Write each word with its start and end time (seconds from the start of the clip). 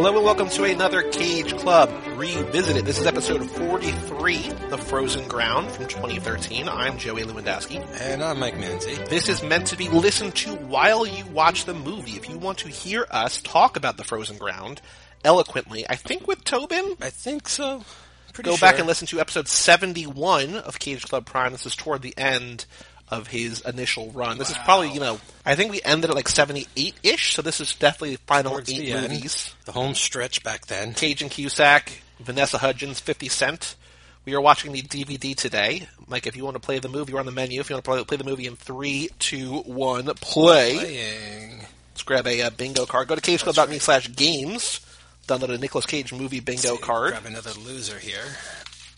Hello 0.00 0.16
and 0.16 0.24
welcome 0.24 0.48
to 0.48 0.64
another 0.64 1.02
Cage 1.02 1.54
Club 1.58 1.90
Revisited. 2.16 2.86
This 2.86 2.98
is 2.98 3.06
episode 3.06 3.50
43, 3.50 4.48
The 4.70 4.78
Frozen 4.78 5.28
Ground 5.28 5.70
from 5.70 5.88
2013. 5.88 6.70
I'm 6.70 6.96
Joey 6.96 7.24
Lewandowski. 7.24 7.86
And 8.00 8.22
I'm 8.22 8.40
Mike 8.40 8.54
Manzi. 8.54 9.06
This 9.10 9.28
is 9.28 9.42
meant 9.42 9.66
to 9.66 9.76
be 9.76 9.90
listened 9.90 10.34
to 10.36 10.54
while 10.54 11.06
you 11.06 11.26
watch 11.26 11.66
the 11.66 11.74
movie. 11.74 12.12
If 12.12 12.30
you 12.30 12.38
want 12.38 12.56
to 12.60 12.68
hear 12.68 13.06
us 13.10 13.42
talk 13.42 13.76
about 13.76 13.98
The 13.98 14.04
Frozen 14.04 14.38
Ground 14.38 14.80
eloquently, 15.22 15.84
I 15.86 15.96
think 15.96 16.26
with 16.26 16.44
Tobin, 16.44 16.96
I 17.02 17.10
think 17.10 17.46
so. 17.46 17.84
Pretty 18.32 18.48
go 18.48 18.56
sure. 18.56 18.70
back 18.70 18.78
and 18.78 18.88
listen 18.88 19.06
to 19.08 19.20
episode 19.20 19.48
71 19.48 20.54
of 20.54 20.78
Cage 20.78 21.04
Club 21.04 21.26
Prime. 21.26 21.52
This 21.52 21.66
is 21.66 21.76
toward 21.76 22.00
the 22.00 22.16
end 22.16 22.64
of 23.10 23.26
his 23.26 23.60
initial 23.62 24.10
run. 24.12 24.38
This 24.38 24.50
is 24.50 24.58
probably, 24.58 24.90
you 24.92 25.00
know, 25.00 25.18
I 25.44 25.56
think 25.56 25.72
we 25.72 25.82
ended 25.82 26.10
at 26.10 26.16
like 26.16 26.28
78-ish, 26.28 27.34
so 27.34 27.42
this 27.42 27.60
is 27.60 27.74
definitely 27.74 28.16
final 28.26 28.52
Towards 28.52 28.70
eight 28.70 28.78
the 28.78 28.92
end. 28.92 29.02
movies. 29.12 29.54
The 29.64 29.72
home 29.72 29.94
stretch 29.94 30.42
back 30.44 30.66
then. 30.66 30.94
Cage 30.94 31.20
and 31.22 31.30
Cusack, 31.30 32.02
Vanessa 32.20 32.58
Hudgens, 32.58 33.00
50 33.00 33.28
Cent. 33.28 33.76
We 34.24 34.34
are 34.34 34.40
watching 34.40 34.72
the 34.72 34.82
DVD 34.82 35.34
today. 35.34 35.88
Mike, 36.06 36.26
if 36.26 36.36
you 36.36 36.44
want 36.44 36.54
to 36.54 36.60
play 36.60 36.78
the 36.78 36.88
movie, 36.88 37.10
you're 37.12 37.20
on 37.20 37.26
the 37.26 37.32
menu. 37.32 37.58
If 37.60 37.68
you 37.70 37.74
want 37.74 37.84
to 37.84 37.90
play, 37.90 38.04
play 38.04 38.16
the 38.16 38.24
movie 38.24 38.46
in 38.46 38.54
three, 38.54 39.08
two, 39.18 39.60
one, 39.62 40.04
play. 40.16 40.76
Playing. 40.76 41.58
Let's 41.92 42.02
grab 42.04 42.26
a 42.26 42.42
uh, 42.42 42.50
bingo 42.50 42.86
card. 42.86 43.08
Go 43.08 43.16
to 43.16 43.20
cageclub.me 43.20 43.78
slash 43.78 44.14
games. 44.14 44.80
Download 45.26 45.54
a 45.54 45.58
Nicolas 45.58 45.86
Cage 45.86 46.12
movie 46.12 46.40
bingo 46.40 46.76
See, 46.76 46.78
card. 46.82 47.10
Grab 47.12 47.26
another 47.26 47.52
loser 47.60 47.98
here. 47.98 48.24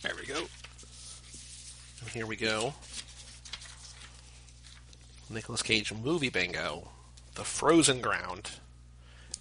There 0.02 0.12
we 0.18 0.26
go. 0.26 0.42
Here 2.12 2.26
we 2.26 2.36
go. 2.36 2.74
Nicolas 5.32 5.62
Cage 5.62 5.92
movie 5.92 6.28
bingo. 6.30 6.88
The 7.34 7.44
Frozen 7.44 8.00
Ground. 8.00 8.50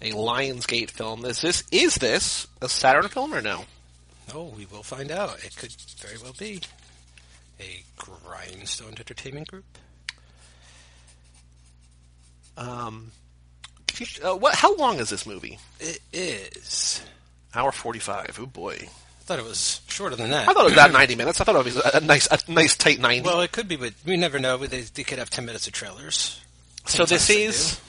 A 0.00 0.10
Lionsgate 0.12 0.90
film. 0.90 1.24
Is 1.24 1.40
this 1.40 1.62
is 1.70 1.94
this 1.96 2.46
a 2.60 2.68
Saturn 2.68 3.08
film 3.08 3.32
or 3.34 3.40
no? 3.40 3.64
Oh, 4.34 4.52
we 4.56 4.66
will 4.66 4.82
find 4.82 5.10
out. 5.10 5.44
It 5.44 5.56
could 5.56 5.72
very 5.98 6.16
well 6.22 6.34
be 6.38 6.60
a 7.60 7.82
Grindstone 7.96 8.94
Entertainment 8.98 9.46
Group. 9.48 9.64
Um, 12.56 13.12
you- 13.98 14.06
uh, 14.24 14.34
what? 14.36 14.54
How 14.56 14.74
long 14.76 14.98
is 14.98 15.10
this 15.10 15.26
movie? 15.26 15.58
It 15.80 16.00
is. 16.12 17.02
Hour 17.54 17.72
forty-five. 17.72 18.38
Oh 18.40 18.46
boy! 18.46 18.88
I 19.32 19.36
thought 19.36 19.44
it 19.46 19.48
was 19.48 19.80
shorter 19.88 20.14
than 20.14 20.28
that. 20.30 20.46
I 20.46 20.52
thought 20.52 20.60
it 20.60 20.64
was 20.64 20.72
about 20.74 20.92
ninety 20.92 21.14
minutes. 21.14 21.40
I 21.40 21.44
thought 21.44 21.56
it 21.56 21.64
was 21.64 21.76
a, 21.76 21.90
a 21.94 22.00
nice, 22.00 22.26
a 22.26 22.38
nice 22.52 22.76
tight 22.76 23.00
ninety. 23.00 23.22
well, 23.22 23.40
it 23.40 23.50
could 23.50 23.66
be, 23.66 23.76
but 23.76 23.94
we 24.04 24.18
never 24.18 24.38
know. 24.38 24.58
They, 24.58 24.82
they 24.82 25.04
could 25.04 25.18
have 25.18 25.30
10 25.30 25.46
minutes 25.46 25.66
of 25.66 25.72
trailers. 25.72 26.38
so 26.84 27.06
this 27.06 27.28
they 27.28 27.44
is 27.44 27.80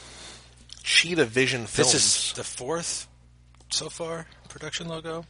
Cheetah 0.84 1.26
Vision 1.26 1.66
Films. 1.66 1.92
This 1.92 2.30
is 2.30 2.34
the 2.34 2.46
fourth 2.46 3.08
so 3.70 3.90
far 3.90 4.28
production 4.48 4.88
logo. 4.88 5.26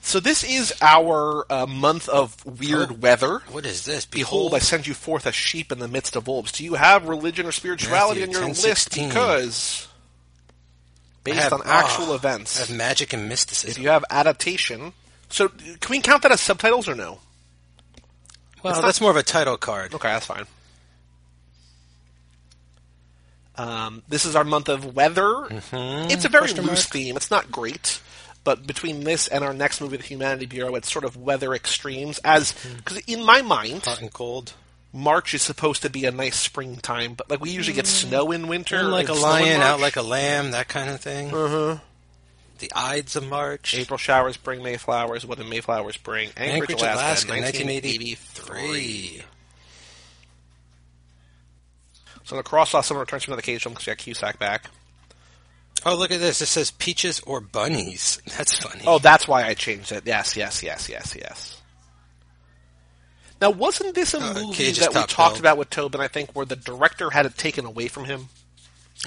so 0.00 0.20
this 0.20 0.42
is 0.42 0.72
our 0.80 1.44
uh, 1.50 1.66
month 1.66 2.08
of 2.08 2.42
weird 2.46 2.90
Oh. 2.92 2.94
weather. 2.94 3.40
What 3.50 3.66
is 3.66 3.84
this? 3.84 4.06
Behold, 4.06 4.54
I 4.54 4.58
send 4.58 4.86
you 4.86 4.94
forth 4.94 5.26
a 5.26 5.32
sheep 5.32 5.70
in 5.70 5.80
the 5.80 5.88
midst 5.88 6.16
of 6.16 6.26
wolves. 6.28 6.52
Do 6.52 6.64
you 6.64 6.74
have 6.74 7.08
religion 7.08 7.44
or 7.44 7.52
spirituality 7.52 8.20
Matthew 8.20 8.36
on 8.36 8.40
your 8.42 8.48
list? 8.54 8.90
10:16. 8.90 9.08
Because 9.08 9.88
based 11.24 11.40
have- 11.40 11.52
on 11.52 11.60
actual 11.66 12.14
events, 12.14 12.56
I 12.56 12.66
have 12.66 12.74
magic 12.74 13.12
and 13.12 13.28
mysticism. 13.28 13.70
if 13.70 13.78
you 13.78 13.90
have 13.90 14.04
adaptation, 14.10 14.92
so 15.32 15.48
can 15.48 15.78
we 15.90 16.00
count 16.00 16.22
that 16.22 16.30
as 16.32 16.40
subtitles 16.40 16.88
or 16.88 16.94
no? 16.94 17.18
well, 18.62 18.74
not- 18.74 18.82
that's 18.82 19.00
more 19.00 19.10
of 19.10 19.16
a 19.16 19.22
title 19.24 19.56
card. 19.56 19.92
Okay, 19.94 20.08
that's 20.08 20.26
fine. 20.26 20.44
Um, 23.56 24.02
this 24.08 24.24
is 24.24 24.34
our 24.34 24.44
month 24.44 24.68
of 24.68 24.94
weather. 24.96 25.46
It's 25.50 26.24
a 26.24 26.28
very 26.28 26.44
Question 26.44 26.64
loose 26.66 26.84
mark? 26.86 26.92
theme. 26.92 27.16
It's 27.16 27.30
not 27.30 27.52
great, 27.52 28.00
but 28.44 28.66
between 28.66 29.04
this 29.04 29.28
and 29.28 29.44
our 29.44 29.52
next 29.52 29.80
movie, 29.80 29.98
The 29.98 30.04
Humanity 30.04 30.46
Bureau, 30.46 30.74
it's 30.74 30.90
sort 30.90 31.04
of 31.04 31.16
weather 31.16 31.52
extremes. 31.54 32.18
As 32.24 32.52
because 32.76 32.98
in 33.06 33.24
my 33.24 33.42
mind, 33.42 33.84
Hot 33.84 34.00
and 34.00 34.12
cold. 34.12 34.54
March 34.94 35.32
is 35.32 35.40
supposed 35.42 35.82
to 35.82 35.90
be 35.90 36.04
a 36.04 36.10
nice 36.10 36.36
springtime, 36.36 37.14
but 37.14 37.30
like 37.30 37.40
we 37.40 37.50
usually 37.50 37.74
get 37.74 37.86
snow 37.86 38.30
in 38.30 38.46
winter, 38.46 38.78
In 38.78 38.90
like 38.90 39.08
a 39.08 39.12
and 39.12 39.20
snow 39.20 39.34
in 39.36 39.42
lion, 39.44 39.60
out 39.62 39.80
like 39.80 39.96
a 39.96 40.02
lamb, 40.02 40.50
that 40.50 40.68
kind 40.68 40.90
of 40.90 41.00
thing. 41.00 41.34
Uh-huh. 41.34 41.78
The 42.62 42.72
Ides 42.76 43.16
of 43.16 43.28
March. 43.28 43.74
April 43.74 43.98
showers 43.98 44.36
bring 44.36 44.62
Mayflowers. 44.62 45.26
What 45.26 45.38
did 45.38 45.48
Mayflowers 45.48 45.96
bring? 45.96 46.28
Anchorage, 46.36 46.70
Anchorage, 46.70 46.80
Alaska, 46.82 47.32
Alaska, 47.32 47.64
1983. 47.64 48.54
1983. 48.54 49.22
So 52.22 52.36
I'm 52.36 52.42
cross 52.44 52.72
off 52.72 52.86
some 52.86 52.98
returns 52.98 53.24
from 53.24 53.34
the 53.34 53.42
cage 53.42 53.64
because 53.64 53.84
we 53.84 53.90
got 53.90 53.98
Cusack 53.98 54.38
back. 54.38 54.66
Oh, 55.84 55.96
look 55.96 56.12
at 56.12 56.20
this. 56.20 56.40
It 56.40 56.46
says 56.46 56.70
peaches 56.70 57.18
or 57.26 57.40
bunnies. 57.40 58.22
That's 58.38 58.56
funny. 58.56 58.84
Oh, 58.86 59.00
that's 59.00 59.26
why 59.26 59.42
I 59.42 59.54
changed 59.54 59.90
it. 59.90 60.04
Yes, 60.06 60.36
yes, 60.36 60.62
yes, 60.62 60.88
yes, 60.88 61.16
yes. 61.18 61.60
Now, 63.40 63.50
wasn't 63.50 63.96
this 63.96 64.14
a 64.14 64.18
Uh, 64.20 64.34
movie 64.34 64.70
that 64.70 64.94
we 64.94 65.02
talked 65.06 65.40
about 65.40 65.58
with 65.58 65.68
Tobin? 65.68 66.00
I 66.00 66.06
think 66.06 66.30
where 66.36 66.46
the 66.46 66.54
director 66.54 67.10
had 67.10 67.26
it 67.26 67.36
taken 67.36 67.64
away 67.64 67.88
from 67.88 68.04
him. 68.04 68.28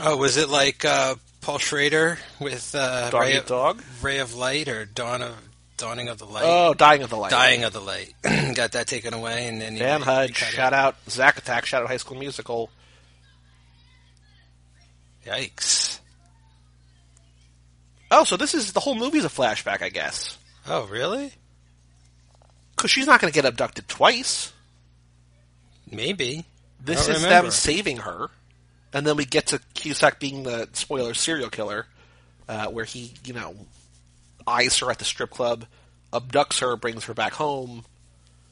Oh, 0.01 0.17
was 0.17 0.35
it 0.35 0.49
like 0.49 0.83
uh, 0.83 1.15
Paul 1.45 1.59
Schrader 1.59 2.17
with 2.39 2.73
uh, 2.73 3.11
Dog 3.11 3.21
Ray, 3.21 3.35
of, 3.35 3.45
Dog. 3.45 3.83
Ray 4.01 4.17
of 4.17 4.33
Light 4.33 4.67
or 4.67 4.83
Dawn 4.83 5.21
of 5.21 5.35
Dawning 5.77 6.07
of 6.07 6.17
the 6.17 6.25
Light? 6.25 6.43
Oh, 6.43 6.73
Dying 6.73 7.03
of 7.03 7.11
the 7.11 7.17
Light. 7.17 7.29
Dying 7.29 7.63
of 7.63 7.71
the 7.71 7.79
Light. 7.81 8.15
Got 8.55 8.71
that 8.71 8.87
taken 8.87 9.13
away, 9.13 9.47
and 9.47 9.61
then 9.61 9.75
Dan 9.75 10.01
Hudge. 10.01 10.37
Shout 10.37 10.73
out 10.73 10.95
Zack 11.07 11.37
Attack. 11.37 11.67
Shout 11.67 11.83
out 11.83 11.87
High 11.87 11.97
School 11.97 12.17
Musical. 12.17 12.71
Yikes! 15.23 15.99
Oh, 18.09 18.23
so 18.23 18.37
this 18.37 18.55
is 18.55 18.73
the 18.73 18.79
whole 18.79 18.95
movie's 18.95 19.25
a 19.25 19.29
flashback, 19.29 19.83
I 19.83 19.89
guess. 19.89 20.39
Oh, 20.67 20.87
really? 20.87 21.31
Because 22.75 22.89
she's 22.89 23.05
not 23.05 23.21
going 23.21 23.31
to 23.31 23.35
get 23.35 23.45
abducted 23.45 23.87
twice. 23.87 24.51
Maybe. 25.91 26.45
This 26.83 27.07
is 27.07 27.23
remember. 27.23 27.43
them 27.43 27.51
saving 27.51 27.97
her, 27.97 28.31
and 28.95 29.05
then 29.05 29.15
we 29.17 29.25
get 29.25 29.45
to 29.47 29.59
Cusack 29.75 30.19
being 30.19 30.41
the 30.43 30.67
spoiler 30.73 31.13
serial 31.13 31.49
killer, 31.49 31.85
uh, 32.49 32.67
where 32.67 32.85
he, 32.85 33.13
you 33.23 33.33
know, 33.33 33.53
eyes 34.47 34.77
her 34.79 34.89
at 34.89 34.97
the 34.99 35.05
strip 35.05 35.29
club, 35.29 35.65
abducts 36.13 36.59
her, 36.61 36.75
brings 36.75 37.03
her 37.05 37.13
back 37.13 37.33
home, 37.33 37.83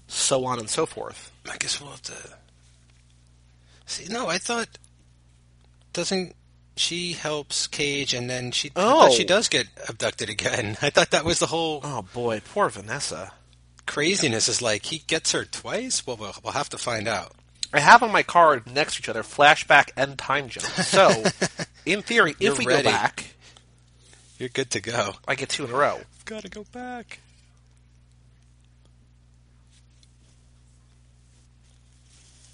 so 0.07 0.45
on 0.45 0.59
and 0.59 0.69
so 0.69 0.85
forth. 0.85 1.31
I 1.51 1.57
guess 1.57 1.79
we'll 1.81 1.91
have 1.91 2.01
to 2.03 2.13
see. 3.85 4.05
No, 4.11 4.27
I 4.27 4.37
thought 4.37 4.67
doesn't 5.93 6.35
she 6.75 7.13
helps 7.13 7.67
Cage, 7.67 8.13
and 8.13 8.29
then 8.29 8.51
she 8.51 8.71
Oh. 8.75 9.11
she 9.11 9.23
does 9.23 9.47
get 9.47 9.67
abducted 9.87 10.29
again. 10.29 10.77
I 10.81 10.89
thought 10.89 11.11
that 11.11 11.23
was 11.25 11.39
the 11.39 11.45
whole 11.47 11.81
Oh 11.83 12.01
boy, 12.13 12.41
poor 12.53 12.69
Vanessa. 12.69 13.31
craziness. 13.85 14.47
Is 14.49 14.61
like 14.61 14.85
he 14.85 14.99
gets 14.99 15.31
her 15.33 15.45
twice. 15.45 16.05
Well, 16.05 16.17
we'll, 16.17 16.33
we'll 16.43 16.53
have 16.53 16.69
to 16.69 16.77
find 16.77 17.07
out. 17.07 17.33
I 17.73 17.79
have 17.79 18.03
on 18.03 18.11
my 18.11 18.23
card 18.23 18.71
next 18.71 18.95
to 18.95 19.01
each 19.01 19.09
other 19.09 19.23
flashback 19.23 19.89
and 19.97 20.17
time 20.17 20.47
jump. 20.49 20.65
So, 20.67 21.23
in 21.85 22.01
theory, 22.03 22.35
You're 22.39 22.53
if 22.53 22.59
we 22.59 22.65
ready. 22.67 22.83
go 22.83 22.91
back, 22.91 23.33
You're 24.37 24.49
good 24.49 24.69
to 24.71 24.79
go. 24.81 25.13
I 25.27 25.35
get 25.35 25.49
two 25.49 25.65
in 25.65 25.71
a 25.71 25.75
row. 25.75 25.99
Got 26.25 26.43
to 26.43 26.49
go 26.49 26.65
back. 26.71 27.19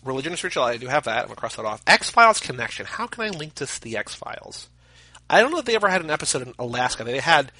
Religion 0.03 0.31
and 0.31 0.39
spirituality, 0.39 0.75
I 0.75 0.77
do 0.79 0.87
have 0.87 1.03
that. 1.03 1.23
I'm 1.23 1.29
to 1.29 1.35
cross 1.35 1.55
that 1.57 1.65
off. 1.65 1.81
X 1.85 2.09
Files 2.09 2.39
connection. 2.39 2.85
How 2.85 3.05
can 3.07 3.25
I 3.25 3.29
link 3.29 3.55
this 3.55 3.75
to 3.75 3.81
the 3.81 3.97
X 3.97 4.15
Files? 4.15 4.69
I 5.29 5.41
don't 5.41 5.51
know 5.51 5.59
if 5.59 5.65
they 5.65 5.75
ever 5.75 5.89
had 5.89 6.01
an 6.01 6.09
episode 6.09 6.41
in 6.47 6.53
Alaska. 6.57 7.03
They 7.03 7.19
had, 7.19 7.51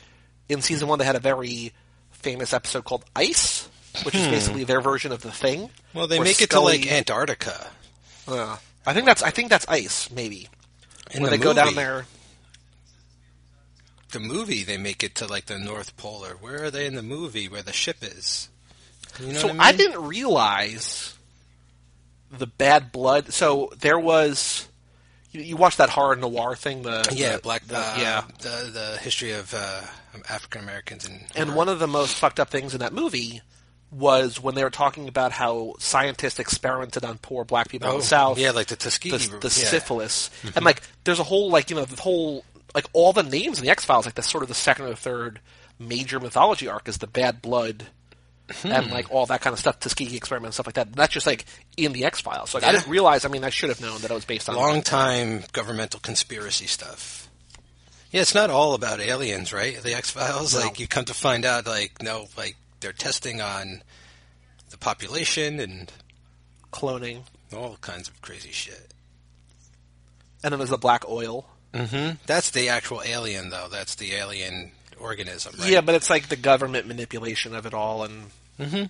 in 0.47 0.61
season 0.61 0.87
one, 0.87 0.99
they 0.99 1.05
had 1.05 1.15
a 1.17 1.19
very 1.19 1.73
famous 2.11 2.53
episode 2.53 2.85
called 2.85 3.03
Ice, 3.15 3.68
which 4.05 4.15
is 4.15 4.27
basically 4.27 4.63
their 4.63 4.81
version 4.81 5.11
of 5.11 5.21
the 5.21 5.31
thing. 5.31 5.67
Hmm. 5.67 5.97
Well, 5.97 6.07
they 6.07 6.17
where 6.19 6.25
make 6.25 6.41
it 6.41 6.49
to 6.51 6.59
like 6.59 6.91
Antarctica. 6.91 7.67
Uh, 8.27 8.57
I 8.85 8.93
think 8.93 9.05
that's 9.05 9.23
I 9.23 9.29
think 9.31 9.49
that's 9.49 9.67
Ice, 9.67 10.09
maybe. 10.11 10.47
In 11.11 11.21
Where 11.23 11.31
the 11.31 11.37
they 11.37 11.43
go 11.43 11.53
down 11.53 11.75
there. 11.75 12.05
The 14.11 14.19
movie, 14.19 14.63
they 14.63 14.77
make 14.77 15.03
it 15.03 15.15
to 15.15 15.27
like 15.27 15.45
the 15.45 15.59
North 15.59 15.95
Pole. 15.97 16.25
Or 16.25 16.31
where 16.35 16.63
are 16.65 16.71
they 16.71 16.85
in 16.87 16.95
the 16.95 17.03
movie 17.03 17.47
where 17.47 17.61
the 17.61 17.73
ship 17.73 17.97
is? 18.01 18.49
You 19.19 19.33
know 19.33 19.39
so 19.39 19.47
what 19.49 19.59
I 19.59 19.67
I 19.69 19.71
didn't 19.71 20.03
realize 20.03 21.15
the 22.31 22.47
bad 22.47 22.91
blood. 22.91 23.33
So 23.33 23.71
there 23.79 23.99
was. 23.99 24.67
You, 25.31 25.41
you 25.41 25.57
watched 25.57 25.77
that 25.77 25.91
horror 25.91 26.15
noir 26.15 26.55
thing, 26.55 26.81
the 26.81 27.07
Yeah, 27.11 27.35
the- 27.35 27.41
black. 27.43 27.65
the- 27.67 27.77
uh, 27.77 27.95
yeah. 27.99 28.23
the 28.39 28.69
the 28.71 28.97
history 29.01 29.31
of 29.33 29.53
uh, 29.53 29.81
African 30.27 30.61
Americans 30.61 31.05
and 31.05 31.23
And 31.35 31.55
one 31.55 31.69
of 31.69 31.77
the 31.77 31.87
most 31.87 32.15
fucked 32.15 32.39
up 32.39 32.49
things 32.49 32.73
in 32.73 32.79
that 32.79 32.93
movie 32.93 33.41
was 33.91 34.39
when 34.39 34.55
they 34.55 34.63
were 34.63 34.69
talking 34.69 35.07
about 35.07 35.31
how 35.31 35.73
scientists 35.79 36.39
experimented 36.39 37.03
on 37.03 37.17
poor 37.17 37.43
black 37.43 37.69
people 37.69 37.89
in 37.89 37.97
the 37.97 38.03
South. 38.03 38.37
Oh, 38.37 38.41
yeah, 38.41 38.51
like 38.51 38.67
the 38.67 38.75
Tuskegee, 38.75 39.11
the, 39.11 39.17
the 39.17 39.25
yeah. 39.25 39.37
Mm-hmm. 39.37 39.49
syphilis, 39.49 40.29
and 40.55 40.63
like 40.63 40.81
there's 41.03 41.19
a 41.19 41.23
whole 41.23 41.49
like 41.49 41.69
you 41.69 41.75
know 41.75 41.85
the 41.85 42.01
whole 42.01 42.43
like 42.75 42.85
all 42.93 43.13
the 43.13 43.23
names 43.23 43.59
in 43.59 43.65
the 43.65 43.71
X 43.71 43.85
Files 43.85 44.05
like 44.05 44.15
that's 44.15 44.29
sort 44.29 44.43
of 44.43 44.47
the 44.47 44.55
second 44.55 44.85
or 44.85 44.95
third 44.95 45.39
major 45.79 46.19
mythology 46.19 46.67
arc 46.67 46.87
is 46.87 46.99
the 46.99 47.07
bad 47.07 47.41
blood 47.41 47.87
Hmm. 48.61 48.71
and 48.71 48.91
like 48.91 49.11
all 49.11 49.27
that 49.27 49.41
kind 49.41 49.53
of 49.53 49.59
stuff, 49.59 49.79
Tuskegee 49.79 50.17
experiment 50.17 50.47
and 50.47 50.53
stuff 50.55 50.65
like 50.65 50.75
that. 50.75 50.87
And 50.87 50.95
that's 50.95 51.13
just 51.13 51.27
like 51.27 51.45
in 51.77 51.93
the 51.93 52.05
X 52.05 52.21
Files. 52.21 52.49
So 52.49 52.57
like, 52.57 52.67
I 52.67 52.71
didn't 52.71 52.87
realize. 52.87 53.25
I 53.25 53.29
mean, 53.29 53.43
I 53.43 53.49
should 53.49 53.69
have 53.69 53.79
known 53.79 54.01
that 54.01 54.09
it 54.09 54.13
was 54.13 54.25
based 54.25 54.49
on 54.49 54.55
long 54.55 54.81
time 54.81 55.43
governmental 55.51 55.99
conspiracy 55.99 56.65
stuff. 56.65 57.29
Yeah, 58.11 58.21
it's 58.21 58.33
not 58.33 58.49
all 58.49 58.73
about 58.73 59.01
aliens, 59.01 59.53
right? 59.53 59.79
The 59.81 59.93
X 59.93 60.09
Files. 60.09 60.55
No. 60.55 60.61
Like 60.61 60.79
you 60.79 60.87
come 60.87 61.05
to 61.05 61.13
find 61.13 61.45
out, 61.45 61.67
like 61.67 62.01
no, 62.01 62.27
like 62.37 62.55
they're 62.79 62.93
testing 62.93 63.41
on 63.41 63.81
the 64.69 64.77
population 64.77 65.59
and 65.59 65.91
Cloning. 66.71 67.23
all 67.55 67.77
kinds 67.81 68.07
of 68.07 68.21
crazy 68.21 68.51
shit. 68.51 68.93
And 70.43 70.51
then 70.51 70.59
there's 70.59 70.69
the 70.69 70.77
black 70.77 71.03
oil. 71.09 71.45
Mm-hmm. 71.73 72.15
That's 72.25 72.51
the 72.51 72.69
actual 72.69 73.01
alien, 73.05 73.49
though. 73.49 73.67
That's 73.69 73.95
the 73.95 74.13
alien 74.13 74.71
organism, 74.99 75.55
right? 75.59 75.69
Yeah, 75.69 75.81
but 75.81 75.95
it's 75.95 76.09
like 76.09 76.29
the 76.29 76.35
government 76.35 76.87
manipulation 76.87 77.53
of 77.55 77.65
it 77.65 77.73
all, 77.73 78.03
and 78.03 78.25
Mm-hmm. 78.59 78.85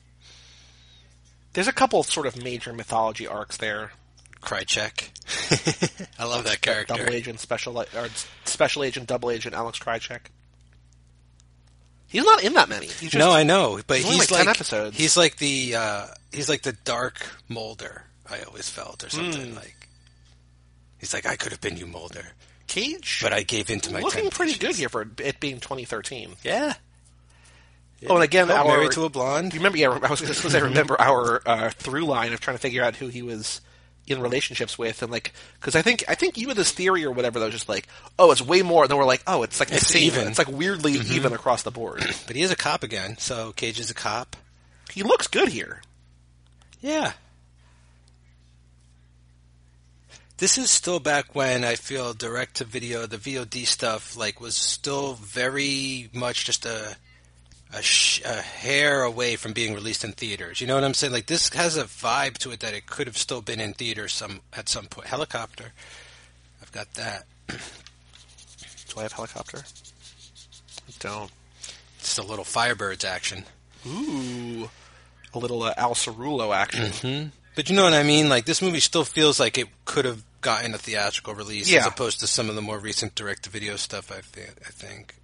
there's 1.53 1.68
a 1.68 1.71
couple 1.74 2.01
sort 2.03 2.25
of 2.25 2.42
major 2.42 2.74
mythology 2.74 3.27
arcs 3.27 3.57
there. 3.57 3.92
Krycek. 4.42 5.09
I 6.19 6.25
love 6.25 6.45
that 6.45 6.62
character. 6.62 6.95
Double 6.95 7.13
Agent, 7.13 7.39
Special 7.39 7.77
or 7.80 8.07
Special 8.45 8.83
Agent, 8.83 9.07
Double 9.07 9.30
Agent, 9.30 9.53
Alex 9.53 9.77
Krycek. 9.80 10.21
He's 12.09 12.23
not 12.25 12.44
in 12.44 12.53
that 12.53 12.69
many. 12.69 12.88
Just, 12.88 13.15
no, 13.15 13.31
I 13.31 13.44
know, 13.44 13.79
but 13.85 13.97
He's 14.00 14.07
he's, 14.07 14.19
like 14.31 14.31
like 14.31 14.39
10 14.45 14.47
episodes. 14.50 14.97
he's 14.97 15.15
like 15.15 15.38
the 15.38 15.75
uh, 15.75 16.07
he's 16.31 16.50
like 16.50 16.63
the 16.63 16.73
dark 16.83 17.25
Mulder. 17.47 18.03
I 18.29 18.41
always 18.41 18.69
felt, 18.69 19.03
or 19.03 19.09
something 19.09 19.56
like. 19.56 19.75
He's 21.00 21.13
like, 21.13 21.25
I 21.25 21.35
could 21.35 21.51
have 21.53 21.61
been 21.61 21.77
you, 21.77 21.88
Mulder, 21.88 22.25
Cage. 22.67 23.19
but 23.23 23.31
I 23.31 23.44
gave 23.44 23.69
in 23.69 23.79
to 23.81 23.94
my 23.94 24.01
looking 24.01 24.29
pretty 24.29 24.57
good 24.59 24.75
here 24.75 24.89
for 24.89 25.07
it 25.19 25.39
being 25.39 25.59
2013. 25.59 26.35
Yeah. 26.44 26.73
Oh, 28.07 28.15
and 28.15 28.23
again, 28.23 28.50
Oh, 28.51 28.56
our 28.56 28.65
married 28.67 28.91
to 28.91 29.03
a 29.06 29.09
blonde. 29.09 29.53
You 29.53 29.59
remember? 29.59 29.77
Yeah, 29.77 29.89
I 30.01 30.09
was 30.09 30.21
going 30.21 30.33
to 30.33 30.50
say, 30.50 30.61
remember 30.61 31.00
our 31.00 31.41
uh, 31.45 31.69
through 31.69 32.06
line 32.06 32.33
of 32.33 32.39
trying 32.39 32.56
to 32.57 32.61
figure 32.61 32.83
out 32.83 32.95
who 32.97 33.07
he 33.07 33.21
was 33.21 33.61
in 34.09 34.21
relationships 34.21 34.77
with, 34.77 35.01
and 35.01 35.11
like, 35.11 35.33
because 35.59 35.75
I 35.75 35.81
think 35.81 36.03
I 36.07 36.15
think 36.15 36.38
you 36.38 36.47
had 36.47 36.57
this 36.57 36.71
theory 36.71 37.06
or 37.06 37.11
whatever 37.11 37.39
that 37.39 37.45
was 37.45 37.53
just 37.53 37.69
like, 37.69 37.88
oh, 38.17 38.31
it's 38.31 38.41
way 38.41 38.61
more. 38.61 38.83
And 38.83 38.89
then 38.91 38.97
we're 38.97 39.06
like, 39.06 39.23
oh, 39.27 39.44
it's 39.44 39.59
like 39.59 39.69
the 39.69 39.75
It's 39.75 39.88
same. 39.88 40.03
even. 40.03 40.27
It's 40.27 40.38
like 40.38 40.50
weirdly 40.50 40.94
mm-hmm. 40.95 41.13
even 41.13 41.33
across 41.33 41.63
the 41.63 41.71
board. 41.71 42.03
But 42.27 42.35
he 42.35 42.41
is 42.44 42.51
a 42.51 42.56
cop 42.56 42.83
again, 42.83 43.17
so 43.17 43.53
Cage 43.53 43.79
is 43.79 43.89
a 43.89 43.95
cop. 43.95 44.35
he 44.91 45.03
looks 45.03 45.27
good 45.27 45.50
here. 45.50 45.81
Yeah. 46.81 47.13
This 50.38 50.57
is 50.57 50.69
still 50.71 51.00
back 51.00 51.35
when 51.35 51.63
I 51.65 51.75
feel 51.75 52.13
direct 52.13 52.57
to 52.57 52.63
video, 52.63 53.06
the 53.06 53.17
VOD 53.17 53.65
stuff, 53.65 54.15
like 54.15 54.39
was 54.39 54.56
still 54.56 55.15
very 55.15 56.09
much 56.13 56.45
just 56.45 56.65
a 56.65 56.95
a, 57.74 57.81
sh- 57.81 58.21
a 58.25 58.42
hair 58.42 59.04
away 59.04 59.36
from 59.36 59.54
being 59.54 59.74
released 59.74 60.04
in 60.04 60.12
theaters. 60.13 60.60
You 60.62 60.68
know 60.68 60.75
what 60.75 60.83
I'm 60.83 60.94
saying? 60.94 61.13
Like 61.13 61.27
this 61.27 61.50
has 61.54 61.77
a 61.77 61.83
vibe 61.83 62.38
to 62.39 62.51
it 62.51 62.60
that 62.62 62.74
it 62.74 62.86
could 62.88 63.07
have 63.07 63.18
still 63.18 63.42
been 63.42 63.60
in 63.60 63.74
theaters 63.74 64.13
some 64.13 64.42
at 64.54 64.68
some 64.69 64.86
point. 64.88 65.07
Helicopter, 65.07 65.71
I've 66.62 66.71
got 66.71 66.94
that. 66.95 67.25
Do 67.48 69.00
I 69.00 69.04
have 69.04 69.13
helicopter? 69.13 69.60
I 69.60 70.92
don't. 71.00 71.31
It's 72.00 72.18
a 72.18 72.24
little 72.24 72.45
Firebirds 72.45 73.06
action. 73.06 73.44
Ooh, 73.88 74.69
a 75.33 75.39
little 75.39 75.62
uh, 75.63 75.74
Al 75.77 75.94
Cerullo 75.94 76.56
action. 76.56 76.92
hmm 76.92 77.27
But 77.56 77.69
you 77.69 77.75
know 77.75 77.83
what 77.83 77.94
I 77.94 78.04
mean? 78.04 78.30
Like 78.30 78.45
this 78.45 78.62
movie 78.62 78.80
still 78.80 79.04
feels 79.06 79.39
like 79.39 79.57
it 79.57 79.68
could 79.86 80.06
have 80.06 80.24
gotten 80.42 80.74
a 80.74 80.77
theatrical 80.77 81.36
release 81.36 81.69
Yeah. 81.69 81.80
as 81.81 81.88
opposed 81.88 82.19
to 82.21 82.27
some 82.27 82.50
of 82.50 82.56
the 82.56 82.62
more 82.62 82.80
recent 82.80 83.13
direct-to-video 83.16 83.75
stuff. 83.75 84.12
I 84.12 84.21
think. 84.21 84.56
I 84.66 84.69
think, 84.71 85.16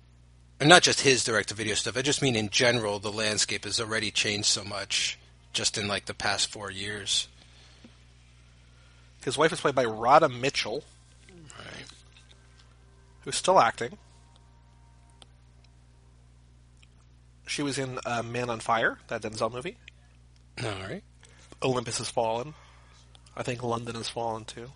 and 0.60 0.70
not 0.70 0.82
just 0.84 1.02
his 1.02 1.24
direct-to-video 1.24 1.76
stuff. 1.76 1.98
I 1.98 2.02
just 2.02 2.22
mean 2.22 2.36
in 2.36 2.50
general, 2.50 3.00
the 3.00 3.12
landscape 3.12 3.66
has 3.66 3.80
already 3.80 4.12
changed 4.12 4.48
so 4.48 4.64
much 4.64 5.18
just 5.54 5.78
in 5.78 5.88
like 5.88 6.06
the 6.06 6.14
past 6.14 6.50
four 6.52 6.72
years. 6.72 7.28
His 9.24 9.38
wife 9.38 9.52
is 9.54 9.60
played 9.62 9.76
by 9.76 9.86
Radha 9.86 10.30
Mitchell, 10.30 10.84
Right. 11.58 11.86
who's 13.22 13.36
still 13.36 13.60
acting. 13.60 13.98
She 17.48 17.62
was 17.62 17.78
in 17.78 18.00
uh, 18.06 18.24
Man 18.24 18.50
on 18.50 18.60
Fire, 18.60 18.98
that 19.08 19.22
Denzel 19.22 19.52
movie. 19.52 19.78
All 20.64 20.70
right. 20.88 21.04
Olympus 21.62 21.98
has 22.00 22.10
fallen. 22.10 22.54
I 23.38 23.44
think 23.44 23.64
London 23.64 23.96
has 23.96 24.10
fallen 24.10 24.46
too. 24.46 24.72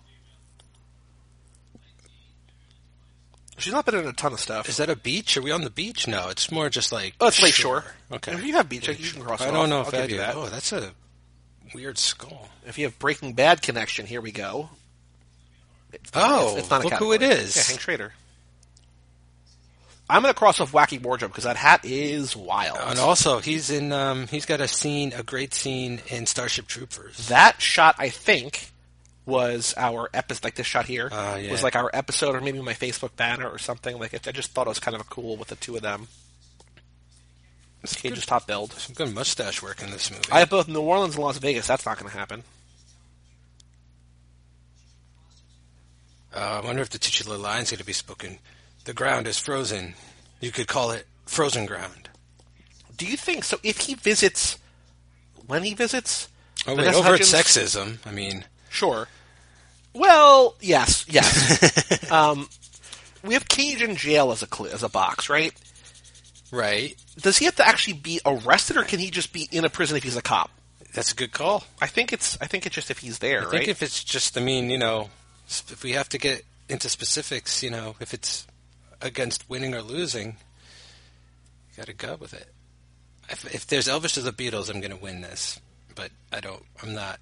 She's 3.60 3.72
not 3.72 3.84
been 3.86 3.94
in 3.94 4.06
a 4.06 4.12
ton 4.12 4.32
of 4.32 4.40
stuff. 4.40 4.68
Is 4.68 4.78
that 4.78 4.90
a 4.90 4.96
beach? 4.96 5.36
Are 5.36 5.42
we 5.42 5.50
on 5.50 5.62
the 5.62 5.70
beach? 5.70 6.08
No, 6.08 6.28
it's 6.28 6.50
more 6.50 6.68
just 6.70 6.92
like. 6.92 7.14
Oh, 7.20 7.28
it's 7.28 7.42
Lakeshore. 7.42 7.84
Okay. 8.12 8.32
If 8.32 8.44
you 8.44 8.54
have 8.54 8.68
beach, 8.68 8.88
you 8.88 8.94
can 9.12 9.22
cross 9.22 9.40
I 9.40 9.46
don't 9.46 9.56
off. 9.56 9.68
know 9.68 9.80
I'll 9.82 9.88
if 9.88 9.94
I 9.94 10.06
do. 10.06 10.16
that. 10.18 10.34
Oh, 10.34 10.46
that's 10.48 10.72
a 10.72 10.92
weird 11.74 11.98
skull. 11.98 12.48
If 12.66 12.78
you 12.78 12.84
have 12.86 12.98
Breaking 12.98 13.34
Bad 13.34 13.62
connection, 13.62 14.06
here 14.06 14.20
we 14.20 14.32
go. 14.32 14.70
It's 15.92 16.10
Oh, 16.14 16.50
it's, 16.50 16.58
it's 16.60 16.70
not 16.70 16.82
a 16.82 16.84
look 16.84 16.94
who 16.94 17.12
it 17.12 17.20
category. 17.20 17.40
is. 17.44 17.56
Yeah, 17.56 17.62
Hank 17.64 17.80
Schrader. 17.80 18.12
I'm 20.08 20.22
going 20.22 20.34
to 20.34 20.38
cross 20.38 20.58
off 20.60 20.72
Wacky 20.72 21.00
Wardrobe 21.00 21.30
because 21.30 21.44
that 21.44 21.56
hat 21.56 21.84
is 21.84 22.34
wild. 22.36 22.78
And 22.80 22.98
also, 22.98 23.38
he's 23.38 23.70
in. 23.70 23.92
Um, 23.92 24.26
he's 24.26 24.44
got 24.46 24.60
a 24.60 24.66
scene, 24.66 25.12
a 25.14 25.22
great 25.22 25.54
scene 25.54 26.00
in 26.08 26.26
Starship 26.26 26.66
Troopers. 26.66 27.28
that 27.28 27.60
shot, 27.62 27.94
I 27.98 28.08
think, 28.08 28.72
was 29.26 29.74
our 29.76 30.08
episode. 30.14 30.44
Like 30.44 30.54
this 30.56 30.66
shot 30.66 30.86
here 30.86 31.08
Oh, 31.12 31.36
yeah. 31.36 31.50
was 31.50 31.62
like 31.62 31.76
our 31.76 31.90
episode, 31.92 32.34
or 32.34 32.40
maybe 32.40 32.60
my 32.60 32.74
Facebook 32.74 33.14
banner 33.16 33.48
or 33.48 33.58
something. 33.58 33.98
Like 33.98 34.14
it, 34.14 34.26
I 34.26 34.32
just 34.32 34.50
thought 34.52 34.66
it 34.66 34.70
was 34.70 34.78
kind 34.80 34.96
of 34.96 35.08
cool 35.10 35.36
with 35.36 35.48
the 35.48 35.56
two 35.56 35.76
of 35.76 35.82
them. 35.82 36.08
Cage's 37.96 38.26
top 38.26 38.46
build. 38.46 38.72
Some 38.74 38.94
good 38.94 39.14
mustache 39.14 39.62
work 39.62 39.82
in 39.82 39.90
this 39.90 40.10
movie. 40.10 40.24
I 40.30 40.40
have 40.40 40.50
both 40.50 40.68
New 40.68 40.80
Orleans 40.82 41.14
and 41.14 41.24
Las 41.24 41.38
Vegas. 41.38 41.66
That's 41.66 41.86
not 41.86 41.98
going 41.98 42.10
to 42.10 42.16
happen. 42.18 42.42
Uh, 46.34 46.60
I 46.62 46.66
wonder 46.66 46.82
if 46.82 46.90
the 46.90 46.98
titular 46.98 47.36
line's 47.36 47.70
going 47.70 47.78
to 47.78 47.84
be 47.84 47.92
spoken. 47.92 48.38
The 48.84 48.92
ground 48.92 49.26
is 49.26 49.38
frozen. 49.38 49.94
You 50.40 50.52
could 50.52 50.68
call 50.68 50.90
it 50.90 51.06
frozen 51.26 51.66
ground. 51.66 52.08
Do 52.96 53.06
you 53.06 53.16
think 53.16 53.44
so? 53.44 53.58
If 53.62 53.78
he 53.78 53.94
visits, 53.94 54.58
when 55.46 55.64
he 55.64 55.74
visits, 55.74 56.28
Oh, 56.66 56.76
wait, 56.76 56.94
overt 56.94 57.20
sexism. 57.22 57.98
I 58.06 58.10
mean, 58.12 58.44
Sure. 58.70 59.08
Well, 59.92 60.54
yes, 60.60 61.04
yes. 61.08 62.10
um, 62.12 62.48
we 63.22 63.34
have 63.34 63.46
Cage 63.48 63.82
in 63.82 63.96
jail 63.96 64.32
as 64.32 64.42
a 64.42 64.46
cl- 64.46 64.72
as 64.72 64.82
a 64.82 64.88
box, 64.88 65.28
right? 65.28 65.52
right? 66.50 66.96
Does 67.18 67.38
he 67.38 67.44
have 67.44 67.56
to 67.56 67.66
actually 67.66 67.94
be 67.94 68.20
arrested, 68.24 68.76
or 68.76 68.84
can 68.84 68.98
he 68.98 69.10
just 69.10 69.32
be 69.32 69.48
in 69.50 69.64
a 69.64 69.68
prison 69.68 69.96
if 69.96 70.02
he's 70.04 70.16
a 70.16 70.22
cop? 70.22 70.50
That's 70.94 71.12
a 71.12 71.14
good 71.16 71.32
call. 71.32 71.64
I 71.80 71.86
think 71.86 72.12
it's 72.12 72.38
I 72.40 72.46
think 72.46 72.66
it's 72.66 72.74
just 72.74 72.90
if 72.90 72.98
he's 72.98 73.18
there, 73.18 73.40
I 73.40 73.42
right? 73.42 73.50
think 73.50 73.68
if 73.68 73.82
it's 73.82 74.02
just, 74.02 74.36
I 74.38 74.40
mean, 74.40 74.70
you 74.70 74.78
know, 74.78 75.10
if 75.46 75.82
we 75.82 75.92
have 75.92 76.08
to 76.10 76.18
get 76.18 76.44
into 76.68 76.88
specifics, 76.88 77.62
you 77.62 77.70
know, 77.70 77.96
if 78.00 78.14
it's 78.14 78.46
against 79.00 79.48
winning 79.48 79.74
or 79.74 79.82
losing, 79.82 80.36
you 81.70 81.76
got 81.76 81.86
to 81.86 81.92
go 81.92 82.16
with 82.18 82.32
it. 82.34 82.46
If, 83.28 83.54
if 83.54 83.66
there's 83.66 83.86
Elvis 83.86 84.14
to 84.14 84.20
the 84.20 84.32
Beatles, 84.32 84.68
I'm 84.68 84.80
going 84.80 84.90
to 84.90 84.96
win 85.02 85.20
this, 85.20 85.60
but 85.94 86.10
I 86.32 86.40
don't. 86.40 86.62
I'm 86.82 86.94
not. 86.94 87.20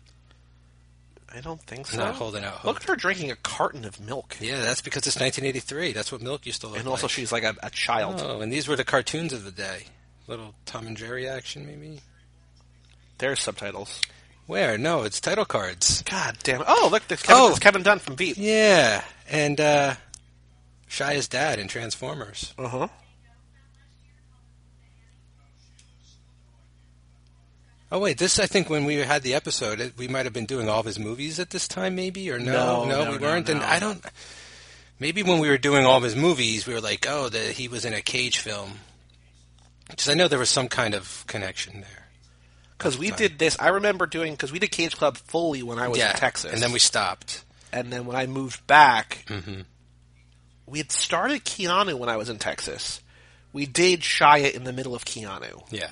I 1.34 1.40
don't 1.40 1.60
think 1.62 1.86
so. 1.86 1.98
Not 1.98 2.14
holding 2.14 2.42
out 2.44 2.54
hope. 2.54 2.64
Look 2.64 2.76
at 2.82 2.88
her 2.88 2.96
drinking 2.96 3.30
a 3.30 3.36
carton 3.36 3.84
of 3.84 4.00
milk, 4.00 4.36
Yeah, 4.40 4.60
that's 4.60 4.80
because 4.80 5.06
it's 5.06 5.16
1983. 5.20 5.92
That's 5.92 6.10
what 6.10 6.22
milk 6.22 6.46
used 6.46 6.62
to 6.62 6.66
look 6.68 6.72
like. 6.76 6.80
and 6.80 6.88
like. 6.88 6.92
also 6.92 7.06
she's 7.06 7.30
like 7.32 7.42
a, 7.44 7.54
a 7.62 7.70
child. 7.70 8.22
Oh, 8.24 8.40
and 8.40 8.50
these 8.52 8.66
were 8.66 8.76
the 8.76 8.84
cartoons 8.84 9.32
of 9.34 9.44
the 9.44 9.50
day. 9.50 9.84
Little 10.26 10.54
Tom 10.66 10.86
and 10.86 10.96
Jerry 10.96 11.28
action, 11.28 11.66
maybe. 11.66 12.00
There's 13.18 13.40
subtitles. 13.40 14.00
Where? 14.46 14.78
No, 14.78 15.02
it's 15.02 15.20
title 15.20 15.44
cards. 15.44 16.02
God 16.02 16.38
damn 16.42 16.60
it! 16.62 16.66
Oh, 16.68 16.88
look, 16.90 17.06
there's 17.08 17.22
Kevin, 17.22 17.42
Oh. 17.42 17.46
there's 17.48 17.58
Kevin 17.58 17.82
Dunn 17.82 17.98
from 17.98 18.16
Veep. 18.16 18.36
Yeah, 18.38 19.04
and 19.28 19.60
uh, 19.60 19.94
Shia's 20.86 21.28
dad 21.28 21.58
in 21.58 21.68
Transformers. 21.68 22.54
Uh 22.58 22.68
huh. 22.68 22.88
Oh 27.90 27.98
wait, 27.98 28.18
this 28.18 28.38
I 28.38 28.46
think 28.46 28.68
when 28.68 28.84
we 28.84 28.96
had 28.96 29.22
the 29.22 29.34
episode, 29.34 29.80
it, 29.80 29.96
we 29.96 30.08
might 30.08 30.26
have 30.26 30.32
been 30.34 30.46
doing 30.46 30.68
all 30.68 30.80
of 30.80 30.86
his 30.86 30.98
movies 30.98 31.38
at 31.40 31.50
this 31.50 31.66
time, 31.66 31.94
maybe 31.94 32.30
or 32.30 32.38
no, 32.38 32.84
No, 32.84 33.04
no, 33.04 33.10
we 33.12 33.18
no, 33.18 33.22
weren't. 33.22 33.48
And. 33.48 33.60
I 33.62 33.78
don't. 33.78 34.04
Maybe 35.00 35.22
when 35.22 35.38
we 35.38 35.48
were 35.48 35.58
doing 35.58 35.86
all 35.86 35.96
of 35.96 36.02
his 36.02 36.16
movies, 36.16 36.66
we 36.66 36.74
were 36.74 36.80
like, 36.80 37.06
oh, 37.08 37.28
that 37.28 37.52
he 37.52 37.68
was 37.68 37.84
in 37.84 37.94
a 37.94 38.02
Cage 38.02 38.40
film. 38.40 38.80
Because 39.88 40.08
I 40.08 40.14
know 40.14 40.26
there 40.28 40.40
was 40.40 40.50
some 40.50 40.68
kind 40.68 40.94
of 40.94 41.24
connection 41.28 41.80
there. 41.80 42.08
Because 42.76 42.98
we 42.98 43.10
did 43.10 43.38
this. 43.38 43.56
I 43.58 43.68
remember 43.68 44.06
doing 44.06 44.32
because 44.32 44.52
we 44.52 44.58
did 44.58 44.70
Cage 44.70 44.96
Club 44.96 45.16
fully 45.16 45.62
when 45.62 45.78
I 45.78 45.88
was 45.88 45.98
yeah, 45.98 46.10
in 46.10 46.16
Texas, 46.16 46.52
and 46.52 46.62
then 46.62 46.72
we 46.72 46.78
stopped. 46.78 47.44
and 47.72 47.92
then 47.92 48.06
when 48.06 48.16
I 48.16 48.26
moved 48.26 48.66
back, 48.66 49.24
hmm 49.28 49.62
we 50.66 50.78
had 50.78 50.92
started 50.92 51.44
Keanu 51.44 51.98
when 51.98 52.10
I 52.10 52.18
was 52.18 52.28
in 52.28 52.38
Texas. 52.38 53.00
We 53.54 53.64
did 53.64 54.00
Shia 54.00 54.52
in 54.52 54.64
the 54.64 54.72
middle 54.72 54.94
of 54.94 55.06
Keanu. 55.06 55.62
Yeah. 55.70 55.88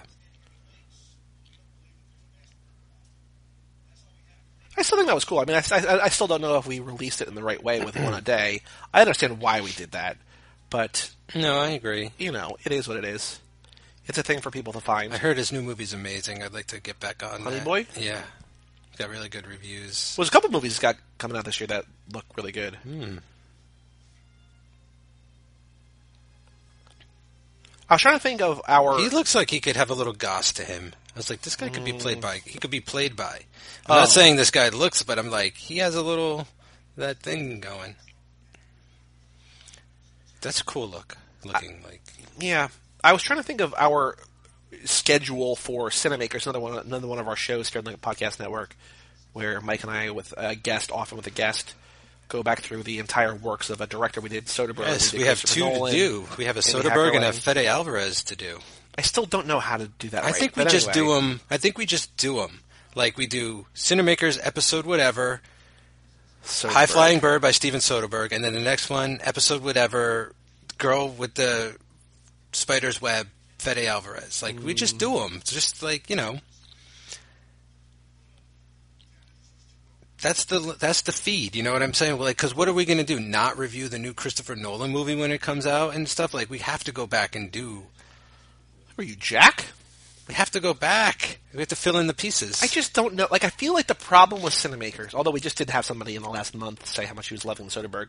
I 4.76 4.82
still 4.82 4.98
think 4.98 5.08
that 5.08 5.14
was 5.14 5.24
cool. 5.24 5.38
I 5.38 5.44
mean, 5.46 5.56
I, 5.56 5.62
I, 5.72 6.00
I 6.04 6.08
still 6.10 6.26
don't 6.26 6.40
know 6.42 6.58
if 6.58 6.66
we 6.66 6.80
released 6.80 7.20
it 7.22 7.28
in 7.28 7.34
the 7.34 7.42
right 7.42 7.62
way 7.62 7.82
with 7.84 7.96
one 7.96 8.12
a 8.14 8.20
day. 8.36 8.60
I 8.92 9.00
understand 9.00 9.40
why 9.40 9.60
we 9.62 9.72
did 9.72 9.92
that, 9.92 10.16
but 10.70 11.10
No, 11.34 11.58
I 11.58 11.68
agree. 11.70 12.10
you 12.18 12.30
know, 12.32 12.56
it 12.64 12.72
is 12.72 12.86
what 12.86 12.96
it 12.98 13.04
is. 13.04 13.40
It's 14.06 14.18
a 14.18 14.22
thing 14.22 14.40
for 14.40 14.50
people 14.50 14.72
to 14.74 14.80
find. 14.80 15.12
I 15.12 15.16
heard 15.18 15.36
his 15.36 15.50
new 15.50 15.62
movie's 15.62 15.92
amazing. 15.92 16.42
I'd 16.42 16.52
like 16.52 16.66
to 16.68 16.80
get 16.80 17.00
back 17.00 17.22
on. 17.24 17.40
Honey 17.40 17.56
that. 17.56 17.64
Boy? 17.64 17.86
Yeah, 17.98 18.20
got 18.98 19.10
really 19.10 19.28
good 19.28 19.46
reviews. 19.48 20.14
Well, 20.16 20.22
there's 20.24 20.28
a 20.28 20.32
couple 20.32 20.50
movies 20.50 20.72
he's 20.72 20.78
got 20.78 20.96
coming 21.18 21.36
out 21.36 21.44
this 21.44 21.58
year 21.58 21.66
that 21.68 21.84
look 22.12 22.24
really 22.36 22.52
good. 22.52 22.74
Hmm. 22.76 23.18
I 27.88 27.94
was 27.94 28.02
trying 28.02 28.16
to 28.16 28.20
think 28.22 28.40
of 28.40 28.60
our. 28.66 28.98
He 28.98 29.08
looks 29.08 29.34
like 29.34 29.50
he 29.50 29.60
could 29.60 29.76
have 29.76 29.90
a 29.90 29.94
little 29.94 30.12
goss 30.12 30.52
to 30.54 30.64
him. 30.64 30.92
I 31.16 31.18
was 31.18 31.30
like, 31.30 31.40
this 31.40 31.56
guy 31.56 31.70
could 31.70 31.84
be 31.84 31.94
played 31.94 32.18
mm. 32.18 32.22
by. 32.22 32.40
He 32.44 32.58
could 32.58 32.70
be 32.70 32.80
played 32.80 33.16
by. 33.16 33.40
I'm 33.86 33.96
Oh. 33.96 34.00
not 34.00 34.10
saying 34.10 34.36
this 34.36 34.50
guy 34.50 34.68
looks, 34.68 35.02
but 35.02 35.18
I'm 35.18 35.30
like, 35.30 35.56
he 35.56 35.78
has 35.78 35.94
a 35.94 36.02
little 36.02 36.46
that 36.98 37.20
thing 37.20 37.58
going. 37.60 37.96
That's 40.42 40.60
a 40.60 40.64
cool 40.64 40.86
look. 40.86 41.16
Looking 41.42 41.82
like 41.82 42.02
Yeah, 42.38 42.68
I 43.02 43.14
was 43.14 43.22
trying 43.22 43.38
to 43.38 43.42
think 43.42 43.62
of 43.62 43.74
our 43.78 44.18
schedule 44.84 45.56
for 45.56 45.88
Cinemakers, 45.88 46.44
another 46.44 46.60
one, 46.60 46.78
another 46.78 47.06
one 47.06 47.18
of 47.18 47.28
our 47.28 47.36
shows 47.36 47.70
here 47.70 47.78
on 47.78 47.84
the 47.84 47.92
podcast 47.92 48.38
network, 48.38 48.76
where 49.32 49.62
Mike 49.62 49.84
and 49.84 49.90
I, 49.90 50.10
with 50.10 50.34
a 50.36 50.54
guest, 50.54 50.92
often 50.92 51.16
with 51.16 51.26
a 51.26 51.30
guest, 51.30 51.74
go 52.28 52.42
back 52.42 52.60
through 52.60 52.82
the 52.82 52.98
entire 52.98 53.34
works 53.34 53.70
of 53.70 53.80
a 53.80 53.86
director. 53.86 54.20
We 54.20 54.28
did 54.28 54.46
Soderbergh. 54.46 54.80
yes, 54.80 55.12
we, 55.14 55.20
we 55.20 55.24
have 55.24 55.40
two 55.40 55.60
Nolan, 55.60 55.92
to 55.92 55.98
do. 55.98 56.26
We 56.36 56.44
have 56.44 56.58
a 56.58 56.60
Soderbergh 56.60 57.16
and 57.16 57.24
a 57.24 57.32
Fede 57.32 57.66
Alvarez 57.66 58.24
to 58.24 58.36
do. 58.36 58.58
I 58.98 59.02
still 59.02 59.26
don't 59.26 59.46
know 59.46 59.60
how 59.60 59.76
to 59.76 59.88
do 59.98 60.08
that. 60.10 60.24
I 60.24 60.28
right, 60.28 60.34
think 60.34 60.56
we 60.56 60.64
just 60.64 60.88
anyway. 60.88 61.08
do 61.08 61.14
them. 61.14 61.40
I 61.50 61.56
think 61.58 61.76
we 61.76 61.86
just 61.86 62.16
do 62.16 62.36
them. 62.36 62.60
Like 62.94 63.18
we 63.18 63.26
do 63.26 63.66
Cinemakers 63.74 64.38
episode 64.42 64.86
whatever, 64.86 65.42
Soderbergh. 66.44 66.72
High 66.72 66.86
Flying 66.86 67.18
Bird 67.20 67.42
by 67.42 67.50
Steven 67.50 67.80
Soderbergh, 67.80 68.32
and 68.32 68.42
then 68.42 68.54
the 68.54 68.60
next 68.60 68.88
one 68.88 69.18
episode 69.22 69.62
whatever, 69.62 70.32
Girl 70.78 71.08
with 71.08 71.34
the 71.34 71.76
Spider's 72.52 73.02
Web, 73.02 73.28
Fede 73.58 73.86
Alvarez. 73.86 74.42
Like 74.42 74.58
we 74.62 74.72
just 74.72 74.96
do 74.96 75.10
mm. 75.10 75.28
them. 75.28 75.42
Just 75.44 75.82
like 75.82 76.08
you 76.08 76.16
know. 76.16 76.40
That's 80.22 80.46
the 80.46 80.74
that's 80.78 81.02
the 81.02 81.12
feed, 81.12 81.54
you 81.54 81.62
know 81.62 81.74
what 81.74 81.82
I'm 81.82 81.92
saying? 81.92 82.18
Like, 82.18 82.38
because 82.38 82.56
what 82.56 82.68
are 82.68 82.72
we 82.72 82.86
going 82.86 82.98
to 82.98 83.04
do? 83.04 83.20
Not 83.20 83.58
review 83.58 83.86
the 83.88 83.98
new 83.98 84.14
Christopher 84.14 84.56
Nolan 84.56 84.90
movie 84.90 85.14
when 85.14 85.30
it 85.30 85.42
comes 85.42 85.66
out 85.66 85.94
and 85.94 86.08
stuff? 86.08 86.32
Like, 86.32 86.48
we 86.48 86.58
have 86.60 86.82
to 86.84 86.92
go 86.92 87.06
back 87.06 87.36
and 87.36 87.52
do. 87.52 87.82
Were 88.96 89.04
you 89.04 89.16
Jack? 89.16 89.66
We 90.28 90.34
have 90.34 90.50
to 90.52 90.60
go 90.60 90.74
back. 90.74 91.38
We 91.52 91.60
have 91.60 91.68
to 91.68 91.76
fill 91.76 91.98
in 91.98 92.08
the 92.08 92.14
pieces. 92.14 92.62
I 92.62 92.66
just 92.66 92.94
don't 92.94 93.14
know. 93.14 93.28
Like, 93.30 93.44
I 93.44 93.48
feel 93.48 93.74
like 93.74 93.86
the 93.86 93.94
problem 93.94 94.42
with 94.42 94.52
Cinemakers, 94.52 95.14
although 95.14 95.30
we 95.30 95.40
just 95.40 95.56
did 95.56 95.70
have 95.70 95.84
somebody 95.84 96.16
in 96.16 96.22
the 96.22 96.28
last 96.28 96.54
month 96.54 96.86
say 96.86 97.04
how 97.04 97.14
much 97.14 97.28
he 97.28 97.34
was 97.34 97.44
loving 97.44 97.68
Soderbergh, 97.68 98.08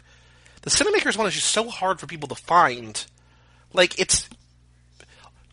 the 0.62 0.70
Cinemakers 0.70 1.17
one 1.17 1.27
is 1.27 1.36
just 1.36 1.51
so 1.51 1.70
hard 1.70 2.00
for 2.00 2.08
people 2.08 2.27
to 2.29 2.36
find. 2.36 3.06
Like, 3.74 4.00
it's 4.00 4.27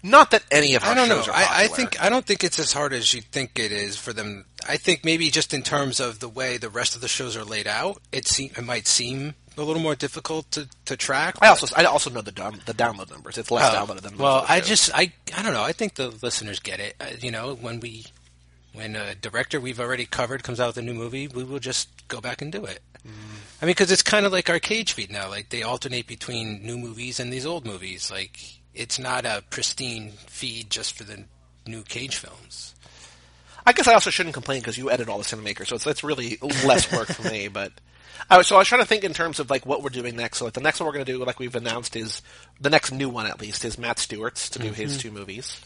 not 0.02 0.30
that 0.30 0.44
any 0.50 0.74
of 0.74 0.84
our 0.84 0.90
I 0.90 0.94
don't 0.94 1.08
know. 1.08 1.20
are 1.20 1.32
I, 1.32 1.64
I 1.64 1.66
think 1.66 2.00
I 2.02 2.08
don't 2.08 2.26
think 2.26 2.44
it's 2.44 2.58
as 2.58 2.72
hard 2.72 2.92
as 2.92 3.12
you 3.12 3.20
think 3.20 3.58
it 3.58 3.72
is 3.72 3.96
for 3.96 4.12
them. 4.12 4.44
I 4.68 4.76
think 4.76 5.04
maybe 5.04 5.30
just 5.30 5.52
in 5.52 5.62
terms 5.62 5.98
of 5.98 6.20
the 6.20 6.28
way 6.28 6.56
the 6.56 6.68
rest 6.68 6.94
of 6.94 7.00
the 7.00 7.08
shows 7.08 7.36
are 7.36 7.44
laid 7.44 7.66
out, 7.66 8.00
it 8.12 8.26
seem 8.26 8.50
it 8.56 8.64
might 8.64 8.86
seem 8.86 9.34
a 9.56 9.62
little 9.62 9.82
more 9.82 9.94
difficult 9.94 10.50
to, 10.52 10.68
to 10.86 10.96
track. 10.96 11.36
I 11.40 11.48
also 11.48 11.66
I 11.76 11.84
also 11.84 12.10
know 12.10 12.20
the 12.20 12.32
down, 12.32 12.60
the 12.66 12.74
download 12.74 13.10
numbers. 13.10 13.38
It's 13.38 13.50
less 13.50 13.72
Oh, 13.74 13.76
downloaded 13.86 14.00
than 14.02 14.18
well, 14.18 14.44
I 14.48 14.60
just 14.60 14.90
I 14.94 15.12
I 15.36 15.42
don't 15.42 15.52
know. 15.52 15.62
I 15.62 15.72
think 15.72 15.94
the 15.94 16.08
listeners 16.22 16.60
get 16.60 16.80
it. 16.80 16.96
Uh, 17.00 17.06
you 17.20 17.30
know, 17.30 17.54
when 17.54 17.80
we 17.80 18.06
when 18.72 18.96
a 18.96 19.14
director 19.14 19.60
we've 19.60 19.80
already 19.80 20.06
covered 20.06 20.42
comes 20.42 20.60
out 20.60 20.68
with 20.68 20.78
a 20.78 20.82
new 20.82 20.94
movie, 20.94 21.28
we 21.28 21.44
will 21.44 21.60
just 21.60 22.08
go 22.08 22.20
back 22.20 22.42
and 22.42 22.50
do 22.50 22.64
it. 22.64 22.80
Mm. 23.06 23.10
I 23.62 23.66
mean, 23.66 23.70
because 23.70 23.90
it's 23.92 24.02
kind 24.02 24.26
of 24.26 24.32
like 24.32 24.50
our 24.50 24.58
cage 24.58 24.92
feed 24.92 25.10
now. 25.10 25.28
Like 25.28 25.50
they 25.50 25.62
alternate 25.62 26.06
between 26.06 26.64
new 26.64 26.76
movies 26.76 27.20
and 27.20 27.32
these 27.32 27.46
old 27.46 27.64
movies. 27.64 28.10
Like 28.10 28.38
it's 28.74 28.98
not 28.98 29.24
a 29.24 29.42
pristine 29.50 30.12
feed 30.26 30.70
just 30.70 30.96
for 30.96 31.04
the 31.04 31.24
new 31.66 31.82
cage 31.82 32.16
films. 32.16 32.74
I 33.66 33.72
guess 33.72 33.88
I 33.88 33.94
also 33.94 34.10
shouldn't 34.10 34.34
complain 34.34 34.60
because 34.60 34.76
you 34.76 34.90
edit 34.90 35.08
all 35.08 35.16
the 35.18 35.24
Cinemakers, 35.24 35.68
so 35.68 35.76
it's 35.76 35.86
it's 35.86 36.04
really 36.04 36.38
less 36.66 36.92
work 36.92 37.08
for 37.08 37.22
me. 37.30 37.48
But 37.54 37.72
I 38.30 38.38
was, 38.38 38.46
so 38.46 38.56
I 38.56 38.58
was 38.60 38.68
trying 38.68 38.80
to 38.82 38.86
think 38.86 39.04
in 39.04 39.12
terms 39.12 39.40
of 39.40 39.50
like 39.50 39.66
what 39.66 39.82
we're 39.82 39.90
doing 39.90 40.16
next. 40.16 40.38
So 40.38 40.44
like 40.44 40.54
the 40.54 40.60
next 40.60 40.80
one 40.80 40.86
we're 40.86 40.92
going 40.92 41.04
to 41.04 41.12
do, 41.12 41.24
like 41.24 41.38
we've 41.38 41.54
announced, 41.54 41.96
is 41.96 42.22
the 42.60 42.70
next 42.70 42.92
new 42.92 43.08
one 43.08 43.26
at 43.26 43.40
least 43.40 43.64
is 43.64 43.78
Matt 43.78 43.98
Stewart's 43.98 44.48
to 44.50 44.58
do 44.58 44.66
Mm-hmm. 44.66 44.74
his 44.74 44.98
two 44.98 45.10
movies, 45.10 45.60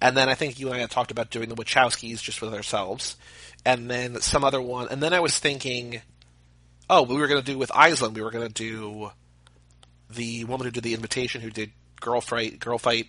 and 0.00 0.16
then 0.16 0.28
I 0.28 0.34
think 0.34 0.58
you 0.58 0.66
and 0.68 0.76
I 0.76 0.80
had 0.80 0.90
talked 0.90 1.10
about 1.10 1.30
doing 1.30 1.48
the 1.48 1.54
Wachowskis 1.54 2.20
just 2.22 2.42
with 2.42 2.52
ourselves, 2.54 3.16
and 3.64 3.90
then 3.90 4.20
some 4.20 4.44
other 4.44 4.60
one, 4.60 4.88
and 4.90 5.02
then 5.02 5.12
I 5.14 5.20
was 5.20 5.38
thinking, 5.38 6.02
oh, 6.90 7.02
we 7.04 7.16
were 7.16 7.28
going 7.28 7.42
to 7.42 7.52
do 7.52 7.56
with 7.58 7.70
Island, 7.74 8.14
we 8.16 8.22
were 8.22 8.30
going 8.30 8.46
to 8.46 8.52
do 8.52 9.10
the 10.10 10.44
woman 10.44 10.66
who 10.66 10.70
did 10.70 10.82
the 10.84 10.94
invitation, 10.94 11.40
who 11.40 11.50
did 11.50 11.70
Girl 12.00 12.20
Fight, 12.20 12.58
Girl 12.58 12.78
Fight, 12.78 13.06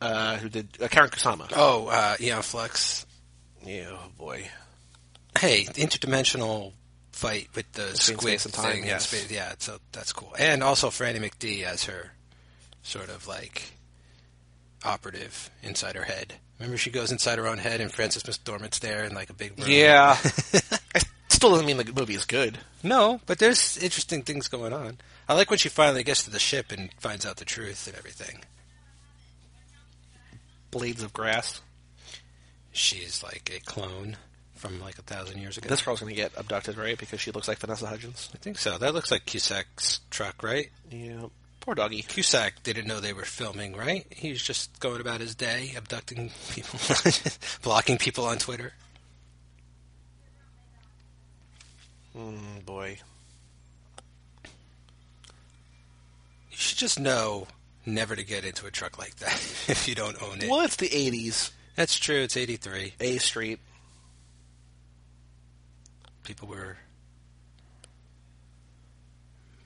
uh, 0.00 0.36
who 0.36 0.48
did 0.48 0.68
uh, 0.80 0.86
Karyn 0.86 1.10
Kusama. 1.10 1.52
Oh, 1.56 1.88
uh, 1.88 2.14
Aeon 2.20 2.42
Flux. 2.42 3.04
Yeah, 3.66 3.90
oh 3.92 4.08
boy. 4.16 4.48
Hey, 5.38 5.64
interdimensional 5.64 6.72
fight 7.18 7.48
with 7.56 7.70
the 7.72 7.96
squid 7.96 8.20
space 8.20 8.44
and 8.44 8.54
time, 8.54 8.72
thing. 8.74 8.86
yes. 8.86 9.08
space, 9.08 9.28
yeah, 9.28 9.52
so 9.58 9.78
that's 9.90 10.12
cool. 10.12 10.32
And 10.38 10.62
also 10.62 10.88
Franny 10.88 11.18
McD 11.18 11.64
as 11.64 11.84
her 11.84 12.12
sort 12.82 13.08
of 13.08 13.26
like 13.26 13.72
operative 14.84 15.50
inside 15.62 15.96
her 15.96 16.04
head. 16.04 16.34
Remember, 16.60 16.78
she 16.78 16.90
goes 16.90 17.10
inside 17.10 17.38
her 17.38 17.48
own 17.48 17.58
head, 17.58 17.80
and 17.80 17.92
Frances 17.92 18.22
McDormand's 18.22 18.78
there 18.78 19.02
in 19.02 19.14
like 19.14 19.30
a 19.30 19.34
big 19.34 19.58
room. 19.58 19.68
Yeah. 19.68 20.16
it 20.54 21.06
still 21.28 21.50
doesn't 21.50 21.66
mean 21.66 21.76
the 21.76 21.92
movie 21.92 22.14
is 22.14 22.24
good. 22.24 22.58
No, 22.84 23.20
but 23.26 23.40
there's 23.40 23.76
interesting 23.76 24.22
things 24.22 24.46
going 24.46 24.72
on. 24.72 24.98
I 25.28 25.34
like 25.34 25.50
when 25.50 25.58
she 25.58 25.68
finally 25.68 26.04
gets 26.04 26.22
to 26.22 26.30
the 26.30 26.38
ship 26.38 26.70
and 26.70 26.90
finds 27.00 27.26
out 27.26 27.36
the 27.36 27.44
truth 27.44 27.88
and 27.88 27.96
everything. 27.96 28.44
Blades 30.70 31.02
of 31.02 31.12
Grass. 31.12 31.60
She's 32.70 33.24
like 33.24 33.50
a 33.52 33.58
clone 33.60 34.18
from 34.58 34.80
like 34.80 34.98
a 34.98 35.02
thousand 35.02 35.40
years 35.40 35.56
ago. 35.56 35.68
This 35.68 35.82
girl's 35.82 36.00
going 36.00 36.14
to 36.14 36.16
get 36.16 36.32
abducted, 36.36 36.76
right? 36.76 36.98
Because 36.98 37.20
she 37.20 37.30
looks 37.30 37.48
like 37.48 37.58
Vanessa 37.58 37.86
Hudgens. 37.86 38.30
I 38.34 38.38
think 38.38 38.58
so. 38.58 38.78
That 38.78 38.94
looks 38.94 39.10
like 39.10 39.24
Cusack's 39.24 40.00
truck, 40.10 40.42
right? 40.42 40.70
Yeah. 40.90 41.26
Poor 41.60 41.74
doggy. 41.74 42.02
Cusack 42.02 42.62
didn't 42.62 42.86
know 42.86 43.00
they 43.00 43.12
were 43.12 43.24
filming, 43.24 43.76
right? 43.76 44.06
He 44.10 44.30
was 44.30 44.42
just 44.42 44.80
going 44.80 45.00
about 45.00 45.20
his 45.20 45.34
day, 45.34 45.72
abducting 45.76 46.30
people, 46.50 46.78
blocking 47.62 47.98
people 47.98 48.24
on 48.24 48.38
Twitter. 48.38 48.72
Mm, 52.16 52.64
boy. 52.64 52.98
You 56.50 56.56
should 56.56 56.78
just 56.78 56.98
know 56.98 57.46
never 57.86 58.16
to 58.16 58.24
get 58.24 58.44
into 58.44 58.66
a 58.66 58.70
truck 58.70 58.98
like 58.98 59.16
that 59.16 59.34
if 59.68 59.86
you 59.86 59.94
don't 59.94 60.20
own 60.22 60.42
it. 60.42 60.50
Well, 60.50 60.60
it's 60.60 60.76
the 60.76 60.88
80s. 60.88 61.52
That's 61.76 61.96
true. 61.98 62.22
It's 62.22 62.36
83. 62.36 62.94
A 63.00 63.18
Street. 63.18 63.60
People 66.28 66.48
were 66.48 66.76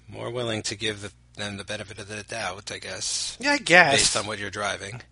more 0.06 0.30
willing 0.30 0.62
to 0.62 0.76
give 0.76 1.02
the, 1.02 1.10
them 1.36 1.56
the 1.56 1.64
benefit 1.64 1.98
of 1.98 2.06
the 2.06 2.22
doubt, 2.22 2.70
I 2.70 2.78
guess, 2.78 3.36
Yeah, 3.40 3.50
I 3.50 3.58
guess. 3.58 3.94
based 3.96 4.16
on 4.16 4.28
what 4.28 4.38
you're 4.38 4.48
driving. 4.48 5.02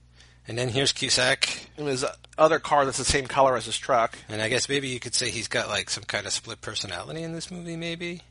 And 0.46 0.56
then 0.56 0.68
here's 0.68 0.92
Cusack, 0.92 1.66
And 1.76 1.88
his 1.88 2.04
other 2.38 2.60
car 2.60 2.84
that's 2.84 2.98
the 2.98 3.04
same 3.04 3.26
color 3.26 3.56
as 3.56 3.64
his 3.66 3.76
truck. 3.76 4.16
and 4.28 4.40
I 4.40 4.48
guess 4.48 4.68
maybe 4.68 4.86
you 4.86 5.00
could 5.00 5.12
say 5.16 5.28
he's 5.28 5.48
got 5.48 5.66
like 5.68 5.90
some 5.90 6.04
kind 6.04 6.24
of 6.24 6.32
split 6.32 6.60
personality 6.60 7.24
in 7.24 7.32
this 7.32 7.50
movie, 7.50 7.76
maybe. 7.76 8.22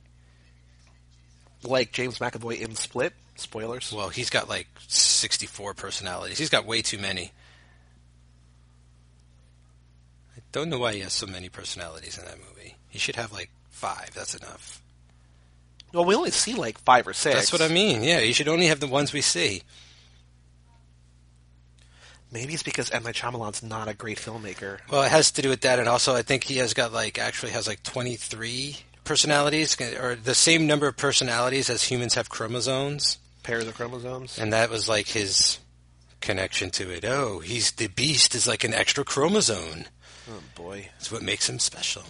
Like 1.62 1.92
James 1.92 2.20
McAvoy 2.20 2.62
in 2.62 2.76
Split. 2.76 3.12
Spoilers. 3.36 3.92
Well, 3.92 4.08
he's 4.08 4.30
got 4.30 4.48
like 4.48 4.68
64 4.88 5.74
personalities. 5.74 6.38
He's 6.38 6.50
got 6.50 6.66
way 6.66 6.82
too 6.82 7.00
many. 7.00 7.34
I 10.38 10.42
don't 10.54 10.70
know 10.70 10.80
why 10.80 10.94
he 10.94 11.02
has 11.02 11.12
so 11.12 11.28
many 11.28 11.50
personalities 11.50 12.18
in 12.18 12.24
that 12.24 12.38
movie. 12.38 12.76
He 12.90 13.00
should 13.00 13.16
have 13.16 13.32
like 13.32 13.50
five. 13.70 14.12
That's 14.14 14.36
enough. 14.36 14.82
Well, 15.94 16.06
we 16.06 16.16
only 16.16 16.32
see 16.32 16.54
like 16.54 16.78
five 16.80 17.08
or 17.08 17.14
six. 17.14 17.36
That's 17.36 17.52
what 17.54 17.62
I 17.62 17.68
mean. 17.68 18.04
Yeah, 18.04 18.20
you 18.20 18.34
should 18.34 18.48
only 18.48 18.68
have 18.68 18.80
the 18.80 18.88
ones 18.88 19.14
we 19.14 19.22
see. 19.22 19.64
Maybe 22.32 22.54
it's 22.54 22.62
because 22.64 22.92
M. 22.92 23.04
Night 23.04 23.16
Shyamalan's 23.16 23.64
not 23.64 23.88
a 23.88 23.94
great 23.96 24.18
filmmaker. 24.20 24.80
Well, 24.92 25.02
it 25.02 25.10
has 25.10 25.32
to 25.32 25.42
do 25.42 25.50
with 25.50 25.62
that, 25.62 25.80
and 25.80 25.90
also 25.90 26.16
I 26.16 26.22
think 26.22 26.44
he 26.44 26.58
has 26.58 26.74
got 26.76 26.94
like 26.94 27.18
actually 27.18 27.54
has 27.54 27.68
like 27.68 27.82
23 27.84 28.78
personalities, 29.04 29.76
or 30.00 30.14
the 30.16 30.36
same 30.36 30.68
number 30.68 30.88
of 30.88 30.96
personalities 30.96 31.70
as 31.72 31.84
humans 31.84 32.14
have 32.14 32.30
chromosomes, 32.30 33.18
Pairs 33.42 33.66
of 33.68 33.74
chromosomes. 33.74 34.38
and 34.38 34.54
that 34.54 34.70
was 34.70 34.88
like 34.88 35.08
his 35.08 35.58
connection 36.22 36.70
to 36.72 36.92
it. 36.92 37.04
Oh, 37.04 37.40
he's 37.40 37.72
the 37.72 37.88
beast 37.88 38.36
is 38.36 38.48
like 38.48 38.64
an 38.64 38.76
extra 38.76 39.04
chromosome. 39.04 39.86
Oh, 40.30 40.44
boy. 40.54 40.90
That's 41.00 41.12
what 41.12 41.24
makes 41.24 41.50
him 41.50 41.58
special. 41.58 42.04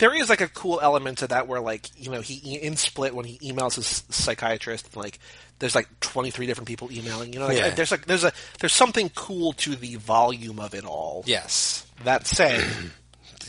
There 0.00 0.14
is 0.14 0.28
like 0.28 0.40
a 0.40 0.48
cool 0.48 0.80
element 0.82 1.18
to 1.18 1.28
that 1.28 1.46
where 1.46 1.60
like 1.60 1.88
you 1.96 2.10
know 2.10 2.20
he 2.20 2.56
in 2.56 2.76
Split 2.76 3.14
when 3.14 3.24
he 3.24 3.38
emails 3.52 3.76
his 3.76 4.02
psychiatrist 4.10 4.96
like 4.96 5.18
there's 5.60 5.74
like 5.74 5.88
23 6.00 6.46
different 6.46 6.66
people 6.68 6.90
emailing 6.90 7.32
you 7.32 7.38
know 7.38 7.46
like, 7.46 7.58
Yeah. 7.58 7.70
there's 7.70 7.90
like 7.92 8.06
there's 8.06 8.24
a 8.24 8.32
there's 8.58 8.72
something 8.72 9.10
cool 9.14 9.52
to 9.54 9.76
the 9.76 9.94
volume 9.96 10.58
of 10.58 10.74
it 10.74 10.84
all. 10.84 11.22
Yes. 11.26 11.86
That 12.04 12.26
said, 12.26 12.64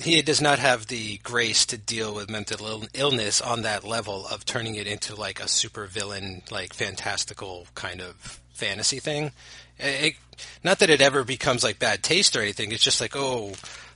He 0.01 0.22
does 0.24 0.41
not 0.41 0.58
have 0.58 0.88
the 0.88 1.17
grace 1.17 1.65
to 1.67 1.77
deal 1.77 2.15
with 2.15 2.29
mental 2.29 2.65
Ill- 2.65 2.88
illness 2.93 3.39
on 3.39 3.62
that 3.63 3.84
level 3.84 4.25
of 4.25 4.46
turning 4.46 4.75
it 4.75 4.88
into 4.88 5.15
like 5.15 5.39
a 5.39 5.48
super 5.48 5.86
villain, 5.86 6.41
like 6.50 6.74
fantastical 6.74 7.67
kind 7.75 8.01
of 8.01 8.39
fantasy 8.53 9.00
thing. 9.00 9.31
It, 9.77 10.15
not 10.63 10.79
that 10.79 10.89
it 10.89 11.01
ever 11.01 11.24
becomes 11.24 11.63
like 11.63 11.77
bad 11.77 12.01
taste 12.03 12.36
or 12.36 12.41
anything. 12.41 12.72
It's 12.72 12.84
just 12.84 13.00
like, 13.01 13.15
oh, 13.15 13.53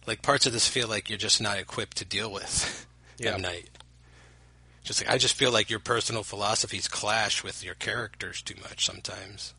like 0.08 0.22
parts 0.22 0.46
of 0.46 0.54
this 0.54 0.68
feel 0.68 0.88
like 0.88 1.10
you're 1.10 1.18
just 1.18 1.42
not 1.42 1.58
equipped 1.58 1.98
to 1.98 2.06
deal 2.06 2.32
with 2.32 2.86
Yeah. 3.18 3.36
M. 3.36 3.42
Night. 3.42 3.70
Just 4.84 5.02
like, 5.02 5.10
I 5.14 5.18
just 5.18 5.36
feel 5.36 5.52
like 5.52 5.70
your 5.70 5.80
personal 5.80 6.22
philosophies 6.22 6.88
clash 6.88 7.44
with 7.44 7.64
your 7.64 7.76
characters 7.76 8.42
too 8.42 8.56
much 8.62 8.86
sometimes. 8.86 9.54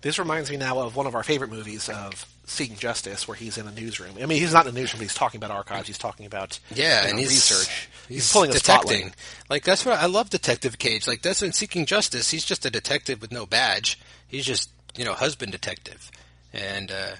This 0.00 0.18
reminds 0.18 0.48
me 0.50 0.56
now 0.56 0.78
of 0.78 0.94
one 0.94 1.06
of 1.06 1.14
our 1.14 1.24
favorite 1.24 1.50
movies 1.50 1.88
of 1.88 2.24
Seeking 2.44 2.76
Justice, 2.76 3.26
where 3.26 3.36
he's 3.36 3.58
in 3.58 3.66
a 3.66 3.72
newsroom. 3.72 4.12
I 4.22 4.26
mean, 4.26 4.40
he's 4.40 4.52
not 4.52 4.66
in 4.66 4.74
a 4.74 4.80
newsroom; 4.80 5.00
but 5.00 5.04
he's 5.04 5.14
talking 5.14 5.38
about 5.38 5.50
archives. 5.50 5.88
He's 5.88 5.98
talking 5.98 6.24
about 6.24 6.60
Yeah, 6.72 7.02
you 7.02 7.10
and 7.10 7.18
he's 7.18 7.30
research. 7.30 7.88
He's, 8.08 8.32
pulling 8.32 8.50
a 8.50 8.54
detecting. 8.54 9.12
Like 9.50 9.64
that's 9.64 9.84
what 9.84 9.98
I 9.98 10.06
love, 10.06 10.30
Detective 10.30 10.78
Cage. 10.78 11.06
Like 11.08 11.22
that's 11.22 11.42
in 11.42 11.52
Seeking 11.52 11.84
Justice. 11.84 12.30
He's 12.30 12.44
just 12.44 12.64
a 12.64 12.70
detective 12.70 13.20
with 13.20 13.32
no 13.32 13.44
badge. 13.44 13.98
He's 14.28 14.46
just 14.46 14.70
you 14.96 15.04
know 15.04 15.14
husband 15.14 15.50
detective, 15.52 16.10
and 16.52 16.90
uh, 16.90 17.14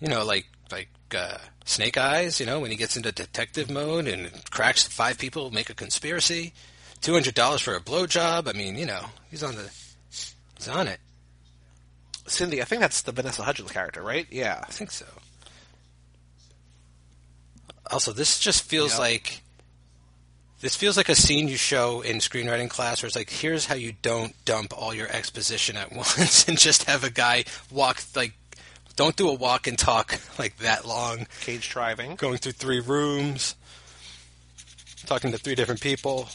you 0.00 0.08
know 0.08 0.24
like 0.24 0.46
like 0.70 0.88
uh, 1.16 1.38
Snake 1.64 1.96
Eyes. 1.96 2.40
You 2.40 2.46
know 2.46 2.60
when 2.60 2.70
he 2.70 2.76
gets 2.76 2.96
into 2.96 3.12
detective 3.12 3.70
mode 3.70 4.06
and 4.06 4.30
cracks 4.50 4.84
five 4.86 5.18
people, 5.18 5.50
make 5.50 5.70
a 5.70 5.74
conspiracy, 5.74 6.52
two 7.00 7.12
hundred 7.14 7.34
dollars 7.34 7.60
for 7.62 7.74
a 7.74 7.80
blowjob. 7.80 8.48
I 8.48 8.52
mean, 8.56 8.76
you 8.76 8.86
know 8.86 9.04
he's 9.30 9.42
on 9.42 9.54
the 9.56 9.70
he's 10.10 10.68
on 10.68 10.88
it. 10.88 11.00
Cindy, 12.26 12.60
I 12.60 12.66
think 12.66 12.80
that's 12.82 13.00
the 13.02 13.12
Vanessa 13.12 13.42
Hudgens 13.42 13.72
character, 13.72 14.02
right? 14.02 14.26
Yeah. 14.30 14.62
I 14.62 14.70
think 14.70 14.90
so. 14.90 15.06
Also, 17.90 18.12
this 18.12 18.38
just 18.38 18.64
feels 18.64 18.90
Yep. 18.92 18.98
like 19.00 19.42
this 20.60 20.74
feels 20.76 20.96
like 20.96 21.08
a 21.08 21.14
scene 21.14 21.48
you 21.48 21.56
show 21.56 22.00
in 22.00 22.16
screenwriting 22.16 22.68
class, 22.68 23.02
where 23.02 23.06
it's 23.06 23.16
like, 23.16 23.30
here's 23.30 23.66
how 23.66 23.74
you 23.74 23.92
don't 24.02 24.34
dump 24.44 24.72
all 24.76 24.92
your 24.92 25.08
exposition 25.08 25.76
at 25.76 25.92
once 25.96 26.48
and 26.48 26.58
just 26.58 26.84
have 26.84 27.04
a 27.04 27.10
guy 27.10 27.44
walk 27.70 28.00
like, 28.16 28.32
don't 28.96 29.14
do 29.16 29.28
a 29.28 29.34
walk 29.34 29.66
and 29.68 29.78
talk 29.78 30.18
like 30.38 30.56
that 30.58 30.84
long, 30.86 31.26
Cage 31.40 31.68
driving. 31.70 32.16
going 32.16 32.38
through 32.38 32.52
three 32.52 32.80
rooms, 32.80 33.54
talking 35.06 35.30
to 35.32 35.38
three 35.38 35.54
different 35.54 35.80
people. 35.80 36.28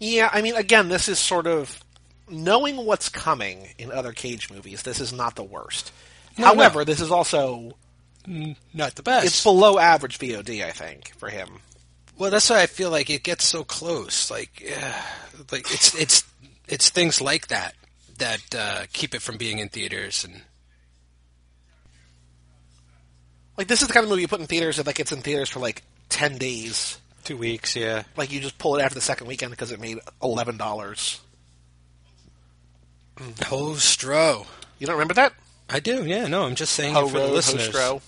Yeah, 0.00 0.30
I 0.32 0.42
mean, 0.42 0.56
again, 0.56 0.88
this 0.88 1.08
is 1.08 1.18
sort 1.18 1.46
of 1.46 1.82
knowing 2.28 2.76
what's 2.84 3.08
coming 3.08 3.68
in 3.78 3.92
other 3.92 4.12
Cage 4.12 4.50
movies. 4.50 4.82
This 4.82 5.00
is 5.00 5.12
not 5.12 5.36
the 5.36 5.44
worst. 5.44 5.92
No, 6.38 6.46
However, 6.46 6.80
no. 6.80 6.84
this 6.84 7.00
is 7.00 7.10
also 7.10 7.72
Not 8.26 8.94
the 8.94 9.02
best. 9.02 9.26
it's 9.26 9.42
below 9.42 9.78
average 9.78 10.18
VOD, 10.18 10.64
I 10.64 10.70
think, 10.70 11.12
for 11.16 11.28
him. 11.28 11.48
Well, 12.18 12.30
that's 12.30 12.48
why 12.50 12.62
I 12.62 12.66
feel 12.66 12.90
like 12.90 13.10
it 13.10 13.22
gets 13.24 13.44
so 13.44 13.64
close. 13.64 14.30
Like, 14.30 14.62
uh, 14.80 14.92
like 15.50 15.70
it's 15.72 15.94
it's 15.94 16.24
it's 16.68 16.88
things 16.90 17.20
like 17.20 17.48
that 17.48 17.74
that 18.18 18.54
uh, 18.56 18.82
keep 18.92 19.14
it 19.14 19.22
from 19.22 19.36
being 19.38 19.58
in 19.58 19.68
theaters. 19.68 20.24
And 20.24 20.42
Like 23.58 23.66
this 23.66 23.82
is 23.82 23.88
the 23.88 23.94
kind 23.94 24.04
of 24.04 24.10
movie 24.10 24.22
you 24.22 24.28
put 24.28 24.40
in 24.40 24.46
theaters 24.46 24.76
that 24.76 24.86
like 24.86 25.00
it's 25.00 25.12
in 25.12 25.20
theaters 25.20 25.48
for 25.50 25.60
like 25.60 25.82
ten 26.08 26.38
days. 26.38 26.98
two 27.24 27.36
weeks, 27.36 27.74
yeah. 27.76 28.04
Like 28.16 28.30
you 28.32 28.40
just 28.40 28.58
pull 28.58 28.76
it 28.76 28.82
after 28.82 28.94
the 28.94 29.00
second 29.00 29.26
weekend 29.26 29.50
because 29.50 29.72
it 29.72 29.80
made 29.80 29.98
eleven 30.22 30.56
dollars. 30.56 31.20
Ho 33.46 33.72
Stro. 33.72 34.46
You 34.78 34.86
don't 34.86 34.94
remember 34.96 35.14
that? 35.14 35.32
I 35.68 35.80
do, 35.80 36.04
yeah. 36.04 36.26
No, 36.26 36.44
I'm 36.44 36.54
just 36.54 36.72
saying 36.74 36.94
Ho 36.94 37.06
it 37.06 37.10
for 37.10 37.12
the 37.14 37.18
Road, 37.20 37.28
Ho 37.28 37.34
listeners. 37.34 37.70
Stro. 37.70 38.00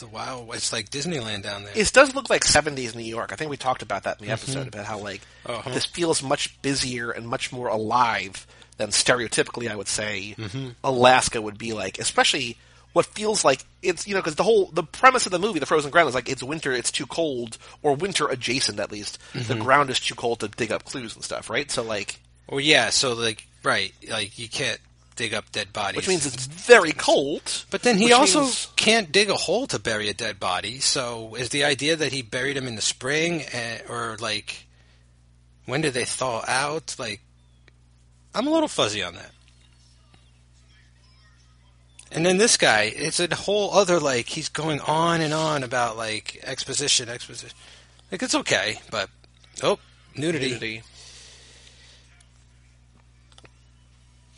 It's 0.00 0.10
the 0.10 0.16
wow. 0.16 0.46
It's 0.52 0.72
like 0.72 0.88
Disneyland 0.90 1.42
down 1.42 1.64
there. 1.64 1.72
It 1.76 1.92
does 1.92 2.14
look 2.14 2.30
like 2.30 2.44
seventies 2.44 2.94
New 2.94 3.02
York. 3.04 3.32
I 3.32 3.36
think 3.36 3.50
we 3.50 3.56
talked 3.58 3.82
about 3.82 4.04
that 4.04 4.20
in 4.20 4.26
the 4.26 4.32
episode 4.32 4.66
about 4.68 4.86
how 4.86 4.98
like 4.98 5.20
Uh-huh. 5.44 5.70
this 5.70 5.84
feels 5.84 6.22
much 6.22 6.60
busier 6.62 7.10
and 7.10 7.28
much 7.28 7.52
more 7.52 7.68
alive 7.68 8.46
than 8.78 8.88
stereotypically 8.90 9.70
I 9.70 9.76
would 9.76 9.88
say 9.88 10.34
Alaska 10.82 11.42
would 11.42 11.58
be 11.58 11.72
like, 11.74 11.98
especially 11.98 12.56
what 12.92 13.06
feels 13.06 13.44
like 13.44 13.64
it's 13.82 14.06
you 14.08 14.14
know 14.14 14.20
because 14.20 14.36
the 14.36 14.42
whole 14.42 14.66
the 14.72 14.82
premise 14.82 15.26
of 15.26 15.32
the 15.32 15.38
movie, 15.38 15.58
the 15.58 15.66
Frozen 15.66 15.90
Ground, 15.90 16.08
is 16.08 16.14
like 16.14 16.28
it's 16.30 16.42
winter, 16.42 16.72
it's 16.72 16.90
too 16.90 17.06
cold, 17.06 17.58
or 17.82 17.94
winter 17.94 18.26
adjacent 18.28 18.80
at 18.80 18.90
least. 18.90 19.18
The 19.34 19.54
ground 19.54 19.90
is 19.90 20.00
too 20.00 20.14
cold 20.14 20.40
to 20.40 20.48
dig 20.48 20.72
up 20.72 20.84
clues 20.84 21.14
and 21.14 21.22
stuff, 21.22 21.50
right? 21.50 21.70
So 21.70 21.82
like, 21.82 22.18
well, 22.48 22.58
yeah. 22.60 22.88
So 22.90 23.12
like, 23.12 23.46
right, 23.62 23.92
like 24.08 24.38
you 24.38 24.48
can't 24.48 24.80
dig 25.20 25.34
up 25.34 25.52
dead 25.52 25.70
bodies. 25.70 25.96
which 25.98 26.08
means 26.08 26.24
it's 26.24 26.46
very 26.46 26.92
cold. 26.92 27.66
But 27.70 27.82
then 27.82 27.98
he 27.98 28.10
also 28.10 28.40
means- 28.40 28.68
can't 28.76 29.12
dig 29.12 29.28
a 29.28 29.34
hole 29.34 29.66
to 29.66 29.78
bury 29.78 30.08
a 30.08 30.14
dead 30.14 30.40
body. 30.40 30.80
So 30.80 31.34
is 31.34 31.50
the 31.50 31.62
idea 31.62 31.94
that 31.94 32.10
he 32.10 32.22
buried 32.22 32.56
him 32.56 32.66
in 32.66 32.74
the 32.74 32.82
spring, 32.82 33.42
eh, 33.52 33.80
or 33.86 34.16
like 34.18 34.66
when 35.66 35.82
did 35.82 35.92
they 35.92 36.06
thaw 36.06 36.42
out? 36.48 36.96
Like, 36.98 37.20
I'm 38.34 38.46
a 38.46 38.50
little 38.50 38.66
fuzzy 38.66 39.02
on 39.02 39.14
that. 39.14 39.32
And 42.12 42.24
then 42.24 42.38
this 42.38 42.56
guy, 42.56 42.92
it's 42.96 43.20
a 43.20 43.32
whole 43.34 43.74
other 43.74 44.00
like 44.00 44.26
he's 44.26 44.48
going 44.48 44.80
on 44.80 45.20
and 45.20 45.34
on 45.34 45.62
about 45.62 45.98
like 45.98 46.40
exposition, 46.44 47.10
exposition. 47.10 47.56
Like 48.10 48.22
it's 48.22 48.34
okay, 48.34 48.80
but 48.90 49.10
oh, 49.62 49.78
nudity. 50.16 50.48
nudity. 50.48 50.82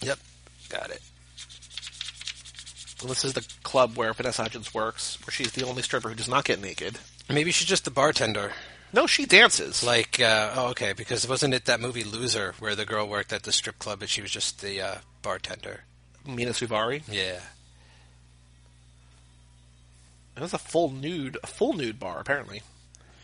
Yep, 0.02 0.18
got 0.72 0.90
it. 0.90 1.02
And 3.00 3.10
this 3.10 3.24
is 3.24 3.34
the 3.34 3.46
club 3.62 3.96
where 3.96 4.12
Vanessa 4.12 4.42
Hudgens 4.42 4.72
works, 4.72 5.18
where 5.26 5.32
she's 5.32 5.52
the 5.52 5.66
only 5.66 5.82
stripper 5.82 6.08
who 6.08 6.14
does 6.14 6.28
not 6.28 6.44
get 6.44 6.60
naked. 6.60 6.98
Maybe 7.28 7.50
she's 7.50 7.68
just 7.68 7.84
the 7.84 7.90
bartender. 7.90 8.52
No, 8.92 9.06
she 9.06 9.26
dances. 9.26 9.82
Like, 9.82 10.20
uh, 10.20 10.52
oh, 10.54 10.68
okay, 10.68 10.92
because 10.92 11.26
wasn't 11.28 11.54
it 11.54 11.64
that 11.64 11.80
movie 11.80 12.04
Loser 12.04 12.54
where 12.58 12.74
the 12.74 12.84
girl 12.84 13.08
worked 13.08 13.32
at 13.32 13.42
the 13.42 13.52
strip 13.52 13.78
club 13.78 14.02
and 14.02 14.10
she 14.10 14.22
was 14.22 14.30
just 14.30 14.60
the 14.60 14.80
uh, 14.80 14.94
bartender? 15.22 15.84
Mena 16.26 16.50
Suvari. 16.50 17.02
Yeah. 17.10 17.40
It 20.36 20.40
was 20.40 20.54
a 20.54 20.58
full 20.58 20.90
nude, 20.90 21.38
a 21.42 21.46
full 21.46 21.72
nude 21.72 21.98
bar 21.98 22.20
apparently. 22.20 22.62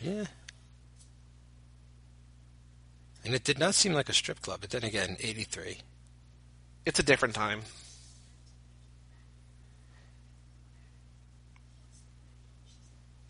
Yeah. 0.00 0.24
And 3.24 3.34
it 3.34 3.44
did 3.44 3.58
not 3.58 3.74
seem 3.74 3.92
like 3.92 4.08
a 4.08 4.14
strip 4.14 4.40
club, 4.40 4.60
but 4.62 4.70
then 4.70 4.84
again, 4.84 5.16
83. 5.20 5.78
It's 6.88 6.98
a 6.98 7.02
different 7.02 7.34
time. 7.34 7.60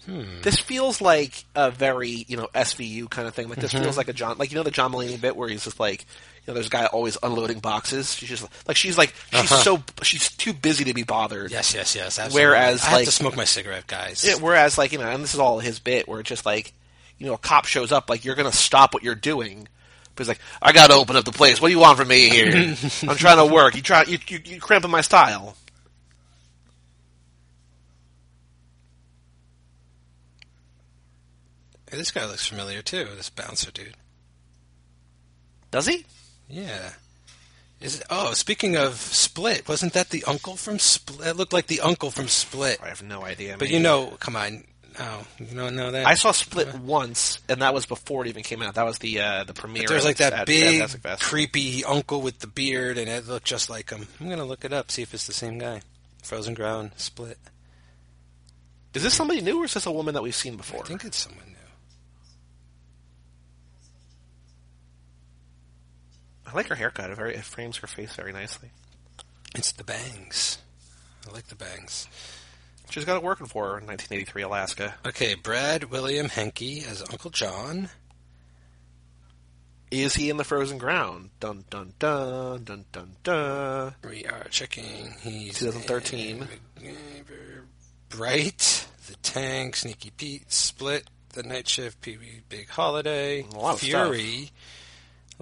Hmm. 0.07 0.41
This 0.43 0.59
feels 0.61 1.01
like 1.01 1.45
a 1.55 1.71
very, 1.71 2.09
you 2.29 2.37
know, 2.37 2.49
SVU 2.55 3.11
kind 3.11 3.27
of 3.29 3.35
thing. 3.35 3.49
Like 3.49 3.59
this 3.59 3.73
Mm-hmm. 3.75 3.83
feels 3.83 3.97
like 3.99 4.09
a 4.09 4.13
John, 4.13 4.39
like 4.39 4.51
you 4.51 4.57
know 4.57 4.63
the 4.63 4.71
John 4.71 4.93
Mulaney 4.93 5.21
bit 5.21 5.37
where 5.37 5.49
he's 5.49 5.65
just 5.65 5.79
like, 5.81 6.03
you 6.03 6.07
know, 6.47 6.55
there's 6.55 6.69
a 6.69 6.71
guy 6.71 6.87
always 6.87 7.19
unloading 7.23 7.59
boxes. 7.59 8.15
She's 8.15 8.29
just 8.29 8.49
like 8.69 8.77
she's 8.77 8.97
like 8.97 9.13
she's 9.33 9.51
Uh-huh. 9.53 9.63
so 9.63 9.83
she's 10.03 10.31
too 10.31 10.53
busy 10.53 10.85
to 10.85 10.95
be 10.95 11.03
bothered. 11.03 11.51
Yes, 11.51 11.75
yes, 11.75 11.95
yes. 11.97 12.19
Absolutely. 12.19 12.49
Whereas, 12.49 12.83
I 12.85 12.87
have 12.87 12.97
like- 13.01 13.05
to 13.07 13.13
smoke 13.13 13.37
my 13.37 13.45
cigarette, 13.45 13.87
guys. 13.87 14.25
Yeah, 14.27 14.37
whereas, 14.37 14.79
like 14.79 14.93
you 14.93 14.99
know, 14.99 15.11
and 15.11 15.23
this 15.23 15.35
is 15.35 15.41
all 15.41 15.59
his 15.59 15.79
bit, 15.81 16.09
where 16.09 16.21
it's 16.21 16.29
just 16.29 16.47
like, 16.47 16.73
you 17.19 17.27
know, 17.27 17.35
a 17.35 17.39
cop 17.39 17.67
shows 17.67 17.91
up, 17.93 18.09
like 18.09 18.25
you're 18.25 18.37
gonna 18.37 18.53
stop 18.53 18.95
what 18.95 19.03
you're 19.03 19.15
doing, 19.17 19.67
but 20.19 20.25
he's 20.25 20.29
like, 20.29 20.41
I 20.61 20.73
gotta 20.73 20.95
open 20.95 21.15
up 21.17 21.25
the 21.25 21.33
place. 21.33 21.61
What 21.61 21.69
do 21.69 21.75
you 21.75 21.79
want 21.79 21.97
from 21.97 22.09
me 22.09 22.29
here? 22.29 22.75
I'm 23.09 23.17
trying 23.17 23.39
to 23.39 23.47
work. 23.47 23.77
You 23.77 23.83
try, 23.83 24.03
you 24.03 24.19
you, 24.27 24.41
you 24.45 24.61
cramping 24.61 24.91
my 24.91 25.01
style. 25.01 25.57
Hey, 31.91 31.97
this 31.97 32.11
guy 32.11 32.27
looks 32.27 32.47
familiar 32.47 32.83
too. 32.83 33.07
This 33.17 33.31
bouncer 33.31 33.71
dude. 33.71 33.95
Does 35.71 35.87
he? 35.87 36.05
Yeah. 36.49 36.91
Is 37.81 38.01
it, 38.01 38.07
oh, 38.11 38.33
speaking 38.33 38.77
of 38.77 38.97
Split, 38.97 39.69
wasn't 39.69 39.93
that 39.93 40.11
the 40.11 40.25
uncle 40.25 40.57
from 40.57 40.81
Split? 40.81 41.29
It 41.29 41.37
looked 41.37 41.53
like 41.53 41.69
the 41.69 41.81
uncle 41.81 42.11
from 42.11 42.27
Split. 42.27 42.81
I 42.83 42.89
have 42.89 43.03
no 43.03 43.23
idea. 43.25 43.53
But 43.53 43.67
maybe. 43.67 43.75
you 43.75 43.81
know, 43.81 44.17
come 44.19 44.35
on. 44.35 44.65
Oh, 45.01 45.27
you 45.39 45.47
don't 45.55 45.77
know 45.77 45.93
that? 45.93 46.07
I 46.07 46.15
saw 46.15 46.33
Split 46.33 46.75
once, 46.75 47.41
and 47.49 47.63
that 47.63 47.73
was 47.73 47.87
before 47.87 48.25
it 48.25 48.29
even 48.29 48.43
came 48.43 48.63
out. 48.63 48.75
That 48.75 48.85
was 48.85 48.99
the 48.99 49.21
uh, 49.21 49.45
the 49.45 49.55
premiere. 49.55 49.87
There's 49.87 50.05
like 50.05 50.17
that 50.17 50.33
at 50.33 50.47
big, 50.47 50.89
Fest. 50.89 51.23
creepy 51.23 51.85
uncle 51.85 52.21
with 52.21 52.41
the 52.41 52.49
beard, 52.49 52.99
and 52.99 53.09
it 53.09 53.29
looked 53.29 53.47
just 53.47 53.71
like 53.71 53.91
him. 53.91 54.07
I'm 54.21 54.29
gonna 54.29 54.45
look 54.45 54.65
it 54.65 54.73
up, 54.73 54.91
see 54.91 55.03
if 55.03 55.15
it's 55.15 55.27
the 55.27 55.33
same 55.33 55.59
guy. 55.59 55.83
Frozen 56.23 56.55
Ground 56.55 56.93
Split. 56.97 57.39
Is 58.95 59.05
this 59.05 59.15
somebody 59.15 59.41
new, 59.41 59.63
or 59.63 59.67
is 59.67 59.75
this 59.75 59.87
a 59.87 59.93
woman 59.93 60.15
that 60.15 60.23
we've 60.23 60.35
seen 60.35 60.57
before? 60.57 60.83
I 60.83 60.89
think 60.89 61.05
it's 61.05 61.19
someone 61.19 61.47
new. 61.47 61.55
I 66.47 66.55
like 66.55 66.67
her 66.67 66.75
haircut. 66.75 67.11
It 67.11 67.17
very 67.17 67.37
it 67.37 67.45
frames 67.45 67.77
her 67.79 67.87
face 67.87 68.15
very 68.15 68.33
nicely. 68.33 68.71
It's 69.55 69.73
the 69.73 69.85
bangs. 69.85 70.59
I 71.29 71.33
like 71.33 71.47
the 71.47 71.55
bangs. 71.55 72.09
She's 72.91 73.05
got 73.05 73.17
it 73.17 73.23
working 73.23 73.47
for 73.47 73.65
her 73.65 73.79
in 73.79 73.87
1983 73.87 74.43
Alaska. 74.43 74.95
Okay, 75.07 75.35
Brad 75.35 75.85
William 75.85 76.29
Henke 76.29 76.85
as 76.89 77.03
Uncle 77.03 77.31
John. 77.31 77.91
Is 79.91 80.15
he 80.15 80.29
in 80.29 80.37
the 80.37 80.45
frozen 80.45 80.77
ground? 80.79 81.31
Dun 81.41 81.65
dun 81.71 81.95
dun 81.99 82.65
dun 82.65 82.85
dun 82.93 83.17
dun. 83.23 83.95
We 84.07 84.25
are 84.27 84.45
checking. 84.51 85.15
He's 85.23 85.59
2013. 85.61 86.47
in 86.83 86.97
Bright, 88.11 88.87
The 89.07 89.17
Tank, 89.23 89.77
Sneaky 89.77 90.11
Pete, 90.11 90.51
Split, 90.53 91.05
The 91.35 91.43
Night 91.43 91.69
Shift, 91.69 92.01
Pee 92.01 92.17
Wee 92.19 92.41
Big 92.49 92.69
Holiday, 92.69 93.43
A 93.43 93.57
lot 93.59 93.75
of 93.75 93.81
Fury, 93.81 94.51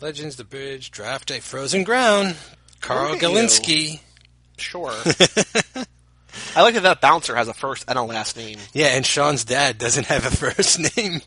Legends, 0.01 0.37
The 0.37 0.45
Bridge, 0.45 0.91
Draft 0.91 1.29
Day, 1.29 1.41
Frozen 1.41 1.85
Ground, 1.85 2.37
Carl 2.81 3.13
Look 3.13 3.23
at 3.23 3.31
you. 3.31 3.37
Galinsky. 3.37 4.01
Sure. 4.59 4.95
I 6.55 6.63
like 6.63 6.75
that 6.75 6.83
that 6.83 7.01
bouncer 7.01 7.35
has 7.37 7.49
a 7.49 7.55
first 7.55 7.85
and 7.89 7.99
a 7.99 8.03
last 8.03 8.37
name. 8.37 8.59
Yeah, 8.73 8.89
and 8.89 9.05
Sean's 9.05 9.45
dad 9.45 9.79
doesn't 9.79 10.07
have 10.07 10.27
a 10.27 10.31
first 10.31 10.79
name. 10.97 11.21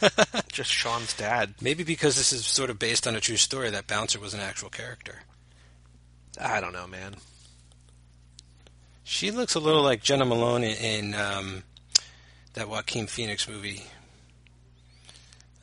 just 0.52 0.70
Sean's 0.70 1.14
dad. 1.14 1.54
Maybe 1.60 1.84
because 1.84 2.16
this 2.16 2.32
is 2.32 2.46
sort 2.46 2.70
of 2.70 2.78
based 2.78 3.06
on 3.06 3.16
a 3.16 3.20
true 3.20 3.36
story, 3.36 3.70
that 3.70 3.86
bouncer 3.86 4.18
was 4.18 4.34
an 4.34 4.40
actual 4.40 4.70
character. 4.70 5.20
I 6.40 6.60
don't 6.60 6.72
know, 6.72 6.86
man. 6.86 7.16
She 9.04 9.30
looks 9.30 9.54
a 9.54 9.60
little 9.60 9.82
like 9.82 10.02
Jena 10.02 10.24
Malone 10.24 10.64
in, 10.64 11.14
um, 11.14 11.64
that 12.54 12.68
Joaquin 12.68 13.06
Phoenix 13.06 13.48
movie, 13.48 13.82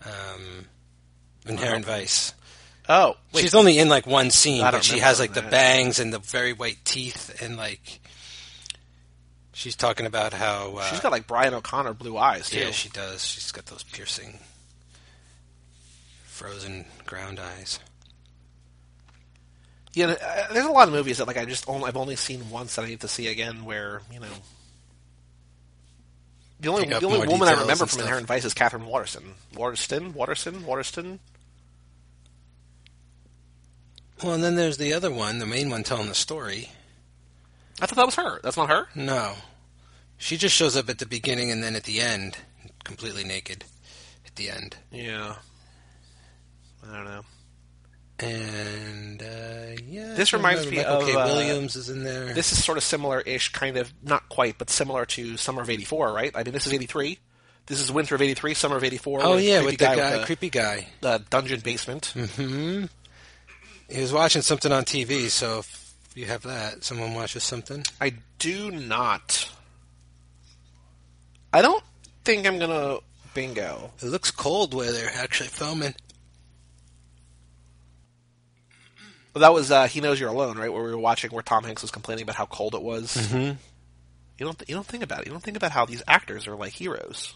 um, 0.06 0.66
Inherent 1.48 1.86
Vice. 1.86 2.34
Oh, 2.90 3.16
wait. 3.34 3.42
She's 3.42 3.56
only 3.56 3.80
in 3.80 3.90
like 3.90 4.08
one 4.08 4.32
scene, 4.32 4.62
but 4.62 4.84
she 4.84 5.00
has 5.00 5.20
like 5.20 5.34
the 5.34 5.42
that. 5.42 5.52
bangs 5.52 6.00
and 6.00 6.14
the 6.14 6.20
very 6.20 6.54
white 6.54 6.78
teeth, 6.86 7.42
and 7.42 7.58
like 7.58 8.00
she's 9.58 9.76
talking 9.76 10.06
about 10.06 10.34
how 10.34 10.78
uh, 10.78 10.84
She's 10.84 11.00
got 11.00 11.12
like 11.12 11.26
Brian 11.28 11.54
O'Connor 11.54 11.94
blue 11.94 12.18
eyes 12.18 12.50
too. 12.50 12.60
yeah, 12.60 12.72
she 12.72 12.90
does. 12.90 13.26
She's 13.26 13.52
got 13.52 13.66
those 13.66 13.84
piercing, 13.84 14.40
frozen 16.26 16.86
ground 17.06 17.40
eyes. 17.40 17.80
Yeah, 19.94 20.08
uh, 20.22 20.54
there's 20.54 20.66
a 20.68 20.72
lot 20.72 20.88
of 20.88 20.94
movies 20.94 21.18
that 21.18 21.26
like 21.26 21.38
I 21.38 21.46
just 21.46 21.68
only, 21.68 21.88
I've 21.88 21.98
only 21.98 22.16
seen 22.16 22.52
once 22.52 22.76
that 22.76 22.86
I 22.86 22.88
need 22.88 23.02
to 23.02 23.08
see 23.08 23.28
again. 23.28 23.66
Where 23.66 24.02
you 24.14 24.20
know, 24.20 24.28
the 26.60 26.70
only 26.70 26.86
the 26.86 27.08
only 27.08 27.28
woman 27.28 27.48
I 27.48 27.60
remember 27.60 27.88
from. 27.88 28.02
Inherent 28.02 28.28
Vice 28.28 28.46
is 28.46 28.54
Katherine 28.54 28.86
Waterston. 28.86 29.34
Waterston, 29.56 30.14
Waterston, 30.14 30.66
Waterston. 30.66 31.20
Well, 34.24 34.34
and 34.34 34.44
then 34.44 34.56
there's 34.56 34.78
the 34.78 34.94
other 34.94 35.12
one, 35.12 35.40
the 35.40 35.46
main 35.46 35.70
one 35.70 35.84
telling 35.84 36.08
the 36.08 36.16
story. 36.16 36.70
I 37.82 37.86
thought 37.86 37.96
that 37.96 38.06
was 38.06 38.16
her. 38.16 38.40
That's 38.44 38.58
not 38.58 38.70
her. 38.70 38.88
No, 38.96 39.34
she 40.18 40.38
just 40.38 40.56
shows 40.56 40.76
up 40.76 40.90
at 40.90 41.00
the 41.00 41.06
beginning 41.06 41.52
and 41.52 41.62
then 41.64 41.76
at 41.76 41.84
the 41.84 42.00
end, 42.02 42.38
completely 42.84 43.24
naked. 43.24 43.64
At 44.26 44.36
the 44.36 44.50
end, 44.50 44.76
Yeah, 44.92 45.36
I 46.88 46.96
don't 46.96 47.06
know. 47.06 47.22
and 48.20 49.22
uh, 49.22 49.82
yeah, 49.88 50.14
This 50.16 50.34
reminds 50.34 50.66
me 50.70 50.78
Michael 50.78 51.02
K. 51.06 51.12
of, 51.12 51.18
uh, 51.18 51.24
Williams 51.34 51.76
is 51.76 51.90
in 51.90 52.04
there. 52.04 52.34
This 52.34 52.52
is 52.52 52.64
sort 52.64 52.78
of 52.78 52.84
similar-ish, 52.84 53.52
kind 53.54 53.78
of 53.78 53.94
not 54.04 54.28
quite, 54.30 54.58
but 54.58 54.70
similar 54.70 55.06
to 55.08 55.38
Summer 55.38 55.62
of 55.62 55.70
'84, 55.70 56.12
right? 56.14 56.32
I 56.36 56.44
mean, 56.44 56.54
this 56.54 56.66
is 56.68 56.74
'83. 56.74 57.20
This 57.68 57.80
is 57.82 57.92
Winter 57.92 58.16
of 58.16 58.22
'83, 58.22 58.54
Summer 58.54 58.78
of 58.78 58.84
'84. 58.84 59.20
oh 59.24 59.38
yeah, 59.38 59.62
creepy 59.62 59.66
with 59.66 59.78
the 59.80 59.86
guy, 59.86 59.96
with 60.12 60.20
the, 60.20 60.26
creepy 60.26 60.50
guy. 60.50 60.88
the 61.02 61.24
dungeon 61.30 61.60
basement. 61.62 62.06
hmm 62.16 62.86
He 63.90 64.02
was 64.02 64.12
watching 64.14 64.42
something 64.42 64.72
on 64.72 64.84
TV, 64.84 65.30
so 65.30 65.60
if 65.60 65.87
you 66.18 66.26
have 66.26 66.42
that, 66.44 66.84
someone 66.84 67.14
watches 67.14 67.44
something. 67.44 67.84
I 68.02 68.14
do 68.40 68.72
not. 68.72 69.50
I 71.54 71.62
don't 71.62 71.84
think 72.24 72.46
I'm 72.46 72.60
gonna 72.60 72.98
bingo. 73.34 73.92
It 74.02 74.06
looks 74.06 74.32
cold 74.32 74.74
where 74.74 74.92
they're 74.92 75.12
actually 75.16 75.50
filming. 75.50 75.96
Well, 79.34 79.42
that 79.42 79.54
was 79.54 79.70
uh, 79.72 79.88
He 79.88 80.02
Knows 80.02 80.20
You're 80.20 80.30
Alone, 80.30 80.58
right? 80.58 80.74
Where 80.74 80.84
we 80.84 80.90
were 80.90 80.98
watching, 80.98 81.30
where 81.30 81.44
Tom 81.44 81.64
Hanks 81.64 81.84
was 81.84 81.92
complaining 81.92 82.24
about 82.24 82.36
how 82.36 82.48
cold 82.48 82.74
it 82.74 82.82
was. 82.82 83.16
Mm-hmm. 83.16 83.58
You 84.40 84.46
don't. 84.46 84.64
You 84.68 84.76
don't 84.76 84.88
think 84.88 85.04
about 85.04 85.22
it. 85.22 85.28
You 85.28 85.32
don't 85.32 85.44
think 85.44 85.58
about 85.58 85.72
how 85.72 85.86
these 85.86 86.02
actors 86.08 86.48
are 86.48 86.56
like 86.56 86.74
heroes. 86.74 87.36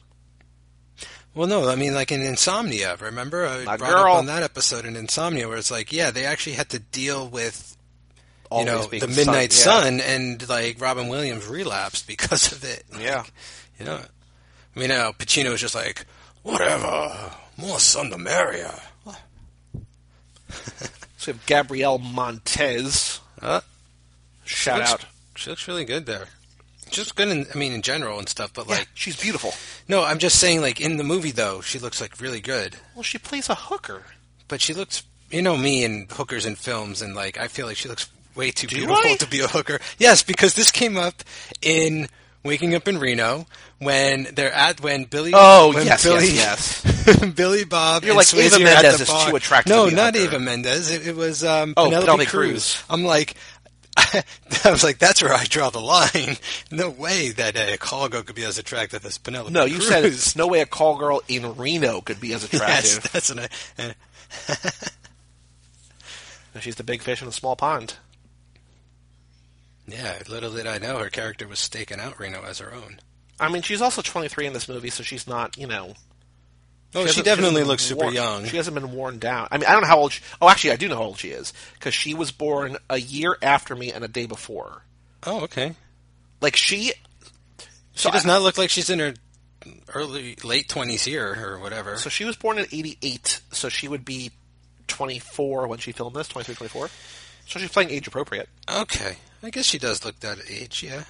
Well, 1.34 1.48
no, 1.48 1.70
I 1.70 1.76
mean, 1.76 1.94
like 1.94 2.12
in 2.12 2.22
Insomnia, 2.22 2.98
remember? 3.00 3.46
I 3.46 3.63
My 3.63 3.78
brought 3.78 3.91
girl. 3.91 4.13
up 4.13 4.17
on 4.17 4.26
that 4.26 4.44
episode 4.44 4.86
in 4.86 4.96
Insomnia 4.96 5.48
where 5.48 5.58
it's 5.58 5.72
like, 5.72 5.94
yeah, 5.94 6.12
they 6.12 6.26
actually 6.26 6.54
had 6.54 6.70
to 6.70 6.80
deal 6.80 7.28
with, 7.28 7.78
you 8.60 8.66
know, 8.66 8.86
the 8.86 9.00
sun- 9.02 9.16
Midnight 9.16 9.52
yeah. 9.54 9.64
Sun, 9.64 10.00
and 10.02 10.50
like 10.50 10.80
Robin 10.82 11.08
Williams 11.08 11.48
relapsed 11.48 12.08
because 12.08 12.52
of 12.52 12.64
it. 12.64 12.84
Yeah. 13.00 13.24
You 13.80 13.86
know, 13.86 14.00
I 14.76 14.80
mean, 14.80 14.92
uh, 14.92 15.12
Pacino 15.14 15.52
was 15.52 15.62
just 15.62 15.76
like, 15.76 16.06
whatever, 16.44 17.32
more 17.58 17.80
sun 17.80 18.10
the 18.10 18.18
merrier. 18.18 18.74
So 21.18 21.32
we 21.32 21.38
have 21.38 21.46
Gabriella 21.46 22.00
Montez. 22.00 23.20
Uh, 23.42 23.62
Shout 24.44 24.80
looks- 24.80 24.92
out. 24.92 25.06
She 25.36 25.50
looks 25.50 25.68
really 25.68 25.86
good 25.86 26.06
there. 26.06 26.28
Just 26.90 27.16
good 27.16 27.30
in, 27.30 27.46
I 27.54 27.58
mean, 27.58 27.72
in 27.72 27.82
general 27.84 28.20
and 28.20 28.28
stuff, 28.28 28.52
but 28.54 28.68
Yeah, 28.68 28.76
like, 28.80 28.90
she's 28.96 29.20
beautiful. 29.22 29.54
no, 29.88 30.04
I'm 30.04 30.18
just 30.20 30.40
saying, 30.40 30.60
like, 30.62 30.82
in 30.82 30.98
the 30.98 31.04
movie, 31.06 31.32
though, 31.32 31.62
she 31.62 31.80
looks 31.80 32.02
like 32.02 32.20
really 32.20 32.42
good. 32.42 32.76
Well, 32.96 33.04
she 33.04 33.18
plays 33.18 33.50
a 33.50 33.56
hooker. 33.56 34.04
But 34.50 34.60
she 34.62 34.74
looks, 34.74 35.04
you 35.30 35.42
know, 35.42 35.56
me 35.56 35.86
and 35.86 36.12
hookers 36.12 36.46
in 36.46 36.56
films, 36.56 37.02
and 37.02 37.16
like, 37.16 37.38
I 37.40 37.48
feel 37.48 37.66
like 37.66 37.78
she 37.78 37.88
looks 37.88 38.10
way 38.36 38.52
too 38.52 38.67
Do 38.67 38.76
beautiful 38.76 38.96
I? 39.04 39.15
to 39.15 39.28
be 39.28 39.39
a 39.41 39.48
hooker. 39.48 39.80
Yes, 39.98 40.24
because 40.24 40.54
this 40.54 40.72
came 40.72 40.98
up 40.98 41.24
in 41.62 42.08
Waking 42.44 42.74
Up 42.76 42.88
in 42.88 42.98
Reno 43.00 43.46
when 43.80 44.28
they're 44.34 44.52
at 44.54 44.82
when 44.82 45.04
Billy. 45.06 45.32
Oh, 45.34 45.74
when 45.74 45.86
yes, 45.86 46.04
Billy, 46.04 46.28
yes, 46.32 46.84
Billy 47.36 47.65
Bob. 47.65 48.04
You're 48.04 48.15
like, 48.15 48.28
Swayze 48.28 48.48
Eva 48.56 48.63
Mendes 48.63 49.02
is 49.02 49.08
bar. 49.10 49.30
too 49.30 49.36
attractive 49.36 49.72
No, 49.72 49.89
to 49.89 49.96
not. 49.96 50.15
Eva 50.15 50.39
Mendes. 50.39 50.89
It, 50.91 51.08
it 51.08 51.15
was 51.15 51.44
um, 51.44 51.74
Oh, 51.78 51.86
Penelope, 51.86 52.06
Penelope 52.06 52.26
Cruz. 52.28 52.52
Cruz. 52.78 52.84
I'm 52.89 53.04
like. 53.04 53.36
I 53.98 54.72
was 54.72 54.86
like, 54.86 55.00
that's 55.00 55.22
where 55.22 55.34
I 55.34 55.44
draw 55.44 55.70
the 55.70 55.82
line. 55.82 56.38
No 56.72 56.89
way 56.89 57.32
that 57.32 57.58
a 57.58 57.78
call 57.78 58.08
girl 58.08 58.24
could 58.24 58.36
be 58.38 58.46
as 58.46 58.58
attractive 58.58 59.06
as 59.06 59.17
Penelope. 59.17 59.52
No, 59.52 59.65
you 59.65 59.76
Cruz. 59.76 59.88
said 59.89 60.06
it's 60.06 60.36
no 60.38 60.48
way 60.48 60.62
a 60.62 60.65
call 60.65 60.98
girl 60.98 61.22
in 61.28 61.58
Reno 61.58 62.00
could 62.00 62.22
be 62.22 62.34
as 62.34 62.44
Yes, 62.44 62.54
attractive. 62.54 63.12
that's 63.12 63.30
an, 63.30 63.39
uh, 63.39 64.70
She's 66.62 66.76
the 66.76 66.84
big 66.84 67.02
fish 67.02 67.22
in 67.22 67.28
a 67.28 67.32
small 67.34 67.56
pond. 67.58 67.96
Yeah, 69.92 70.20
little 70.30 70.52
did 70.52 70.68
I 70.68 70.78
know 70.78 70.98
her 71.00 71.10
character 71.10 71.48
was 71.48 71.60
staking 71.60 72.00
out 72.00 72.20
Reno 72.20 72.44
as 72.44 72.60
her 72.60 72.74
own. 72.74 73.00
I 73.40 73.50
mean, 73.50 73.62
she's 73.62 73.82
also 73.82 74.02
23 74.02 74.48
in 74.48 74.54
this 74.54 74.70
movie, 74.70 74.90
so 74.90 75.04
she's 75.04 75.28
not, 75.28 75.58
you 75.58 75.68
know. 75.68 75.94
Oh, 76.94 77.02
she, 77.02 77.08
hasn't- 77.08 77.26
definitely 77.26 77.64
looks 77.64 77.84
super 77.84 78.04
worn- 78.04 78.14
young. 78.14 78.46
She 78.46 78.58
hasn't 78.58 78.76
been 78.76 78.92
worn 78.92 79.18
down. 79.20 79.48
I 79.52 79.58
mean, 79.58 79.66
I 79.68 79.72
don't 79.72 79.82
know 79.82 79.88
how 79.88 80.00
old. 80.00 80.12
She, 80.12 80.22
oh, 80.42 80.50
actually, 80.50 80.72
I 80.72 80.76
do 80.76 80.88
know 80.90 80.96
how 80.98 81.04
old 81.04 81.18
she 81.20 81.30
is 81.30 81.54
because 81.74 81.94
she 81.94 82.14
was 82.14 82.32
born 82.32 82.78
a 82.90 82.98
year 83.00 83.38
after 83.42 83.76
me 83.76 83.92
and 83.92 84.04
a 84.04 84.08
day 84.08 84.26
before. 84.26 84.84
oh, 85.26 85.42
okay. 85.42 85.74
Like 86.42 86.56
she. 86.56 86.86
She 86.88 86.94
So 87.94 88.12
does 88.12 88.26
I- 88.26 88.28
not 88.28 88.42
look 88.42 88.58
like 88.58 88.70
she's 88.70 88.90
in 88.90 89.00
her 89.00 89.14
early, 89.94 90.36
late 90.44 90.68
twenties 90.70 91.04
here 91.04 91.36
or 91.42 91.60
whatever. 91.60 91.98
So 91.98 92.10
she 92.10 92.26
was 92.26 92.36
born 92.36 92.58
in 92.58 92.66
88, 92.72 93.42
so 93.52 93.70
she 93.70 93.88
would 93.88 94.04
be 94.06 94.32
24 94.88 95.68
when 95.68 95.80
she 95.80 95.92
filmed 95.92 96.16
this, 96.16 96.28
23, 96.28 96.56
24. 96.56 96.90
So 97.48 97.60
she's 97.60 97.70
playing 97.72 97.90
age 97.92 98.08
appropriate. 98.08 98.50
okay, 98.70 99.18
I 99.44 99.50
guess 99.50 99.66
she 99.66 99.80
does 99.80 100.06
look 100.06 100.20
that 100.20 100.40
age. 100.50 100.84
Yeah. 100.84 101.04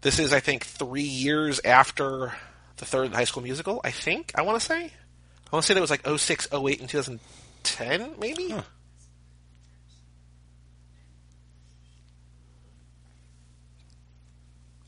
This 0.00 0.18
is, 0.18 0.32
I 0.32 0.40
think, 0.40 0.64
three 0.64 1.02
years 1.02 1.60
after 1.64 2.34
the 2.76 2.84
third 2.84 3.12
High 3.14 3.24
School 3.24 3.42
Musical. 3.42 3.80
I 3.84 3.90
think 3.90 4.32
I 4.34 4.42
want 4.42 4.60
to 4.60 4.66
say. 4.66 4.84
I 4.84 5.50
want 5.50 5.62
to 5.62 5.66
say 5.66 5.74
that 5.74 5.80
was 5.80 5.90
like 5.90 6.06
06, 6.06 6.48
08, 6.52 6.80
and 6.80 6.88
2010, 6.88 8.14
maybe. 8.18 8.50
Huh. 8.50 8.62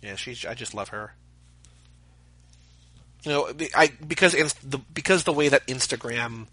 Yeah, 0.03 0.17
she's. 0.17 0.45
I 0.45 0.55
just 0.55 0.75
love 0.75 0.91
her. 0.91 1.15
You 3.25 3.33
know, 3.33 3.51
I 3.75 3.91
because 4.07 4.33
the 4.33 4.79
because 4.93 5.25
the 5.25 5.33
way 5.33 5.49
that 5.49 5.67
Instagram 5.67 6.47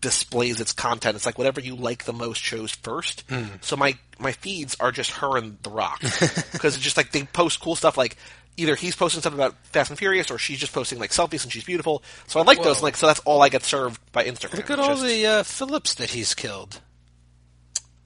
displays 0.00 0.60
its 0.60 0.72
content, 0.72 1.16
it's 1.16 1.26
like 1.26 1.38
whatever 1.38 1.60
you 1.60 1.76
like 1.76 2.04
the 2.04 2.12
most 2.12 2.40
shows 2.42 2.72
first. 2.72 3.24
So 3.60 3.76
my 3.76 3.96
my 4.18 4.32
feeds 4.32 4.76
are 4.80 4.92
just 4.92 5.12
her 5.12 5.36
and 5.36 5.58
The 5.62 5.70
Rock 5.70 6.00
because 6.52 6.74
it's 6.76 6.78
just 6.84 6.96
like 6.96 7.12
they 7.12 7.24
post 7.24 7.60
cool 7.60 7.76
stuff 7.76 7.96
like. 7.96 8.16
Either 8.56 8.74
he's 8.74 8.96
posting 8.96 9.20
stuff 9.22 9.32
about 9.32 9.54
Fast 9.68 9.90
and 9.90 9.98
Furious, 9.98 10.30
or 10.30 10.36
she's 10.36 10.58
just 10.58 10.74
posting 10.74 10.98
like 10.98 11.12
selfies 11.12 11.44
and 11.44 11.52
she's 11.52 11.64
beautiful. 11.64 12.02
So 12.26 12.40
I 12.40 12.42
like 12.42 12.62
those. 12.62 12.80
Whoa. 12.80 12.88
Like, 12.88 12.96
so 12.96 13.06
that's 13.06 13.20
all 13.20 13.40
I 13.40 13.48
get 13.48 13.62
served 13.62 13.98
by 14.12 14.24
Instagram. 14.24 14.56
Look 14.56 14.70
at 14.70 14.78
all 14.78 14.88
just- 14.96 15.04
the 15.04 15.24
uh, 15.26 15.42
Phillips 15.44 15.94
that 15.94 16.10
he's 16.10 16.34
killed. 16.34 16.80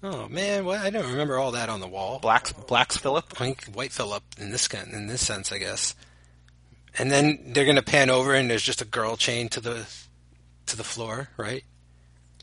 Oh 0.02 0.28
man, 0.28 0.64
well, 0.66 0.80
I 0.80 0.90
don't 0.90 1.10
remember 1.10 1.38
all 1.38 1.52
that 1.52 1.70
on 1.70 1.80
the 1.80 1.88
wall. 1.88 2.18
blacks, 2.20 2.52
blacks 2.52 2.96
Philip. 2.96 3.40
White 3.74 3.90
Phillip 3.90 4.22
in 4.38 4.50
this 4.50 4.68
in 4.72 5.06
this 5.06 5.26
sense, 5.26 5.50
I 5.50 5.58
guess. 5.58 5.94
And 6.98 7.10
then 7.10 7.40
they're 7.46 7.64
going 7.64 7.76
to 7.76 7.82
pan 7.82 8.10
over, 8.10 8.34
and 8.34 8.48
there's 8.48 8.62
just 8.62 8.82
a 8.82 8.84
girl 8.84 9.16
chained 9.16 9.50
to 9.52 9.60
the 9.60 9.86
to 10.66 10.76
the 10.76 10.84
floor, 10.84 11.30
right? 11.38 11.64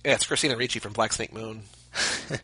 Yeah, 0.03 0.13
it's 0.15 0.25
Christina 0.25 0.57
Ricci 0.57 0.79
from 0.79 0.93
Black 0.93 1.13
Snake 1.13 1.33
Moan. 1.33 1.63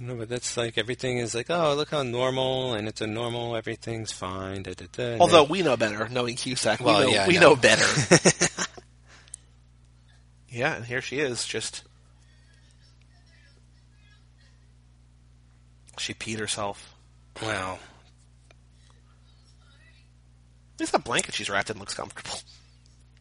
No, 0.00 0.14
but 0.14 0.28
that's 0.28 0.56
like 0.56 0.78
everything 0.78 1.18
is 1.18 1.34
like, 1.34 1.50
oh, 1.50 1.74
look 1.74 1.90
how 1.90 2.04
normal, 2.04 2.74
and 2.74 2.86
it's 2.86 3.00
a 3.00 3.06
normal, 3.08 3.56
everything's 3.56 4.12
fine. 4.12 4.62
Da, 4.62 4.72
da, 4.74 4.86
da, 4.92 5.18
Although 5.18 5.42
we 5.42 5.62
know 5.62 5.76
better, 5.76 6.08
knowing 6.08 6.36
Cusack, 6.36 6.78
Well, 6.78 7.00
we 7.00 7.06
know, 7.06 7.10
yeah, 7.10 7.26
we 7.26 7.34
know. 7.34 7.40
know 7.40 7.56
better. 7.56 7.84
yeah, 10.48 10.76
and 10.76 10.84
here 10.84 11.02
she 11.02 11.18
is, 11.18 11.44
just 11.44 11.82
she 15.98 16.14
peed 16.14 16.38
herself. 16.38 16.94
well, 17.42 17.80
At 20.74 20.80
least 20.80 20.92
that 20.92 21.02
blanket 21.02 21.34
she's 21.34 21.50
wrapped 21.50 21.70
in 21.70 21.78
looks 21.80 21.94
comfortable. 21.94 22.38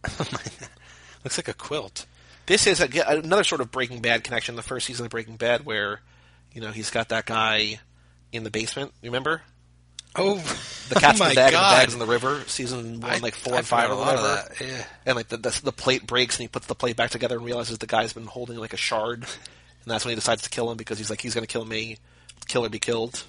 looks 1.24 1.40
like 1.40 1.48
a 1.48 1.56
quilt. 1.56 2.06
This 2.48 2.66
is 2.66 2.80
a, 2.82 2.88
another 3.08 3.44
sort 3.44 3.62
of 3.62 3.72
Breaking 3.72 4.02
Bad 4.02 4.24
connection. 4.24 4.56
The 4.56 4.62
first 4.64 4.88
season 4.88 5.06
of 5.06 5.12
Breaking 5.12 5.36
Bad, 5.38 5.66
where 5.66 6.02
you 6.54 6.62
know 6.62 6.72
he's 6.72 6.90
got 6.90 7.10
that 7.10 7.26
guy 7.26 7.80
in 8.32 8.44
the 8.44 8.50
basement. 8.52 8.94
You 9.02 9.10
remember? 9.10 9.42
Oh, 10.16 10.38
The 10.90 10.96
cat's 10.96 11.22
oh 11.22 11.26
in 11.26 11.30
the 11.30 11.36
bag, 11.36 11.54
and 11.54 11.54
the 11.54 11.60
God. 11.60 11.80
bag's 11.80 11.94
in 11.94 12.00
the 12.00 12.06
river. 12.08 12.42
Season 12.48 13.02
one, 13.02 13.12
I- 13.12 13.18
like 13.20 13.36
four 13.36 13.54
I 13.54 13.58
and 13.60 13.68
five 13.68 13.92
or 13.92 13.96
forgot 13.98 14.16
a 14.16 14.22
lot 14.22 14.40
of 14.40 14.50
whatever. 14.60 14.66
Yeah. 14.66 14.86
And 15.06 15.16
like 15.16 15.28
the, 15.28 15.38
the 15.38 15.60
the 15.66 15.72
plate 15.72 16.08
breaks, 16.08 16.38
and 16.38 16.42
he 16.44 16.48
puts 16.48 16.66
the 16.66 16.74
plate 16.76 16.96
back 16.96 17.12
together 17.12 17.36
and 17.38 17.46
realizes 17.46 17.78
the 17.78 17.86
guy's 17.88 18.14
been 18.14 18.26
holding 18.26 18.58
like 18.58 18.74
a 18.74 18.78
shard, 18.78 19.20
and 19.24 19.28
that's 19.86 20.06
when 20.06 20.12
he 20.12 20.16
decides 20.16 20.42
to 20.44 20.50
kill 20.50 20.72
him 20.72 20.78
because 20.78 20.98
he's 20.98 21.10
like 21.10 21.22
he's 21.22 21.34
going 21.36 21.46
to 21.46 21.52
kill 21.52 21.66
me, 21.66 21.98
kill 22.48 22.66
or 22.66 22.70
be 22.70 22.80
killed. 22.80 23.24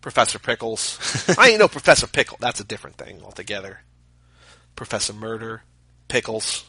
Professor 0.00 0.38
Pickles. 0.40 0.98
I 1.38 1.50
ain't 1.50 1.60
no 1.60 1.68
Professor 1.68 2.06
Pickle. 2.08 2.36
That's 2.40 2.58
a 2.60 2.64
different 2.64 2.96
thing 2.96 3.20
altogether. 3.22 3.82
Professor 4.74 5.12
Murder, 5.12 5.62
Pickles. 6.08 6.64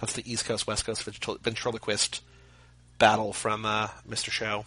That's 0.00 0.12
the 0.14 0.30
East 0.30 0.44
Coast 0.44 0.66
West 0.66 0.84
Coast 0.84 1.04
ventrilo- 1.06 1.40
ventriloquist 1.40 2.22
battle 2.98 3.32
from 3.32 3.64
uh, 3.64 3.88
Mr. 4.08 4.30
Show. 4.30 4.64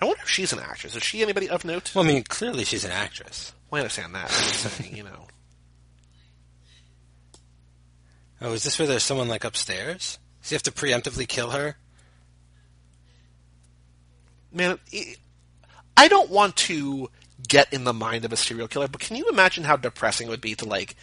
I 0.00 0.04
wonder 0.04 0.22
if 0.22 0.28
she's 0.28 0.52
an 0.52 0.58
actress. 0.58 0.94
Is 0.94 1.02
she 1.02 1.22
anybody 1.22 1.48
of 1.48 1.64
note? 1.64 1.94
Well, 1.94 2.04
I 2.04 2.08
mean, 2.08 2.22
clearly 2.24 2.64
she's 2.64 2.84
an 2.84 2.90
actress. 2.90 3.52
Well, 3.70 3.78
I 3.78 3.82
understand 3.82 4.14
that. 4.14 4.24
I'm 4.24 4.28
saying, 4.30 4.96
you 4.96 5.04
know. 5.04 5.26
Oh, 8.38 8.52
is 8.52 8.64
this 8.64 8.78
where 8.78 8.86
there's 8.86 9.02
someone 9.02 9.28
like 9.28 9.44
upstairs? 9.44 10.18
Does 10.42 10.50
he 10.50 10.54
have 10.54 10.62
to 10.64 10.70
preemptively 10.70 11.26
kill 11.26 11.52
her? 11.52 11.76
Man, 14.52 14.78
I 15.96 16.08
don't 16.08 16.28
want 16.28 16.54
to 16.56 17.08
get 17.46 17.72
in 17.72 17.84
the 17.84 17.92
mind 17.92 18.24
of 18.24 18.32
a 18.32 18.36
serial 18.36 18.68
killer, 18.68 18.88
but 18.88 19.00
can 19.00 19.16
you 19.16 19.28
imagine 19.28 19.64
how 19.64 19.76
depressing 19.76 20.26
it 20.26 20.30
would 20.30 20.40
be 20.40 20.54
to, 20.56 20.64
like, 20.64 20.96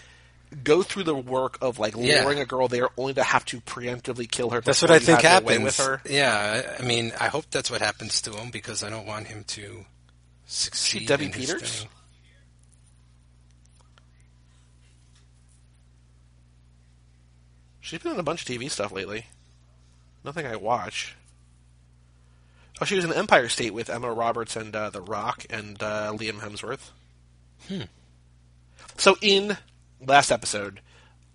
go 0.63 0.83
through 0.83 1.03
the 1.03 1.15
work 1.15 1.57
of, 1.61 1.79
like, 1.79 1.95
Yeah. 1.97 2.21
luring 2.23 2.39
a 2.39 2.45
girl 2.45 2.67
there 2.67 2.89
only 2.97 3.13
to 3.15 3.23
have 3.23 3.45
to 3.45 3.61
preemptively 3.61 4.29
kill 4.29 4.49
her 4.51 4.61
That's 4.61 4.81
what 4.81 4.91
I 4.91 4.99
think 4.99 5.21
happens. 5.21 5.63
with 5.63 5.77
her? 5.77 6.01
Yeah, 6.09 6.75
I, 6.79 6.83
mean, 6.83 7.11
I 7.19 7.27
hope 7.27 7.45
that's 7.51 7.71
what 7.71 7.81
happens 7.81 8.21
to 8.23 8.31
him 8.33 8.49
because 8.51 8.83
I 8.83 8.89
don't 8.89 9.05
want 9.05 9.27
him 9.27 9.43
to 9.45 9.85
succeed. 10.45 11.07
Debbie 11.07 11.29
Peters? 11.29 11.85
She's 17.79 17.99
been 17.99 18.13
in 18.13 18.19
a 18.19 18.23
bunch 18.23 18.41
of 18.41 18.47
TV 18.47 18.69
stuff 18.69 18.91
lately. 18.91 19.25
Nothing 20.23 20.45
I 20.47 20.55
watch. 20.55 21.15
Oh, 22.81 22.85
she 22.85 22.95
was 22.95 23.05
in 23.05 23.13
Empire 23.13 23.49
State 23.49 23.73
with 23.73 23.89
Emma 23.89 24.11
Roberts 24.11 24.55
and 24.55 24.75
uh, 24.75 24.89
The 24.89 25.01
Rock 25.01 25.45
and 25.49 25.81
uh, 25.81 26.11
Liam 26.15 26.39
Hemsworth. 26.39 26.89
Hmm. 27.67 27.83
So 28.97 29.15
in 29.21 29.57
last 30.05 30.31
episode, 30.31 30.81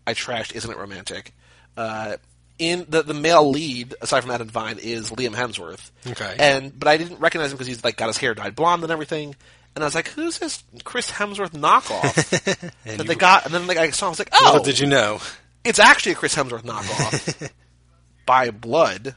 I 0.06 0.14
trashed 0.14 0.54
"Isn't 0.54 0.70
It 0.70 0.76
Romantic." 0.76 1.34
Uh, 1.76 2.16
in 2.58 2.86
the 2.88 3.02
the 3.02 3.14
male 3.14 3.48
lead, 3.48 3.94
aside 4.00 4.22
from 4.22 4.30
Adam 4.32 4.48
Vine, 4.48 4.78
is 4.78 5.10
Liam 5.10 5.34
Hemsworth. 5.34 5.90
Okay. 6.06 6.36
And 6.38 6.76
but 6.78 6.88
I 6.88 6.96
didn't 6.96 7.20
recognize 7.20 7.50
him 7.52 7.56
because 7.56 7.68
he's 7.68 7.84
like 7.84 7.96
got 7.96 8.08
his 8.08 8.18
hair 8.18 8.34
dyed 8.34 8.54
blonde 8.56 8.82
and 8.82 8.92
everything. 8.92 9.36
And 9.74 9.84
I 9.84 9.86
was 9.86 9.94
like, 9.94 10.08
"Who's 10.08 10.38
this 10.38 10.64
Chris 10.82 11.10
Hemsworth 11.10 11.50
knockoff?" 11.52 12.72
And 12.84 12.98
that 12.98 13.06
they 13.06 13.14
got, 13.14 13.44
and 13.44 13.54
then 13.54 13.66
like 13.66 13.78
I 13.78 13.90
saw, 13.90 14.06
I 14.06 14.08
was 14.10 14.18
like, 14.18 14.30
"Oh, 14.32 14.50
Little 14.52 14.64
did 14.64 14.80
you 14.80 14.88
know? 14.88 15.20
it's 15.64 15.78
actually 15.78 16.12
a 16.12 16.14
Chris 16.16 16.34
Hemsworth 16.34 16.62
knockoff 16.64 17.50
by 18.26 18.50
blood. 18.50 19.14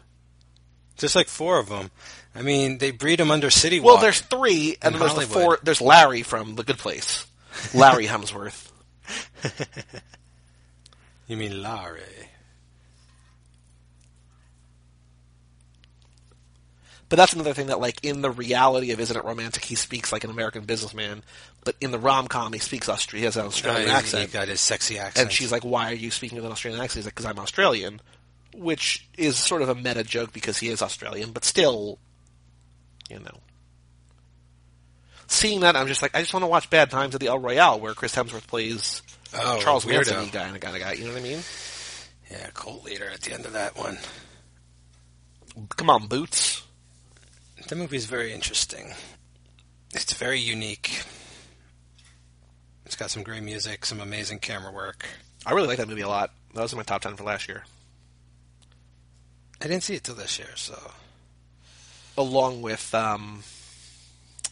There's 0.97 1.15
like 1.15 1.27
four 1.27 1.57
of 1.59 1.69
them. 1.69 1.89
I 2.35 2.41
mean, 2.43 2.77
they 2.77 2.91
breed 2.91 3.19
them 3.19 3.31
under 3.31 3.49
City 3.49 3.79
Well, 3.79 3.95
Walk. 3.95 4.01
there's 4.03 4.21
three, 4.21 4.77
and 4.81 4.93
In 4.95 4.99
then 4.99 5.07
there's 5.15 5.27
the 5.27 5.33
Hollywood. 5.33 5.57
four. 5.57 5.59
There's 5.63 5.81
Larry 5.81 6.21
from 6.23 6.55
The 6.55 6.63
Good 6.63 6.77
Place, 6.77 7.25
Larry 7.73 8.07
Hemsworth. 8.07 8.69
You 11.27 11.37
mean 11.37 11.61
Larry? 11.61 12.01
But 17.09 17.17
that's 17.17 17.33
another 17.33 17.53
thing 17.53 17.67
that, 17.67 17.79
like, 17.81 18.03
in 18.03 18.21
the 18.21 18.31
reality 18.31 18.91
of 18.91 18.99
Isn't 18.99 19.17
It 19.17 19.25
Romantic, 19.25 19.65
he 19.65 19.75
speaks 19.75 20.13
like 20.13 20.23
an 20.23 20.29
American 20.29 20.63
businessman, 20.63 21.23
but 21.65 21.75
in 21.81 21.91
the 21.91 21.99
rom 21.99 22.27
com, 22.27 22.53
he 22.53 22.59
speaks 22.59 22.87
Australian. 22.87 23.21
He 23.23 23.25
has 23.25 23.35
an 23.37 23.45
Australian 23.45 23.89
Uh, 23.89 23.91
he- 23.91 23.97
accent, 23.97 24.27
He 24.29 24.33
got 24.33 24.47
his 24.47 24.61
sexy 24.61 24.97
accent. 24.97 25.25
and 25.27 25.31
she's 25.33 25.51
like, 25.51 25.63
"Why 25.63 25.91
are 25.91 25.95
you 25.95 26.09
speaking 26.09 26.37
with 26.37 26.45
an 26.45 26.51
Australian 26.53 26.81
accent?" 26.81 26.99
He's 26.99 27.05
like, 27.05 27.15
"Because 27.15 27.25
I'm 27.25 27.39
Australian," 27.39 28.01
which 28.53 29.07
is 29.17 29.37
sort 29.37 29.61
of 29.61 29.69
a 29.69 29.75
meta 29.75 30.03
joke 30.03 30.33
because 30.33 30.57
he 30.57 30.69
is 30.69 30.81
Australian, 30.81 31.31
but 31.31 31.43
still, 31.45 31.99
you 33.09 33.19
know. 33.19 33.39
Seeing 35.27 35.61
that, 35.61 35.75
I'm 35.75 35.87
just 35.87 36.01
like, 36.01 36.15
I 36.15 36.19
just 36.19 36.33
want 36.33 36.43
to 36.43 36.47
watch 36.47 36.69
Bad 36.69 36.91
Times 36.91 37.15
at 37.15 37.21
the 37.21 37.27
El 37.27 37.39
Royale, 37.39 37.79
where 37.79 37.93
Chris 37.93 38.13
Hemsworth 38.13 38.47
plays 38.47 39.01
oh, 39.33 39.59
Charles. 39.61 39.85
Manson 39.85 40.29
guy 40.29 40.47
and 40.47 40.55
a 40.55 40.59
guy, 40.59 40.75
a 40.75 40.79
guy. 40.79 40.91
You 40.93 41.05
know 41.05 41.13
what 41.13 41.21
I 41.21 41.23
mean? 41.23 41.39
Yeah, 42.29 42.49
cult 42.53 42.83
leader 42.83 43.09
at 43.09 43.21
the 43.21 43.33
end 43.33 43.45
of 43.45 43.53
that 43.53 43.77
one. 43.77 43.97
Come 45.77 45.89
on, 45.89 46.07
Boots. 46.07 46.63
The 47.67 47.75
movie's 47.75 48.05
very 48.05 48.33
interesting. 48.33 48.93
It's 49.93 50.13
very 50.13 50.39
unique. 50.39 51.03
It's 52.85 52.95
got 52.95 53.11
some 53.11 53.23
great 53.23 53.43
music, 53.43 53.85
some 53.85 54.01
amazing 54.01 54.39
camera 54.39 54.71
work. 54.71 55.05
I 55.45 55.53
really 55.53 55.67
like 55.67 55.77
that 55.77 55.87
movie 55.87 56.01
a 56.01 56.09
lot. 56.09 56.31
That 56.53 56.61
was 56.61 56.73
in 56.73 56.77
my 56.77 56.83
top 56.83 57.01
ten 57.01 57.15
for 57.15 57.23
last 57.23 57.47
year, 57.47 57.63
I 59.61 59.67
didn't 59.67 59.83
see 59.83 59.95
it 59.95 60.03
till 60.03 60.15
this 60.15 60.39
year, 60.39 60.49
so 60.55 60.75
along 62.17 62.61
with 62.63 62.93
um, 62.95 63.43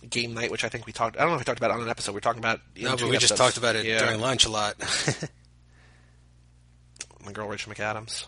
Game 0.10 0.34
Night, 0.34 0.52
which 0.52 0.64
I 0.64 0.70
think 0.70 0.86
we 0.86 0.94
talked. 0.94 1.18
I 1.18 1.22
don't 1.22 1.30
know 1.30 1.36
if 1.36 1.42
we 1.42 1.46
talked 1.46 1.60
about 1.60 1.72
it 1.72 1.76
on 1.76 1.82
an 1.82 1.90
episode. 1.90 2.12
We 2.12 2.18
were 2.18 2.22
talking 2.22 2.40
about 2.40 2.62
no. 2.78 2.92
But 2.96 3.10
we 3.10 3.18
just 3.18 3.36
talked 3.36 3.58
about 3.58 3.76
it 3.76 3.86
Yeah. 3.86 4.00
during 4.00 4.22
lunch 4.22 4.46
a 4.46 4.50
lot. 4.50 4.76
My 7.26 7.32
girl 7.32 7.48
Rachel 7.48 7.74
McAdams. 7.74 8.26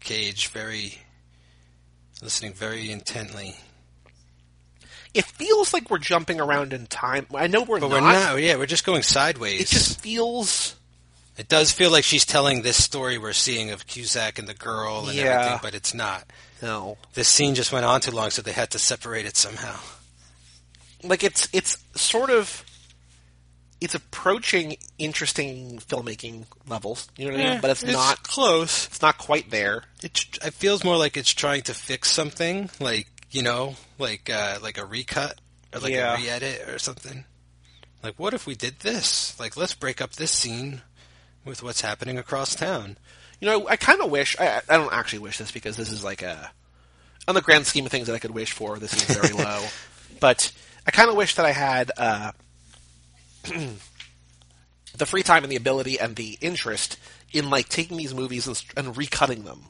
Cage, 0.00 0.48
very 0.48 0.98
listening 2.22 2.52
very 2.52 2.90
intently. 2.90 3.56
It 5.14 5.24
feels 5.24 5.72
like 5.72 5.90
we're 5.90 5.98
jumping 5.98 6.40
around 6.40 6.72
in 6.72 6.86
time. 6.86 7.26
I 7.34 7.46
know 7.46 7.62
we're 7.62 7.80
But 7.80 7.88
not. 7.88 8.02
we're 8.02 8.12
not. 8.12 8.40
Yeah, 8.40 8.56
we're 8.56 8.66
just 8.66 8.84
going 8.86 9.02
sideways. 9.02 9.62
It 9.62 9.68
just 9.68 10.00
feels. 10.00 10.75
It 11.36 11.48
does 11.48 11.70
feel 11.70 11.90
like 11.90 12.04
she's 12.04 12.24
telling 12.24 12.62
this 12.62 12.82
story 12.82 13.18
we're 13.18 13.32
seeing 13.34 13.70
of 13.70 13.86
Cusack 13.86 14.38
and 14.38 14.48
the 14.48 14.54
girl 14.54 15.06
and 15.08 15.16
Yeah. 15.16 15.24
everything, 15.24 15.58
but 15.62 15.74
it's 15.74 15.92
not. 15.94 16.24
No, 16.62 16.96
This 17.14 17.28
scene 17.28 17.54
just 17.54 17.72
went 17.72 17.84
on 17.84 18.00
too 18.00 18.10
long, 18.10 18.30
so 18.30 18.40
they 18.40 18.52
had 18.52 18.70
to 18.70 18.78
separate 18.78 19.26
it 19.26 19.36
somehow. 19.36 19.78
like 21.02 21.22
it's 21.22 21.46
it's 21.52 21.78
sort 21.94 22.30
of 22.30 22.64
it's 23.80 23.94
approaching 23.94 24.76
interesting 24.98 25.78
filmmaking 25.78 26.46
levels. 26.66 27.08
You 27.18 27.26
know 27.30 27.36
what 27.36 27.46
I 27.46 27.50
mean? 27.50 27.60
But 27.60 27.70
it's, 27.72 27.84
not. 27.84 28.22
close. 28.22 28.86
It's 28.86 29.02
not 29.02 29.18
quite 29.18 29.50
there. 29.50 29.84
It 30.02 30.24
it 30.42 30.54
feels 30.54 30.82
more 30.82 30.96
like 30.96 31.16
it's 31.18 31.32
trying 31.34 31.62
to 31.64 31.74
fix 31.74 32.10
something, 32.10 32.70
like 32.80 33.06
you 33.30 33.42
know, 33.42 33.76
like 33.98 34.30
uh, 34.30 34.58
like 34.62 34.78
a 34.78 34.84
recut 34.86 35.38
or 35.74 35.80
like 35.80 35.92
Yeah. 35.92 36.14
a 36.14 36.16
re-edit 36.16 36.66
or 36.70 36.78
something. 36.78 37.26
Like, 38.02 38.18
what 38.18 38.32
if 38.32 38.46
we 38.46 38.54
did 38.54 38.80
this? 38.80 39.38
Like, 39.38 39.56
let's 39.56 39.74
break 39.74 40.00
up 40.00 40.12
this 40.14 40.30
scene 40.30 40.80
with 41.46 41.62
what's 41.62 41.80
happening 41.80 42.18
across 42.18 42.54
town. 42.54 42.98
You 43.40 43.48
know, 43.48 43.68
I 43.68 43.76
kind 43.76 44.00
of 44.00 44.10
wish. 44.10 44.36
I, 44.38 44.60
I 44.68 44.76
don't 44.76 44.92
actually 44.92 45.20
wish 45.20 45.38
this 45.38 45.50
because 45.50 45.76
this 45.76 45.92
is 45.92 46.04
like 46.04 46.22
a, 46.22 46.50
on 47.28 47.34
the 47.34 47.42
grand 47.42 47.66
scheme 47.66 47.86
of 47.86 47.92
things 47.92 48.08
that 48.08 48.14
I 48.14 48.18
could 48.18 48.32
wish 48.32 48.52
for. 48.52 48.78
This 48.78 48.92
is 48.94 49.16
very 49.16 49.32
low, 49.44 49.64
but 50.20 50.52
I 50.86 50.90
kind 50.90 51.08
of 51.10 51.16
wish 51.16 51.34
that 51.36 51.46
I 51.46 51.52
had 51.52 51.90
uh, 51.96 52.32
the 54.96 55.06
free 55.06 55.22
time 55.22 55.44
and 55.44 55.52
the 55.52 55.56
ability 55.56 55.98
and 55.98 56.16
the 56.16 56.38
interest 56.40 56.98
in 57.32 57.50
like 57.50 57.68
taking 57.68 57.96
these 57.96 58.14
movies 58.14 58.46
and, 58.46 58.62
and 58.76 58.96
recutting 58.96 59.44
them. 59.44 59.64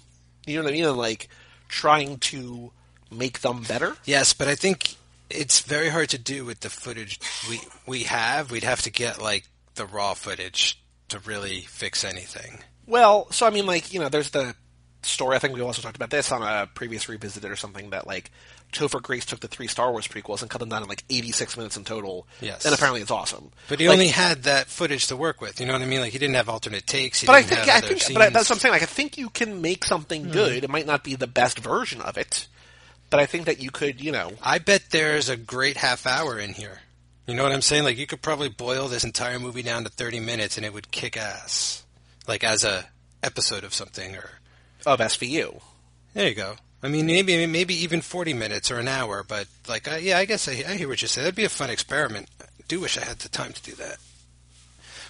You 0.47 0.57
know 0.57 0.65
what 0.65 0.71
I 0.71 0.75
mean? 0.75 0.85
And 0.85 0.97
like 0.97 1.29
trying 1.69 2.19
to 2.19 2.73
make 3.11 3.41
them 3.41 3.63
better. 3.63 3.97
Yes, 4.05 4.33
but 4.33 4.49
I 4.49 4.55
think 4.55 4.95
it's 5.29 5.61
very 5.61 5.89
hard 5.89 6.09
to 6.11 6.19
do 6.19 6.45
with 6.45 6.61
the 6.61 6.71
footage 6.71 7.19
we 7.49 7.61
we 7.87 8.05
have. 8.05 8.51
We'd 8.51 8.65
have 8.65 8.83
to 8.83 8.91
get 8.91 9.21
like 9.21 9.45
the 9.75 9.87
raw 9.87 10.15
footage 10.15 10.79
to 11.09 11.19
really 11.21 11.61
fix 11.61 12.05
anything. 12.05 12.59
Well, 12.87 13.31
so 13.31 13.47
I 13.47 13.51
mean, 13.51 13.67
like 13.67 13.93
you 13.93 14.01
know, 14.01 14.09
there's 14.09 14.31
the 14.31 14.55
story. 15.03 15.37
I 15.37 15.39
think 15.39 15.55
we 15.55 15.61
also 15.61 15.83
talked 15.83 15.97
about 15.97 16.11
this 16.11 16.33
on 16.33 16.43
a 16.43 16.67
previous 16.67 17.09
revisited 17.09 17.51
or 17.51 17.57
something 17.57 17.91
that 17.91 18.07
like 18.07 18.31
Topher 18.73 19.01
Grace 19.01 19.25
took 19.25 19.41
the 19.41 19.49
three 19.49 19.67
Star 19.67 19.91
Wars 19.91 20.07
prequels 20.07 20.43
and 20.43 20.51
cut 20.51 20.59
them 20.59 20.69
down 20.69 20.83
in 20.83 20.89
like 20.89 21.05
86 21.09 21.57
minutes 21.57 21.77
in 21.77 21.85
total. 21.85 22.27
Yes. 22.41 22.65
and 22.65 22.75
apparently 22.75 23.01
it's 23.01 23.11
awesome. 23.11 23.51
But 23.69 23.81
he 23.81 23.89
Like, 23.89 23.95
only 23.95 24.09
had 24.09 24.45
that 24.45 24.67
footage 24.67 25.07
to 25.09 25.17
work 25.17 25.41
with. 25.41 25.61
You 25.61 25.67
know 25.67 25.73
what 25.73 25.83
I 25.83 25.87
mean? 25.87 26.01
Like 26.01 26.13
he 26.13 26.19
didn't 26.19 26.35
have 26.37 26.49
alternate 26.49 26.87
takes. 26.87 27.21
He 27.21 27.27
But 27.27 27.37
I 27.37 27.41
didn't 27.41 27.49
think, 27.49 27.59
have 27.61 27.69
yeah, 27.69 27.77
I 27.77 27.81
think, 27.81 28.03
scenes. 28.03 28.15
but 28.19 28.23
I, 28.23 28.31
that's 28.31 28.51
what 28.51 28.57
I'm 28.57 28.61
saying. 28.61 28.73
Like, 28.73 28.83
I 28.83 28.87
think 28.87 29.17
you 29.17 29.31
can 29.31 29.63
make 29.63 29.85
something 29.85 30.25
hmm. 30.25 30.33
good. 30.33 30.65
It 30.65 30.71
might 30.71 30.87
not 30.87 31.05
be 31.05 31.15
the 31.15 31.27
best 31.27 31.59
version 31.59 32.01
of 32.03 32.19
it, 32.19 32.49
but 33.09 33.21
I 33.21 33.27
think 33.27 33.47
that 33.47 33.63
you 33.63 33.71
could, 33.71 34.01
you 34.01 34.13
know, 34.13 34.33
I 34.43 34.59
bet 34.59 34.91
there's 34.91 35.29
a 35.29 35.37
great 35.37 35.77
half 35.77 36.07
hour 36.07 36.39
in 36.39 36.53
here. 36.53 36.81
You 37.27 37.35
know 37.35 37.43
what 37.43 37.53
I'm 37.53 37.63
saying? 37.63 37.85
Like 37.85 37.99
you 37.99 38.07
could 38.07 38.23
probably 38.23 38.49
boil 38.49 38.89
this 38.89 39.05
entire 39.05 39.39
movie 39.39 39.63
down 39.63 39.85
to 39.85 39.91
30 39.91 40.21
minutes 40.21 40.57
and 40.57 40.65
it 40.65 40.73
would 40.73 40.91
kick 40.91 41.17
ass. 41.17 41.85
Like 42.29 42.45
as 42.45 42.65
a 42.65 42.87
episode 43.23 43.65
of 43.65 43.75
something 43.75 44.15
or 44.15 44.31
of 44.85 45.01
SVU. 45.01 45.61
there 46.15 46.29
you 46.29 46.35
go. 46.35 46.57
I 46.83 46.89
mean, 46.89 47.07
maybe 47.07 47.47
maybe 47.47 47.75
even 47.75 48.01
40 48.01 48.35
minutes 48.35 48.71
or 48.71 48.79
an 48.79 48.87
hour, 48.87 49.25
but 49.27 49.49
like, 49.67 49.89
I, 49.89 49.97
yeah, 49.99 50.19
I 50.19 50.25
guess 50.25 50.47
I, 50.49 50.53
I 50.69 50.77
hear 50.77 50.89
what 50.89 51.03
you 51.03 51.09
say. 51.09 51.23
That'd 51.23 51.35
be 51.35 51.45
a 51.45 51.49
fun 51.49 51.71
experiment. 51.71 52.29
I 52.41 52.45
do 52.69 52.81
wish 52.81 52.97
I 52.97 53.05
had 53.05 53.19
the 53.19 53.29
time 53.29 53.53
to 53.53 53.63
do 53.63 53.73
that. 53.77 53.97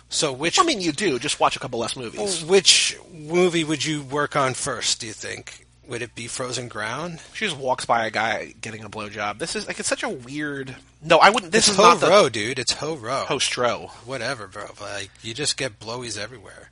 So 0.09 0.33
which 0.33 0.59
I 0.59 0.63
mean, 0.63 0.81
you 0.81 0.93
do. 0.93 1.19
Just 1.19 1.41
watch 1.41 1.57
a 1.57 1.59
couple 1.59 1.81
less 1.81 1.97
movies. 1.97 2.45
which 2.45 2.97
movie 3.13 3.65
would 3.65 3.85
you 3.85 4.03
work 4.03 4.37
on 4.37 4.55
first? 4.55 5.01
Do 5.01 5.07
you 5.07 5.13
think 5.13 5.66
would 5.89 6.03
it 6.03 6.15
be 6.15 6.27
Frozen 6.27 6.69
Ground? 6.69 7.21
She 7.33 7.45
just 7.47 7.57
walks 7.57 7.85
by 7.85 8.07
a 8.07 8.11
guy 8.11 8.55
getting 8.61 8.85
a 8.85 8.91
blowjob. 8.91 9.39
This 9.39 9.55
is 9.57 9.67
like 9.67 9.79
it's 9.79 9.89
such 9.89 10.03
a 10.03 10.09
weird. 10.09 10.77
No, 11.03 11.19
I 11.19 11.31
wouldn't. 11.31 11.53
This 11.53 11.69
it's 11.69 11.71
is 11.71 11.77
Ho 11.77 11.83
not 11.83 12.01
the 12.01 12.09
Row, 12.09 12.29
dude. 12.29 12.59
It's 12.59 12.73
Ho 12.75 12.97
Row. 12.97 13.25
host 13.27 13.57
row. 13.57 13.91
Whatever, 14.05 14.47
bro. 14.47 14.67
Like 14.81 15.11
you 15.23 15.35
just 15.35 15.57
get 15.57 15.79
blowies 15.81 16.19
everywhere. 16.19 16.71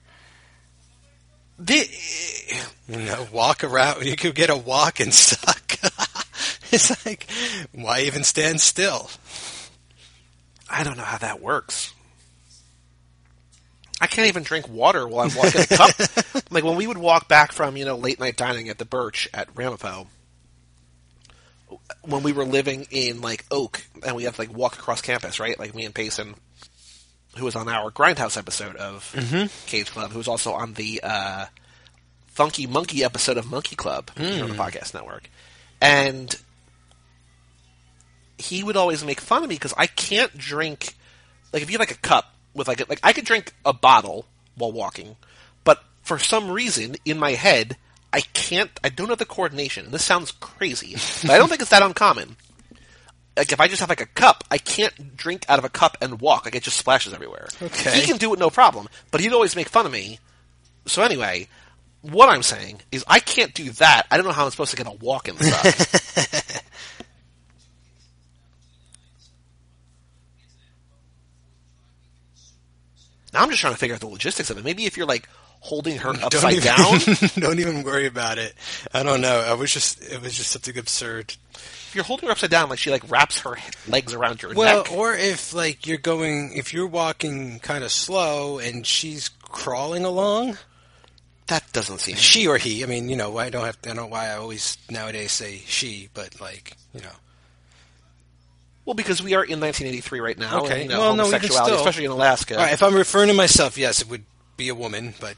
The, 1.59 1.89
You 2.89 2.97
know, 2.99 3.29
walk 3.33 3.63
around. 3.63 4.05
You 4.05 4.17
could 4.17 4.35
get 4.35 4.51
a 4.51 4.57
walk 4.57 4.99
and 5.01 5.15
suck. 5.15 5.79
it's 6.73 7.07
like, 7.07 7.29
why 7.73 8.01
even 8.01 8.25
stand 8.25 8.61
still? 8.61 9.09
I 10.69 10.83
don't 10.83 10.97
know 10.97 11.05
how 11.05 11.19
that 11.19 11.41
works. 11.41 11.94
I 14.05 14.07
can't 14.07 14.29
even 14.29 14.43
drink 14.43 14.69
water 14.69 15.09
while 15.09 15.27
I'm 15.27 15.35
walking 15.35 15.63
a 15.63 15.67
cup. 15.67 15.95
like 16.51 16.63
when 16.63 16.77
we 16.77 16.87
would 16.87 16.99
walk 16.99 17.27
back 17.27 17.53
from 17.53 17.79
you 17.79 17.87
know 17.87 17.97
late 17.97 18.21
night 18.21 18.37
dining 18.37 18.69
at 18.69 18.77
the 18.77 18.85
Birch 18.85 19.31
at 19.33 19.49
Ramapo. 19.55 20.09
When 22.03 22.23
we 22.23 22.33
were 22.33 22.45
living 22.45 22.87
in 22.91 23.23
like 23.23 23.47
Oak, 23.51 23.83
and 24.07 24.15
we 24.15 24.25
had 24.25 24.35
to 24.35 24.41
like 24.43 24.55
walk 24.55 24.75
across 24.79 25.01
campus, 25.01 25.41
right? 25.41 25.59
Like 25.59 25.75
me 25.75 25.87
and 25.87 25.95
Payson, 25.95 26.35
who 27.39 27.47
was 27.47 27.57
on 27.57 27.67
our 27.67 27.91
Grindhouse 27.91 28.37
episode 28.37 28.77
of 28.77 29.11
Cage 29.65 29.91
Club, 29.91 30.11
who 30.11 30.19
was 30.19 30.29
also 30.29 30.53
on 30.53 30.75
the 30.75 31.01
uh, 31.03 31.47
Funky 32.27 32.67
Monkey 32.67 33.05
episode 33.05 33.39
of 33.39 33.51
Monkey 33.51 33.75
Club 33.75 34.11
here 34.19 34.45
on 34.45 34.51
the 34.51 34.55
podcast 34.55 34.93
network, 34.93 35.31
and 35.81 36.39
he 38.37 38.63
would 38.63 38.77
always 38.77 39.03
make 39.03 39.19
fun 39.19 39.43
of 39.43 39.49
me 39.49 39.55
because 39.55 39.73
I 39.79 39.87
can't 39.87 40.37
drink. 40.37 40.95
Like 41.55 41.63
if 41.63 41.71
you 41.71 41.79
have 41.79 41.89
like 41.89 41.97
a 41.97 42.01
cup 42.01 42.34
with 42.55 42.69
like 42.69 42.81
a, 42.81 42.87
like 42.89 43.01
I 43.03 43.13
could 43.13 43.25
drink 43.25 43.53
a 43.65 43.73
bottle 43.73 44.27
while 44.57 44.73
walking, 44.73 45.17
but 45.65 45.83
for 46.03 46.19
some 46.19 46.51
reason 46.51 46.97
in 47.05 47.19
my 47.19 47.33
head 47.33 47.77
I 48.15 48.21
can't. 48.21 48.71
I 48.85 48.91
don't 48.91 49.09
have 49.09 49.19
the 49.19 49.27
coordination. 49.27 49.91
This 49.91 50.05
sounds 50.05 50.31
crazy, 50.31 50.93
but 51.27 51.33
I 51.33 51.39
don't 51.39 51.49
think 51.49 51.61
it's 51.61 51.71
that 51.71 51.83
uncommon. 51.83 52.37
Like 53.37 53.51
if 53.51 53.59
I 53.61 53.67
just 53.67 53.81
have 53.81 53.89
like 53.89 54.01
a 54.01 54.07
cup, 54.07 54.45
I 54.53 54.59
can't 54.59 55.17
drink 55.17 55.45
out 55.49 55.59
of 55.59 55.65
a 55.65 55.69
cup 55.69 55.97
and 56.01 56.21
walk. 56.21 56.45
Like 56.45 56.55
it 56.55 56.63
just 56.63 56.77
splashes 56.77 57.13
everywhere. 57.13 57.49
Okay. 57.61 57.91
he 57.99 58.07
can 58.07 58.17
do 58.17 58.33
it 58.33 58.39
no 58.39 58.51
problem, 58.51 58.89
but 59.11 59.21
he'd 59.21 59.33
always 59.33 59.57
make 59.57 59.69
fun 59.69 59.85
of 59.85 59.91
me. 59.91 60.21
So 60.87 61.03
anyway, 61.03 61.49
what 62.03 62.29
I'm 62.29 62.45
saying 62.45 62.83
is 62.93 63.05
I 63.09 63.19
can't 63.19 63.53
do 63.53 63.71
that. 63.71 64.07
I 64.13 64.17
don't 64.17 64.27
know 64.27 64.33
how 64.33 64.45
I'm 64.45 64.53
supposed 64.53 64.71
to 64.71 64.77
get 64.77 64.87
a 64.87 64.93
walk 64.93 65.27
in 65.27 65.35
the. 65.35 66.44
Now 73.35 73.43
I'm 73.43 73.51
just 73.51 73.61
trying 73.61 73.75
to 73.75 73.79
figure 73.79 73.95
out 73.95 74.01
the 74.01 74.07
logistics 74.09 74.49
of 74.51 74.57
it. 74.59 74.65
Maybe 74.65 74.87
if 74.87 74.97
you're 74.97 75.07
like 75.07 75.29
holding 75.61 75.99
her 75.99 76.13
Don't 76.13 76.23
upside 76.25 76.55
even, 76.55 76.65
down, 76.65 76.99
don't 77.41 77.59
even 77.61 77.83
worry 77.83 78.07
about 78.07 78.39
it. 78.39 78.55
I 78.93 79.03
don't 79.03 79.21
know. 79.21 79.41
I 79.41 79.55
was 79.55 79.73
just, 79.73 80.03
it 80.03 80.21
was 80.23 80.35
just 80.37 80.51
something 80.51 80.77
absurd. 80.77 81.35
if 81.55 81.93
you're 81.95 82.05
holding 82.05 82.27
her 82.27 82.33
upside 82.33 82.51
down, 82.51 82.69
like 82.69 82.79
she 82.79 82.91
like 82.91 83.11
wraps 83.11 83.41
her 83.41 83.57
legs 83.89 84.13
around 84.15 84.43
your 84.43 84.55
Well, 84.55 84.83
neck. 84.85 84.93
or 84.93 85.15
if 85.15 85.53
like 85.55 85.87
you're 85.87 85.97
going, 85.99 86.53
if 86.55 86.73
you're 86.75 86.87
walking 86.87 87.61
kind 87.61 87.83
of 87.85 87.91
slow 87.91 88.59
and 88.59 88.87
she's 88.87 89.29
crawling 89.29 90.05
along, 90.05 90.59
That 91.47 91.65
doesn't 91.73 91.99
seem. 92.01 92.17
she 92.17 92.47
or 92.47 92.59
he. 92.59 92.83
I 92.85 92.87
mean, 92.87 93.09
you 93.09 93.17
know, 93.17 93.39
I 93.39 93.49
don't 93.51 93.65
have. 93.65 93.79
I 93.85 93.89
don't 93.89 93.97
know 93.97 94.07
why 94.07 94.29
I 94.29 94.37
always 94.37 94.77
nowadays 94.91 95.33
say 95.33 95.63
she, 95.67 96.09
but 96.13 96.41
like, 96.41 96.77
you 96.93 97.01
know, 97.01 97.09
Well, 98.85 98.95
because 98.95 99.23
we 99.23 99.35
are 99.35 99.43
in 99.45 99.61
1983 99.61 100.21
right 100.21 100.39
now. 100.39 100.61
Okay. 100.65 100.83
And, 100.83 100.83
you 100.85 100.89
know, 100.91 101.01
Well, 101.01 101.17
no, 101.17 101.23
even 101.27 101.33
homosexuality, 101.41 101.71
still. 101.73 101.79
especially 101.81 102.05
in 102.05 102.11
Alaska. 102.11 102.57
Right, 102.57 102.73
if 102.75 102.83
I'm 102.83 102.95
referring 102.95 103.29
to 103.29 103.35
myself, 103.35 103.79
yes, 103.79 104.03
it 104.03 104.09
would 104.11 104.25
be 104.57 104.69
a 104.69 104.75
woman, 104.75 105.15
but 105.21 105.37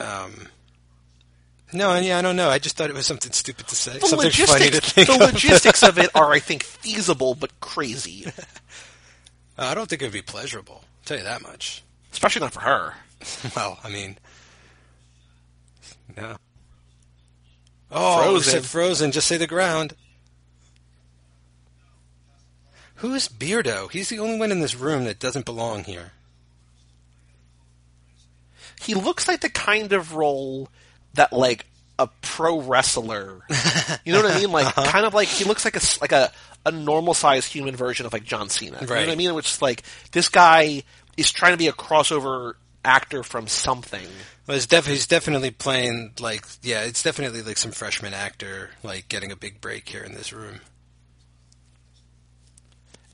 um, 0.00 0.48
no, 1.72 1.94
yeah, 1.96 2.18
I 2.18 2.22
don't 2.22 2.36
know. 2.36 2.48
I 2.50 2.58
just 2.58 2.76
thought 2.76 2.90
it 2.90 2.96
was 2.96 3.06
something 3.06 3.30
stupid 3.32 3.68
to 3.68 3.74
say, 3.76 3.98
the 3.98 4.06
something 4.06 4.30
funny 4.30 4.70
to 4.70 4.80
logistics, 4.82 4.92
think 4.92 5.06
the 5.08 5.14
of. 5.14 5.20
logistics 5.32 5.82
of 5.82 5.98
it 5.98 6.10
are, 6.14 6.32
I 6.32 6.38
think, 6.40 6.62
feasible 6.64 7.34
but 7.34 7.58
crazy. 7.60 8.26
I 9.56 9.74
don't 9.74 9.88
think 9.88 10.02
it 10.02 10.06
would 10.06 10.12
be 10.12 10.22
pleasurable. 10.22 10.80
I'll 10.82 11.04
tell 11.04 11.18
you 11.18 11.24
that 11.24 11.42
much. 11.42 11.82
Especially 12.12 12.40
not 12.40 12.52
for 12.52 12.60
her. 12.60 12.94
Well, 13.56 13.78
I 13.82 13.88
mean, 13.90 14.16
no. 16.16 16.36
Oh, 17.90 18.16
Frozen. 18.22 18.52
frozen. 18.52 18.62
frozen. 18.62 19.12
Just 19.12 19.26
say 19.28 19.36
the 19.36 19.46
ground. 19.46 19.94
Who's 22.98 23.28
Beardo? 23.28 23.90
He's 23.90 24.08
the 24.08 24.18
only 24.18 24.38
one 24.38 24.50
in 24.52 24.60
this 24.60 24.74
room 24.74 25.04
that 25.04 25.18
doesn't 25.18 25.44
belong 25.44 25.84
here. 25.84 26.12
He 28.80 28.94
looks 28.94 29.26
like 29.28 29.40
the 29.40 29.50
kind 29.50 29.92
of 29.92 30.14
role 30.14 30.68
that, 31.14 31.32
like, 31.32 31.66
a 31.98 32.08
pro 32.22 32.60
wrestler. 32.60 33.40
You 34.04 34.12
know 34.14 34.22
what 34.22 34.30
I 34.32 34.38
mean? 34.38 34.52
Like, 34.52 34.66
Uh-huh. 34.66 34.90
kind 34.90 35.04
of 35.04 35.12
like 35.14 35.28
he 35.28 35.44
looks 35.44 35.64
like 35.64 35.76
a 35.76 35.80
like 36.00 36.12
a, 36.12 36.30
a 36.64 36.70
normal 36.70 37.12
sized 37.14 37.52
human 37.52 37.74
version 37.76 38.06
of 38.06 38.12
like 38.12 38.24
John 38.24 38.48
Cena. 38.48 38.78
You 38.80 38.86
know 38.86 38.94
what 38.94 39.08
I 39.10 39.14
mean? 39.16 39.34
Which 39.34 39.50
is 39.52 39.60
like 39.62 39.82
this 40.12 40.28
guy 40.30 40.82
is 41.16 41.30
trying 41.32 41.52
to 41.52 41.58
be 41.58 41.66
a 41.68 41.72
crossover 41.72 42.54
actor 42.84 43.22
from 43.22 43.48
something. 43.48 44.06
Well, 44.46 44.58
def- 44.66 44.86
he's 44.86 45.06
definitely 45.06 45.50
playing 45.50 46.12
like 46.20 46.44
yeah, 46.62 46.82
it's 46.84 47.02
definitely 47.02 47.42
like 47.42 47.58
some 47.58 47.72
freshman 47.72 48.14
actor 48.14 48.70
like 48.82 49.08
getting 49.08 49.30
a 49.32 49.36
big 49.36 49.60
break 49.60 49.88
here 49.88 50.02
in 50.04 50.14
this 50.14 50.32
room. 50.32 50.60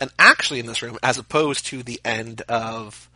And 0.05 0.13
actually 0.19 0.61
in 0.61 0.67
this 0.67 0.83
room, 0.83 0.99
as 1.03 1.17
opposed 1.19 1.67
to 1.67 1.83
the 1.83 1.99
end 2.05 2.43
of 2.43 3.09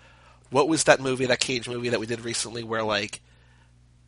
what 0.50 0.68
was 0.68 0.84
that 0.84 1.00
movie, 1.00 1.26
that 1.26 1.38
Cage 1.38 1.68
movie 1.68 1.90
that 1.90 2.00
we 2.00 2.06
did 2.06 2.22
recently, 2.22 2.64
where 2.64 2.82
like 2.82 3.20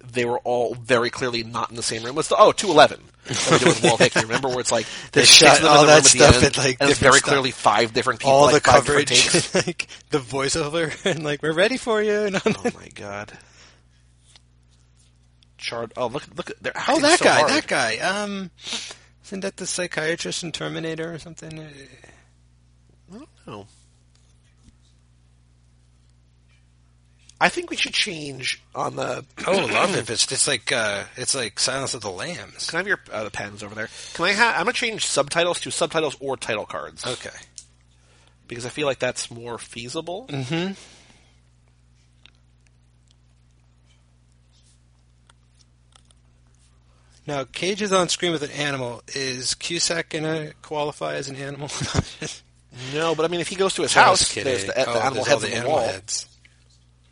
they 0.03 0.25
were 0.25 0.39
all 0.41 0.75
very 0.75 1.11
clearly 1.11 1.43
not 1.45 1.69
in 1.69 1.77
the 1.77 1.83
same 1.83 2.03
room. 2.03 2.17
What's 2.17 2.29
the 2.29 2.37
oh 2.39 2.53
211 2.53 3.05
that 3.27 3.49
we 3.53 3.59
did 3.59 3.69
with 3.69 3.85
Walt 3.85 4.01
Hickey? 4.01 4.21
Remember 4.23 4.49
where 4.49 4.61
it's 4.61 4.73
like 4.73 4.87
They 5.13 5.25
shot 5.27 5.63
all 5.63 5.83
in 5.83 5.87
the 5.89 5.93
that 5.93 5.93
room 5.93 5.97
at 5.99 6.03
the 6.05 6.09
stuff 6.09 6.35
end, 6.37 6.45
at, 6.45 6.57
like, 6.57 6.77
and 6.81 6.89
it's 6.91 6.99
very 6.99 7.19
stuff. 7.19 7.29
clearly 7.29 7.51
five 7.51 7.93
different 7.93 8.21
people, 8.21 8.33
All 8.33 8.45
like, 8.45 8.55
the 8.55 8.61
coverage, 8.63 9.55
like 9.55 9.87
the 10.09 10.19
voiceover, 10.19 11.05
and 11.05 11.23
like 11.23 11.43
we're 11.43 11.53
ready 11.53 11.77
for 11.77 12.03
you. 12.03 12.19
And 12.21 12.37
I'm 12.37 12.43
Oh 12.47 12.71
my 12.75 12.89
god. 12.95 13.33
Chard. 15.59 15.93
Oh 15.99 16.07
look! 16.07 16.27
Look! 16.35 16.53
They're 16.63 16.73
oh, 16.89 17.01
that 17.01 17.19
so 17.19 17.25
guy, 17.27 17.39
hard. 17.41 17.51
that 17.51 17.67
guy. 17.67 17.99
Um, 17.99 18.51
isn't 19.27 19.41
that 19.41 19.59
the 19.59 19.67
psychiatrist 19.67 20.43
in 20.43 20.53
Terminator 20.53 21.13
or 21.13 21.19
something? 21.19 21.69
Uh, 23.47 23.51
I 23.51 23.53
don't 23.53 23.61
know. 23.61 23.67
I 27.43 27.49
think 27.49 27.71
we 27.71 27.77
should 27.77 27.95
change 27.95 28.63
on 28.75 28.97
the. 28.97 29.25
Oh, 29.47 29.53
love 29.65 29.97
it! 29.97 30.11
It's 30.11 30.31
it's 30.31 30.47
like 30.47 30.71
uh, 30.73 31.05
it's 31.17 31.35
like 31.35 31.59
Silence 31.59 31.95
of 31.95 32.03
the 32.03 32.11
Lambs. 32.11 32.69
Can 32.69 32.77
I 32.77 32.81
have 32.81 32.87
your 32.87 33.01
uh, 33.11 33.25
the 33.25 33.31
pens 33.31 33.63
over 33.63 33.75
there? 33.75 33.89
Can 34.13 34.27
I 34.27 34.33
have? 34.33 34.57
I'm 34.57 34.61
gonna 34.65 34.75
change 34.75 35.07
subtitles 35.07 35.59
to 35.63 35.71
subtitles 35.71 36.17
or 36.21 36.37
title 36.37 36.67
cards 36.67 37.07
Okay. 37.07 37.31
because 38.47 38.67
I 38.67 38.69
feel 38.69 38.87
like 38.87 38.99
that's 38.99 39.31
more 39.31 39.57
feasible. 39.57 40.27
Mm-hmm. 40.29 40.73
Now, 47.27 47.45
Cage 47.45 47.83
is 47.83 47.93
on 47.93 48.09
screen 48.09 48.33
with 48.33 48.43
an 48.43 48.51
animal. 48.51 49.03
Is 49.15 49.55
Cusack 49.55 50.11
gonna 50.11 50.53
qualify 50.63 51.15
as 51.15 51.29
an 51.29 51.37
animal? 51.37 51.69
No, 52.95 53.15
but 53.15 53.25
I 53.25 53.29
mean, 53.29 53.41
if 53.41 53.49
he 53.49 53.57
goes 53.57 53.75
to 53.75 53.83
his 53.83 53.93
Just 53.93 54.05
house, 54.07 54.33
kidding. 54.33 54.45
there's 54.53 54.65
the, 54.67 54.73
the 54.73 54.89
Oh, 54.89 54.99
animal 55.01 55.25
there's 55.25 55.43
heads 55.43 55.45
on 55.57 55.63
the 55.65 55.69
wall. 55.69 55.81
heads. 55.81 56.27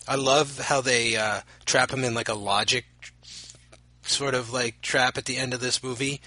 I 0.07 0.15
love 0.15 0.59
how 0.59 0.81
they 0.81 1.17
uh, 1.17 1.41
trap 1.67 1.91
him 1.93 2.05
in 2.05 2.15
like 2.15 2.29
a 2.29 2.35
logic 2.35 2.85
sort 4.03 4.35
of 4.35 4.53
like 4.53 4.81
trap 4.81 5.19
at 5.19 5.25
the 5.27 5.37
end 5.37 5.53
of 5.55 5.61
this 5.61 5.83
movie. 5.83 6.21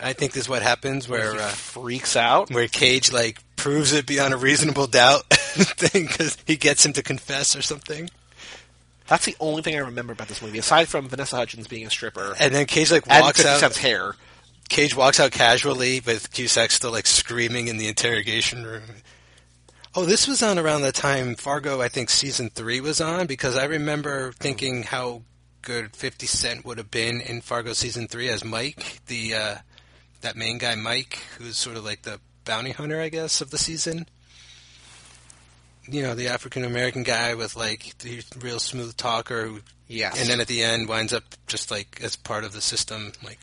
I 0.00 0.12
think 0.12 0.32
this 0.32 0.42
is 0.44 0.48
what 0.48 0.62
happens 0.62 1.08
where 1.08 1.32
He 1.34 1.38
uh, 1.40 1.48
freaks 1.48 2.14
out. 2.14 2.50
where 2.52 2.68
Cage 2.68 3.10
like 3.12 3.38
proves 3.56 3.92
it 3.92 4.06
beyond 4.06 4.32
a 4.32 4.36
reasonable 4.36 4.86
doubt 4.86 5.28
thing 5.30 6.06
because 6.06 6.36
he 6.46 6.56
gets 6.56 6.86
him 6.86 6.92
to 6.92 7.02
confess 7.02 7.56
or 7.56 7.62
something, 7.62 8.08
That's 9.08 9.24
the 9.24 9.34
only 9.40 9.62
thing 9.62 9.74
I 9.74 9.78
remember 9.78 10.12
about 10.12 10.28
this 10.28 10.40
movie, 10.40 10.58
aside 10.58 10.86
from 10.86 11.08
Vanessa 11.08 11.34
Hudgens 11.34 11.66
being 11.66 11.84
a 11.86 11.90
stripper 11.90 12.36
and 12.38 12.54
then 12.54 12.66
Cage 12.66 12.92
like 12.92 13.02
and 13.10 13.22
walks 13.22 13.38
50 13.38 13.50
out. 13.50 13.58
Cent's 13.60 13.78
hair. 13.78 14.14
Cage 14.68 14.94
walks 14.94 15.18
out 15.18 15.32
casually 15.32 16.00
with 16.04 16.30
Cusack 16.32 16.70
still 16.70 16.92
like 16.92 17.06
screaming 17.06 17.68
in 17.68 17.78
the 17.78 17.88
interrogation 17.88 18.64
room. 18.64 18.82
Oh, 19.94 20.04
this 20.04 20.28
was 20.28 20.42
on 20.42 20.58
around 20.58 20.82
the 20.82 20.92
time 20.92 21.34
Fargo, 21.34 21.80
I 21.80 21.88
think 21.88 22.10
season 22.10 22.50
three 22.50 22.80
was 22.80 23.00
on 23.00 23.26
because 23.26 23.56
I 23.56 23.64
remember 23.64 24.32
thinking 24.32 24.82
how 24.84 25.22
good 25.62 25.96
Fifty 25.96 26.26
Cent 26.26 26.64
would 26.64 26.78
have 26.78 26.90
been 26.90 27.20
in 27.20 27.40
Fargo 27.40 27.72
season 27.72 28.06
three 28.08 28.28
as 28.28 28.44
Mike, 28.44 29.00
the 29.06 29.34
uh, 29.34 29.54
that 30.20 30.36
main 30.36 30.58
guy 30.58 30.74
Mike, 30.74 31.18
who's 31.38 31.56
sort 31.56 31.76
of 31.76 31.84
like 31.84 32.02
the 32.02 32.20
bounty 32.44 32.70
hunter, 32.70 33.00
I 33.00 33.08
guess, 33.08 33.40
of 33.40 33.50
the 33.50 33.58
season. 33.58 34.06
You 35.90 36.02
know, 36.02 36.14
the 36.14 36.28
African 36.28 36.64
American 36.64 37.02
guy 37.02 37.34
with 37.34 37.56
like 37.56 37.96
the 37.98 38.22
real 38.40 38.58
smooth 38.58 38.96
talker, 38.96 39.50
Yes. 39.88 40.20
and 40.20 40.28
then 40.28 40.40
at 40.40 40.46
the 40.46 40.62
end 40.62 40.86
winds 40.86 41.14
up 41.14 41.24
just 41.46 41.70
like 41.70 41.98
as 42.02 42.14
part 42.14 42.44
of 42.44 42.52
the 42.52 42.60
system, 42.60 43.12
like 43.24 43.38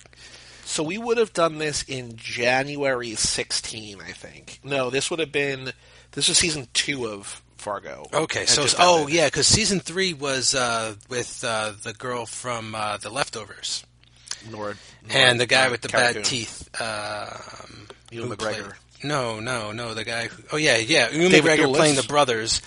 So 0.66 0.84
we 0.84 0.97
would 0.97 1.18
have 1.18 1.32
done 1.32 1.59
this 1.59 1.84
in 1.84 2.16
January 2.18 3.13
16, 3.16 4.01
I 4.01 4.11
think. 4.11 4.59
No, 4.63 4.89
this 4.89 5.09
would 5.11 5.20
have 5.20 5.32
been 5.32 5.72
this 6.11 6.28
was 6.28 6.38
season 6.38 6.68
two 6.74 7.07
of 7.07 7.41
Fargo. 7.57 8.07
Okay, 8.13 8.45
so 8.45 8.66
oh 8.80 9.07
yeah, 9.07 9.28
because 9.28 9.47
season 9.47 9.80
three 9.80 10.13
was 10.13 10.55
uh, 10.55 10.95
with 11.09 11.43
uh, 11.47 11.74
the 11.84 11.93
girl 11.93 12.26
from 12.26 12.74
uh, 12.76 12.97
The 12.97 13.09
Leftovers 13.09 13.86
Nord, 14.51 14.78
and 15.09 15.39
the 15.39 15.45
guy 15.45 15.61
Nord 15.61 15.72
with 15.72 15.82
the 15.82 15.88
Carradine. 15.89 16.13
bad 16.16 16.26
teeth. 16.26 16.82
Um, 16.82 17.88
Ewan 18.11 18.30
McGregor. 18.30 18.38
played- 18.38 18.72
no, 19.03 19.39
no, 19.39 19.72
no. 19.72 19.93
The 19.93 20.03
guy. 20.03 20.28
Who, 20.28 20.43
oh 20.53 20.57
yeah, 20.57 20.78
yeah. 20.78 21.11
Ewan 21.11 21.32
David 21.32 21.51
McGregor 21.51 21.66
Thewlis. 21.66 21.76
playing 21.76 21.95
the 21.95 22.03
brothers. 22.03 22.61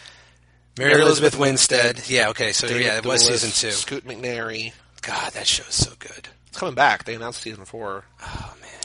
Mary 0.79 0.91
Mary 0.91 1.03
Elizabeth 1.03 1.35
Elizabeth 1.35 1.41
Winstead. 1.41 2.09
Yeah. 2.09 2.29
Okay. 2.31 2.53
So 2.53 2.69
David 2.69 2.85
yeah, 2.85 2.99
it 2.99 3.07
was 3.07 3.23
Thewlis, 3.25 3.39
season 3.39 3.71
two. 3.71 3.75
Scoot 3.75 4.05
McNairy. 4.05 4.73
God, 5.03 5.33
that 5.33 5.47
show's 5.47 5.75
so 5.75 5.93
good. 5.99 6.29
Coming 6.59 6.75
back. 6.75 7.05
They 7.05 7.15
announced 7.15 7.41
season 7.41 7.65
four, 7.65 8.03
Oh 8.21 8.55
man. 8.61 8.83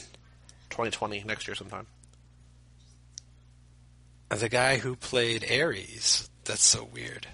2020, 0.69 1.23
next 1.25 1.47
year 1.47 1.55
sometime. 1.55 1.87
The 4.29 4.47
guy 4.47 4.77
who 4.77 4.95
played 4.95 5.43
Ares. 5.51 6.29
That's 6.45 6.63
so 6.63 6.87
weird. 6.93 7.25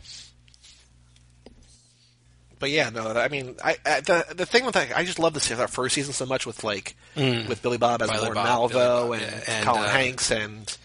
But 2.57 2.69
yeah, 2.71 2.89
no, 2.89 3.09
I 3.11 3.27
mean, 3.27 3.57
I, 3.61 3.75
I 3.85 3.99
the 3.99 4.25
the 4.33 4.45
thing 4.45 4.63
with 4.63 4.75
that, 4.75 4.95
I 4.95 5.03
just 5.03 5.19
love 5.19 5.41
see 5.43 5.53
that 5.55 5.69
first 5.69 5.95
season 5.95 6.13
so 6.13 6.25
much 6.25 6.45
with 6.45 6.63
like 6.63 6.95
with 7.17 7.61
Billy 7.61 7.77
Bob 7.77 8.01
as 8.01 8.09
Billy 8.09 8.23
Lorne 8.23 8.37
Mm. 8.37 8.43
Bob, 8.45 8.71
Malvo 8.71 9.09
Bob, 9.09 9.11
and, 9.13 9.43
and, 9.45 9.65
Colin 9.65 9.83
uh, 9.83 9.89
Hanks 9.89 10.31
and 10.31 10.77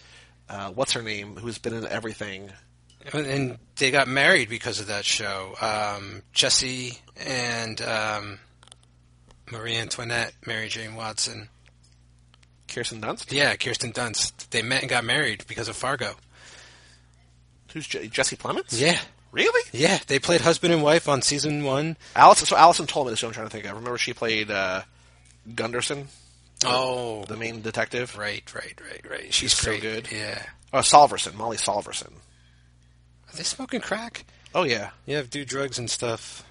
uh, 0.48 0.70
what's 0.70 0.94
her 0.94 1.02
name, 1.02 1.36
who's 1.36 1.58
been 1.58 1.74
in 1.74 1.86
everything. 1.86 2.50
And 3.12 3.58
they 3.76 3.92
got 3.92 4.08
married 4.08 4.48
because 4.48 4.80
of 4.80 4.88
that 4.88 5.04
show. 5.04 5.54
Um, 5.60 6.22
Jesse 6.32 6.98
and 7.24 7.80
um, 7.82 8.38
Marie 9.50 9.76
Antoinette, 9.76 10.32
Mary 10.46 10.68
Jane 10.68 10.94
Watson. 10.94 11.48
Kirsten 12.68 13.00
Dunst. 13.00 13.30
Yeah, 13.30 13.54
Kirsten 13.56 13.92
Dunst. 13.92 14.48
They 14.50 14.62
met 14.62 14.80
and 14.82 14.88
got 14.90 15.04
married 15.04 15.44
because 15.46 15.68
of 15.68 15.76
Fargo. 15.76 16.14
Who's 17.72 17.86
Je- 17.86 18.08
Jesse 18.08 18.36
Plemons? 18.36 18.78
Yeah, 18.80 18.98
Really? 19.32 19.62
yeah. 19.72 19.98
They 20.06 20.18
played 20.18 20.40
husband 20.40 20.72
and 20.72 20.82
wife 20.82 21.08
on 21.08 21.20
season 21.22 21.64
one. 21.64 21.96
Allison. 22.14 22.46
So 22.46 22.56
Allison 22.56 22.86
told 22.86 23.06
me 23.06 23.12
this. 23.12 23.22
I'm 23.22 23.32
trying 23.32 23.46
to 23.46 23.50
think 23.50 23.64
of. 23.64 23.72
Remember, 23.76 23.98
she 23.98 24.12
played 24.14 24.50
uh, 24.50 24.82
Gunderson, 25.54 26.08
Oh, 26.64 27.24
the 27.24 27.36
main 27.36 27.60
detective. 27.60 28.16
right, 28.16 28.42
right, 28.54 28.80
right, 28.88 29.10
right. 29.10 29.34
She's 29.34 29.52
so 29.52 29.70
great. 29.72 29.82
good. 29.82 30.08
Yeah. 30.12 30.42
Oh, 30.72 30.78
Solverson, 30.78 31.34
Molly 31.34 31.56
Solverson. 31.56 32.12
Are 33.28 33.36
they 33.36 33.42
smoking 33.42 33.80
crack? 33.80 34.24
Oh 34.54 34.62
yeah. 34.62 34.90
Yeah, 35.04 35.22
do 35.28 35.44
drugs 35.44 35.78
and 35.78 35.90
stuff. 35.90 36.44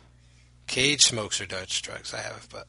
Cage 0.68 1.02
smokes 1.04 1.40
or 1.42 1.46
Dutch 1.46 1.82
drugs. 1.82 2.14
I 2.14 2.20
have, 2.20 2.48
but 2.52 2.68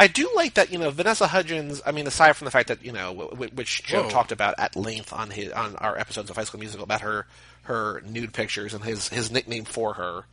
I 0.00 0.08
do 0.08 0.28
like 0.34 0.54
that, 0.54 0.72
you 0.72 0.78
know, 0.78 0.90
Vanessa 0.90 1.26
Hudgens. 1.28 1.80
I 1.86 1.92
mean, 1.92 2.06
aside 2.06 2.34
from 2.34 2.46
the 2.46 2.50
fact 2.50 2.68
that 2.68 2.84
you 2.84 2.92
know, 2.92 3.08
w- 3.14 3.30
w- 3.30 3.50
which 3.54 3.82
Joe 3.84 4.02
Whoa. 4.04 4.10
talked 4.10 4.32
about 4.32 4.54
at 4.58 4.74
length 4.74 5.12
on 5.12 5.30
his 5.30 5.52
on 5.52 5.76
our 5.76 5.96
episodes 5.98 6.28
of 6.30 6.36
High 6.36 6.44
School 6.44 6.60
Musical 6.60 6.84
about 6.84 7.02
her 7.02 7.26
her 7.64 8.02
nude 8.04 8.32
pictures 8.32 8.74
and 8.74 8.82
his 8.84 9.08
his 9.08 9.30
nickname 9.30 9.64
for 9.64 9.94
her. 9.94 10.24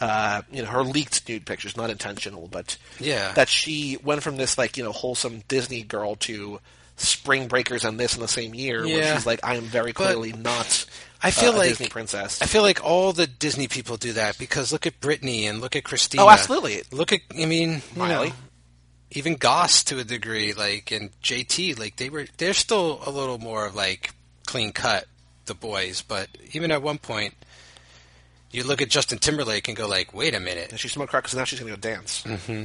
Uh, 0.00 0.42
you 0.52 0.62
know, 0.62 0.68
her 0.68 0.84
leaked 0.84 1.28
nude 1.28 1.44
pictures, 1.44 1.76
not 1.76 1.90
intentional, 1.90 2.46
but 2.46 2.76
Yeah. 3.00 3.32
that 3.32 3.48
she 3.48 3.98
went 4.04 4.22
from 4.22 4.36
this 4.36 4.56
like 4.56 4.76
you 4.76 4.84
know 4.84 4.92
wholesome 4.92 5.42
Disney 5.48 5.82
girl 5.82 6.14
to 6.16 6.60
Spring 6.96 7.48
Breakers 7.48 7.84
and 7.84 7.98
this 7.98 8.14
in 8.14 8.20
the 8.20 8.28
same 8.28 8.54
year, 8.54 8.84
where 8.86 9.14
she's 9.14 9.26
like, 9.26 9.40
I 9.42 9.56
am 9.56 9.64
very 9.64 9.90
But 9.92 10.04
clearly 10.04 10.32
not. 10.32 10.84
I 11.20 11.32
feel 11.32 11.50
uh, 11.50 11.56
a 11.56 11.58
like 11.58 11.68
Disney 11.70 11.88
princess. 11.88 12.40
I 12.40 12.46
feel 12.46 12.62
like 12.62 12.84
all 12.84 13.12
the 13.12 13.26
Disney 13.26 13.66
people 13.66 13.96
do 13.96 14.12
that 14.12 14.38
because 14.38 14.70
look 14.70 14.86
at 14.86 15.00
Britney 15.00 15.42
and 15.50 15.60
look 15.60 15.74
at 15.74 15.82
Christina. 15.82 16.22
oh, 16.24 16.30
absolutely. 16.30 16.82
Look 16.92 17.12
at 17.12 17.20
I 17.36 17.46
mean, 17.46 17.82
Miley. 17.96 18.28
know, 18.28 18.34
even 19.10 19.36
Goss 19.36 19.82
to 19.84 19.98
a 19.98 20.04
degree, 20.04 20.52
like 20.52 20.90
and 20.92 21.10
JT, 21.22 21.78
like 21.78 21.96
they 21.96 22.10
were 22.10 22.26
they're 22.36 22.52
still 22.54 23.00
a 23.06 23.10
little 23.10 23.38
more 23.38 23.70
like 23.70 24.10
clean 24.46 24.72
cut, 24.72 25.06
the 25.46 25.54
boys, 25.54 26.02
but 26.02 26.28
even 26.52 26.70
at 26.70 26.82
one 26.82 26.98
point 26.98 27.34
you 28.50 28.64
look 28.64 28.80
at 28.80 28.88
Justin 28.88 29.18
Timberlake 29.18 29.68
and 29.68 29.76
go 29.76 29.86
like, 29.86 30.14
wait 30.14 30.34
a 30.34 30.40
minute. 30.40 30.70
And 30.70 30.80
she 30.80 30.88
smoked 30.88 31.10
crack 31.10 31.24
because 31.24 31.36
now 31.36 31.44
she's 31.44 31.60
going 31.60 31.70
to 31.70 31.76
go 31.78 31.80
dance. 31.94 32.22
Mm-hmm. 32.22 32.64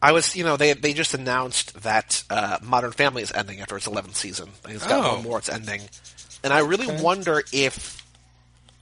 I 0.00 0.12
was, 0.12 0.34
you 0.34 0.42
know, 0.42 0.56
they 0.56 0.72
they 0.72 0.92
just 0.94 1.14
announced 1.14 1.80
that 1.82 2.24
uh, 2.28 2.58
Modern 2.62 2.90
Family 2.92 3.22
is 3.22 3.30
ending 3.32 3.60
after 3.60 3.76
its 3.76 3.86
11th 3.86 4.16
season. 4.16 4.50
It's 4.68 4.86
got 4.86 5.04
Oh. 5.04 5.14
one 5.14 5.22
more. 5.22 5.38
It's 5.38 5.48
ending, 5.48 5.82
and 6.42 6.52
I 6.52 6.58
really 6.60 6.88
Okay. 6.90 7.00
wonder 7.02 7.42
if 7.52 8.01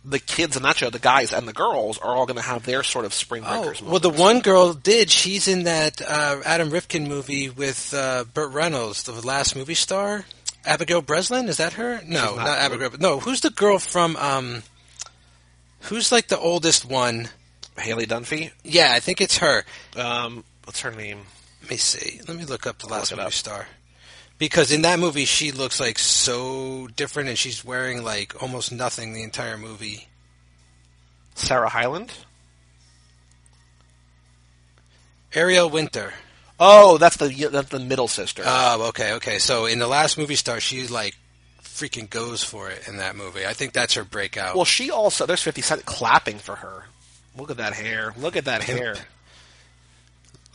the 0.04 0.18
kids 0.18 0.56
in 0.56 0.62
that 0.62 0.76
show, 0.76 0.88
the 0.90 0.98
guys 0.98 1.32
and 1.32 1.46
the 1.46 1.52
girls, 1.52 1.98
are 1.98 2.14
all 2.14 2.26
going 2.26 2.36
to 2.38 2.42
have 2.42 2.64
their 2.64 2.82
sort 2.82 3.04
of 3.04 3.12
Spring 3.12 3.42
breakers. 3.42 3.58
Oh, 3.58 3.62
Breakers. 3.64 3.82
well, 3.82 4.00
the 4.00 4.10
one 4.10 4.40
girl 4.40 4.72
did. 4.72 5.10
She's 5.10 5.46
in 5.48 5.64
that 5.64 6.00
uh, 6.02 6.40
Adam 6.44 6.70
Rifkin 6.70 7.06
movie 7.08 7.50
with 7.50 7.92
uh, 7.94 8.24
Burt 8.32 8.52
Reynolds, 8.52 9.02
the 9.02 9.12
last 9.26 9.54
movie 9.56 9.74
star. 9.74 10.24
Abigail 10.64 11.02
Breslin, 11.02 11.48
is 11.48 11.56
that 11.58 11.74
her? 11.74 12.00
No, 12.06 12.36
not. 12.36 12.36
not, 12.36 12.58
Abigail. 12.58 12.90
No, 12.98 13.20
who's 13.20 13.40
the 13.40 13.50
girl 13.50 13.78
from? 13.78 14.16
Um, 14.16 14.62
who's 15.82 16.12
like 16.12 16.28
the 16.28 16.38
oldest 16.38 16.84
one? 16.84 17.28
Haley 17.78 18.06
Dunphy. 18.06 18.50
Yeah, 18.62 18.92
I 18.92 19.00
think 19.00 19.20
it's 19.22 19.38
her. 19.38 19.64
Um, 19.96 20.44
what's 20.64 20.80
her 20.80 20.90
name? 20.90 21.20
Let 21.62 21.70
me 21.70 21.76
see. 21.78 22.20
Let 22.28 22.36
me 22.36 22.44
look 22.44 22.66
up 22.66 22.78
the 22.78 22.88
last 22.88 23.10
movie 23.10 23.22
up. 23.22 23.32
star. 23.32 23.66
Because 24.40 24.72
in 24.72 24.80
that 24.82 24.98
movie, 24.98 25.26
she 25.26 25.52
looks 25.52 25.78
like 25.78 25.98
so 25.98 26.88
different, 26.96 27.28
and 27.28 27.36
she's 27.36 27.62
wearing 27.62 28.02
like 28.02 28.42
almost 28.42 28.72
nothing 28.72 29.12
the 29.12 29.22
entire 29.22 29.58
movie. 29.58 30.08
Sarah 31.34 31.68
Hyland. 31.68 32.10
Ariel 35.34 35.68
Winter. 35.68 36.14
Oh, 36.58 36.96
that's 36.96 37.18
the 37.18 37.28
that's 37.52 37.68
the 37.68 37.78
middle 37.78 38.08
sister. 38.08 38.42
Oh, 38.46 38.88
okay, 38.88 39.12
okay. 39.14 39.38
So 39.38 39.66
in 39.66 39.78
the 39.78 39.86
last 39.86 40.16
movie 40.16 40.36
star, 40.36 40.58
she 40.58 40.86
like 40.86 41.16
freaking 41.62 42.08
goes 42.08 42.42
for 42.42 42.70
it 42.70 42.88
in 42.88 42.96
that 42.96 43.16
movie. 43.16 43.44
I 43.44 43.52
think 43.52 43.74
that's 43.74 43.92
her 43.92 44.04
breakout. 44.04 44.56
well, 44.56 44.64
she 44.64 44.90
also 44.90 45.26
there's 45.26 45.42
50 45.42 45.60
Cent 45.60 45.84
clapping 45.84 46.38
for 46.38 46.56
her. 46.56 46.86
Look 47.36 47.50
at 47.50 47.58
that 47.58 47.74
hair. 47.74 48.14
Look 48.16 48.36
at 48.36 48.46
that 48.46 48.62
hair. 48.62 48.96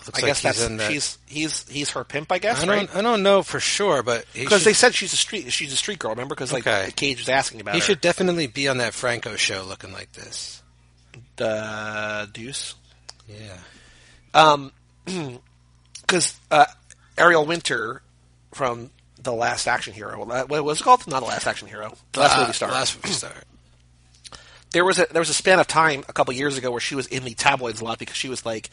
Looks 0.08 0.20
I 0.20 0.22
like 0.22 0.30
guess 0.30 0.39
he's 0.39 0.43
that's 0.58 0.70
in 0.70 0.78
that- 0.78 0.91
she's 0.91 1.18
he's 1.28 1.68
he's 1.70 1.89
her 1.91 2.03
pimp. 2.03 2.32
I 2.32 2.38
guess 2.39 2.64
I 2.64 2.68
right. 2.68 2.88
don't. 2.88 2.95
I 2.97 3.01
don't 3.01 3.24
know 3.24 3.41
for 3.43 3.60
sure, 3.60 4.03
but 4.03 4.26
he 4.34 4.43
Because 4.43 4.62
should, 4.62 4.70
they 4.70 4.74
said 4.74 4.93
she's 4.93 5.14
a 5.14 5.18
street 5.18 5.51
she's 5.51 5.74
a 5.74 5.76
street 5.78 5.99
girl. 5.99 6.12
Remember? 6.12 6.36
Because 6.36 6.53
like 6.53 6.66
Okay. 6.68 6.86
the 6.88 6.91
cage 6.91 7.20
was 7.20 7.30
asking 7.30 7.62
about 7.62 7.74
he 7.76 7.80
her. 7.80 7.86
should 7.86 8.01
definitely 8.01 8.47
be 8.47 8.68
on 8.68 8.78
that 8.78 8.93
Franco 8.93 9.36
show, 9.36 9.64
looking 9.64 9.91
like 9.93 10.12
this. 10.14 10.62
uh, 11.39 12.26
Deuce. 12.34 12.76
Yeah. 13.28 13.58
Um, 14.34 14.72
because 16.01 16.38
uh, 16.51 16.66
Ariel 17.18 17.45
Winter 17.45 18.01
from 18.53 18.91
the 19.22 19.34
Last 19.34 19.68
Action 19.68 19.93
Hero. 19.93 20.22
uh, 20.30 20.43
What 20.45 20.64
was 20.64 20.82
it 20.82 20.84
called? 20.84 21.08
Not 21.08 21.22
the 21.22 21.26
Last 21.28 21.47
Action 21.47 21.68
Hero. 21.68 21.95
The 22.12 22.20
Last 22.20 22.38
Uh, 22.38 22.41
Movie 22.41 22.53
Star. 22.53 22.72
Last 22.72 22.95
movie 23.03 23.14
star. 23.16 23.32
there 24.72 24.86
was 24.86 24.99
a 24.99 25.08
there 25.12 25.22
was 25.22 25.30
a 25.30 25.34
span 25.34 25.60
of 25.60 25.68
time 25.68 26.03
a 26.08 26.14
couple 26.14 26.34
years 26.34 26.58
ago 26.58 26.70
where 26.70 26.80
she 26.82 26.95
was 26.95 27.08
in 27.08 27.24
the 27.24 27.34
tabloids 27.34 27.82
a 27.82 27.84
lot 27.84 27.97
because 27.97 28.16
she 28.16 28.30
was 28.30 28.45
like 28.45 28.70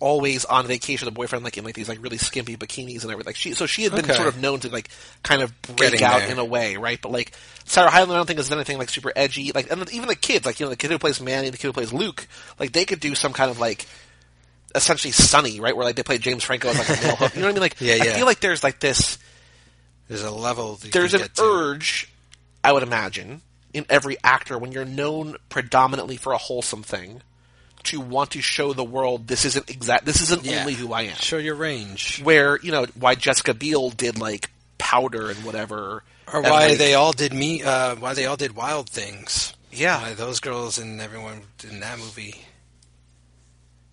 always 0.00 0.44
on 0.44 0.66
vacation 0.66 1.06
with 1.06 1.14
a 1.14 1.16
boyfriend 1.16 1.44
like 1.44 1.56
in 1.56 1.64
like 1.64 1.74
these 1.74 1.88
like 1.88 2.02
really 2.02 2.18
skimpy 2.18 2.56
bikinis 2.56 3.02
and 3.02 3.10
everything. 3.12 3.26
Like 3.26 3.36
she 3.36 3.52
so 3.54 3.64
she 3.66 3.84
had 3.84 3.92
been 3.92 4.04
Okay. 4.04 4.14
sort 4.14 4.28
of 4.28 4.38
known 4.40 4.60
to 4.60 4.68
like 4.68 4.88
kind 5.22 5.40
of 5.40 5.60
break 5.62 5.92
Getting 5.92 6.02
out 6.02 6.20
there. 6.20 6.30
in 6.32 6.38
a 6.38 6.44
way, 6.44 6.76
right? 6.76 7.00
But 7.00 7.12
like 7.12 7.32
Sarah 7.64 7.90
Hyland, 7.90 8.12
I 8.12 8.16
don't 8.16 8.26
think 8.26 8.38
is 8.38 8.50
anything 8.52 8.76
like 8.78 8.90
super 8.90 9.12
edgy. 9.16 9.52
Like 9.54 9.70
and 9.70 9.90
even 9.92 10.08
the 10.08 10.16
kids, 10.16 10.44
like 10.46 10.60
you 10.60 10.66
know 10.66 10.70
the 10.70 10.76
kid 10.76 10.90
who 10.90 10.98
plays 10.98 11.20
Manny, 11.20 11.48
the 11.50 11.56
kid 11.56 11.68
who 11.68 11.72
plays 11.72 11.92
Luke, 11.92 12.26
like 12.58 12.72
they 12.72 12.84
could 12.84 13.00
do 13.00 13.14
some 13.14 13.32
kind 13.32 13.50
of 13.50 13.58
like 13.60 13.86
essentially 14.74 15.12
Sunny, 15.12 15.60
right? 15.60 15.74
Where 15.76 15.84
like 15.86 15.96
they 15.96 16.02
play 16.02 16.18
James 16.18 16.42
Franco 16.44 16.68
as 16.68 16.78
like 16.78 16.88
a 16.88 17.02
male 17.02 17.16
hook. 17.16 17.34
You 17.34 17.40
know 17.42 17.46
what 17.46 17.50
I 17.50 17.54
mean? 17.54 17.60
Like 17.62 17.76
Yeah, 17.80 17.94
yeah. 18.02 18.02
I 18.12 18.14
feel 18.14 18.26
like 18.26 18.40
there's 18.40 18.62
like 18.64 18.80
this 18.80 19.18
There's 20.08 20.24
a 20.24 20.30
level. 20.30 20.74
There's 20.82 21.14
an 21.14 21.28
urge, 21.40 22.12
I 22.62 22.72
would 22.72 22.82
imagine, 22.82 23.40
in 23.72 23.86
every 23.88 24.16
actor 24.24 24.58
when 24.58 24.72
you're 24.72 24.84
known 24.84 25.36
predominantly 25.48 26.16
for 26.16 26.32
a 26.32 26.38
wholesome 26.38 26.82
thing, 26.82 27.22
to 27.84 28.00
want 28.00 28.32
to 28.32 28.40
show 28.42 28.72
the 28.72 28.84
world 28.84 29.26
this 29.28 29.44
isn't 29.44 29.68
exact. 29.70 30.04
This 30.04 30.20
isn't 30.22 30.44
Yeah. 30.44 30.60
only 30.60 30.74
who 30.74 30.92
I 30.92 31.02
am. 31.02 31.16
Show 31.16 31.38
your 31.38 31.54
range, 31.54 32.20
Where 32.22 32.58
you 32.62 32.72
know 32.72 32.86
why 32.98 33.14
Jessica 33.14 33.54
Biel 33.54 33.90
did 33.90 34.18
like 34.18 34.50
powder 34.78 35.30
and 35.30 35.44
whatever, 35.44 36.02
or 36.32 36.40
and, 36.40 36.44
why 36.44 36.68
like- 36.68 36.78
they 36.78 36.94
all 36.94 37.12
did 37.12 37.32
me. 37.32 37.62
Uh, 37.62 37.96
why 37.96 38.14
they 38.14 38.26
all 38.26 38.36
did 38.36 38.54
wild 38.56 38.88
things. 38.90 39.54
yeah. 39.72 40.00
Why 40.02 40.14
those 40.14 40.40
girls 40.40 40.78
and 40.78 41.00
everyone 41.00 41.42
in 41.68 41.80
that 41.80 41.98
movie. 41.98 42.34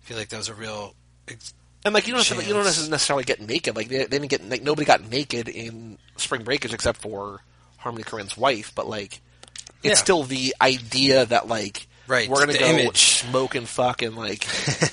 I 0.02 0.04
feel 0.06 0.16
like 0.16 0.28
that 0.30 0.36
was 0.36 0.48
a 0.48 0.54
real. 0.54 0.94
ex- 1.28 1.54
And 1.84 1.94
like 1.94 2.06
you 2.06 2.14
don't 2.14 2.28
you 2.46 2.52
don't 2.54 2.64
necessarily 2.64 3.24
get 3.24 3.40
naked. 3.40 3.76
Like 3.76 3.88
they, 3.88 3.98
they 3.98 4.06
didn't 4.06 4.28
get 4.28 4.48
like 4.48 4.62
nobody 4.62 4.84
got 4.84 5.08
naked 5.08 5.48
in 5.48 5.98
Spring 6.16 6.42
Breakers 6.44 6.72
except 6.72 7.00
for 7.00 7.40
Harmony 7.78 8.04
Korine's 8.04 8.36
wife. 8.36 8.72
But 8.74 8.88
like 8.88 9.20
it's 9.82 9.98
Yeah. 9.98 10.02
still 10.02 10.22
the 10.24 10.54
idea 10.60 11.26
that 11.26 11.48
like 11.48 11.86
Right, 12.06 12.28
we're 12.28 12.40
gonna 12.40 12.58
go 12.58 12.66
image. 12.66 12.98
smoke 13.20 13.54
and 13.54 13.68
fuck 13.68 14.02
and 14.02 14.16
like 14.16 14.44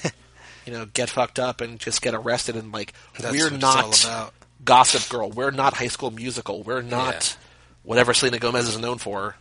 you 0.65 0.71
know 0.73 0.85
get 0.85 1.09
fucked 1.09 1.39
up 1.39 1.59
and 1.61 1.79
just 1.79 2.01
get 2.01 2.13
arrested 2.13 2.55
and 2.55 2.71
like 2.71 2.93
That's 3.19 3.31
we're 3.35 3.49
not 3.49 3.83
all 3.83 3.89
about. 4.11 4.33
Gossip 4.63 5.09
Girl. 5.09 5.29
We're 5.31 5.51
not 5.51 5.75
High 5.75 5.87
School 5.87 6.11
Musical. 6.11 6.61
We're 6.63 6.81
not 6.81 7.37
whatever 7.83 8.13
Selena 8.13 8.39
Gomez 8.39 8.67
is 8.67 8.77
known 8.77 8.97
for. 8.97 9.35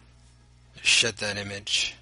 Shed 0.82 1.16
that 1.18 1.36
image. 1.36 1.94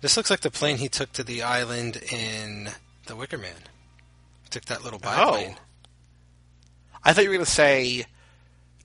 This 0.00 0.16
looks 0.16 0.30
like 0.30 0.40
the 0.40 0.50
plane 0.50 0.76
he 0.76 0.88
took 0.88 1.12
to 1.14 1.24
the 1.24 1.42
island 1.42 1.96
in 2.12 2.70
The 3.06 3.16
Wicker 3.16 3.38
Man. 3.38 3.54
Took 4.50 4.66
that 4.66 4.84
little 4.84 5.00
Oh. 5.02 5.32
biplane. 5.32 5.56
I 7.02 7.12
thought 7.12 7.24
you 7.24 7.30
were 7.30 7.36
going 7.36 7.44
to 7.44 7.50
say 7.50 8.04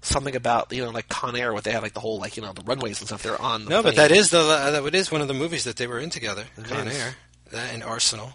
something 0.01 0.35
about 0.35 0.71
you 0.73 0.83
know 0.83 0.89
like 0.89 1.07
Con 1.07 1.35
Air, 1.35 1.53
what 1.53 1.63
they 1.63 1.71
have 1.71 1.83
like 1.83 1.93
the 1.93 1.99
whole 1.99 2.19
like 2.19 2.35
you 2.37 2.43
know 2.43 2.53
the 2.53 2.63
runways 2.63 2.99
and 2.99 3.07
stuff. 3.07 3.23
They're 3.23 3.41
on. 3.41 3.65
The 3.65 3.69
No, 3.69 3.83
but 3.83 3.95
that 3.95 4.11
is 4.11 4.29
the 4.29 4.43
that 4.43 4.95
is 4.95 5.11
one 5.11 5.21
of 5.21 5.27
the 5.27 5.33
movies 5.33 5.63
that 5.63 5.77
they 5.77 5.87
were 5.87 5.99
in 5.99 6.09
together. 6.09 6.45
It 6.57 6.65
Con 6.65 6.87
is. 6.87 6.99
Air, 6.99 7.15
that 7.51 7.73
and 7.73 7.83
Arsenal. 7.83 8.33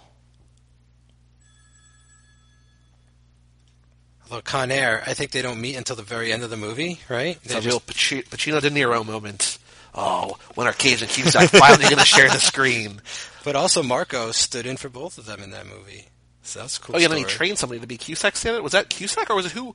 Although 4.30 4.42
Con 4.42 4.72
Air, 4.72 5.02
I 5.06 5.14
think 5.14 5.30
they 5.30 5.42
don't 5.42 5.60
meet 5.60 5.76
until 5.76 5.94
the 5.94 6.02
very 6.02 6.32
end 6.32 6.42
of 6.42 6.50
the 6.50 6.56
movie, 6.56 7.00
right? 7.08 7.38
It's 7.44 7.52
They 7.52 7.58
a 7.58 7.62
real 7.62 7.80
Paci- 7.80 8.26
Pacino 8.26 8.60
De 8.60 8.70
Niro 8.70 9.04
moment. 9.06 9.58
Oh, 9.94 10.36
when 10.54 10.66
Arcades 10.66 11.00
and 11.00 11.10
Cusack 11.10 11.48
finally 11.50 11.84
going 11.84 11.98
to 11.98 12.04
share 12.04 12.28
the 12.28 12.38
screen. 12.38 13.00
but 13.44 13.56
also 13.56 13.82
Marco 13.82 14.30
stood 14.32 14.66
in 14.66 14.76
for 14.76 14.88
both 14.88 15.16
of 15.16 15.24
them 15.26 15.42
in 15.42 15.52
that 15.52 15.66
movie. 15.66 16.08
So 16.42 16.58
that's 16.60 16.76
cool. 16.76 16.96
Oh 16.96 16.98
yeah, 16.98 17.08
then 17.08 17.18
he 17.18 17.24
trained 17.24 17.58
somebody 17.58 17.80
to 17.80 17.86
be 17.86 17.96
Cusack 17.96 18.36
stand 18.36 18.62
Was 18.62 18.72
that 18.72 18.90
Cusack 18.90 19.30
or 19.30 19.36
was 19.36 19.46
it 19.46 19.52
who? 19.52 19.74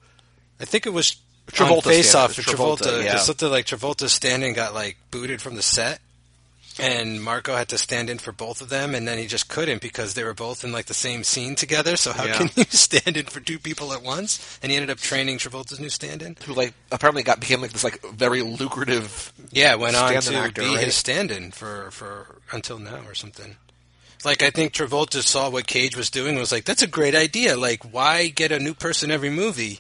I 0.60 0.66
think 0.66 0.86
it 0.86 0.92
was 0.92 1.16
Travolta 1.48 1.84
face 1.84 2.16
off. 2.16 2.34
Travolta, 2.36 2.84
Travolta. 2.86 3.04
yeah. 3.04 3.18
Something 3.18 3.50
like 3.50 3.66
Travolta 3.66 4.08
standing 4.10 4.54
got 4.54 4.74
like 4.74 4.98
booted 5.12 5.42
from 5.42 5.56
the 5.56 5.62
set, 5.62 6.00
and 6.80 7.22
Marco 7.22 7.56
had 7.56 7.68
to 7.70 7.78
stand 7.78 8.10
in 8.10 8.18
for 8.18 8.32
both 8.32 8.62
of 8.62 8.70
them, 8.70 8.96
and 8.96 9.06
then 9.08 9.18
he 9.18 9.28
just 9.28 9.50
couldn't 9.50 9.82
because 9.82 10.14
they 10.14 10.24
were 10.24 10.34
both 10.34 10.64
in 10.64 10.72
like 10.72 10.86
the 10.86 10.94
same 10.94 11.24
scene 11.24 11.56
together. 11.56 11.98
So 11.98 12.14
how 12.14 12.24
Yeah. 12.26 12.38
can 12.38 12.50
you 12.56 12.64
stand 12.70 13.18
in 13.18 13.26
for 13.26 13.42
two 13.42 13.60
people 13.60 13.92
at 13.92 14.02
once? 14.02 14.58
And 14.64 14.72
he 14.72 14.78
ended 14.78 14.90
up 14.90 14.98
training 15.00 15.40
Travolta's 15.40 15.80
new 15.80 15.90
stand-in. 15.90 16.38
Who 16.46 16.54
like 16.54 16.74
apparently 16.92 17.24
got 17.24 17.40
became 17.42 17.60
like 17.62 17.74
this 17.74 17.84
like 17.84 18.02
very 18.14 18.42
lucrative. 18.42 19.34
Yeah, 19.52 19.76
went 19.76 19.98
on 19.98 20.14
to 20.14 20.36
actor, 20.36 20.62
be 20.62 20.76
right? 20.76 20.86
his 20.86 20.96
stand-in 20.96 21.52
for 21.52 21.92
for 21.92 22.38
until 22.54 22.80
now 22.80 23.02
or 23.06 23.14
something. 23.14 23.58
Like 24.24 24.42
I 24.44 24.52
think 24.52 24.72
Travolta 24.74 25.22
saw 25.24 25.50
what 25.50 25.68
Cage 25.68 25.98
was 25.98 26.10
doing 26.12 26.30
and 26.32 26.40
was 26.40 26.52
like, 26.52 26.64
"That's 26.66 26.84
a 26.84 26.88
great 26.88 27.16
idea. 27.16 27.58
Like, 27.58 27.92
why 27.92 28.28
get 28.28 28.52
a 28.52 28.60
new 28.60 28.74
person 28.76 29.12
every 29.12 29.32
movie?" 29.32 29.80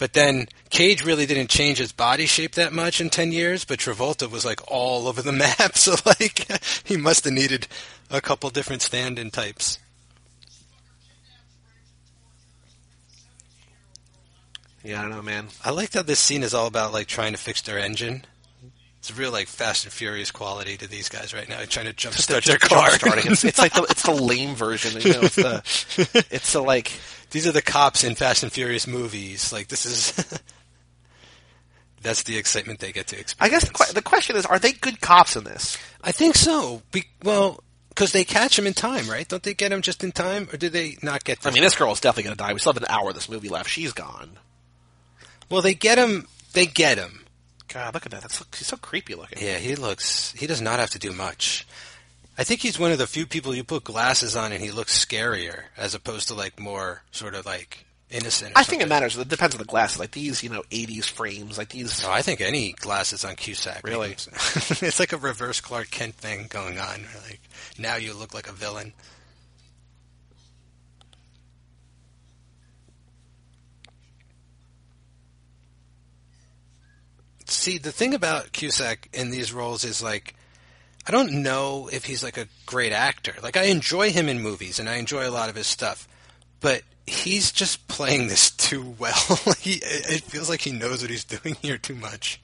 But 0.00 0.14
then 0.14 0.48
Cage 0.70 1.04
really 1.04 1.26
didn't 1.26 1.50
change 1.50 1.76
his 1.76 1.92
body 1.92 2.24
shape 2.24 2.52
that 2.54 2.72
much 2.72 3.02
in 3.02 3.10
ten 3.10 3.32
years, 3.32 3.66
but 3.66 3.78
Travolta 3.78 4.30
was 4.30 4.46
like 4.46 4.60
all 4.66 5.06
over 5.06 5.20
the 5.20 5.30
map. 5.44 5.76
So 5.76 5.94
like, 6.06 6.48
he 6.84 6.96
must 6.96 7.24
have 7.24 7.34
needed 7.34 7.68
a 8.10 8.22
couple 8.22 8.48
different 8.48 8.80
stand-in 8.80 9.30
types. 9.30 9.78
Yeah, 14.82 15.00
I 15.00 15.02
don't 15.02 15.10
know, 15.10 15.22
man. 15.22 15.48
I 15.62 15.70
liked 15.70 15.92
how 15.92 16.02
this 16.02 16.18
scene 16.18 16.42
is 16.42 16.54
all 16.54 16.66
about 16.66 16.94
like 16.94 17.06
trying 17.06 17.32
to 17.32 17.38
fix 17.38 17.60
their 17.60 17.78
engine. 17.78 18.24
It's 19.00 19.16
real 19.16 19.32
like 19.32 19.48
Fast 19.48 19.84
and 19.84 19.92
Furious 19.92 20.30
quality 20.30 20.76
to 20.78 20.88
these 20.88 21.10
guys 21.10 21.34
right 21.34 21.48
now, 21.48 21.58
trying 21.68 21.86
to 21.86 21.92
jump 21.92 22.14
start 22.14 22.44
their 22.44 22.56
Jump 22.56 22.70
car. 22.72 22.90
starting. 22.90 23.30
It's, 23.32 23.44
it's 23.44 23.58
like 23.58 23.74
the 23.74 23.82
it's 23.82 24.02
the 24.02 24.12
lame 24.14 24.54
version. 24.54 25.00
You 25.00 25.12
know, 25.12 25.20
it's 25.22 25.36
the 25.36 26.24
it's 26.30 26.52
the 26.54 26.62
like 26.62 26.92
These 27.30 27.46
are 27.46 27.52
the 27.52 27.62
cops 27.62 28.04
in 28.04 28.14
Fast 28.14 28.42
and 28.42 28.52
Furious 28.52 28.86
movies. 28.86 29.52
Like 29.52 29.68
this 29.68 29.86
is 29.86 30.12
that's 32.02 32.22
the 32.24 32.36
excitement 32.36 32.80
they 32.80 32.92
get 32.92 33.06
to 33.08 33.18
experience. 33.18 33.36
I 33.40 33.48
guess 33.48 33.68
the, 33.68 33.74
que- 33.74 33.94
the 33.94 34.02
question 34.02 34.36
is, 34.36 34.46
are 34.46 34.58
they 34.58 34.72
good 34.72 35.00
cops 35.00 35.36
in 35.36 35.44
this? 35.44 35.76
I 36.02 36.12
think 36.12 36.34
so. 36.34 36.82
Be- 36.92 37.04
well, 37.22 37.62
because 37.90 38.12
they 38.12 38.24
catch 38.24 38.58
him 38.58 38.66
in 38.66 38.72
time, 38.72 39.08
right? 39.08 39.28
Don't 39.28 39.42
they 39.42 39.54
get 39.54 39.72
him 39.72 39.82
just 39.82 40.02
in 40.02 40.12
time, 40.12 40.48
or 40.52 40.56
do 40.56 40.68
they 40.68 40.96
not 41.02 41.24
get? 41.24 41.46
I 41.46 41.50
mean, 41.50 41.62
this 41.62 41.76
girl 41.76 41.92
is 41.92 42.00
definitely 42.00 42.24
going 42.24 42.36
to 42.36 42.42
die. 42.42 42.52
We 42.52 42.58
still 42.58 42.72
have 42.72 42.82
an 42.82 42.88
hour 42.88 43.10
of 43.10 43.14
this 43.14 43.28
movie 43.28 43.48
left. 43.48 43.68
She's 43.68 43.92
gone. 43.92 44.30
well, 45.50 45.60
they 45.62 45.74
get 45.74 45.98
him. 45.98 46.26
They 46.52 46.66
get 46.66 46.98
him. 46.98 47.24
God, 47.68 47.94
look 47.94 48.04
at 48.06 48.10
that. 48.12 48.22
That's 48.22 48.38
so, 48.38 48.44
he's 48.56 48.66
so 48.66 48.76
creepy 48.76 49.14
looking. 49.14 49.40
Yeah, 49.40 49.58
he 49.58 49.76
looks. 49.76 50.32
He 50.32 50.46
does 50.48 50.60
not 50.60 50.80
have 50.80 50.90
to 50.90 50.98
do 50.98 51.12
much. 51.12 51.66
I 52.40 52.44
think 52.44 52.62
he's 52.62 52.78
one 52.78 52.90
of 52.90 52.96
the 52.96 53.06
few 53.06 53.26
people 53.26 53.54
you 53.54 53.62
put 53.62 53.84
glasses 53.84 54.34
on 54.34 54.50
and 54.50 54.62
he 54.62 54.70
looks 54.70 54.98
scarier, 55.04 55.64
as 55.76 55.94
opposed 55.94 56.28
to 56.28 56.34
like 56.34 56.58
more 56.58 57.02
sort 57.10 57.34
of 57.34 57.44
like 57.44 57.84
innocent. 58.08 58.52
I 58.56 58.62
think 58.62 58.80
it 58.80 58.88
matters. 58.88 59.14
It 59.18 59.28
depends 59.28 59.54
on 59.54 59.58
the 59.58 59.66
glasses. 59.66 60.00
Like 60.00 60.12
these, 60.12 60.42
you 60.42 60.48
know, 60.48 60.62
'80s 60.70 61.04
frames. 61.04 61.58
Like 61.58 61.68
these. 61.68 62.02
No, 62.02 62.10
I 62.10 62.22
think 62.22 62.40
any 62.40 62.72
glasses 62.72 63.26
on 63.26 63.36
Cusack. 63.36 63.86
Really? 63.86 64.12
it's 64.12 64.98
like 64.98 65.12
a 65.12 65.18
reverse 65.18 65.60
Clark 65.60 65.90
Kent 65.90 66.14
thing 66.14 66.46
going 66.48 66.78
on. 66.78 67.02
Like 67.28 67.42
now 67.78 67.96
you 67.96 68.14
look 68.14 68.32
like 68.32 68.48
a 68.48 68.52
villain. 68.52 68.94
See, 77.44 77.76
the 77.76 77.92
thing 77.92 78.14
about 78.14 78.52
Cusack 78.52 79.10
in 79.12 79.30
these 79.30 79.52
roles 79.52 79.84
is 79.84 80.02
like 80.02 80.34
I 81.10 81.12
don't 81.12 81.42
know 81.42 81.88
if 81.92 82.04
he's 82.04 82.22
like 82.22 82.38
a 82.38 82.46
great 82.66 82.92
actor. 82.92 83.34
Like 83.42 83.56
I 83.56 83.64
enjoy 83.64 84.12
him 84.12 84.28
in 84.28 84.38
movies 84.40 84.78
and 84.78 84.88
I 84.88 84.94
enjoy 84.98 85.28
a 85.28 85.32
lot 85.32 85.48
of 85.48 85.56
his 85.56 85.66
stuff, 85.66 86.06
but 86.60 86.82
he's 87.04 87.50
just 87.50 87.88
playing 87.88 88.28
this 88.28 88.52
too 88.52 88.94
well. 88.96 89.12
he 89.58 89.80
it 89.82 90.22
feels 90.22 90.48
like 90.48 90.60
he 90.60 90.70
knows 90.70 91.02
what 91.02 91.10
he's 91.10 91.24
doing 91.24 91.56
here 91.62 91.78
too 91.78 91.96
much. 91.96 92.40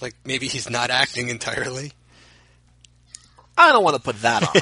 Like 0.00 0.14
maybe 0.24 0.46
he's 0.46 0.70
not 0.70 0.90
acting 0.90 1.28
entirely. 1.28 1.90
I 3.58 3.72
don't 3.72 3.82
want 3.82 3.96
to 3.96 4.02
put 4.02 4.22
that 4.22 4.44
on. 4.44 4.54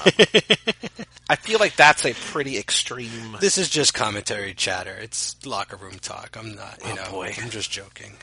him. 0.96 1.06
I 1.28 1.36
feel 1.36 1.58
like 1.58 1.76
that's 1.76 2.06
a 2.06 2.14
pretty 2.14 2.56
extreme. 2.56 3.36
This 3.38 3.58
is 3.58 3.68
just 3.68 3.92
commentary 3.92 4.54
chatter. 4.54 4.96
It's 4.98 5.36
locker 5.44 5.76
room 5.76 5.98
talk. 6.00 6.38
I'm 6.38 6.54
not, 6.54 6.78
you 6.82 6.92
Oh, 6.92 6.94
know, 6.94 7.10
boy. 7.10 7.34
I'm 7.38 7.50
just 7.50 7.70
joking. 7.70 8.16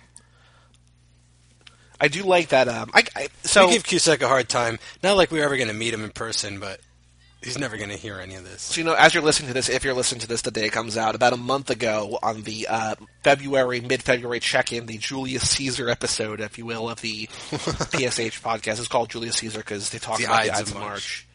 I 1.99 2.07
do 2.07 2.23
like 2.23 2.49
that. 2.49 2.67
Um, 2.67 2.91
I, 2.93 3.03
I 3.15 3.27
so 3.43 3.67
we 3.67 3.73
give 3.73 3.83
Cusack 3.83 4.21
a 4.21 4.27
hard 4.27 4.49
time. 4.49 4.79
Not 5.03 5.17
like 5.17 5.31
we're 5.31 5.43
ever 5.43 5.55
going 5.57 5.69
to 5.69 5.73
meet 5.73 5.93
him 5.93 6.03
in 6.03 6.11
person, 6.11 6.59
but 6.59 6.79
he's 7.41 7.57
never 7.57 7.77
going 7.77 7.89
to 7.89 7.95
hear 7.95 8.19
any 8.19 8.35
of 8.35 8.43
this. 8.43 8.61
So, 8.61 8.79
you 8.79 8.85
know, 8.85 8.93
as 8.93 9.13
you're 9.13 9.23
listening 9.23 9.47
to 9.47 9.53
this, 9.53 9.69
if 9.69 9.83
you're 9.83 9.93
listening 9.93 10.21
to 10.21 10.27
this 10.27 10.41
the 10.41 10.51
day 10.51 10.65
it 10.65 10.71
comes 10.71 10.97
out, 10.97 11.15
about 11.15 11.33
a 11.33 11.37
month 11.37 11.69
ago 11.69 12.19
on 12.21 12.43
the 12.43 12.67
uh, 12.67 12.95
February, 13.23 13.79
mid-February 13.81 14.39
check-in, 14.39 14.85
the 14.85 14.97
Julius 14.97 15.49
Caesar 15.51 15.89
episode, 15.89 16.39
if 16.41 16.57
you 16.57 16.65
will, 16.65 16.89
of 16.89 17.01
the 17.01 17.27
PSH 17.27 18.41
podcast. 18.41 18.79
It's 18.79 18.87
called 18.87 19.09
Julius 19.09 19.37
Caesar 19.37 19.59
because 19.59 19.89
they 19.89 19.99
talk 19.99 20.17
The 20.17 20.25
about 20.25 20.43
the 20.43 20.51
Ides 20.51 20.59
Ides 20.61 20.71
of 20.71 20.77
March. 20.77 21.27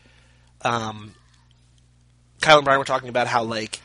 March. 0.65 0.85
Um, 0.85 1.15
Kyle 2.41 2.59
and 2.59 2.65
Brian 2.65 2.79
were 2.79 2.85
talking 2.85 3.09
about 3.09 3.27
how, 3.27 3.43
like, 3.45 3.81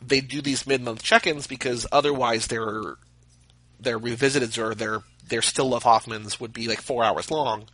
they 0.00 0.20
do 0.20 0.40
these 0.40 0.66
mid-month 0.66 1.02
check-ins 1.02 1.46
because 1.46 1.86
otherwise 1.90 2.46
their 2.46 2.96
their 3.80 3.98
revisiteds 3.98 4.58
or 4.58 4.74
their 4.74 5.02
their 5.28 5.42
still 5.42 5.68
love 5.68 5.84
Hoffmans 5.84 6.38
would 6.40 6.52
be 6.52 6.68
like 6.68 6.80
four 6.80 7.02
hours 7.04 7.30
long. 7.30 7.64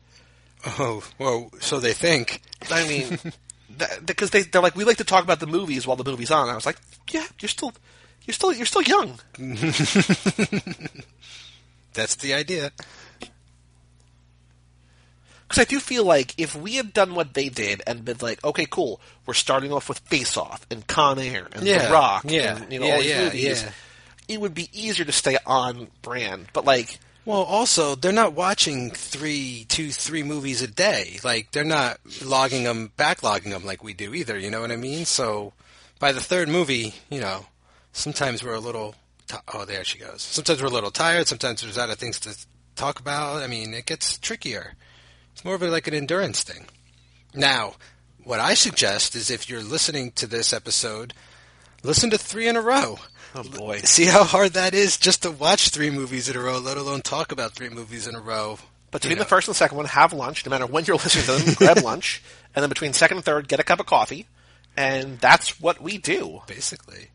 Oh, 0.66 1.03
well, 1.18 1.50
so 1.61 1.80
they 1.80 1.92
think. 1.92 2.40
I 2.70 2.86
mean, 2.86 3.18
because 4.05 4.30
they 4.30 4.42
they're 4.42 4.62
like 4.62 4.76
we 4.76 4.84
like 4.84 4.98
to 4.98 5.05
talk 5.05 5.24
about 5.24 5.40
the 5.40 5.46
movies 5.46 5.86
while 5.86 5.96
the 5.96 6.05
movie's 6.09 6.30
on. 6.30 6.48
I 6.48 6.55
was 6.55 6.66
like, 6.66 6.78
yeah, 7.11 7.26
you're 7.40 7.48
still 7.48 7.72
you're 8.24 8.34
still 8.34 8.53
you're 8.53 8.66
still 8.66 8.82
young. 8.82 9.18
That's 11.94 12.14
the 12.16 12.34
idea. 12.34 12.72
Because 15.48 15.59
I 15.59 15.64
do 15.64 15.80
feel 15.80 16.05
like 16.05 16.34
if 16.38 16.55
we 16.57 16.76
had 16.76 16.94
done 16.94 17.14
what 17.14 17.34
they 17.34 17.50
did 17.50 17.82
and 17.86 18.05
been 18.07 18.16
like, 18.22 18.42
okay, 18.42 18.64
cool, 18.64 19.00
we're 19.26 19.34
starting 19.34 19.70
off 19.70 19.88
with 19.88 19.98
Face 19.98 20.38
Off 20.38 20.66
and 20.70 20.86
Con 20.86 21.18
Air 21.18 21.46
and 21.53 21.66
Yeah, 21.66 21.88
The 21.88 21.92
Rock 21.92 22.24
yeah, 22.26 22.57
and 22.57 22.72
you 22.72 22.80
know 22.80 22.86
yeah, 22.86 22.92
all 22.92 23.00
these 23.00 23.11
yeah, 23.11 23.24
movies, 23.24 23.62
yeah. 23.62 23.70
It 24.33 24.41
would 24.41 24.55
be 24.55 24.68
easier 24.72 25.05
to 25.05 25.12
stay 25.12 25.37
on 25.47 25.89
brand. 26.03 26.49
But 26.53 26.64
like, 26.64 26.99
Well, 27.24 27.43
also, 27.43 27.95
they're 27.95 28.12
not 28.12 28.33
watching 28.35 28.91
three, 28.91 29.64
two, 29.68 29.91
three 29.91 30.22
movies 30.22 30.62
a 30.62 30.66
day. 30.66 31.18
Like, 31.22 31.53
they're 31.53 31.64
not 31.64 31.99
logging 32.24 32.64
them, 32.64 32.91
backlogging 32.99 33.51
them 33.51 33.64
like 33.64 33.85
we 33.85 33.95
do 33.95 34.14
either. 34.14 34.39
You 34.39 34.51
know 34.51 34.61
what 34.61 34.72
I 34.72 34.76
mean? 34.76 35.05
So, 35.05 35.53
by 36.01 36.11
the 36.12 36.20
third 36.20 36.49
movie, 36.49 36.95
you 37.11 37.20
know, 37.20 37.47
sometimes 37.93 38.43
we're 38.43 38.55
a 38.55 38.61
little. 38.61 38.95
T- 39.28 39.37
oh, 39.55 39.64
there 39.64 39.85
she 39.85 39.99
goes. 39.99 40.20
Sometimes 40.22 40.61
we're 40.61 40.68
a 40.68 40.72
little 40.72 40.91
tired. 40.91 41.28
Sometimes 41.28 41.62
there's 41.62 41.78
other 41.78 41.95
things 41.95 42.18
to 42.20 42.37
talk 42.74 42.99
about. 42.99 43.43
I 43.43 43.47
mean, 43.47 43.72
it 43.72 43.87
gets 43.87 44.18
trickier. 44.18 44.74
It's 45.33 45.45
more 45.45 45.55
of 45.55 45.62
a, 45.62 45.68
like 45.68 45.87
an 45.87 45.95
endurance 45.95 46.43
thing. 46.43 46.66
Now, 47.35 47.74
what 48.24 48.41
I 48.41 48.55
suggest 48.55 49.14
is 49.14 49.30
if 49.30 49.49
you're 49.49 49.62
listening 49.62 50.11
to 50.12 50.26
this 50.26 50.53
episode, 50.53 51.14
listen 51.83 52.11
to 52.11 52.18
three 52.18 52.49
in 52.49 52.57
a 52.57 52.61
row. 52.61 52.99
oh 53.35 53.43
boy, 53.45 53.78
See 53.78 54.05
how 54.07 54.24
hard 54.24 54.53
that 54.55 54.74
is 54.74 54.97
just 54.97 55.22
to 55.22 55.30
watch 55.30 55.68
three 55.70 55.91
movies 55.91 56.28
in 56.28 56.37
a 56.37 56.41
row, 56.41 56.59
let 56.59 56.76
alone 56.76 57.01
talk 57.03 57.33
about 57.33 57.53
three 57.53 57.68
movies 57.68 58.07
in 58.07 58.14
a 58.14 58.20
row. 58.20 58.59
between 58.91 59.11
You 59.12 59.16
know. 59.16 59.22
the 59.22 59.28
first 59.28 59.49
and 59.49 59.55
the 59.55 59.59
second 59.59 59.76
one, 59.76 59.87
have 59.87 60.12
lunch. 60.12 60.45
No 60.45 60.51
matter 60.51 60.66
when 60.66 60.85
you're 60.85 60.97
listening 61.05 61.24
to 61.39 61.45
them, 61.45 61.55
grab 61.55 61.78
lunch, 61.85 62.22
and 62.55 62.62
then 62.62 62.68
between 62.68 62.93
second 62.93 63.18
and 63.18 63.24
third, 63.24 63.49
get 63.49 63.61
a 63.61 63.64
cup 63.64 63.80
of 63.80 63.87
coffee, 63.87 64.26
and 64.76 65.18
that's 65.18 65.61
what 65.61 65.80
we 65.80 65.99
do. 65.99 66.43
basically. 66.47 67.09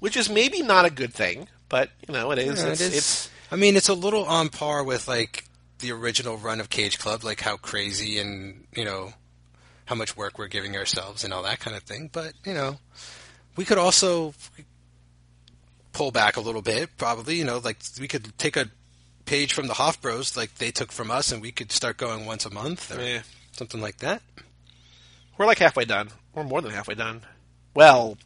Which 0.00 0.16
is 0.16 0.30
maybe 0.30 0.62
not 0.62 0.84
a 0.86 0.90
good 0.90 1.12
thing, 1.12 1.48
but 1.68 1.90
you 2.08 2.14
know 2.14 2.30
it 2.32 2.38
is. 2.38 2.62
Yeah, 2.62 2.70
it's, 2.70 2.80
it 2.80 2.84
is. 2.92 2.96
it's 2.96 3.30
I 3.52 3.56
mean, 3.56 3.76
it's 3.76 3.88
a 3.88 3.94
little 3.94 4.24
on 4.24 4.48
par 4.48 4.82
with 4.82 5.06
like 5.08 5.44
the 5.80 5.92
original 5.92 6.36
run 6.38 6.58
of 6.60 6.70
Cage 6.70 6.98
Club, 6.98 7.22
like 7.22 7.40
how 7.40 7.56
crazy 7.56 8.18
and 8.18 8.64
you 8.74 8.84
know 8.84 9.12
how 9.84 9.94
much 9.94 10.16
work 10.16 10.38
we're 10.38 10.46
giving 10.48 10.76
ourselves 10.76 11.22
and 11.24 11.32
all 11.34 11.42
that 11.42 11.60
kind 11.60 11.76
of 11.76 11.82
thing. 11.82 12.08
But 12.12 12.32
you 12.46 12.54
know, 12.54 12.78
we 13.56 13.64
could 13.64 13.78
also 13.78 14.34
pull 15.92 16.10
back 16.10 16.36
a 16.36 16.40
little 16.40 16.62
bit, 16.62 16.90
probably. 16.96 17.36
You 17.36 17.44
know, 17.44 17.58
like 17.58 17.78
we 18.00 18.08
could 18.08 18.36
take 18.38 18.56
a 18.56 18.66
page 19.26 19.52
from 19.52 19.66
the 19.66 19.74
Hoff 19.74 20.00
Bros, 20.00 20.36
like 20.36 20.56
they 20.56 20.70
took 20.70 20.92
from 20.92 21.10
us, 21.10 21.32
and 21.32 21.42
we 21.42 21.52
could 21.52 21.72
start 21.72 21.96
going 21.96 22.26
once 22.26 22.44
a 22.46 22.50
month 22.50 22.96
or 22.96 23.00
Yeah. 23.02 23.22
something 23.52 23.80
like 23.80 23.98
that. 23.98 24.22
we're 25.38 25.46
like 25.46 25.58
halfway 25.58 25.84
done. 25.86 26.10
We're 26.34 26.44
more 26.44 26.60
than 26.60 26.70
halfway 26.72 26.94
done. 26.94 27.22
Well, 27.74 28.18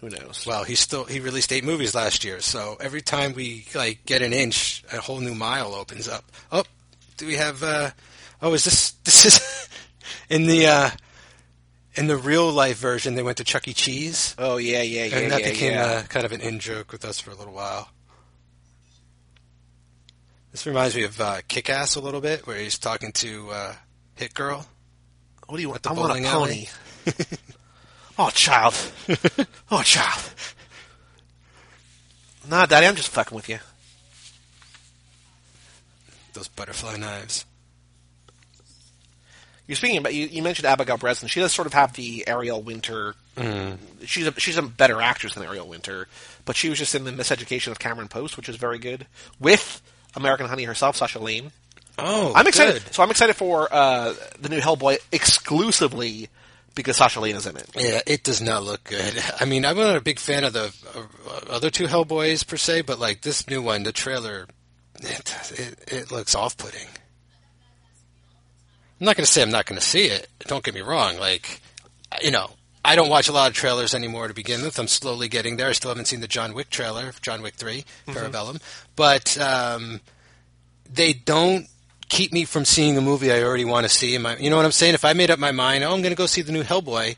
who 0.00 0.08
knows? 0.08 0.44
Well, 0.46 0.64
he 0.64 0.74
still 0.74 1.04
he 1.04 1.20
released 1.20 1.52
eight 1.52 1.64
movies 1.64 1.94
last 1.94 2.24
year, 2.24 2.40
so 2.40 2.76
every 2.80 3.02
time 3.02 3.34
we 3.34 3.66
like 3.74 4.04
get 4.06 4.22
an 4.22 4.32
inch, 4.32 4.82
a 4.92 5.00
whole 5.00 5.20
new 5.20 5.34
mile 5.34 5.74
opens 5.74 6.08
up. 6.08 6.24
Oh, 6.50 6.64
do 7.16 7.26
we 7.26 7.34
have? 7.34 7.62
uh 7.62 7.90
Oh, 8.42 8.52
is 8.54 8.64
this 8.64 8.90
this 9.04 9.24
is 9.26 9.68
in 10.30 10.46
the 10.46 10.66
uh 10.66 10.90
in 11.96 12.06
the 12.06 12.16
real 12.16 12.50
life 12.50 12.78
version? 12.78 13.14
They 13.14 13.22
went 13.22 13.38
to 13.38 13.44
Chuck 13.44 13.66
E. 13.68 13.72
Cheese, 13.72 14.34
Oh 14.38 14.56
yeah, 14.56 14.82
yeah, 14.82 15.04
yeah, 15.04 15.18
and 15.18 15.32
that 15.32 15.40
yeah, 15.40 15.50
became 15.50 15.72
yeah. 15.72 15.84
uh 15.84 16.02
kind 16.04 16.24
of 16.26 16.32
an 16.32 16.40
in 16.40 16.58
joke 16.58 16.92
with 16.92 17.04
us 17.04 17.18
for 17.20 17.30
a 17.30 17.34
little 17.34 17.54
while. 17.54 17.88
This 20.56 20.64
reminds 20.64 20.96
me 20.96 21.02
of 21.04 21.20
uh, 21.20 21.42
Kick 21.48 21.68
Ass 21.68 21.96
a 21.96 22.00
little 22.00 22.22
bit, 22.22 22.46
where 22.46 22.56
he's 22.56 22.78
talking 22.78 23.12
to 23.12 23.50
uh, 23.50 23.74
Hit 24.14 24.32
Girl. 24.32 24.64
What 25.46 25.56
do 25.56 25.62
you 25.62 25.68
want? 25.68 25.82
the 25.82 25.90
I 25.90 25.92
want 25.92 26.18
a 26.18 26.28
pony. 26.28 26.66
oh, 28.18 28.30
child. 28.30 28.74
oh, 29.70 29.82
child. 29.82 30.22
Nah, 32.48 32.64
Daddy, 32.64 32.86
I'm 32.86 32.96
just 32.96 33.10
fucking 33.10 33.36
with 33.36 33.50
you. 33.50 33.58
Those 36.32 36.48
butterfly 36.48 36.96
knives. 36.96 37.44
You're 39.66 39.76
speaking 39.76 39.98
about 39.98 40.14
you, 40.14 40.26
you 40.26 40.42
mentioned 40.42 40.66
Abigail 40.66 40.96
Breslin. 40.96 41.28
She 41.28 41.40
does 41.40 41.52
sort 41.52 41.66
of 41.66 41.72
have 41.74 41.94
the 41.94 42.26
Ariel 42.28 42.62
Winter. 42.62 43.14
She's 44.04 44.26
a 44.26 44.38
she's 44.38 44.56
a 44.56 44.62
better 44.62 45.00
actress 45.02 45.34
than 45.34 45.42
Ariel 45.42 45.66
Winter, 45.68 46.06
but 46.44 46.56
she 46.56 46.68
was 46.68 46.78
just 46.78 46.94
in 46.94 47.04
the 47.04 47.10
Miseducation 47.10 47.68
of 47.72 47.78
Cameron 47.78 48.08
Post, 48.08 48.36
which 48.36 48.48
is 48.48 48.56
very 48.56 48.78
good, 48.78 49.06
with 49.40 49.82
American 50.14 50.46
Honey 50.46 50.64
herself, 50.64 50.96
Sasha 50.96 51.18
Lane. 51.18 51.50
Oh, 51.98 52.32
I'm 52.34 52.46
excited. 52.46 52.84
good. 52.84 52.94
So 52.94 53.02
I'm 53.02 53.10
excited 53.10 53.36
for 53.36 53.68
uh, 53.72 54.14
the 54.40 54.48
new 54.48 54.60
Hellboy 54.60 54.98
exclusively 55.12 56.28
because 56.74 56.96
Sasha 56.96 57.20
Lane 57.20 57.36
is 57.36 57.46
in 57.46 57.56
it. 57.56 57.68
Yeah, 57.74 58.00
it 58.06 58.22
does 58.22 58.40
not 58.40 58.62
look 58.62 58.84
good. 58.84 59.14
I 59.40 59.46
mean, 59.46 59.64
I'm 59.64 59.76
not 59.76 59.96
a 59.96 60.00
big 60.00 60.18
fan 60.18 60.44
of 60.44 60.52
the 60.52 60.72
uh, 60.94 61.50
other 61.50 61.70
two 61.70 61.86
Hellboys 61.86 62.46
per 62.46 62.56
se, 62.56 62.82
but 62.82 62.98
like 62.98 63.22
this 63.22 63.48
new 63.48 63.62
one, 63.62 63.82
the 63.82 63.92
trailer, 63.92 64.46
it 65.00 65.34
it, 65.58 65.78
it 65.88 66.12
looks 66.12 66.34
off-putting. 66.34 66.86
I'm 69.00 69.04
not 69.04 69.16
going 69.16 69.26
to 69.26 69.30
say 69.30 69.42
I'm 69.42 69.50
not 69.50 69.66
going 69.66 69.78
to 69.78 69.86
see 69.86 70.06
it. 70.06 70.28
Don't 70.40 70.64
get 70.64 70.74
me 70.74 70.80
wrong. 70.80 71.18
Like, 71.18 71.60
you 72.22 72.30
know, 72.30 72.50
I 72.84 72.96
don't 72.96 73.10
watch 73.10 73.28
a 73.28 73.32
lot 73.32 73.50
of 73.50 73.54
trailers 73.54 73.94
anymore 73.94 74.28
to 74.28 74.34
begin 74.34 74.62
with. 74.62 74.78
I'm 74.78 74.88
slowly 74.88 75.28
getting 75.28 75.56
there. 75.56 75.68
I 75.68 75.72
still 75.72 75.90
haven't 75.90 76.06
seen 76.06 76.20
the 76.20 76.28
John 76.28 76.54
Wick 76.54 76.70
trailer, 76.70 77.12
John 77.20 77.42
Wick 77.42 77.54
3, 77.54 77.84
Parabellum. 78.06 78.60
But 78.94 79.36
um, 79.38 80.00
they 80.90 81.12
don't 81.12 81.66
keep 82.08 82.32
me 82.32 82.44
from 82.44 82.64
seeing 82.64 82.96
a 82.96 83.00
movie 83.00 83.32
I 83.32 83.42
already 83.42 83.64
want 83.64 83.84
to 83.84 83.90
see. 83.90 84.16
My, 84.18 84.36
you 84.36 84.50
know 84.50 84.56
what 84.56 84.64
I'm 84.64 84.72
saying? 84.72 84.94
If 84.94 85.04
I 85.04 85.12
made 85.12 85.30
up 85.30 85.38
my 85.38 85.52
mind, 85.52 85.84
oh, 85.84 85.92
I'm 85.92 86.00
going 86.00 86.12
to 86.12 86.16
go 86.16 86.26
see 86.26 86.42
the 86.42 86.52
new 86.52 86.62
Hellboy, 86.62 87.16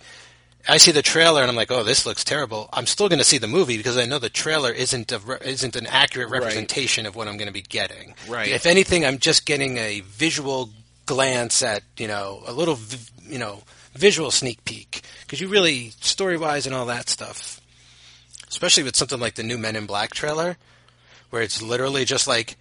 I 0.66 0.78
see 0.78 0.90
the 0.90 1.02
trailer 1.02 1.42
and 1.42 1.50
I'm 1.50 1.56
like, 1.56 1.70
oh, 1.70 1.84
this 1.84 2.06
looks 2.06 2.24
terrible. 2.24 2.68
I'm 2.72 2.86
still 2.86 3.08
going 3.08 3.20
to 3.20 3.24
see 3.24 3.38
the 3.38 3.46
movie 3.46 3.76
because 3.76 3.96
I 3.96 4.06
know 4.06 4.18
the 4.18 4.28
trailer 4.28 4.72
isn't 4.72 5.12
a, 5.12 5.18
re- 5.18 5.38
isn't 5.44 5.76
an 5.76 5.86
accurate 5.86 6.30
representation 6.30 7.06
of 7.06 7.14
what 7.14 7.28
I'm 7.28 7.36
going 7.36 7.46
to 7.48 7.52
be 7.52 7.62
getting. 7.62 8.14
Right. 8.28 8.48
If 8.48 8.66
anything, 8.66 9.04
I'm 9.04 9.18
just 9.18 9.46
getting 9.46 9.76
a 9.76 10.00
visual 10.00 10.70
glance 11.08 11.62
at 11.62 11.82
you 11.96 12.06
know 12.06 12.42
a 12.46 12.52
little 12.52 12.78
you 13.26 13.38
know 13.38 13.62
visual 13.94 14.30
sneak 14.30 14.62
peek 14.64 15.00
because 15.22 15.40
you 15.40 15.48
really 15.48 15.90
story 16.00 16.36
wise 16.36 16.66
and 16.66 16.74
all 16.74 16.86
that 16.86 17.08
stuff, 17.08 17.60
especially 18.48 18.84
with 18.84 18.94
something 18.94 19.18
like 19.18 19.34
the 19.34 19.42
new 19.42 19.58
Men 19.58 19.74
in 19.74 19.86
Black 19.86 20.14
trailer, 20.14 20.56
where 21.30 21.42
it's 21.42 21.62
literally 21.62 22.04
just 22.04 22.28
like, 22.28 22.56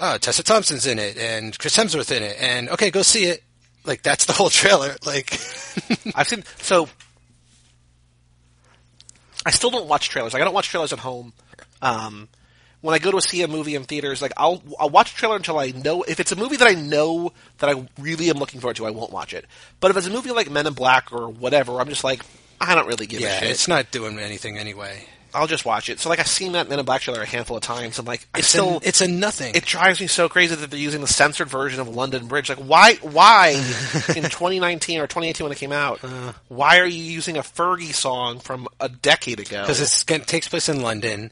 oh, 0.00 0.18
Tessa 0.18 0.42
Thompson's 0.42 0.86
in 0.86 0.98
it 0.98 1.16
and 1.16 1.56
Chris 1.58 1.76
Hemsworth 1.76 2.14
in 2.14 2.24
it, 2.24 2.36
and 2.40 2.68
okay, 2.70 2.90
go 2.90 3.02
see 3.02 3.24
it. 3.24 3.42
Like 3.84 4.02
that's 4.02 4.26
the 4.26 4.32
whole 4.32 4.50
trailer. 4.60 4.96
Like, 5.06 5.32
I've 6.14 6.28
seen 6.28 6.44
so. 6.58 6.88
I 9.46 9.52
still 9.52 9.70
don't 9.70 9.88
watch 9.88 10.10
trailers. 10.10 10.34
Like 10.34 10.42
I 10.42 10.44
don't 10.44 10.54
watch 10.54 10.68
trailers 10.68 10.92
at 10.92 10.98
home. 10.98 11.32
Um, 11.80 12.28
when 12.80 12.94
I 12.94 12.98
go 12.98 13.10
to 13.12 13.20
see 13.20 13.42
a 13.42 13.48
movie 13.48 13.74
in 13.74 13.84
theaters, 13.84 14.22
like 14.22 14.32
I'll 14.36 14.62
I'll 14.78 14.90
watch 14.90 15.12
a 15.12 15.16
trailer 15.16 15.36
until 15.36 15.58
I 15.58 15.70
know 15.70 16.02
if 16.02 16.20
it's 16.20 16.32
a 16.32 16.36
movie 16.36 16.56
that 16.56 16.68
I 16.68 16.74
know 16.74 17.32
that 17.58 17.68
I 17.70 17.86
really 17.98 18.30
am 18.30 18.38
looking 18.38 18.60
forward 18.60 18.76
to, 18.76 18.86
I 18.86 18.90
won't 18.90 19.12
watch 19.12 19.34
it. 19.34 19.44
But 19.80 19.90
if 19.90 19.96
it's 19.96 20.06
a 20.06 20.10
movie 20.10 20.30
like 20.30 20.50
Men 20.50 20.66
in 20.66 20.72
Black 20.74 21.12
or 21.12 21.28
whatever, 21.28 21.80
I'm 21.80 21.88
just 21.88 22.04
like 22.04 22.22
I 22.60 22.74
don't 22.74 22.86
really 22.86 23.06
give 23.06 23.22
a 23.22 23.28
shit. 23.28 23.50
it's 23.50 23.68
not 23.68 23.90
doing 23.90 24.18
anything 24.18 24.58
anyway. 24.58 25.04
I'll 25.32 25.46
just 25.46 25.64
watch 25.64 25.88
it. 25.88 26.00
So 26.00 26.08
like 26.08 26.18
I've 26.18 26.26
seen 26.26 26.52
that 26.52 26.68
Men 26.68 26.80
in 26.80 26.84
Black 26.84 27.02
trailer 27.02 27.22
a 27.22 27.26
handful 27.26 27.56
of 27.56 27.62
times. 27.62 27.98
and 28.00 28.08
like 28.08 28.26
I 28.34 28.40
It's 28.40 28.48
still 28.48 28.78
a, 28.78 28.80
it's 28.82 29.00
a 29.00 29.06
nothing. 29.06 29.54
it 29.54 29.64
drives 29.64 30.00
me 30.00 30.08
so 30.08 30.28
crazy 30.28 30.56
that 30.56 30.70
they're 30.70 30.80
using 30.80 31.02
the 31.02 31.06
censored 31.06 31.48
version 31.48 31.78
of 31.80 31.86
London 31.88 32.26
Bridge. 32.26 32.48
Like, 32.48 32.58
why? 32.58 32.94
Why 32.94 33.50
in 34.08 34.24
2019 34.24 34.98
or 34.98 35.06
2018 35.06 35.44
when 35.44 35.52
it 35.52 35.58
came 35.58 35.70
out? 35.70 36.02
Uh. 36.02 36.32
why 36.48 36.78
are 36.80 36.86
you 36.86 37.00
using 37.02 37.36
a 37.36 37.42
Fergie 37.42 37.94
song 37.94 38.40
from 38.40 38.66
a 38.80 38.88
decade 38.88 39.38
ago? 39.38 39.60
because 39.62 39.80
it 40.08 40.26
takes 40.26 40.48
place 40.48 40.68
in 40.68 40.82
London. 40.82 41.30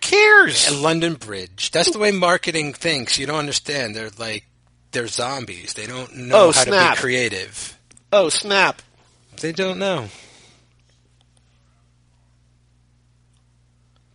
Cares? 0.00 0.68
And 0.68 0.82
London 0.82 1.14
Bridge. 1.14 1.70
That's 1.70 1.90
the 1.90 1.98
way 1.98 2.10
marketing 2.10 2.72
thinks. 2.74 3.18
You 3.18 3.26
don't 3.26 3.38
understand. 3.38 3.94
They're 3.96 4.10
like 4.18 4.44
they're 4.92 5.06
zombies. 5.06 5.74
They 5.74 5.86
don't 5.86 6.14
know 6.16 6.36
Oh, 6.48 6.52
how 6.52 6.64
snap. 6.64 6.94
to 6.96 6.96
be 6.96 7.00
creative. 7.02 7.78
oh 8.12 8.28
snap! 8.28 8.82
They 9.40 9.52
don't 9.52 9.78
know. 9.78 10.08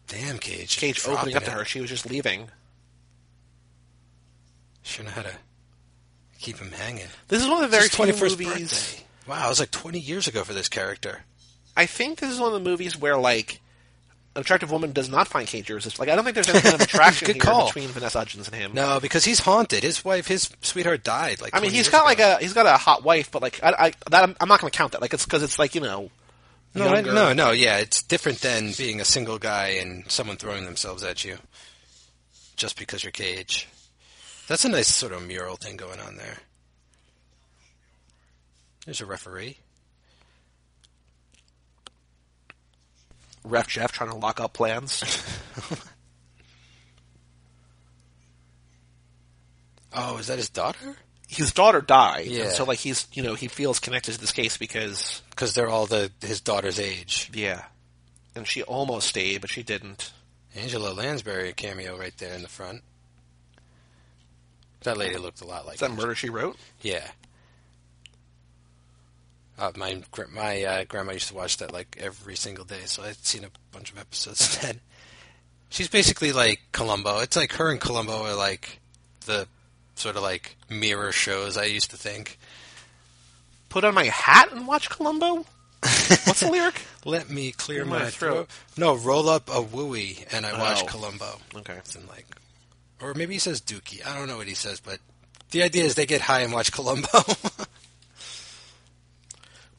Damn, 0.07 0.37
Cage. 0.37 0.77
Cage 0.77 1.05
opening 1.07 1.35
up 1.35 1.43
to 1.43 1.51
her. 1.51 1.65
She 1.65 1.81
was 1.81 1.89
just 1.89 2.09
leaving. 2.09 2.49
She 4.83 4.97
should 4.97 5.05
know 5.05 5.11
how 5.11 5.23
to 5.23 5.31
keep 6.39 6.57
him 6.57 6.71
hanging. 6.71 7.07
This 7.27 7.41
is 7.41 7.49
one 7.49 7.63
of 7.63 7.69
the 7.71 7.75
very 7.75 7.89
his 7.89 7.91
21st 7.97 8.39
movies. 8.39 8.71
birthday. 8.71 9.03
Wow, 9.27 9.47
it 9.47 9.49
was 9.49 9.59
like 9.59 9.71
20 9.71 9.99
years 9.99 10.27
ago 10.27 10.43
for 10.43 10.53
this 10.53 10.69
character. 10.69 11.21
I 11.75 11.87
think 11.87 12.19
this 12.19 12.31
is 12.31 12.39
one 12.39 12.53
of 12.53 12.63
the 12.63 12.69
movies 12.69 12.95
where 12.97 13.17
like 13.17 13.59
an 14.35 14.41
attractive 14.41 14.69
woman 14.71 14.91
does 14.91 15.09
not 15.09 15.27
find 15.27 15.47
Cage 15.47 15.69
irresistible. 15.69 16.03
Like 16.03 16.11
I 16.11 16.15
don't 16.15 16.23
think 16.25 16.35
there's 16.35 16.49
any 16.49 16.61
kind 16.61 16.75
of 16.75 16.81
attraction 16.87 17.27
here 17.33 17.41
call. 17.41 17.67
between 17.67 17.87
Vanessa 17.89 18.19
Hudgens 18.19 18.47
and 18.47 18.55
him. 18.55 18.73
No, 18.73 18.99
because 18.99 19.23
he's 19.23 19.39
haunted. 19.39 19.83
His 19.83 20.03
wife, 20.03 20.27
his 20.27 20.49
sweetheart 20.61 21.03
died. 21.03 21.41
Like 21.41 21.53
I 21.53 21.59
mean 21.59 21.69
20 21.71 21.77
he's 21.77 21.89
got 21.89 21.99
ago. 21.99 22.05
like 22.05 22.19
a 22.19 22.43
he's 22.43 22.53
got 22.53 22.65
a 22.65 22.77
hot 22.77 23.03
wife, 23.03 23.31
but 23.31 23.41
like 23.41 23.61
I, 23.63 23.69
I 23.71 23.93
that 24.11 24.23
I'm, 24.23 24.35
I'm 24.39 24.47
not 24.47 24.59
going 24.59 24.71
to 24.71 24.77
count 24.77 24.91
that. 24.91 25.01
Like 25.01 25.13
it's 25.13 25.25
because 25.25 25.43
it's 25.43 25.57
like 25.57 25.75
you 25.75 25.81
know. 25.81 26.09
No, 26.77 26.89
I, 26.89 26.99
no, 26.99 27.31
no. 27.31 27.51
Yeah, 27.51 27.77
it's 27.77 28.03
different 28.03 28.41
than 28.41 28.73
being 28.77 28.99
a 28.99 29.05
single 29.05 29.37
guy 29.39 29.77
and 29.79 30.03
someone 30.11 30.35
throwing 30.35 30.65
themselves 30.65 31.03
at 31.03 31.23
you 31.23 31.37
just 32.57 32.77
because 32.77 33.01
you're 33.03 33.11
Cage. 33.11 33.69
That's 34.49 34.65
a 34.65 34.69
nice 34.69 34.89
sort 34.93 35.13
of 35.13 35.25
mural 35.25 35.55
thing 35.55 35.77
going 35.77 36.01
on 36.01 36.17
there. 36.17 36.37
There's 38.85 38.99
a 38.99 39.05
referee. 39.05 39.57
Ref 43.45 43.67
Jeff 43.67 43.91
trying 43.91 44.09
to 44.11 44.15
lock 44.17 44.39
up 44.39 44.53
plans. 44.53 45.03
Oh, 49.93 50.17
is 50.17 50.27
that 50.27 50.37
his 50.37 50.49
daughter? 50.49 50.95
his 51.27 51.51
daughter 51.53 51.81
died, 51.81 52.27
Yeah. 52.27 52.49
so 52.49 52.65
like 52.65 52.77
he's 52.79 53.07
you 53.13 53.23
know 53.23 53.33
he 53.33 53.47
feels 53.47 53.79
connected 53.79 54.13
to 54.13 54.19
this 54.19 54.31
case 54.31 54.57
because 54.57 55.21
Because 55.31 55.53
they're 55.53 55.69
all 55.69 55.85
the 55.87 56.11
his 56.21 56.39
daughter's 56.41 56.79
age. 56.79 57.31
yeah, 57.33 57.63
and 58.35 58.45
she 58.47 58.61
almost 58.63 59.07
stayed, 59.07 59.41
but 59.41 59.49
she 59.49 59.63
didn't. 59.63 60.11
Angela 60.55 60.93
Lansbury 60.93 61.51
cameo 61.53 61.97
right 61.97 62.15
there 62.17 62.33
in 62.35 62.41
the 62.43 62.47
front. 62.47 62.83
That 64.83 64.97
lady 64.97 65.17
looked 65.17 65.41
a 65.41 65.45
lot 65.45 65.65
like 65.65 65.75
Is 65.75 65.79
that 65.79 65.89
Angela. 65.91 66.07
murder 66.07 66.15
she 66.15 66.29
wrote? 66.29 66.57
Yeah. 66.81 67.09
Uh, 69.57 69.71
my 69.77 70.01
my 70.33 70.63
uh, 70.63 70.83
grandma 70.85 71.13
used 71.13 71.29
to 71.29 71.33
watch 71.35 71.57
that 71.57 71.71
like 71.71 71.97
every 71.99 72.35
single 72.35 72.65
day, 72.65 72.81
so 72.85 73.03
I'd 73.03 73.15
seen 73.25 73.43
a 73.45 73.49
bunch 73.71 73.91
of 73.91 73.97
episodes 73.97 74.57
then. 74.59 74.81
She's 75.69 75.87
basically 75.87 76.31
like 76.31 76.59
Columbo. 76.71 77.19
It's 77.19 77.35
like 77.35 77.53
her 77.53 77.69
and 77.71 77.79
Columbo 77.79 78.23
are 78.23 78.35
like 78.35 78.79
the 79.25 79.47
sort 79.95 80.15
of 80.17 80.23
like 80.23 80.57
mirror 80.69 81.11
shows. 81.11 81.57
I 81.57 81.65
used 81.65 81.91
to 81.91 81.97
think. 81.97 82.37
Put 83.69 83.83
on 83.83 83.93
my 83.93 84.05
hat 84.05 84.51
and 84.53 84.67
watch 84.67 84.89
Columbo. 84.89 85.45
What's 85.81 86.39
the 86.39 86.49
lyric? 86.51 86.81
Let 87.05 87.29
me 87.29 87.51
clear 87.51 87.85
my, 87.85 87.99
my 87.99 88.05
throat. 88.09 88.47
throat. 88.47 88.49
No, 88.77 88.95
roll 88.95 89.27
up 89.29 89.49
a 89.49 89.61
wooey, 89.61 90.25
and 90.33 90.45
I 90.45 90.57
watch 90.57 90.81
Oh. 90.83 90.87
Columbo. 90.87 91.39
Okay. 91.57 91.73
It's 91.77 91.95
in 91.95 92.07
like, 92.07 92.25
or 93.01 93.13
maybe 93.13 93.33
he 93.33 93.39
says 93.39 93.61
Dookie. 93.61 94.05
I 94.05 94.17
don't 94.17 94.27
know 94.27 94.37
what 94.37 94.47
he 94.47 94.53
says, 94.53 94.79
but 94.79 94.99
the 95.51 95.61
idea 95.63 95.83
is 95.83 95.95
they 95.95 96.05
get 96.05 96.21
high 96.21 96.41
and 96.41 96.51
watch 96.53 96.71
Columbo. 96.71 97.07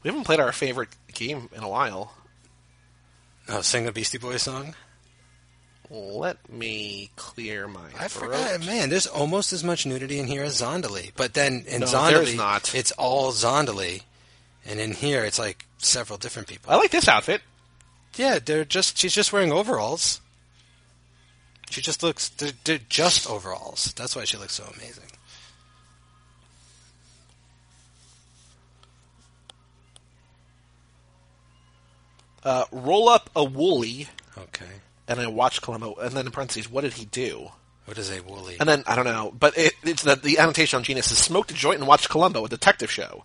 We 0.07 0.11
haven't 0.11 0.23
played 0.23 0.39
our 0.39 0.53
favorite 0.53 0.87
game 1.13 1.49
in 1.53 1.63
a 1.63 1.67
while. 1.67 2.13
oh, 3.49 3.59
sing 3.59 3.83
the 3.85 3.91
Beastie 3.91 4.17
Boys 4.17 4.41
song. 4.41 4.73
Let 5.89 6.49
me 6.49 7.09
clear 7.17 7.67
my 7.67 7.87
I 7.99 8.07
throat. 8.07 8.31
forgot, 8.33 8.65
man. 8.65 8.89
There's 8.89 9.05
almost 9.05 9.51
as 9.51 9.65
much 9.65 9.85
nudity 9.85 10.17
in 10.19 10.27
here 10.27 10.43
as 10.45 10.61
Zandalee, 10.61 11.11
but 11.17 11.33
then 11.33 11.65
in 11.67 11.81
No, 11.81 11.87
Zandalee, 11.87 12.37
not. 12.37 12.73
it's 12.73 12.93
all 12.93 13.33
Zandalee, 13.33 14.03
and 14.65 14.79
in 14.79 14.93
here 14.93 15.25
it's 15.25 15.39
like 15.39 15.65
several 15.77 16.17
different 16.17 16.47
people. 16.47 16.71
I 16.71 16.77
like 16.77 16.91
this 16.91 17.09
outfit. 17.09 17.41
Yeah, 18.15 18.39
they're 18.39 18.63
just 18.63 18.97
she's 18.97 19.13
just 19.13 19.33
wearing 19.33 19.51
overalls. 19.51 20.21
She 21.69 21.81
just 21.81 22.01
looks 22.01 22.29
they're, 22.29 22.51
they're 22.63 22.79
just 22.87 23.29
overalls. 23.29 23.93
That's 23.97 24.15
why 24.15 24.23
she 24.23 24.37
looks 24.37 24.53
so 24.53 24.63
amazing. 24.73 25.06
Uh, 32.43 32.65
roll 32.71 33.09
up 33.09 33.29
a 33.35 33.43
woolly, 33.43 34.07
Okay. 34.37 34.65
and 35.07 35.19
I 35.19 35.27
watched 35.27 35.61
Columbo. 35.61 35.95
And 35.95 36.11
then 36.11 36.25
in 36.25 36.31
parentheses, 36.31 36.69
what 36.69 36.81
did 36.81 36.93
he 36.93 37.05
do? 37.05 37.49
What 37.85 37.97
is 37.97 38.11
a 38.11 38.21
woolly? 38.21 38.57
And 38.59 38.67
then 38.67 38.83
I 38.85 38.95
don't 38.95 39.05
know, 39.05 39.33
but 39.37 39.57
it, 39.57 39.73
it's 39.83 40.03
the, 40.03 40.15
the 40.15 40.39
annotation 40.39 40.77
on 40.77 40.83
Genius 40.83 41.11
is 41.11 41.17
smoked 41.17 41.51
a 41.51 41.53
joint 41.53 41.79
and 41.79 41.87
watched 41.87 42.09
Columbo, 42.09 42.45
a 42.45 42.49
detective 42.49 42.91
show. 42.91 43.23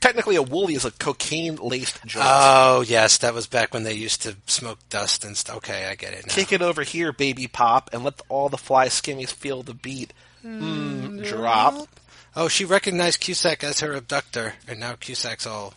Technically, 0.00 0.36
a 0.36 0.42
woolly 0.42 0.74
is 0.74 0.84
a 0.84 0.90
cocaine 0.90 1.56
laced 1.56 2.04
joint. 2.04 2.26
Oh 2.28 2.84
yes, 2.86 3.18
that 3.18 3.32
was 3.34 3.46
back 3.46 3.72
when 3.72 3.84
they 3.84 3.94
used 3.94 4.22
to 4.22 4.36
smoke 4.46 4.78
dust 4.90 5.24
and 5.24 5.36
stuff. 5.36 5.56
Okay, 5.58 5.86
I 5.86 5.94
get 5.94 6.12
it 6.12 6.26
now. 6.26 6.34
Kick 6.34 6.52
it 6.52 6.62
over 6.62 6.82
here, 6.82 7.10
baby 7.12 7.46
pop, 7.46 7.90
and 7.92 8.04
let 8.04 8.20
all 8.28 8.48
the 8.48 8.58
fly 8.58 8.88
skimmies 8.88 9.32
feel 9.32 9.62
the 9.62 9.74
beat. 9.74 10.12
Mm, 10.44 11.24
drop. 11.26 11.88
Oh, 12.36 12.48
she 12.48 12.64
recognized 12.64 13.20
Cusack 13.20 13.64
as 13.64 13.80
her 13.80 13.94
abductor, 13.94 14.54
and 14.68 14.78
now 14.78 14.94
Cusack's 14.94 15.46
all, 15.46 15.72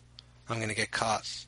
I'm 0.50 0.60
gonna 0.60 0.74
get 0.74 0.92
caught. 0.92 1.46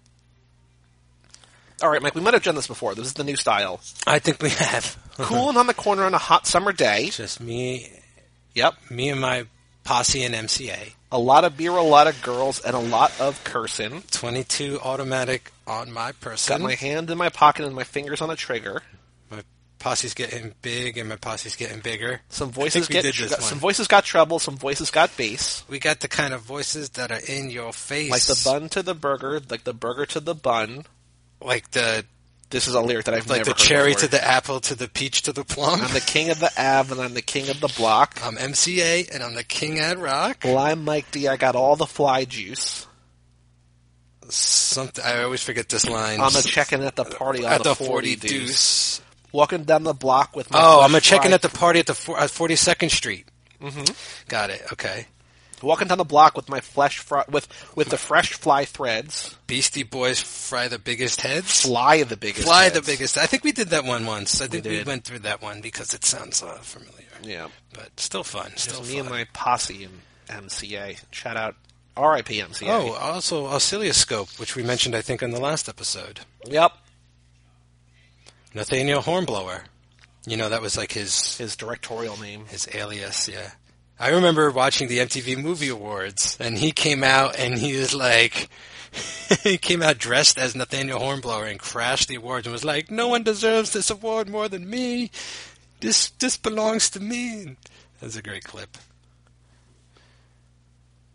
All 1.81 1.89
right, 1.89 2.01
Mike, 2.01 2.15
we 2.15 2.21
might 2.21 2.33
have 2.33 2.43
done 2.43 2.55
this 2.55 2.67
before. 2.67 2.95
This 2.95 3.07
is 3.07 3.13
the 3.13 3.23
new 3.23 3.35
style. 3.35 3.79
I 4.05 4.19
think 4.19 4.41
we 4.41 4.49
have. 4.49 4.97
Cooling 5.17 5.57
on 5.57 5.67
the 5.67 5.73
corner 5.73 6.03
on 6.05 6.13
a 6.13 6.17
hot 6.19 6.45
summer 6.47 6.71
day. 6.71 7.09
Just 7.09 7.39
me, 7.41 7.89
Yep. 8.55 8.73
me 8.89 9.09
and 9.09 9.21
my 9.21 9.45
posse 9.83 10.23
and 10.23 10.35
MCA. 10.35 10.93
A 11.11 11.17
lot 11.19 11.43
of 11.43 11.57
beer, 11.57 11.71
a 11.71 11.81
lot 11.81 12.07
of 12.07 12.21
girls, 12.21 12.59
and 12.59 12.75
a 12.75 12.79
lot 12.79 13.11
of 13.19 13.43
cursing. 13.43 14.03
22 14.11 14.79
automatic 14.81 15.51
on 15.65 15.91
my 15.91 16.11
person. 16.13 16.57
Got 16.57 16.63
my 16.63 16.75
hand 16.75 17.09
in 17.09 17.17
my 17.17 17.29
pocket 17.29 17.65
and 17.65 17.73
my 17.73 17.83
fingers 17.83 18.21
on 18.21 18.29
the 18.29 18.35
trigger. 18.35 18.83
My 19.31 19.41
posse's 19.79 20.13
getting 20.13 20.53
big, 20.61 20.97
and 20.97 21.09
my 21.09 21.15
posse's 21.15 21.55
getting 21.55 21.79
bigger. 21.79 22.21
Some 22.29 22.51
voices 22.51 22.87
get 22.87 23.05
some 23.15 23.57
voices 23.57 23.87
got 23.87 24.03
treble, 24.03 24.37
some 24.37 24.57
voices 24.57 24.91
got 24.91 25.15
bass. 25.17 25.63
We 25.67 25.79
got 25.79 26.01
the 26.01 26.07
kind 26.07 26.33
of 26.33 26.41
voices 26.41 26.91
that 26.91 27.11
are 27.11 27.21
in 27.27 27.49
your 27.49 27.73
face, 27.73 28.11
Like 28.11 28.21
the 28.21 28.39
bun 28.45 28.69
to 28.69 28.83
the 28.83 28.93
burger, 28.93 29.41
like 29.49 29.63
the 29.63 29.73
burger 29.73 30.05
to 30.07 30.19
the 30.19 30.35
bun. 30.35 30.85
Like 31.41 31.71
the 31.71 32.05
This 32.49 32.67
is 32.67 32.73
a 32.73 32.81
lyric 32.81 33.05
that 33.05 33.13
I've 33.15 33.29
like 33.29 33.43
the 33.45 33.53
cherry 33.53 33.91
before. 33.93 34.01
to 34.01 34.11
the 34.11 34.23
apple 34.27 34.59
to 34.61 34.75
the 34.75 34.87
peach 34.87 35.21
to 35.23 35.33
the 35.33 35.43
plum. 35.43 35.81
I'm 35.81 35.93
the 35.93 35.99
king 36.01 36.29
of 36.29 36.39
the 36.39 36.51
Ave 36.57 36.91
and 36.91 36.99
I'm 37.01 37.13
the 37.13 37.21
king 37.21 37.49
of 37.49 37.59
the 37.59 37.67
block. 37.77 38.19
I'm 38.23 38.35
MCA, 38.37 39.13
and 39.13 39.23
I'm 39.23 39.35
the 39.35 39.43
king 39.43 39.77
at 39.79 39.97
rock. 39.99 40.39
Well, 40.43 40.57
I'm 40.57 40.83
Mike 40.83 41.11
D. 41.11 41.27
I 41.27 41.37
got 41.37 41.55
all 41.55 41.75
the 41.75 41.85
fly 41.85 42.25
juice. 42.25 42.87
Something 44.29 45.03
I 45.03 45.23
always 45.23 45.41
forget 45.43 45.69
this 45.69 45.89
line. 45.89 46.21
I'm 46.21 46.35
a 46.35 46.41
checking 46.41 46.83
at 46.83 46.95
the 46.95 47.03
party 47.05 47.45
on 47.45 47.51
at 47.53 47.63
the, 47.63 47.69
the 47.69 47.75
40 47.75 47.87
40 47.87 48.15
deuce. 48.15 48.29
deuce. 48.31 49.01
Walking 49.31 49.63
down 49.63 49.83
the 49.83 49.93
block 49.93 50.35
with 50.35 50.51
my 50.51 50.59
Oh, 50.61 50.81
I'm 50.81 50.93
a 50.95 50.99
checking 51.01 51.33
at 51.33 51.41
the 51.41 51.49
party 51.49 51.79
at 51.79 51.85
the 51.87 51.93
42nd 51.93 52.89
Street. 52.91 53.25
Mm-hmm. 53.61 53.83
Got 54.27 54.49
it. 54.51 54.61
Okay. 54.73 55.05
Walking 55.61 55.87
down 55.87 55.97
the 55.97 56.03
block 56.03 56.35
with 56.35 56.49
my 56.49 56.59
flesh 56.61 56.99
fry, 56.99 57.23
with 57.29 57.47
with 57.75 57.89
the 57.89 57.97
fresh 57.97 58.33
fly 58.33 58.65
threads. 58.65 59.35
Beastie 59.47 59.83
Boys 59.83 60.21
fry 60.21 60.67
the 60.67 60.79
biggest 60.79 61.21
heads. 61.21 61.61
Fly 61.61 62.03
the 62.03 62.17
biggest. 62.17 62.45
Fly 62.47 62.63
heads. 62.65 62.75
the 62.75 62.81
biggest. 62.81 63.17
I 63.17 63.25
think 63.25 63.43
we 63.43 63.51
did 63.51 63.69
that 63.69 63.83
one 63.85 64.05
once. 64.05 64.41
I 64.41 64.47
think 64.47 64.65
we, 64.65 64.71
did. 64.77 64.87
went 64.87 65.03
through 65.05 65.19
that 65.19 65.41
one 65.41 65.61
because 65.61 65.93
it 65.93 66.05
sounds 66.05 66.41
uh, 66.43 66.57
familiar. 66.61 67.05
Yeah, 67.21 67.47
But 67.73 67.99
still 67.99 68.23
fun. 68.23 68.51
Still 68.55 68.77
Just 68.79 68.83
fun. 68.85 68.91
me 68.93 68.99
and 68.99 69.09
my 69.09 69.25
posse 69.33 69.83
and 69.83 70.47
MCA. 70.47 70.99
Shout 71.11 71.35
out, 71.35 71.55
R.I.P. 71.97 72.39
MCA. 72.39 72.67
Oh, 72.69 72.93
also 72.93 73.47
Oscilloscope, 73.47 74.29
which 74.39 74.55
we 74.55 74.63
mentioned, 74.63 74.95
I 74.95 75.01
think, 75.01 75.21
in 75.21 75.31
the 75.31 75.39
last 75.41 75.67
episode. 75.67 76.21
yep. 76.45 76.71
Nathaniel 78.53 79.01
Hornblower. 79.01 79.65
You 80.25 80.37
know, 80.37 80.49
that 80.49 80.61
was 80.61 80.77
like 80.77 80.91
his 80.91 81.37
His 81.37 81.55
directorial 81.55 82.17
name. 82.17 82.45
his 82.45 82.67
alias. 82.73 83.27
Yeah, 83.27 83.51
I 83.99 84.11
remember 84.11 84.49
watching 84.49 84.87
the 84.87 84.99
MTV 84.99 85.41
Movie 85.41 85.67
Awards, 85.67 86.37
and 86.39 86.57
he 86.57 86.71
came 86.71 87.03
out 87.03 87.37
and 87.37 87.57
he 87.57 87.77
was 87.77 87.93
like. 87.93 88.49
he 89.43 89.59
came 89.59 89.83
out 89.83 89.99
dressed 89.99 90.39
as 90.39 90.55
Nathaniel 90.55 90.97
Hornblower 90.97 91.45
and 91.45 91.59
crashed 91.59 92.07
the 92.07 92.15
awards 92.15 92.47
and 92.47 92.51
was 92.51 92.65
like, 92.65 92.89
"No 92.89 93.07
one 93.07 93.21
deserves 93.21 93.71
this 93.71 93.91
award 93.91 94.27
more 94.27 94.49
than 94.49 94.67
me. 94.67 95.11
This 95.79 96.09
this 96.09 96.37
belongs 96.37 96.89
to 96.89 96.99
me." 96.99 97.55
That's 98.01 98.15
a 98.15 98.23
great 98.23 98.45
clip. 98.45 98.77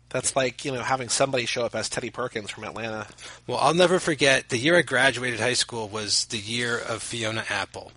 That's 0.07 0.37
like 0.37 0.63
you 0.63 0.71
know 0.71 0.83
having 0.83 1.09
somebody 1.09 1.45
show 1.45 1.65
up 1.65 1.75
as 1.75 1.89
Teddy 1.89 2.09
Perkins 2.09 2.49
from 2.49 2.63
Atlanta. 2.63 3.07
Well, 3.45 3.57
I'll 3.57 3.73
never 3.73 3.99
forget 3.99 4.47
the 4.47 4.57
year 4.57 4.77
I 4.77 4.81
graduated 4.81 5.41
high 5.41 5.53
school 5.53 5.89
was 5.89 6.27
the 6.27 6.37
year 6.37 6.77
of 6.77 7.03
Fiona 7.03 7.43
Apple. 7.49 7.91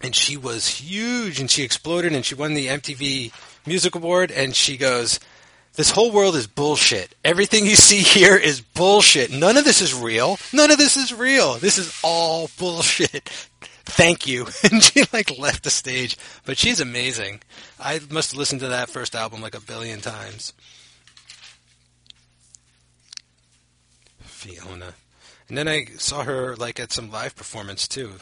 And 0.00 0.14
she 0.14 0.36
was 0.36 0.68
huge 0.68 1.40
and 1.40 1.50
she 1.50 1.64
exploded 1.64 2.12
and 2.12 2.24
she 2.24 2.36
won 2.36 2.54
the 2.54 2.68
MTV 2.68 3.32
Music 3.66 3.94
Award 3.94 4.30
and 4.30 4.54
she 4.54 4.76
goes, 4.76 5.20
This 5.74 5.90
whole 5.90 6.10
world 6.10 6.34
is 6.36 6.46
bullshit. 6.46 7.14
Everything 7.24 7.64
you 7.66 7.76
see 7.76 7.98
here 8.00 8.36
is 8.36 8.60
bullshit. 8.60 9.30
None 9.30 9.56
of 9.56 9.64
this 9.64 9.80
is 9.80 9.94
real. 9.94 10.38
None 10.52 10.70
of 10.70 10.78
this 10.78 10.96
is 10.96 11.12
real. 11.14 11.54
This 11.54 11.78
is 11.78 11.98
all 12.02 12.50
bullshit. 12.58 13.28
Thank 13.84 14.26
you. 14.26 14.46
And 14.70 14.82
she 14.82 15.04
like 15.12 15.38
left 15.38 15.64
the 15.64 15.70
stage. 15.70 16.16
But 16.44 16.58
she's 16.58 16.80
amazing. 16.80 17.40
I 17.78 18.00
must 18.10 18.32
have 18.32 18.38
listened 18.38 18.60
to 18.62 18.68
that 18.68 18.88
first 18.88 19.14
album 19.14 19.40
like 19.40 19.54
a 19.54 19.60
billion 19.60 20.00
times. 20.00 20.52
Fiona. 24.20 24.94
And 25.48 25.58
then 25.58 25.68
I 25.68 25.84
saw 25.98 26.24
her 26.24 26.56
like 26.56 26.80
at 26.80 26.92
some 26.92 27.10
live 27.10 27.36
performance 27.36 27.86
too. 27.86 28.12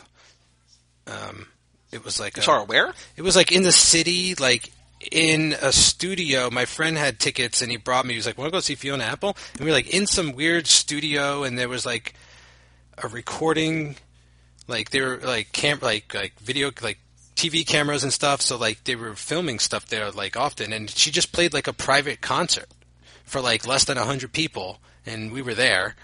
Um, 1.07 1.47
it 1.93 2.05
was 2.05 2.21
like 2.21 2.37
a, 2.39 2.43
Sorry, 2.43 2.65
where? 2.65 2.93
it 3.17 3.23
was 3.23 3.37
like 3.37 3.53
in 3.53 3.63
the 3.63 3.73
city, 3.73 4.35
like 4.35 4.71
in 5.11 5.55
a 5.63 5.73
studio. 5.73 6.51
My 6.51 6.65
friend 6.65 6.97
had 6.99 7.19
tickets 7.19 7.63
and 7.63 7.71
he 7.71 7.77
brought 7.77 8.05
me. 8.07 8.15
He 8.15 8.19
was 8.19 8.27
like, 8.27 8.37
"Want 8.39 8.49
to 8.53 8.57
go 8.57 8.61
see 8.61 8.75
Fiona 8.75 9.05
Apple?" 9.05 9.37
And 9.55 9.61
we 9.61 9.67
were 9.67 9.73
like 9.73 9.93
in 9.95 10.07
some 10.07 10.33
weird 10.33 10.67
studio, 10.67 11.43
and 11.43 11.59
there 11.59 11.69
was 11.69 11.87
like 11.87 12.15
a 12.99 13.09
recording, 13.09 13.97
like 14.69 14.91
they 14.91 15.01
were 15.01 15.19
like 15.23 15.53
camp, 15.53 15.83
like 15.83 16.13
like 16.15 16.39
video, 16.41 16.71
like 16.83 16.99
TV 17.37 17.67
cameras 17.67 18.03
and 18.05 18.13
stuff. 18.13 18.43
So 18.43 18.57
like 18.59 18.85
they 18.85 18.97
were 18.97 19.15
filming 19.15 19.59
stuff 19.59 19.87
there 19.87 20.11
like 20.11 20.37
often, 20.37 20.73
and 20.73 20.91
she 20.91 21.11
just 21.11 21.33
played 21.33 21.53
like 21.55 21.67
a 21.67 21.73
private 21.73 22.21
concert 22.21 22.69
for 23.25 23.41
like 23.41 23.67
less 23.67 23.85
than 23.85 23.97
hundred 23.97 24.33
people, 24.33 24.79
and 25.07 25.33
we 25.33 25.41
were 25.41 25.55
there, 25.55 25.95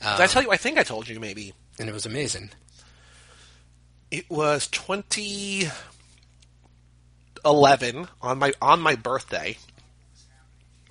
Did 0.00 0.20
I 0.20 0.26
tell 0.26 0.42
you? 0.42 0.50
I 0.50 0.56
think 0.56 0.78
I 0.78 0.82
told 0.82 1.08
you 1.08 1.18
maybe. 1.18 1.52
and 1.78 1.88
it 1.88 1.92
was 1.92 2.06
amazing. 2.06 2.50
It 4.10 4.30
was 4.30 4.68
2011 7.46 8.08
on 8.22 8.38
my 8.38 8.52
on 8.60 8.80
my 8.80 8.96
birthday. 8.96 9.56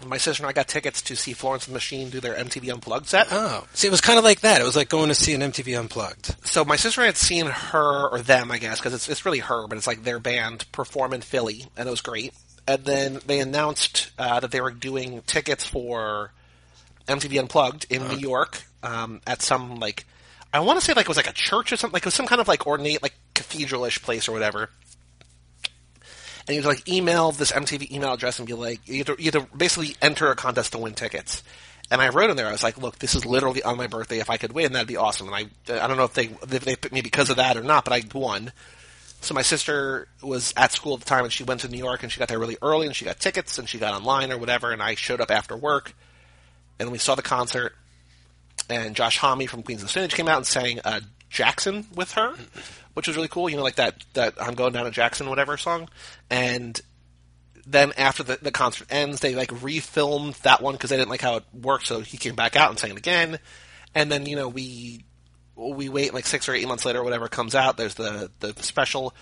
My 0.06 0.18
sister 0.18 0.44
and 0.44 0.50
I 0.50 0.54
got 0.54 0.68
tickets 0.68 1.02
to 1.04 1.16
see 1.16 1.34
Florence 1.34 1.68
and 1.68 1.74
the 1.74 1.78
Machine 1.78 2.10
do 2.10 2.20
their 2.20 2.36
MTV 2.36 2.72
Unplugged 2.72 3.08
set. 3.08 3.28
Oh, 3.32 3.66
see, 3.74 3.88
it 3.88 3.92
was 3.92 4.02
kind 4.02 4.20
of 4.20 4.26
like 4.26 4.42
that. 4.42 4.60
It 4.62 4.66
was 4.66 4.76
like 4.76 4.90
going 4.90 5.08
to 5.08 5.16
see 5.16 5.34
an 5.34 5.42
MTV 5.42 5.80
Unplugged. 5.80 6.36
So 6.46 6.66
my 6.66 6.76
sister 6.76 7.04
had 7.04 7.16
seen 7.16 7.46
her 7.48 8.10
or 8.10 8.20
them, 8.20 8.52
I 8.52 8.58
guess, 8.58 8.80
because 8.80 8.94
it's 8.94 9.10
it's 9.10 9.26
really 9.26 9.40
her, 9.40 9.68
but 9.68 9.78
it's 9.78 9.88
like 9.88 10.04
their 10.04 10.20
band 10.20 10.70
perform 10.72 11.14
in 11.14 11.22
Philly, 11.22 11.66
and 11.78 11.88
it 11.88 11.92
was 11.92 12.02
great. 12.02 12.34
And 12.68 12.84
then 12.84 13.20
they 13.26 13.40
announced 13.40 14.12
uh, 14.18 14.40
that 14.40 14.52
they 14.52 14.62
were 14.62 14.72
doing 14.72 15.22
tickets 15.28 15.66
for 15.66 16.32
MTV 17.08 17.40
Unplugged 17.40 17.86
in 17.90 18.08
New 18.08 18.18
York 18.18 18.64
um, 18.84 19.22
at 19.28 19.42
some 19.42 19.80
like 19.80 20.06
I 20.54 20.60
want 20.60 20.80
to 20.80 20.86
say 20.86 20.94
like 20.94 21.06
it 21.06 21.10
was 21.10 21.18
like 21.18 21.30
a 21.30 21.34
church 21.34 21.74
or 21.74 21.78
something, 21.78 21.94
like 21.94 22.04
it 22.04 22.08
was 22.08 22.14
some 22.14 22.28
kind 22.28 22.40
of 22.40 22.48
like 22.48 22.66
ornate 22.66 23.02
like 23.04 23.14
cathedral-ish 23.34 24.02
place 24.02 24.28
or 24.30 24.32
whatever. 24.32 24.70
And 26.48 26.56
you 26.56 26.62
would 26.62 26.68
like 26.68 26.88
email 26.88 27.32
this 27.32 27.52
MTV 27.52 27.92
email 27.92 28.14
address 28.14 28.40
and 28.40 28.48
be 28.48 28.54
like, 28.54 28.88
you 28.88 29.00
had, 29.00 29.08
to, 29.08 29.16
you 29.18 29.32
to 29.32 29.48
basically 29.56 29.96
enter 30.02 30.30
a 30.30 30.36
contest 30.36 30.74
to 30.74 30.78
win 30.78 30.94
tickets. 30.94 31.44
And 31.92 32.02
I 32.02 32.10
wrote 32.10 32.30
in 32.30 32.38
there, 32.38 32.48
I 32.48 32.52
was 32.52 32.64
like, 32.64 32.78
look, 32.78 33.00
this 33.00 33.16
is 33.16 33.26
literally 33.26 33.64
on 33.64 33.78
my 33.78 33.88
birthday. 33.88 34.20
If 34.20 34.30
I 34.30 34.38
could 34.38 34.54
win, 34.54 34.74
that'd 34.74 34.88
be 34.88 34.98
awesome. 34.98 35.32
And 35.32 35.36
I, 35.36 35.74
I 35.84 35.88
don't 35.88 35.98
know 35.98 36.04
if 36.04 36.14
they, 36.14 36.26
if 36.26 36.66
they 36.66 36.76
picked 36.76 36.94
me 36.94 37.02
because 37.02 37.30
of 37.30 37.38
that 37.38 37.58
or 37.58 37.64
not, 37.64 37.86
but 37.86 37.94
I 37.94 38.04
won. 38.14 38.52
So 39.22 39.34
my 39.34 39.42
sister 39.42 40.08
was 40.22 40.54
at 40.56 40.72
school 40.72 40.94
at 40.94 41.00
the 41.00 41.06
time 41.06 41.24
and 41.24 41.34
she 41.34 41.44
went 41.44 41.62
to 41.62 41.68
New 41.68 41.78
York 41.78 42.04
and 42.04 42.12
she 42.12 42.20
got 42.20 42.28
there 42.28 42.40
really 42.40 42.58
early 42.62 42.86
and 42.86 42.96
she 42.96 43.06
got 43.06 43.20
tickets 43.20 43.58
and 43.58 43.68
she 43.68 43.80
got 43.80 43.96
online 43.96 44.32
or 44.32 44.38
whatever 44.38 44.72
and 44.72 44.84
I 44.84 44.96
showed 44.96 45.22
up 45.22 45.32
after 45.32 45.58
work 45.58 45.94
and 46.80 46.92
we 46.92 46.98
saw 46.98 47.16
the 47.16 47.22
concert 47.22 47.74
and 48.70 48.96
Josh 48.96 49.18
Homme 49.18 49.48
from 49.48 49.64
Queens 49.64 49.84
of 49.84 49.92
the 49.92 50.04
Age 50.04 50.14
came 50.14 50.28
out 50.28 50.38
and 50.38 50.48
sang 50.48 50.80
uh, 50.84 51.02
Jackson 51.30 51.88
with 51.96 52.12
her, 52.14 52.36
which 52.96 53.08
was 53.08 53.16
really 53.16 53.28
cool. 53.28 53.50
You 53.50 53.58
know, 53.58 53.64
like 53.64 53.76
that 53.76 54.04
that 54.14 54.34
I'm 54.42 54.56
going 54.56 54.74
down 54.74 54.86
to 54.86 54.92
Jackson 54.92 55.30
whatever 55.30 55.58
song. 55.58 55.90
And 56.30 56.80
then 57.68 57.94
after 57.98 58.24
the, 58.24 58.40
the 58.42 58.52
concert 58.52 58.88
ends, 58.90 59.20
they 59.20 59.36
like 59.36 59.50
refilmed 59.50 60.40
that 60.42 60.62
one 60.62 60.74
because 60.74 60.90
they 60.90 60.98
didn't 60.98 61.10
like 61.10 61.22
how 61.22 61.38
it 61.38 61.44
worked. 61.54 61.88
So 61.88 62.00
he 62.00 62.18
came 62.18 62.36
back 62.36 62.56
out 62.56 62.72
and 62.72 62.80
sang 62.80 62.92
it 62.92 62.98
again. 62.98 63.40
And 63.94 64.12
then 64.12 64.26
you 64.26 64.36
know 64.36 64.48
we 64.48 65.06
we 65.56 65.90
wait 65.90 66.14
like 66.14 66.26
six 66.26 66.50
or 66.50 66.54
eight 66.54 66.68
months 66.68 66.86
later, 66.86 67.00
or 67.00 67.04
whatever 67.04 67.28
comes 67.28 67.54
out. 67.54 67.78
There's 67.78 67.96
the 67.96 68.32
the 68.40 68.54
special. 68.64 69.14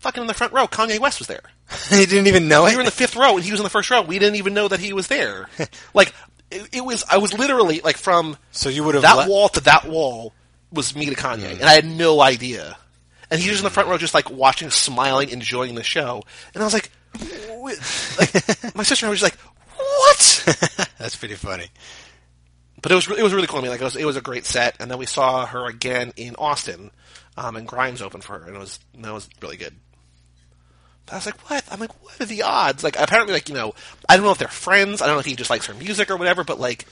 Fucking 0.00 0.20
in 0.20 0.26
the 0.26 0.34
front 0.34 0.52
row, 0.52 0.66
Kanye 0.66 0.98
West 0.98 1.20
was 1.20 1.28
there. 1.28 1.44
he 1.88 2.06
didn't 2.06 2.26
even 2.26 2.48
know 2.48 2.64
We 2.64 2.70
it. 2.70 2.74
were 2.74 2.80
in 2.80 2.86
the 2.86 2.90
fifth 2.90 3.14
row, 3.14 3.36
and 3.36 3.44
he 3.44 3.52
was 3.52 3.60
in 3.60 3.64
the 3.64 3.70
first 3.70 3.88
row. 3.88 4.02
We 4.02 4.18
didn't 4.18 4.34
even 4.34 4.52
know 4.52 4.66
that 4.66 4.80
he 4.80 4.92
was 4.92 5.06
there. 5.06 5.48
like 5.94 6.12
it, 6.50 6.68
it 6.72 6.84
was, 6.84 7.04
I 7.08 7.18
was 7.18 7.32
literally 7.32 7.80
like 7.82 7.96
from 7.96 8.36
so 8.50 8.68
you 8.68 8.82
would 8.82 8.94
have 8.96 9.02
that 9.02 9.14
le- 9.14 9.28
wall 9.28 9.48
to 9.50 9.60
that 9.60 9.86
wall 9.88 10.34
was 10.72 10.96
me 10.96 11.06
to 11.06 11.14
Kanye, 11.14 11.50
mm. 11.50 11.52
and 11.52 11.62
I 11.64 11.74
had 11.74 11.84
no 11.84 12.20
idea. 12.20 12.76
And 13.32 13.40
he 13.40 13.48
was 13.48 13.60
in 13.60 13.64
the 13.64 13.70
front 13.70 13.88
row, 13.88 13.96
just 13.96 14.12
like 14.12 14.30
watching, 14.30 14.68
smiling, 14.68 15.30
enjoying 15.30 15.74
the 15.74 15.82
show. 15.82 16.22
And 16.54 16.62
I 16.62 16.66
was 16.66 16.74
like, 16.74 16.90
like 18.18 18.74
my 18.76 18.82
sister 18.82 19.06
and 19.06 19.08
I 19.08 19.10
was 19.10 19.20
just 19.20 19.22
like, 19.22 19.38
"What?" 19.76 20.88
That's 20.98 21.16
pretty 21.16 21.34
funny. 21.34 21.68
but 22.82 22.92
it 22.92 22.94
was 22.94 23.08
re- 23.08 23.16
it 23.18 23.22
was 23.22 23.32
really 23.32 23.46
cool. 23.46 23.58
I 23.58 23.62
mean, 23.62 23.70
like 23.70 23.80
it 23.80 23.84
was 23.84 23.96
it 23.96 24.04
was 24.04 24.16
a 24.16 24.20
great 24.20 24.44
set, 24.44 24.76
and 24.80 24.90
then 24.90 24.98
we 24.98 25.06
saw 25.06 25.46
her 25.46 25.66
again 25.66 26.12
in 26.16 26.36
Austin, 26.36 26.90
um, 27.38 27.56
and 27.56 27.66
Grimes 27.66 28.02
opened 28.02 28.22
for 28.22 28.38
her, 28.38 28.46
and 28.46 28.54
it 28.54 28.58
was 28.58 28.78
and 28.94 29.04
that 29.04 29.14
was 29.14 29.28
really 29.40 29.56
good. 29.56 29.74
But 31.06 31.14
I 31.14 31.16
was 31.16 31.26
like, 31.26 31.50
what? 31.50 31.64
I'm 31.70 31.80
like, 31.80 32.04
what 32.04 32.20
are 32.20 32.26
the 32.26 32.42
odds? 32.42 32.84
Like, 32.84 33.00
apparently, 33.00 33.32
like 33.32 33.48
you 33.48 33.54
know, 33.54 33.74
I 34.08 34.16
don't 34.16 34.26
know 34.26 34.32
if 34.32 34.38
they're 34.38 34.48
friends. 34.48 35.00
I 35.00 35.06
don't 35.06 35.16
know 35.16 35.20
if 35.20 35.26
he 35.26 35.36
just 35.36 35.50
likes 35.50 35.66
her 35.66 35.74
music 35.74 36.10
or 36.10 36.16
whatever, 36.18 36.44
but 36.44 36.60
like. 36.60 36.86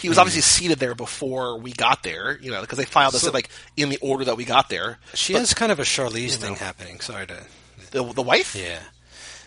He 0.00 0.08
was 0.08 0.18
obviously 0.18 0.42
seated 0.42 0.78
there 0.78 0.94
before 0.94 1.58
we 1.58 1.72
got 1.72 2.02
there, 2.02 2.38
you 2.40 2.50
know, 2.50 2.60
because 2.60 2.78
they 2.78 2.84
filed 2.84 3.14
us 3.14 3.22
So- 3.22 3.28
in, 3.28 3.34
like 3.34 3.48
in 3.76 3.88
the 3.88 3.98
order 3.98 4.24
that 4.26 4.36
we 4.36 4.44
got 4.44 4.68
there. 4.68 4.98
She 5.14 5.34
has 5.34 5.54
kind 5.54 5.72
of 5.72 5.78
a 5.78 5.82
Charlize 5.84 6.36
thing 6.36 6.54
happening. 6.56 7.00
Sorry 7.00 7.26
to 7.26 7.44
The, 7.90 8.04
the 8.12 8.22
wife? 8.22 8.54
Yeah. 8.54 8.78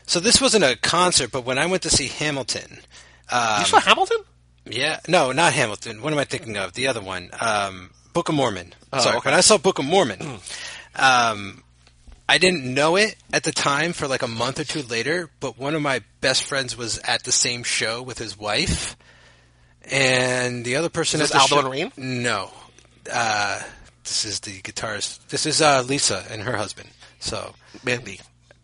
So 0.06 0.20
this 0.20 0.42
wasn't 0.42 0.64
a 0.64 0.76
concert, 0.76 1.32
but 1.32 1.46
when 1.46 1.58
I 1.58 1.66
went 1.68 1.84
to 1.84 1.90
see 1.90 2.08
Hamilton, 2.08 2.80
um, 3.32 3.60
you 3.62 3.66
saw 3.66 3.80
Hamilton? 3.80 4.18
yeah, 4.66 5.00
no, 5.08 5.32
not 5.32 5.54
Hamilton. 5.54 6.02
What 6.02 6.12
am 6.12 6.20
I 6.20 6.26
thinking 6.26 6.58
of? 6.58 6.74
The 6.74 6.88
other 6.88 7.02
one, 7.02 7.30
um, 7.40 7.92
Book 8.14 8.28
of 8.28 8.36
Mormon. 8.36 8.74
Sorry, 9.00 9.18
okay. 9.18 9.26
when 9.30 9.34
I 9.34 9.40
saw 9.42 9.58
Book 9.58 9.80
of 9.80 9.86
Mormon, 9.86 10.40
um, 10.96 11.64
I 12.28 12.38
didn't 12.38 12.66
know 12.74 12.96
it 12.98 13.16
at 13.34 13.44
the 13.44 13.52
time 13.52 13.94
for 13.94 14.08
like 14.08 14.22
a 14.22 14.28
month 14.28 14.60
or 14.60 14.64
two 14.64 14.82
later, 14.84 15.30
but 15.40 15.58
one 15.58 15.76
of 15.76 15.82
my 15.82 16.02
best 16.20 16.44
friends 16.44 16.76
was 16.78 16.98
at 17.00 17.24
the 17.24 17.32
same 17.32 17.64
show 17.64 18.02
with 18.02 18.18
his 18.18 18.38
wife, 18.38 18.96
and 19.90 20.64
the 20.66 20.76
other 20.76 20.90
person 20.90 21.22
Is 21.22 21.32
Aldo 21.32 21.48
show, 21.48 21.60
and 21.60 21.70
Reen? 21.70 21.92
No, 21.98 22.50
uh, 23.12 23.62
this 24.04 24.26
is 24.26 24.40
the 24.42 24.62
guitarist. 24.62 25.28
This 25.30 25.46
is 25.46 25.62
uh, 25.62 25.84
Lisa 25.88 26.24
and 26.30 26.42
her 26.44 26.56
husband. 26.58 26.90
So 27.20 27.54
Mandy. 27.84 28.20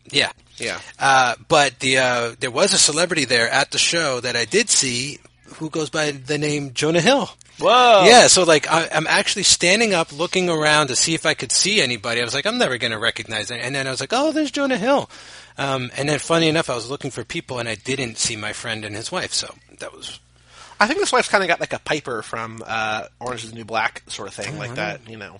yeah, 0.09 0.31
Yeah. 0.57 0.79
uh, 0.99 1.35
but 1.47 1.79
the 1.79 1.97
uh, 1.99 2.35
there 2.39 2.51
was 2.51 2.73
a 2.73 2.77
celebrity 2.77 3.25
there 3.25 3.49
at 3.49 3.71
the 3.71 3.77
show 3.77 4.19
that 4.21 4.35
I 4.35 4.45
did 4.45 4.69
see 4.69 5.19
who 5.55 5.69
goes 5.69 5.89
by 5.89 6.11
the 6.11 6.37
name 6.37 6.73
Jonah 6.73 7.01
Hill. 7.01 7.29
Whoa. 7.59 8.03
Yeah, 8.05 8.27
so 8.27 8.43
like 8.43 8.69
I, 8.69 8.87
I'm 8.93 9.07
actually 9.07 9.43
standing 9.43 9.93
up, 9.95 10.11
looking 10.11 10.47
around 10.49 10.87
to 10.87 10.95
see 10.95 11.15
if 11.15 11.25
I 11.25 11.33
could 11.33 11.51
see 11.51 11.81
anybody. 11.81 12.21
I 12.21 12.23
was 12.23 12.35
like, 12.35 12.45
I'm 12.45 12.59
never 12.59 12.77
going 12.77 12.91
to 12.91 12.99
recognize 12.99 13.49
it. 13.49 13.59
And 13.61 13.73
then 13.73 13.87
I 13.87 13.89
was 13.91 13.99
like, 13.99 14.13
oh, 14.13 14.31
there's 14.31 14.51
Jonah 14.51 14.77
Hill. 14.77 15.09
Um, 15.57 15.89
and 15.97 16.07
then, 16.07 16.19
funny 16.19 16.49
enough, 16.49 16.69
I 16.69 16.75
was 16.75 16.87
looking 16.87 17.09
for 17.09 17.23
people, 17.23 17.57
and 17.57 17.67
I 17.67 17.73
didn't 17.73 18.19
see 18.19 18.35
my 18.35 18.53
friend 18.53 18.85
and 18.85 18.95
his 18.95 19.11
wife. 19.11 19.33
So 19.33 19.55
that 19.79 19.91
was 19.91 20.19
I 20.79 20.87
think 20.87 20.99
this 20.99 21.11
wife's 21.11 21.29
kind 21.29 21.43
of 21.43 21.47
got 21.47 21.59
like 21.59 21.73
a 21.73 21.79
Piper 21.79 22.21
from 22.21 22.63
uh, 22.65 23.03
Orange 23.19 23.43
is 23.43 23.49
the 23.51 23.55
New 23.55 23.65
Black 23.65 24.03
sort 24.07 24.27
of 24.27 24.33
thing, 24.33 24.57
like 24.59 24.75
that, 24.75 25.09
you 25.09 25.17
know. 25.17 25.37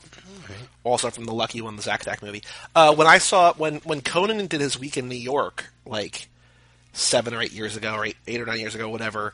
Also 0.84 1.10
from 1.10 1.26
the 1.26 1.34
Lucky 1.34 1.62
One, 1.62 1.76
the 1.76 1.82
Zack 1.82 2.02
Attack 2.02 2.22
movie. 2.24 2.44
Uh, 2.76 2.96
when 2.96 3.08
I 3.08 3.18
saw 3.20 3.54
when 3.54 3.76
when 3.80 4.02
Conan 4.02 4.48
did 4.48 4.62
his 4.62 4.80
week 4.80 4.98
in 4.98 5.10
New 5.10 5.16
York, 5.16 5.70
like 5.86 6.28
seven 6.94 7.34
or 7.34 7.42
eight 7.42 7.52
years 7.52 7.76
ago, 7.78 7.94
or 7.94 8.06
eight, 8.06 8.18
eight 8.28 8.42
or 8.42 8.46
nine 8.46 8.60
years 8.60 8.76
ago, 8.76 8.90
whatever. 8.90 9.34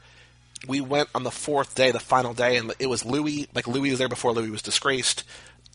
We 0.68 0.80
went 0.80 1.10
on 1.14 1.24
the 1.24 1.32
fourth 1.32 1.76
day, 1.76 1.92
the 1.92 2.00
final 2.00 2.34
day, 2.34 2.56
and 2.58 2.74
it 2.80 2.88
was 2.88 3.06
Louis. 3.06 3.48
Like 3.54 3.68
Louis 3.68 3.90
was 3.92 4.00
there 4.00 4.10
before 4.10 4.32
Louis 4.32 4.50
was 4.50 4.62
disgraced, 4.62 5.24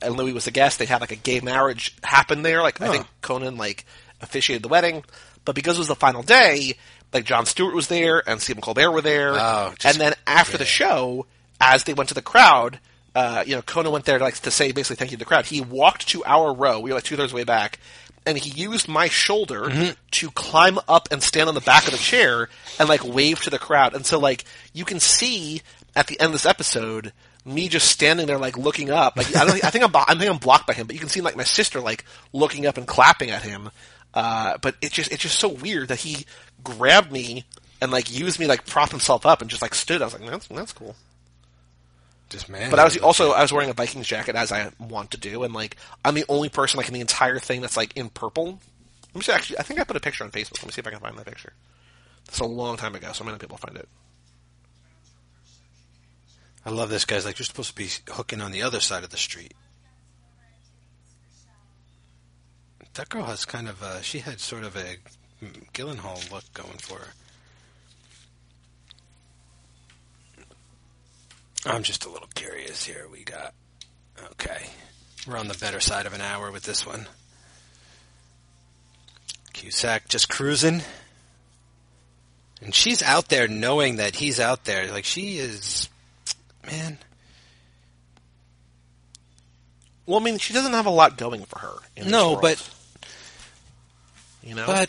and 0.03 0.17
Louis 0.17 0.33
was 0.33 0.47
the 0.47 0.51
guest. 0.51 0.79
They 0.79 0.87
had 0.87 1.01
like 1.01 1.13
a 1.13 1.17
gay 1.17 1.41
marriage 1.41 1.95
happen 2.03 2.43
there. 2.43 2.63
Like 2.63 2.81
I 2.81 2.89
think 2.89 3.07
Conan 3.21 3.57
like 3.57 3.85
officiated 4.21 4.63
the 4.63 4.69
wedding, 4.69 5.05
but 5.45 5.55
because 5.55 5.77
it 5.77 5.81
was 5.81 5.89
the 5.89 5.95
final 5.95 6.23
day, 6.23 6.77
like 7.13 7.25
Jon 7.25 7.47
Stewart 7.47 7.75
was 7.75 7.89
there 7.89 8.23
and 8.29 8.41
Stephen 8.41 8.61
Colbert 8.63 8.91
were 8.91 9.01
there, 9.03 9.33
Oh, 9.35 9.73
just- 9.79 9.87
and 9.95 10.01
then 10.01 10.15
after 10.27 10.59
the 10.59 10.65
show, 10.65 11.27
as 11.61 11.85
they 11.85 11.95
went 11.95 12.09
to 12.11 12.15
the 12.15 12.23
crowd, 12.23 12.79
uh, 13.15 13.43
you 13.47 13.57
know, 13.57 13.63
Conan 13.63 13.91
went 13.93 14.05
there 14.05 14.19
to, 14.19 14.25
like 14.25 14.39
to 14.41 14.51
say 14.51 14.71
basically 14.73 14.97
thank 14.97 15.11
you 15.11 15.17
to 15.17 15.21
the 15.21 15.25
crowd. 15.29 15.47
He 15.47 15.61
walked 15.61 16.09
to 16.09 16.25
our 16.25 16.53
row. 16.55 16.79
We 16.81 16.91
were 16.91 16.95
like 16.97 17.05
two 17.05 17.17
thirds 17.17 17.33
way 17.33 17.45
back, 17.45 17.79
and 18.27 18.37
he 18.39 18.51
used 18.51 18.87
my 18.89 19.09
shoulder 19.09 19.63
Mm-hmm. 19.63 19.93
to 20.13 20.31
climb 20.33 20.79
up 20.87 21.09
and 21.11 21.23
stand 21.23 21.49
on 21.49 21.55
the 21.55 21.61
back 21.63 21.87
of 21.87 21.93
the 21.93 21.99
chair 21.99 22.49
and 22.79 22.89
like 22.89 23.03
wave 23.05 23.41
to 23.43 23.51
the 23.51 23.59
crowd. 23.59 23.95
And 23.95 24.05
so 24.07 24.19
like 24.19 24.45
you 24.73 24.85
can 24.85 25.01
see 25.01 25.63
at 25.97 26.07
the 26.07 26.21
end 26.21 26.27
of 26.29 26.33
this 26.33 26.47
episode. 26.47 27.13
Me 27.45 27.67
just 27.69 27.89
standing 27.91 28.27
there, 28.27 28.37
like 28.37 28.59
looking 28.59 28.91
up. 28.91 29.17
Like 29.17 29.35
I 29.35 29.47
don't. 29.47 29.65
I 29.65 29.71
think 29.71 29.83
I'm. 29.83 29.97
I 29.97 30.15
think 30.19 30.31
I'm 30.31 30.37
blocked 30.37 30.67
by 30.67 30.75
him. 30.75 30.87
But 30.87 30.95
you 30.95 31.01
can 31.01 31.09
see 31.09 31.23
like 31.23 31.35
my 31.37 31.45
sister, 31.45 31.81
like 31.81 32.05
looking 32.35 32.67
up 32.67 32.77
and 32.77 32.87
clapping 32.87 33.31
at 33.31 33.41
him. 33.43 33.71
Uh, 34.15 34.59
but 34.63 34.77
it's 34.81 34.95
just. 34.95 35.13
It's 35.13 35.23
just 35.23 35.39
so 35.39 35.49
weird 35.49 35.89
that 35.89 36.01
he 36.01 36.25
grabbed 36.65 37.13
me 37.13 37.45
and 37.81 37.93
like 37.93 38.13
used 38.13 38.39
me, 38.39 38.47
like 38.47 38.67
prop 38.67 38.91
himself 38.91 39.27
up 39.27 39.41
and 39.41 39.51
just 39.51 39.63
like 39.63 39.75
stood. 39.75 40.03
I 40.03 40.07
was 40.07 40.19
like, 40.19 40.29
that's 40.29 40.47
that's 40.49 40.73
cool. 40.73 40.97
just 42.31 42.49
man. 42.49 42.71
But 42.71 42.79
I 42.79 42.85
was 42.85 42.97
also 42.99 43.33
I 43.33 43.43
was 43.43 43.53
wearing 43.53 43.71
a 43.71 43.75
Vikings 43.75 44.07
jacket 44.07 44.35
as 44.35 44.51
I 44.53 44.71
want 44.79 45.13
to 45.13 45.19
do, 45.19 45.43
and 45.45 45.55
like 45.55 45.77
I'm 46.05 46.15
the 46.15 46.25
only 46.29 46.49
person 46.49 46.79
like 46.79 46.89
in 46.89 46.95
the 46.95 47.01
entire 47.01 47.39
thing 47.39 47.61
that's 47.61 47.77
like 47.77 47.97
in 47.97 48.09
purple. 48.09 48.61
Let 49.09 49.15
me 49.15 49.23
see. 49.23 49.33
Actually, 49.33 49.59
I 49.59 49.63
think 49.63 49.81
I 49.81 49.85
put 49.85 49.97
a 49.97 50.01
picture 50.01 50.25
on 50.25 50.31
Facebook. 50.31 50.59
Let 50.59 50.67
me 50.67 50.73
see 50.73 50.81
if 50.81 50.87
I 50.87 50.91
can 50.91 51.01
find 51.01 51.17
that 51.17 51.27
picture. 51.27 51.53
It's 52.27 52.41
a 52.41 52.45
long 52.45 52.77
time 52.77 52.95
ago, 52.95 53.13
so 53.13 53.25
many 53.25 53.39
people 53.39 53.57
find 53.57 53.77
it. 53.77 53.89
I 56.67 56.71
love 56.71 56.91
this 56.91 57.07
guy's 57.07 57.25
like 57.25 57.39
you're 57.39 57.47
supposed 57.47 57.71
to 57.71 57.75
be 57.75 57.89
hooking 58.13 58.43
on 58.43 58.53
the 58.53 58.63
other 58.63 58.81
side 58.81 59.05
of 59.05 59.11
the 59.11 59.17
street. 59.17 59.55
That 62.99 63.11
girl 63.11 63.27
has 63.27 63.45
kind 63.45 63.69
of 63.69 63.81
a, 63.81 64.03
she 64.03 64.19
had 64.19 64.41
sort 64.41 64.65
of 64.65 64.75
a 64.75 64.97
Gyllenhaal 65.73 66.33
look 66.33 66.43
going 66.53 66.79
for 66.79 66.99
her. 66.99 67.09
I'm 71.65 71.85
just 71.85 72.05
a 72.05 72.11
little 72.11 72.27
curious 72.35 72.85
here. 72.85 73.07
We 73.13 73.23
got 73.23 73.55
okay. 74.33 74.67
We're 75.29 75.37
on 75.37 75.47
the 75.47 75.57
better 75.57 75.79
side 75.79 76.07
of 76.07 76.13
an 76.13 76.21
hour 76.21 76.51
with 76.51 76.65
this 76.65 76.85
one. 76.85 77.07
Cusack 79.53 80.09
just 80.09 80.29
cruising. 80.29 80.83
And 82.61 82.75
she's 82.75 83.01
out 83.01 83.29
there 83.29 83.47
knowing 83.47 83.97
that 83.97 84.17
he's 84.17 84.41
out 84.41 84.65
there. 84.65 84.91
Like 84.91 85.05
she 85.05 85.39
is 85.39 85.89
man. 86.67 86.99
Well, 90.05 90.19
I 90.19 90.25
mean, 90.25 90.39
she 90.39 90.53
doesn't 90.53 90.73
have 90.73 90.87
a 90.87 90.91
lot 90.91 91.17
going 91.17 91.45
for 91.45 91.61
her. 91.61 91.75
No, 92.05 92.41
but 92.41 92.59
you 94.49 94.55
know, 94.55 94.65
but 94.67 94.89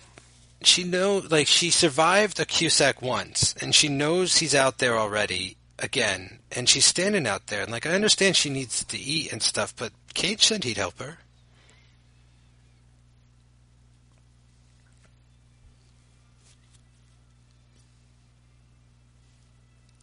she 0.64 0.86
know 0.86 1.22
like 1.30 1.48
she 1.48 1.70
survived 1.70 2.40
a 2.40 2.46
Cusack 2.46 3.02
once, 3.02 3.54
and 3.62 3.76
she 3.76 3.90
knows 3.90 4.38
he's 4.38 4.56
out 4.56 4.78
there 4.78 4.98
already 4.98 5.58
again, 5.78 6.40
and 6.52 6.70
she's 6.70 6.86
standing 6.86 7.28
out 7.28 7.48
there, 7.48 7.64
and 7.64 7.72
like 7.72 7.86
I 7.86 7.92
understand 7.92 8.38
she 8.38 8.50
needs 8.50 8.86
to 8.86 8.98
eat 8.98 9.34
and 9.34 9.44
stuff, 9.44 9.76
but 9.76 9.92
Cage 10.14 10.46
said 10.46 10.64
he'd 10.64 10.78
help 10.78 11.00
her. 11.00 11.18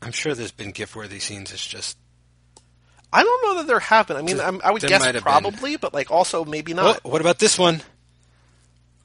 I'm 0.02 0.12
sure 0.12 0.34
there's 0.34 0.52
been 0.52 0.70
gift-worthy 0.70 1.18
scenes. 1.18 1.52
It's 1.52 1.66
just 1.66 1.96
I 3.12 3.22
don't 3.22 3.42
know 3.44 3.54
that 3.62 3.66
there 3.66 3.80
have 3.80 4.09
been. 4.09 4.16
I 4.16 4.22
mean, 4.22 4.36
There- 4.36 4.46
I'm, 4.46 4.61
I 4.62 4.70
would 4.70 4.82
guess 4.82 5.00
might 5.00 5.14
have 5.14 5.24
probably, 5.24 5.76
but 5.76 5.94
like 5.94 6.11
also 6.11 6.44
maybe 6.44 6.74
not. 6.74 7.00
oh, 7.04 7.09
what 7.11 7.20
about 7.20 7.38
this 7.38 7.59
one? 7.59 7.82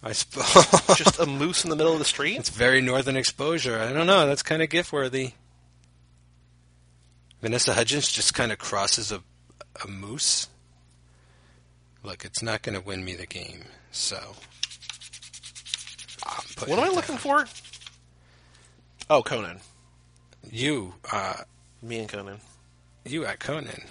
I 0.04 0.14
suppose 0.14 0.98
Just 0.98 1.20
a 1.20 1.26
moose 1.28 1.64
in 1.64 1.70
the 1.70 1.76
middle 1.76 1.94
of 1.94 2.00
the 2.00 2.06
street. 2.06 2.38
It's 2.38 2.50
very 2.50 2.82
northern 2.82 3.16
exposure. 3.16 3.78
I 3.80 3.94
don't 3.94 4.08
know. 4.08 4.26
That's 4.26 4.42
kind 4.44 4.62
of 4.62 4.70
gift 4.70 4.92
worthy. 4.92 5.34
Vanessa 7.42 7.74
Hudgens 7.74 8.12
just 8.12 8.34
kind 8.34 8.52
of 8.52 8.58
crosses 8.58 9.12
a, 9.12 9.22
a 9.84 9.88
moose. 9.88 10.48
Look, 12.04 12.26
it's 12.26 12.42
not 12.42 12.62
going 12.64 12.80
to 12.80 12.86
win 12.86 13.04
me 13.06 13.14
the 13.16 13.28
game, 13.28 13.66
so. 13.92 14.18
What 16.66 16.80
am 16.80 16.80
I 16.80 16.90
looking 16.90 17.18
for? 17.18 17.46
Oh, 19.10 19.22
Conan. 19.22 19.60
You, 20.52 20.94
uh, 21.12 21.36
Me 21.82 22.00
and 22.00 22.10
Conan. 22.10 22.40
you 23.06 23.26
at 23.26 23.40
Conan. 23.40 23.84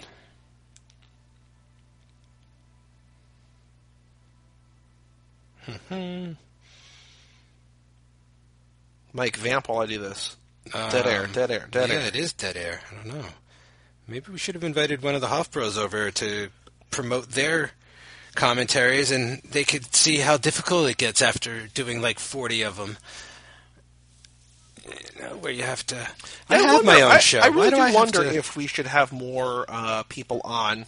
Mike 9.13 9.35
Vamp 9.37 9.67
while 9.69 9.79
I 9.79 9.85
do 9.85 9.99
this. 9.99 10.35
Dead 10.71 11.07
air, 11.07 11.23
Um, 11.25 11.31
dead 11.31 11.51
air, 11.51 11.67
dead 11.69 11.89
yeah, 11.89 11.95
air. 11.95 12.07
it 12.07 12.15
is 12.15 12.33
dead 12.33 12.55
air. 12.55 12.81
I 12.91 12.95
don't 12.95 13.07
know. 13.07 13.25
Maybe 14.07 14.31
we 14.31 14.37
should 14.37 14.55
have 14.55 14.63
invited 14.63 15.01
one 15.01 15.15
of 15.15 15.21
the 15.21 15.27
Hofbros 15.27 15.77
over 15.77 16.11
to 16.11 16.49
promote 16.91 17.29
their 17.31 17.71
commentaries, 18.35 19.11
and 19.11 19.41
they 19.43 19.63
could 19.63 19.93
see 19.95 20.17
how 20.17 20.37
difficult 20.37 20.89
it 20.89 20.97
gets 20.97 21.21
after 21.21 21.67
doing 21.67 22.01
like 22.01 22.19
forty 22.19 22.61
of 22.61 22.77
them. 22.77 22.97
You 24.85 25.21
know, 25.21 25.35
where 25.37 25.51
you 25.51 25.63
have 25.63 25.85
to. 25.87 25.95
I, 26.49 26.57
have 26.57 26.65
wonder- 26.73 26.83
my 26.85 27.01
own 27.01 27.11
I, 27.11 27.17
show. 27.19 27.39
I 27.39 27.47
really 27.47 27.57
Why 27.57 27.69
do 27.69 27.75
do 27.75 27.81
I 27.81 27.91
wonder 27.93 28.23
to- 28.23 28.37
if 28.37 28.55
we 28.55 28.67
should 28.67 28.87
have 28.87 29.11
more 29.11 29.65
uh, 29.67 30.03
people 30.03 30.41
on, 30.45 30.85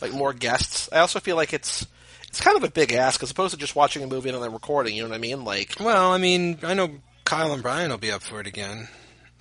like 0.00 0.12
more 0.12 0.32
guests. 0.32 0.88
I 0.92 0.98
also 1.00 1.20
feel 1.20 1.36
like 1.36 1.52
it's 1.52 1.86
it's 2.28 2.40
kind 2.40 2.56
of 2.56 2.62
a 2.64 2.70
big 2.70 2.92
ask 2.92 3.22
as 3.22 3.30
opposed 3.30 3.52
to 3.54 3.58
just 3.58 3.74
watching 3.74 4.02
a 4.02 4.06
movie 4.06 4.28
and 4.30 4.42
then 4.42 4.52
recording. 4.52 4.94
You 4.94 5.02
know 5.02 5.08
what 5.08 5.14
I 5.16 5.18
mean? 5.18 5.44
Like, 5.44 5.74
Well, 5.80 6.12
I 6.12 6.18
mean, 6.18 6.58
I 6.62 6.74
know 6.74 6.90
Kyle 7.24 7.52
and 7.52 7.62
Brian 7.62 7.90
will 7.90 7.98
be 7.98 8.12
up 8.12 8.22
for 8.22 8.40
it 8.40 8.46
again 8.46 8.88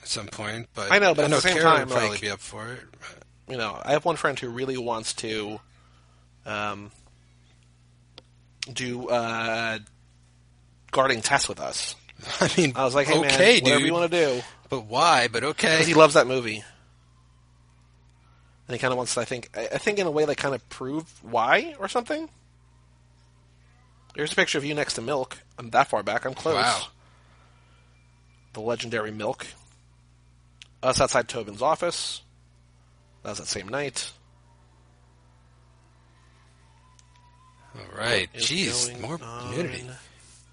at 0.02 0.08
some 0.08 0.28
point, 0.28 0.68
but 0.74 0.92
I 0.92 1.00
know, 1.00 1.14
but 1.14 1.22
I 1.22 1.26
at 1.26 1.30
know 1.32 1.36
the 1.38 1.42
same 1.44 1.58
Kara 1.58 1.64
time, 1.78 1.88
will 1.88 1.96
probably 1.96 2.10
like- 2.12 2.22
be 2.22 2.30
up 2.30 2.40
for 2.40 2.72
it. 2.74 2.80
you 3.50 3.58
know, 3.58 3.80
I 3.84 3.92
have 3.92 4.06
one 4.06 4.16
friend 4.16 4.38
who 4.40 4.50
really 4.50 4.78
wants 4.78 5.14
to 5.16 5.60
um, 6.46 6.92
do 8.72 9.08
uh, 9.10 9.80
Guarding 10.92 11.22
Tess 11.22 11.48
with 11.50 11.60
us. 11.60 11.96
I 12.42 12.50
mean, 12.58 12.74
I 12.76 12.84
was 12.84 12.96
like, 12.96 13.08
hey 13.08 13.20
okay, 13.20 13.62
man, 13.62 13.64
whatever 13.64 13.80
dude. 13.80 13.88
you 13.88 13.94
want 13.94 14.12
to 14.12 14.26
do. 14.38 14.42
But 14.70 14.86
why? 14.86 15.28
But 15.28 15.44
okay. 15.44 15.68
Because 15.76 15.88
he 15.88 15.94
loves 15.94 16.16
that 16.16 16.28
movie. 16.28 16.64
And 18.68 18.76
he 18.76 18.80
kind 18.80 18.92
of 18.92 18.98
wants 18.98 19.14
to, 19.14 19.22
I 19.22 19.26
think, 19.26 19.50
I 19.56 19.68
I 19.74 19.78
think 19.78 19.98
in 20.00 20.08
a 20.08 20.12
way, 20.12 20.26
like, 20.26 20.38
kind 20.38 20.54
of 20.56 20.68
prove 20.70 21.06
why 21.24 21.76
or 21.80 21.88
something. 21.88 22.30
Here's 24.18 24.32
a 24.32 24.36
picture 24.36 24.58
of 24.58 24.66
you 24.66 24.74
next 24.74 24.96
to 24.96 25.02
Milk. 25.04 25.38
I'm 25.60 25.70
that 25.70 25.90
far 25.90 26.02
back. 26.02 26.26
I'm 26.26 26.34
close. 26.34 26.56
Wow. 26.56 26.88
The 28.54 28.62
legendary 28.62 29.12
Milk. 29.12 29.46
Us 30.82 31.00
outside 31.00 31.28
Tobin's 31.28 31.62
office. 31.62 32.24
That 33.22 33.30
was 33.30 33.38
that 33.38 33.46
same 33.46 33.70
night. 33.70 34.12
All 37.76 37.96
right. 37.96 38.28
Jeez, 38.34 39.00
more 39.00 39.20
on? 39.22 39.56
nudity. 39.56 39.88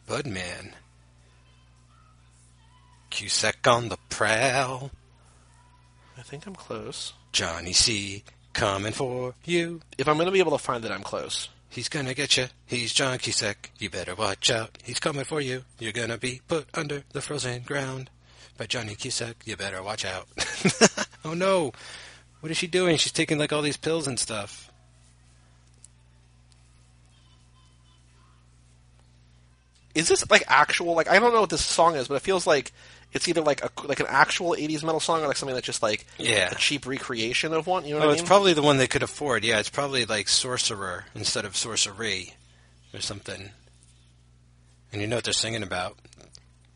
Budman. 0.06 0.72
Cusack 3.08 3.66
on 3.66 3.88
the 3.88 3.96
prowl. 4.10 4.90
I 6.18 6.22
think 6.22 6.46
I'm 6.46 6.54
close. 6.54 7.14
Johnny 7.32 7.72
C. 7.72 8.24
coming 8.52 8.92
for 8.92 9.32
you. 9.46 9.80
If 9.96 10.06
I'm 10.06 10.16
going 10.16 10.26
to 10.26 10.32
be 10.32 10.40
able 10.40 10.52
to 10.52 10.62
find 10.62 10.84
it, 10.84 10.90
I'm 10.90 11.02
close. 11.02 11.48
He's 11.74 11.88
gonna 11.88 12.14
get 12.14 12.36
you. 12.36 12.46
He's 12.66 12.92
John 12.92 13.18
Cusack. 13.18 13.72
You 13.80 13.90
better 13.90 14.14
watch 14.14 14.48
out. 14.48 14.78
He's 14.84 15.00
coming 15.00 15.24
for 15.24 15.40
you. 15.40 15.64
You're 15.80 15.90
gonna 15.90 16.16
be 16.16 16.40
put 16.46 16.68
under 16.72 17.02
the 17.12 17.20
frozen 17.20 17.62
ground 17.62 18.10
by 18.56 18.66
Johnny 18.66 18.94
Cusack. 18.94 19.38
You 19.44 19.56
better 19.56 19.82
watch 19.82 20.04
out. 20.04 20.28
oh 21.24 21.34
no. 21.34 21.72
What 22.38 22.52
is 22.52 22.58
she 22.58 22.68
doing? 22.68 22.96
She's 22.96 23.10
taking 23.10 23.38
like 23.38 23.52
all 23.52 23.60
these 23.60 23.76
pills 23.76 24.06
and 24.06 24.20
stuff. 24.20 24.70
Is 29.96 30.06
this 30.06 30.30
like 30.30 30.44
actual? 30.46 30.94
Like 30.94 31.10
I 31.10 31.18
don't 31.18 31.32
know 31.32 31.40
what 31.40 31.50
this 31.50 31.64
song 31.64 31.96
is, 31.96 32.06
but 32.06 32.14
it 32.14 32.22
feels 32.22 32.46
like 32.46 32.72
it's 33.14 33.26
either 33.28 33.40
like 33.40 33.62
a 33.64 33.70
like 33.86 34.00
an 34.00 34.06
actual 34.08 34.50
'80s 34.58 34.82
metal 34.82 35.00
song 35.00 35.22
or 35.22 35.28
like 35.28 35.36
something 35.36 35.54
that's 35.54 35.66
just 35.66 35.82
like 35.82 36.06
Yeah. 36.18 36.50
a 36.50 36.54
cheap 36.56 36.86
recreation 36.86 37.52
of 37.54 37.66
one. 37.66 37.84
You 37.86 37.94
know 37.94 38.00
what 38.00 38.08
Oh, 38.08 38.12
it's 38.12 38.22
mean? 38.22 38.26
probably 38.26 38.52
the 38.52 38.62
one 38.62 38.76
they 38.76 38.86
could 38.88 39.02
afford. 39.02 39.44
Yeah, 39.44 39.58
it's 39.60 39.70
probably 39.70 40.04
like 40.04 40.28
sorcerer 40.28 41.06
instead 41.14 41.44
of 41.44 41.56
sorcery 41.56 42.34
or 42.92 43.00
something. 43.00 43.50
And 44.92 45.00
you 45.00 45.06
know 45.08 45.16
what 45.16 45.24
they're 45.24 45.32
singing 45.32 45.62
about? 45.62 45.96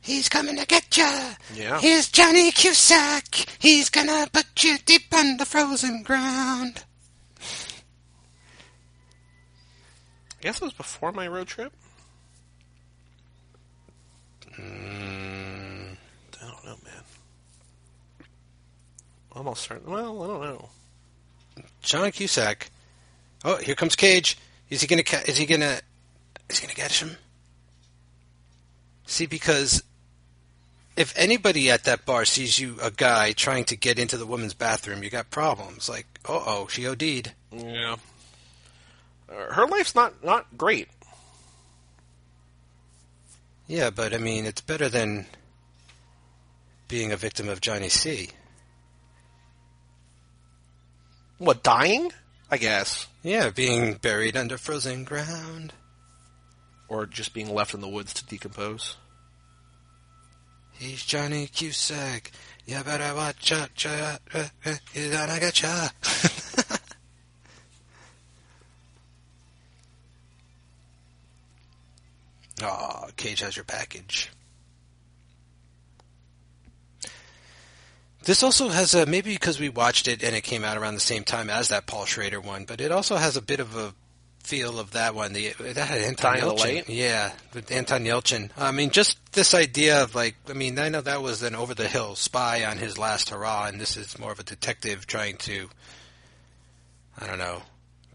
He's 0.01 0.29
coming 0.29 0.57
to 0.57 0.65
get 0.67 0.97
ya. 0.97 1.35
Yeah. 1.55 1.81
Here's 1.81 2.09
Johnny 2.09 2.51
Cusack. 2.53 3.35
He's 3.59 3.91
gonna 3.91 4.27
put 4.33 4.47
you 4.65 4.79
deep 4.87 5.13
on 5.13 5.37
the 5.37 5.45
frozen 5.45 6.03
ground. 6.03 6.85
I 10.39 10.43
guess 10.43 10.57
it 10.63 10.65
was 10.65 10.73
before 10.73 11.11
my 11.13 11.27
road 11.27 11.49
trip. 11.49 11.73
Mm, 14.59 15.88
I 16.43 16.47
don't 16.47 16.65
know, 16.65 16.77
man. 16.85 17.03
Almost 19.33 19.63
certain. 19.63 19.91
Well, 19.91 20.23
I 20.23 20.27
don't 20.27 20.41
know. 20.43 20.69
John 21.83 22.11
Cusack. 22.11 22.71
Oh, 23.45 23.57
here 23.57 23.75
comes 23.75 23.97
Cage. 23.97 24.39
Is 24.71 24.81
he 24.81 24.87
gonna? 24.87 25.03
Ca- 25.03 25.25
is 25.27 25.37
he 25.37 25.47
gonna? 25.47 25.81
Is 26.49 26.59
he 26.59 26.67
gonna 26.67 26.75
catch 26.75 27.03
him? 27.03 27.17
See, 29.07 29.27
because 29.27 29.83
if 30.97 31.17
anybody 31.17 31.71
at 31.71 31.85
that 31.85 32.05
bar 32.05 32.25
sees 32.25 32.59
you, 32.59 32.77
a 32.83 32.91
guy 32.91 33.33
trying 33.33 33.65
to 33.67 33.77
get 33.77 33.99
into 33.99 34.17
the 34.17 34.27
woman's 34.27 34.55
bathroom, 34.55 35.03
you 35.03 35.11
got 35.11 35.31
problems. 35.31 35.89
Like, 35.89 36.07
uh 36.29 36.43
oh, 36.45 36.67
she 36.69 36.87
OD'd. 36.87 37.33
Yeah. 37.53 37.97
Uh, 39.31 39.53
her 39.53 39.67
life's 39.67 39.95
not 39.95 40.25
not 40.25 40.47
great. 40.59 40.89
Yeah, 43.67 43.91
but 43.91 44.15
I 44.15 44.19
mean, 44.19 44.47
it's 44.47 44.63
better 44.63 44.89
than 44.89 45.27
being 46.89 47.13
a 47.13 47.17
victim 47.17 47.49
of 47.49 47.61
Johnny 47.61 47.89
C. 47.89 48.31
What 51.39 51.63
dying? 51.63 52.13
I 52.51 52.57
guess, 52.57 53.07
Yeah, 53.23 53.51
being 53.51 53.95
buried 53.95 54.37
under 54.37 54.57
frozen 54.59 55.05
ground. 55.05 55.75
or 56.89 57.05
just 57.05 57.35
being 57.35 57.53
left 57.53 57.75
in 57.75 57.83
the 57.83 57.89
woods 57.89 58.15
to 58.15 58.25
decompose. 58.25 58.97
He's 60.73 61.05
Johnny 61.05 61.47
Cusack. 61.47 62.31
You 62.65 62.83
better 62.83 63.15
watch 63.15 63.53
out, 63.53 63.75
cha- 63.75 64.19
he's 64.95 65.11
gonna 65.11 65.39
get 65.39 65.61
ya. 65.61 65.89
Aw, 72.63 73.07
Cage 73.17 73.41
has 73.41 73.57
your 73.57 73.65
package. 73.65 74.31
This 78.25 78.43
also 78.43 78.69
has 78.69 78.95
a 78.95 79.07
maybe 79.07 79.33
because 79.33 79.61
we 79.61 79.69
watched 79.69 80.09
it 80.09 80.23
and 80.23 80.35
it 80.35 80.43
came 80.43 80.65
out 80.65 80.77
around 80.77 80.95
the 80.95 81.01
same 81.01 81.25
time 81.25 81.49
as 81.49 81.69
that 81.69 81.87
Paul 81.87 82.05
Schrader 82.05 82.41
one, 82.41 82.65
but 82.65 82.81
it 82.81 82.93
also 82.93 83.17
has 83.17 83.37
a 83.37 83.43
bit 83.43 83.61
of 83.61 83.77
a 83.77 83.95
feel 84.43 84.79
of 84.79 84.93
that 84.93 85.15
one. 85.15 85.33
The 85.35 85.53
that 85.59 85.77
had 85.77 86.01
Anton 86.01 86.39
Dying 86.39 86.45
Yelchin. 86.45 86.85
Yeah, 86.89 87.33
with 87.55 87.71
Anton 87.71 88.05
Yelchin. 88.05 88.51
I 88.57 88.73
mean, 88.73 88.91
just 88.91 89.19
this 89.33 89.55
idea 89.55 90.03
of 90.03 90.15
like, 90.15 90.37
I 90.49 90.55
mean, 90.55 90.79
I 90.79 90.89
know 90.89 91.01
that 91.03 91.23
was 91.23 91.43
an 91.43 91.55
over 91.55 91.75
the 91.75 91.89
hill 91.89 92.15
spy 92.17 92.65
on 92.65 92.79
his 92.79 92.99
last 92.99 93.31
hurrah, 93.31 93.67
and 93.67 93.81
this 93.81 93.97
is 93.97 94.19
more 94.19 94.33
of 94.33 94.41
a 94.41 94.45
detective 94.45 95.07
trying 95.07 95.37
to, 95.39 95.69
I 97.19 97.27
don't 97.27 97.39
know, 97.39 97.63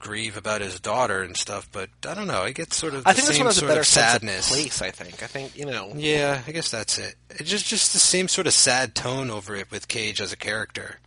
grieve 0.03 0.35
about 0.35 0.59
his 0.61 0.79
daughter 0.81 1.23
and 1.23 1.35
stuff. 1.35 1.69
But 1.71 1.89
I 2.05 2.13
don't 2.13 2.27
know. 2.27 2.41
I 2.41 2.51
get 2.51 2.73
sort 2.73 2.93
of 2.93 3.03
the 3.03 3.09
I 3.09 3.13
think 3.13 3.27
this 3.27 3.37
one 3.37 3.47
has 3.47 3.61
a 3.61 3.65
better 3.65 3.85
sadness. 3.85 4.49
place. 4.51 4.81
I 4.81 4.91
think. 4.91 5.23
I 5.23 5.27
think 5.27 5.57
you 5.57 5.65
know. 5.65 5.93
Yeah, 5.95 6.41
I 6.45 6.51
guess 6.51 6.69
that's 6.69 6.97
it. 6.99 7.15
It's 7.31 7.49
just 7.49 7.65
just 7.65 7.93
the 7.93 7.99
same 7.99 8.27
sort 8.27 8.45
of 8.45 8.53
sad 8.53 8.93
tone 8.93 9.31
over 9.31 9.55
it 9.55 9.71
with 9.71 9.87
Cage 9.87 10.21
as 10.21 10.33
a 10.33 10.37
character. 10.37 10.99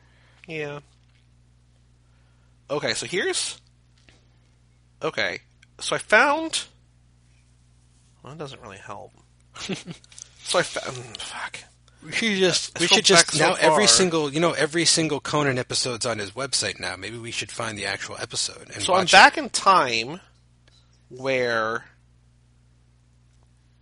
Yeah. 0.49 0.81
Okay, 2.71 2.95
so 2.95 3.07
here's. 3.07 3.61
Okay, 5.03 5.41
so 5.79 5.95
I 5.95 5.99
found. 5.99 6.65
Well, 8.23 8.33
that 8.33 8.39
doesn't 8.39 8.63
really 8.63 8.79
help. 8.79 9.13
so 9.59 10.59
I 10.59 10.63
found. 10.63 10.97
Mm, 10.97 11.17
fuck. 11.19 11.59
We 12.07 12.13
should 12.13 12.39
just 12.39 12.79
we 12.79 12.87
should 12.87 13.05
just 13.05 13.33
so 13.33 13.49
now 13.49 13.57
every 13.59 13.89
single 13.89 14.33
you 14.33 14.39
know 14.39 14.53
every 14.53 14.85
single 14.85 15.19
Conan 15.19 15.59
episode's 15.59 16.07
on 16.07 16.21
his 16.21 16.31
website 16.31 16.79
now. 16.79 16.95
Maybe 16.97 17.19
we 17.19 17.33
should 17.33 17.51
find 17.51 17.77
the 17.77 17.87
actual 17.87 18.17
episode 18.21 18.71
and 18.73 18.81
So 18.83 18.95
I'm 18.95 19.07
back 19.07 19.37
in 19.37 19.51
time 19.51 20.21
where 21.09 21.85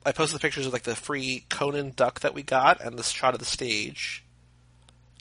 I 0.06 0.12
posted 0.12 0.38
the 0.38 0.42
pictures 0.42 0.66
of 0.66 0.72
like 0.72 0.84
the 0.84 0.96
free 0.96 1.44
Conan 1.50 1.92
duck 1.94 2.20
that 2.20 2.32
we 2.32 2.42
got 2.42 2.80
and 2.80 2.98
this 2.98 3.10
shot 3.10 3.34
of 3.34 3.40
the 3.40 3.46
stage. 3.46 4.24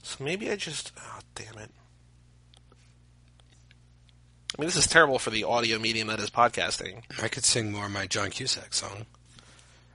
So 0.02 0.24
maybe 0.24 0.50
I 0.50 0.56
just 0.56 0.94
oh 0.98 1.20
damn 1.36 1.58
it. 1.58 1.72
I 4.58 4.62
mean 4.62 4.68
this 4.68 4.78
is 4.78 4.88
terrible 4.88 5.20
for 5.20 5.30
the 5.30 5.44
audio 5.44 5.78
medium 5.78 6.08
that 6.08 6.22
is 6.22 6.30
podcasting. 6.30 7.04
I 7.22 7.28
could 7.28 7.44
sing 7.44 7.74
more 7.74 7.88
of 7.88 7.92
my 7.92 8.08
John 8.08 8.30
Cusack 8.30 8.74
song. 8.74 9.08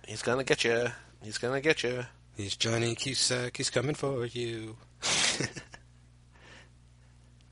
He's 0.07 0.21
gonna 0.21 0.45
get 0.45 0.63
you. 0.63 0.89
He's 1.23 1.39
gonna 1.39 1.63
get 1.63 1.83
you. 1.83 2.05
He's 2.39 2.57
Johnny 2.57 2.95
Cusack. 2.95 3.57
He's 3.57 3.68
coming 3.68 3.97
for 3.97 4.24
you. 4.24 4.76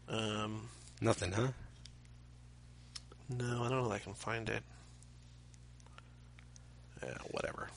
Um, 0.09 0.69
Nothing, 1.01 1.33
huh? 1.33 1.49
no, 3.29 3.65
I 3.65 3.69
don't 3.69 3.83
know 3.83 3.87
if 3.87 3.93
I 3.93 3.99
can 3.99 4.15
find 4.15 4.49
it. 4.49 4.63
Yeah, 7.03 7.19
whatever. 7.33 7.69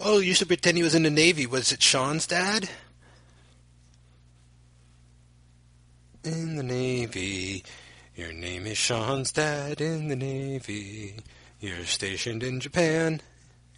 Oh, 0.00 0.18
you 0.18 0.34
should 0.34 0.48
pretend 0.48 0.76
he 0.76 0.82
was 0.82 0.96
in 0.96 1.04
the 1.04 1.10
Navy. 1.10 1.46
Was 1.46 1.70
it 1.70 1.80
Sean's 1.80 2.26
dad? 2.26 2.68
In 6.24 6.56
the 6.56 6.64
Navy. 6.64 7.62
Your 8.16 8.32
name 8.32 8.66
is 8.66 8.76
Sean's 8.76 9.30
dad 9.30 9.80
in 9.80 10.08
the 10.08 10.16
Navy. 10.16 11.14
You're 11.60 11.84
stationed 11.84 12.42
in 12.42 12.58
Japan 12.58 13.20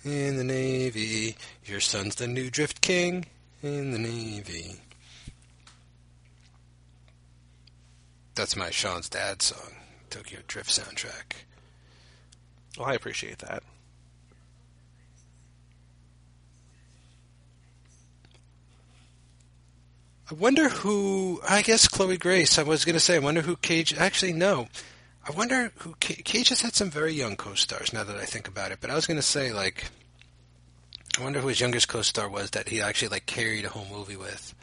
in 0.06 0.36
the 0.36 0.44
Navy. 0.44 1.36
Your 1.64 1.80
son's 1.80 2.14
the 2.14 2.28
new 2.28 2.50
Drift 2.50 2.80
King 2.80 3.26
in 3.62 3.90
the 3.90 3.98
Navy. 3.98 4.76
That's 8.34 8.56
my 8.56 8.70
Sean's 8.70 9.08
dad 9.08 9.42
song, 9.42 9.72
Tokyo 10.10 10.40
Drift 10.46 10.70
soundtrack. 10.70 11.32
Well, 12.78 12.86
I 12.86 12.94
appreciate 12.94 13.38
that. 13.38 13.62
I 20.30 20.34
wonder 20.34 20.68
who. 20.68 21.40
I 21.48 21.62
guess 21.62 21.86
Chloe 21.88 22.18
Grace. 22.18 22.58
I 22.58 22.64
was 22.64 22.84
going 22.84 22.94
to 22.94 23.00
say. 23.00 23.14
I 23.14 23.20
wonder 23.20 23.42
who 23.42 23.56
Cage. 23.56 23.94
Actually, 23.94 24.32
no. 24.32 24.68
I 25.28 25.32
wonder 25.32 25.72
who 25.78 25.94
Cage 25.98 26.50
has 26.50 26.60
had 26.60 26.74
some 26.74 26.88
very 26.88 27.12
young 27.12 27.34
co-stars. 27.34 27.92
Now 27.92 28.04
that 28.04 28.16
I 28.16 28.24
think 28.24 28.46
about 28.46 28.70
it, 28.70 28.78
but 28.80 28.90
I 28.90 28.94
was 28.94 29.06
going 29.06 29.16
to 29.16 29.22
say 29.22 29.52
like. 29.52 29.90
I 31.18 31.22
wonder 31.22 31.40
who 31.40 31.48
his 31.48 31.60
youngest 31.60 31.88
co-star 31.88 32.28
was 32.28 32.50
that 32.50 32.68
he 32.68 32.80
actually 32.80 33.08
like 33.08 33.26
carried 33.26 33.64
a 33.64 33.70
whole 33.70 33.86
movie 33.90 34.16
with. 34.16 34.54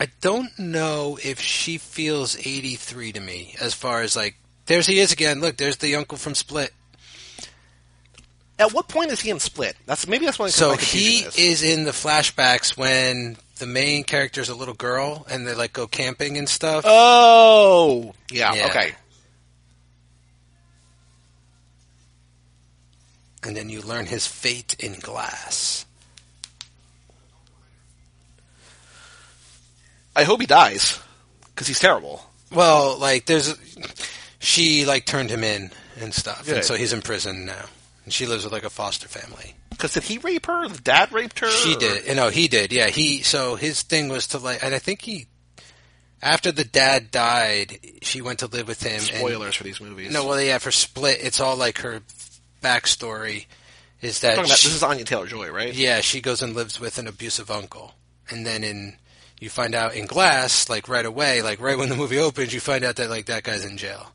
I 0.00 0.08
don't 0.20 0.58
know 0.58 1.18
if 1.22 1.40
she 1.40 1.78
feels 1.78 2.36
83 2.36 3.12
to 3.12 3.20
me 3.20 3.54
as 3.60 3.72
far 3.72 4.02
as 4.02 4.16
like 4.16 4.36
there's 4.66 4.86
he 4.86 4.98
is 4.98 5.12
again. 5.12 5.40
Look, 5.40 5.56
there's 5.56 5.76
the 5.76 5.94
uncle 5.94 6.18
from 6.18 6.34
Split. 6.34 6.72
At 8.60 8.72
what 8.74 8.88
point 8.88 9.10
is 9.10 9.20
he 9.22 9.30
in 9.30 9.40
Split? 9.40 9.74
That's 9.86 10.06
maybe 10.06 10.26
that's 10.26 10.38
one. 10.38 10.50
So 10.50 10.76
he 10.76 11.20
is 11.36 11.62
in 11.62 11.84
the 11.84 11.92
flashbacks 11.92 12.76
when 12.76 13.38
the 13.58 13.66
main 13.66 14.04
character 14.04 14.40
is 14.42 14.50
a 14.50 14.54
little 14.54 14.74
girl 14.74 15.26
and 15.30 15.46
they 15.46 15.54
like 15.54 15.72
go 15.72 15.86
camping 15.86 16.36
and 16.36 16.46
stuff. 16.48 16.84
Oh, 16.86 18.14
yeah, 18.30 18.52
Yeah. 18.54 18.66
okay. 18.66 18.92
and 23.42 23.56
then 23.56 23.70
you 23.70 23.80
learn 23.80 24.04
his 24.04 24.26
fate 24.26 24.76
in 24.78 24.98
Glass. 25.00 25.86
I 30.14 30.24
hope 30.24 30.40
he 30.42 30.46
dies 30.46 31.00
because 31.46 31.66
he's 31.66 31.78
terrible. 31.80 32.22
Well, 32.52 32.98
like 32.98 33.24
there's 33.24 33.54
she 34.40 34.84
like 34.84 35.06
turned 35.06 35.30
him 35.30 35.42
in 35.42 35.70
and 36.00 36.12
stuff, 36.12 36.44
Good. 36.44 36.56
and 36.56 36.64
so 36.64 36.74
he's 36.74 36.92
in 36.92 37.00
prison 37.00 37.46
now. 37.46 37.64
And 38.04 38.12
she 38.12 38.26
lives 38.26 38.44
with 38.44 38.52
like 38.52 38.64
a 38.64 38.70
foster 38.70 39.08
family. 39.08 39.54
Because 39.70 39.94
did 39.94 40.02
he 40.04 40.18
rape 40.18 40.46
her? 40.46 40.68
The 40.68 40.80
dad 40.80 41.12
raped 41.12 41.38
her. 41.40 41.50
She 41.50 41.74
or- 41.74 41.78
did. 41.78 42.06
You 42.06 42.14
know, 42.14 42.28
he 42.30 42.48
did. 42.48 42.72
Yeah, 42.72 42.88
he. 42.88 43.22
So 43.22 43.54
his 43.56 43.82
thing 43.82 44.08
was 44.08 44.28
to 44.28 44.38
like, 44.38 44.62
and 44.64 44.74
I 44.74 44.78
think 44.78 45.02
he, 45.02 45.26
after 46.22 46.52
the 46.52 46.64
dad 46.64 47.10
died, 47.10 47.78
she 48.02 48.20
went 48.20 48.40
to 48.40 48.46
live 48.46 48.68
with 48.68 48.82
him. 48.82 48.92
and- 48.94 49.02
Spoilers 49.02 49.54
for 49.56 49.64
these 49.64 49.80
movies. 49.80 50.12
no, 50.12 50.26
well, 50.26 50.40
yeah, 50.40 50.58
for 50.58 50.70
Split, 50.70 51.18
it's 51.22 51.40
all 51.40 51.56
like 51.56 51.78
her 51.78 52.02
backstory 52.62 53.46
is 54.00 54.20
that 54.20 54.36
Talking 54.36 54.50
about- 54.50 54.60
this 54.60 54.64
is 54.74 54.82
Anya 54.82 55.04
Taylor 55.04 55.26
Joy, 55.26 55.50
right? 55.50 55.72
yeah, 55.74 56.00
she 56.00 56.20
goes 56.20 56.42
and 56.42 56.54
lives 56.54 56.80
with 56.80 56.98
an 56.98 57.06
abusive 57.06 57.50
uncle, 57.50 57.94
and 58.30 58.46
then 58.46 58.64
in 58.64 58.96
you 59.40 59.48
find 59.48 59.74
out 59.74 59.94
in 59.94 60.04
Glass, 60.06 60.68
like 60.68 60.88
right 60.88 61.06
away, 61.06 61.40
like 61.40 61.60
right 61.60 61.78
when 61.78 61.88
the 61.88 61.96
movie 61.96 62.18
opens, 62.18 62.52
you 62.52 62.60
find 62.60 62.84
out 62.84 62.96
that 62.96 63.08
like 63.08 63.26
that 63.26 63.42
guy's 63.42 63.64
in 63.64 63.78
jail. 63.78 64.12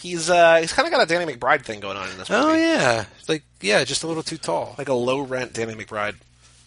He's 0.00 0.30
uh, 0.30 0.56
he's 0.56 0.72
kind 0.72 0.86
of 0.88 0.92
got 0.92 1.02
a 1.02 1.06
Danny 1.06 1.30
McBride 1.30 1.62
thing 1.62 1.80
going 1.80 1.96
on 1.98 2.08
in 2.10 2.16
this 2.18 2.30
movie. 2.30 2.42
Oh 2.42 2.54
yeah, 2.54 3.04
like 3.28 3.42
yeah, 3.60 3.84
just 3.84 4.02
a 4.02 4.06
little 4.06 4.22
too 4.22 4.38
tall. 4.38 4.74
like 4.78 4.88
a 4.88 4.94
low 4.94 5.20
rent 5.20 5.52
Danny 5.52 5.74
McBride. 5.74 6.14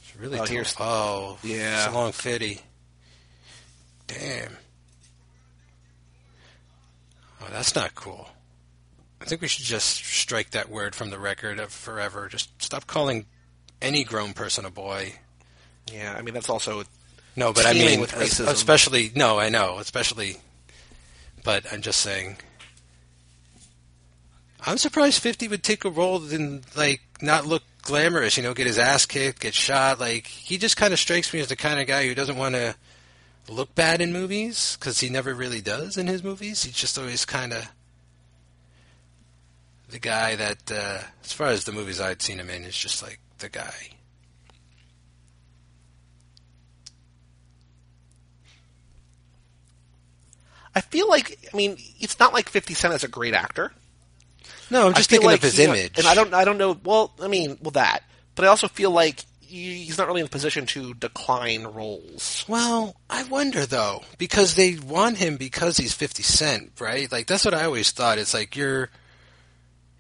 It's 0.04 0.16
really 0.18 0.36
Oh, 0.36 0.46
tall. 0.46 0.48
here's- 0.48 0.76
oh 0.80 1.38
Yeah. 1.42 1.86
it's 1.86 1.92
a 1.94 1.98
long 1.98 2.12
fitty. 2.12 2.62
Damn. 4.08 4.58
Oh, 7.42 7.48
that's 7.52 7.76
not 7.76 7.96
cool. 7.96 8.30
I 9.22 9.26
think 9.26 9.42
we 9.42 9.48
should 9.48 9.66
just 9.66 10.04
strike 10.06 10.52
that 10.52 10.70
word 10.70 10.96
from 10.96 11.10
the 11.10 11.20
record 11.20 11.60
of 11.60 11.72
forever. 11.72 12.28
Just 12.28 12.62
stop 12.62 12.88
calling 12.88 13.26
any 13.82 14.04
grown 14.04 14.34
person 14.34 14.66
a 14.66 14.70
boy. 14.70 15.14
Yeah, 15.92 16.14
I 16.18 16.22
mean 16.22 16.34
that's 16.34 16.50
also 16.50 16.84
No, 17.36 17.52
but 17.52 17.66
I 17.66 17.74
mean, 17.74 18.04
especially 18.04 19.12
no, 19.16 19.40
I 19.40 19.50
know, 19.50 19.78
especially. 19.80 20.38
But 21.44 21.66
I'm 21.74 21.82
just 21.82 22.00
saying. 22.02 22.38
I'm 24.66 24.78
surprised 24.78 25.22
Fifty 25.22 25.48
would 25.48 25.64
take 25.64 25.84
a 25.84 25.90
role 25.90 26.24
and 26.24 26.66
like 26.76 27.02
not 27.22 27.46
look 27.46 27.64
glamorous. 27.82 28.38
You 28.38 28.44
know, 28.44 28.54
get 28.54 28.68
his 28.68 28.80
ass 28.80 29.06
kicked, 29.06 29.42
get 29.42 29.54
shot. 29.54 30.00
Like 30.00 30.28
he 30.28 30.58
just 30.58 30.78
kind 30.78 30.94
of 30.94 31.00
strikes 31.00 31.34
me 31.34 31.42
as 31.42 31.50
the 31.50 31.56
kind 31.56 31.80
of 31.80 31.88
guy 31.88 32.08
who 32.08 32.16
doesn't 32.16 32.38
want 32.38 32.56
to 32.56 32.76
look 33.50 33.76
bad 33.76 34.00
in 34.00 34.14
movies 34.14 34.78
because 34.80 35.00
he 35.00 35.10
never 35.10 35.34
really 35.34 35.62
does 35.62 35.98
in 35.98 36.08
his 36.08 36.24
movies. 36.24 36.64
He's 36.64 36.76
just 36.76 36.98
always 36.98 37.26
kind 37.26 37.52
of 37.52 37.70
the 39.90 40.00
guy 40.00 40.36
that, 40.36 40.72
uh, 40.72 41.00
as 41.24 41.34
far 41.34 41.48
as 41.48 41.66
the 41.66 41.72
movies 41.72 42.02
I'd 42.02 42.22
seen 42.22 42.40
him 42.40 42.50
in, 42.50 42.64
is 42.64 42.76
just 42.76 43.04
like 43.04 43.20
the 43.40 43.50
guy. 43.50 43.90
I 50.76 50.82
feel 50.82 51.08
like 51.08 51.38
I 51.54 51.56
mean 51.56 51.78
it's 52.00 52.18
not 52.20 52.34
like 52.34 52.50
Fifty 52.50 52.74
Cent 52.74 52.94
is 52.94 53.04
a 53.04 53.08
great 53.10 53.34
actor. 53.34 53.74
No, 54.74 54.88
I'm 54.88 54.94
just 54.96 55.10
thinking 55.10 55.28
like 55.28 55.38
of 55.38 55.44
his 55.44 55.60
image. 55.60 56.00
and 56.00 56.08
I 56.08 56.16
don't 56.16 56.34
I 56.34 56.44
don't 56.44 56.58
know. 56.58 56.76
Well, 56.84 57.14
I 57.22 57.28
mean, 57.28 57.58
well 57.62 57.72
that, 57.72 58.04
but 58.34 58.44
I 58.44 58.48
also 58.48 58.68
feel 58.68 58.90
like 58.92 59.24
he's 59.40 60.00
not 60.00 60.08
really 60.08 60.22
in 60.22 60.26
a 60.26 60.30
position 60.30 60.66
to 60.66 60.96
decline 60.96 61.64
roles. 61.64 62.44
Well, 62.48 62.96
I 63.08 63.24
wonder 63.24 63.68
though, 63.68 64.02
because 64.18 64.56
they 64.56 64.78
want 64.78 65.18
him 65.18 65.38
because 65.38 65.78
he's 65.78 65.94
50 65.94 66.24
Cent, 66.24 66.72
right? 66.82 67.12
Like 67.12 67.28
that's 67.28 67.46
what 67.46 67.54
I 67.54 67.66
always 67.66 67.92
thought. 67.92 68.18
It's 68.18 68.34
like 68.34 68.56
you're 68.56 68.90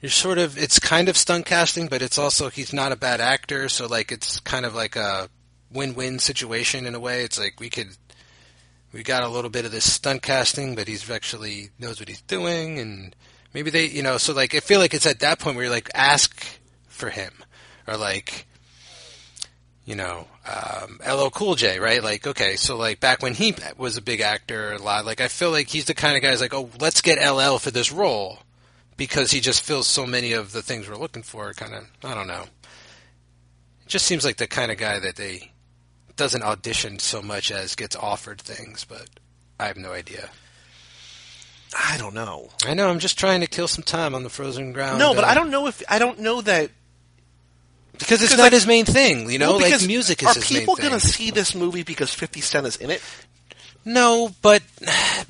you're 0.01 0.09
sort 0.09 0.39
of 0.39 0.57
it's 0.57 0.79
kind 0.79 1.07
of 1.07 1.17
stunt 1.17 1.45
casting, 1.45 1.87
but 1.87 2.01
it's 2.01 2.17
also 2.17 2.49
he's 2.49 2.73
not 2.73 2.91
a 2.91 2.95
bad 2.97 3.21
actor, 3.21 3.69
so 3.69 3.85
like 3.85 4.11
it's 4.11 4.39
kind 4.39 4.65
of 4.65 4.73
like 4.73 4.95
a 4.95 5.29
win-win 5.71 6.17
situation 6.17 6.87
in 6.87 6.95
a 6.95 6.99
way. 6.99 7.23
It's 7.23 7.39
like 7.39 7.59
we 7.59 7.69
could 7.69 7.89
we 8.91 9.03
got 9.03 9.21
a 9.21 9.29
little 9.29 9.51
bit 9.51 9.65
of 9.65 9.71
this 9.71 9.91
stunt 9.91 10.23
casting, 10.23 10.73
but 10.73 10.87
he's 10.87 11.07
actually 11.11 11.69
knows 11.77 11.99
what 11.99 12.09
he's 12.09 12.21
doing 12.23 12.79
and 12.79 13.15
maybe 13.53 13.69
they, 13.69 13.85
you 13.85 14.03
know, 14.03 14.17
so 14.17 14.33
like 14.33 14.55
I 14.55 14.59
feel 14.59 14.79
like 14.79 14.93
it's 14.93 15.05
at 15.05 15.19
that 15.19 15.39
point 15.39 15.55
where 15.55 15.65
you're 15.65 15.73
like 15.73 15.89
ask 15.93 16.45
for 16.87 17.09
him 17.09 17.33
or 17.87 17.97
like 17.97 18.47
you 19.85 19.95
know, 19.95 20.27
um, 20.47 20.99
LL 21.05 21.29
Cool 21.29 21.55
J, 21.55 21.79
right? 21.79 22.01
Like, 22.03 22.25
okay, 22.25 22.55
so 22.55 22.77
like 22.77 22.99
back 22.99 23.21
when 23.21 23.33
he 23.33 23.53
was 23.77 23.97
a 23.97 24.01
big 24.01 24.21
actor, 24.21 24.71
a 24.71 24.77
lot, 24.77 25.05
like 25.05 25.19
I 25.21 25.27
feel 25.27 25.51
like 25.51 25.67
he's 25.67 25.85
the 25.85 25.93
kind 25.93 26.15
of 26.15 26.21
guy 26.21 26.31
who's 26.31 26.41
like, 26.41 26.53
oh, 26.53 26.69
let's 26.79 27.01
get 27.01 27.19
LL 27.19 27.57
for 27.57 27.71
this 27.71 27.91
role 27.91 28.39
because 28.95 29.31
he 29.31 29.41
just 29.41 29.61
fills 29.61 29.87
so 29.87 30.05
many 30.05 30.33
of 30.33 30.51
the 30.53 30.61
things 30.61 30.87
we're 30.87 30.95
looking 30.95 31.23
for. 31.23 31.51
Kind 31.53 31.73
of, 31.73 31.85
I 32.03 32.13
don't 32.13 32.27
know. 32.27 32.43
It 33.81 33.87
just 33.87 34.05
seems 34.05 34.23
like 34.23 34.37
the 34.37 34.47
kind 34.47 34.71
of 34.71 34.77
guy 34.77 34.99
that 34.99 35.15
they 35.17 35.51
doesn't 36.15 36.43
audition 36.43 36.99
so 36.99 37.21
much 37.21 37.51
as 37.51 37.75
gets 37.75 37.95
offered 37.95 38.39
things, 38.39 38.85
but 38.85 39.09
I 39.59 39.65
have 39.67 39.77
no 39.77 39.91
idea. 39.91 40.29
I 41.75 41.97
don't 41.97 42.13
know. 42.13 42.49
I 42.65 42.73
know 42.73 42.87
I'm 42.89 42.99
just 42.99 43.17
trying 43.17 43.41
to 43.41 43.47
kill 43.47 43.67
some 43.67 43.83
time 43.83 44.15
on 44.15 44.23
the 44.23 44.29
frozen 44.29 44.73
ground. 44.73 44.99
No, 44.99 45.13
but 45.13 45.23
uh, 45.23 45.27
I 45.27 45.33
don't 45.33 45.49
know 45.49 45.67
if 45.67 45.81
I 45.89 45.99
don't 45.99 46.19
know 46.19 46.41
that 46.41 46.69
because 47.97 48.21
it's 48.21 48.35
not 48.35 48.43
like- 48.43 48.51
his 48.53 48.67
main 48.67 48.85
thing. 48.85 49.29
You 49.29 49.39
know, 49.39 49.57
well, 49.57 49.61
like 49.61 49.85
music 49.85 50.23
is 50.23 50.37
are 50.37 50.41
people 50.41 50.75
gonna 50.75 50.99
see 50.99 51.31
this 51.31 51.55
movie 51.55 51.83
because 51.83 52.13
Fifty 52.13 52.41
Cent 52.41 52.67
is 52.67 52.77
in 52.77 52.89
it? 52.89 53.01
No, 53.85 54.31
but 54.41 54.63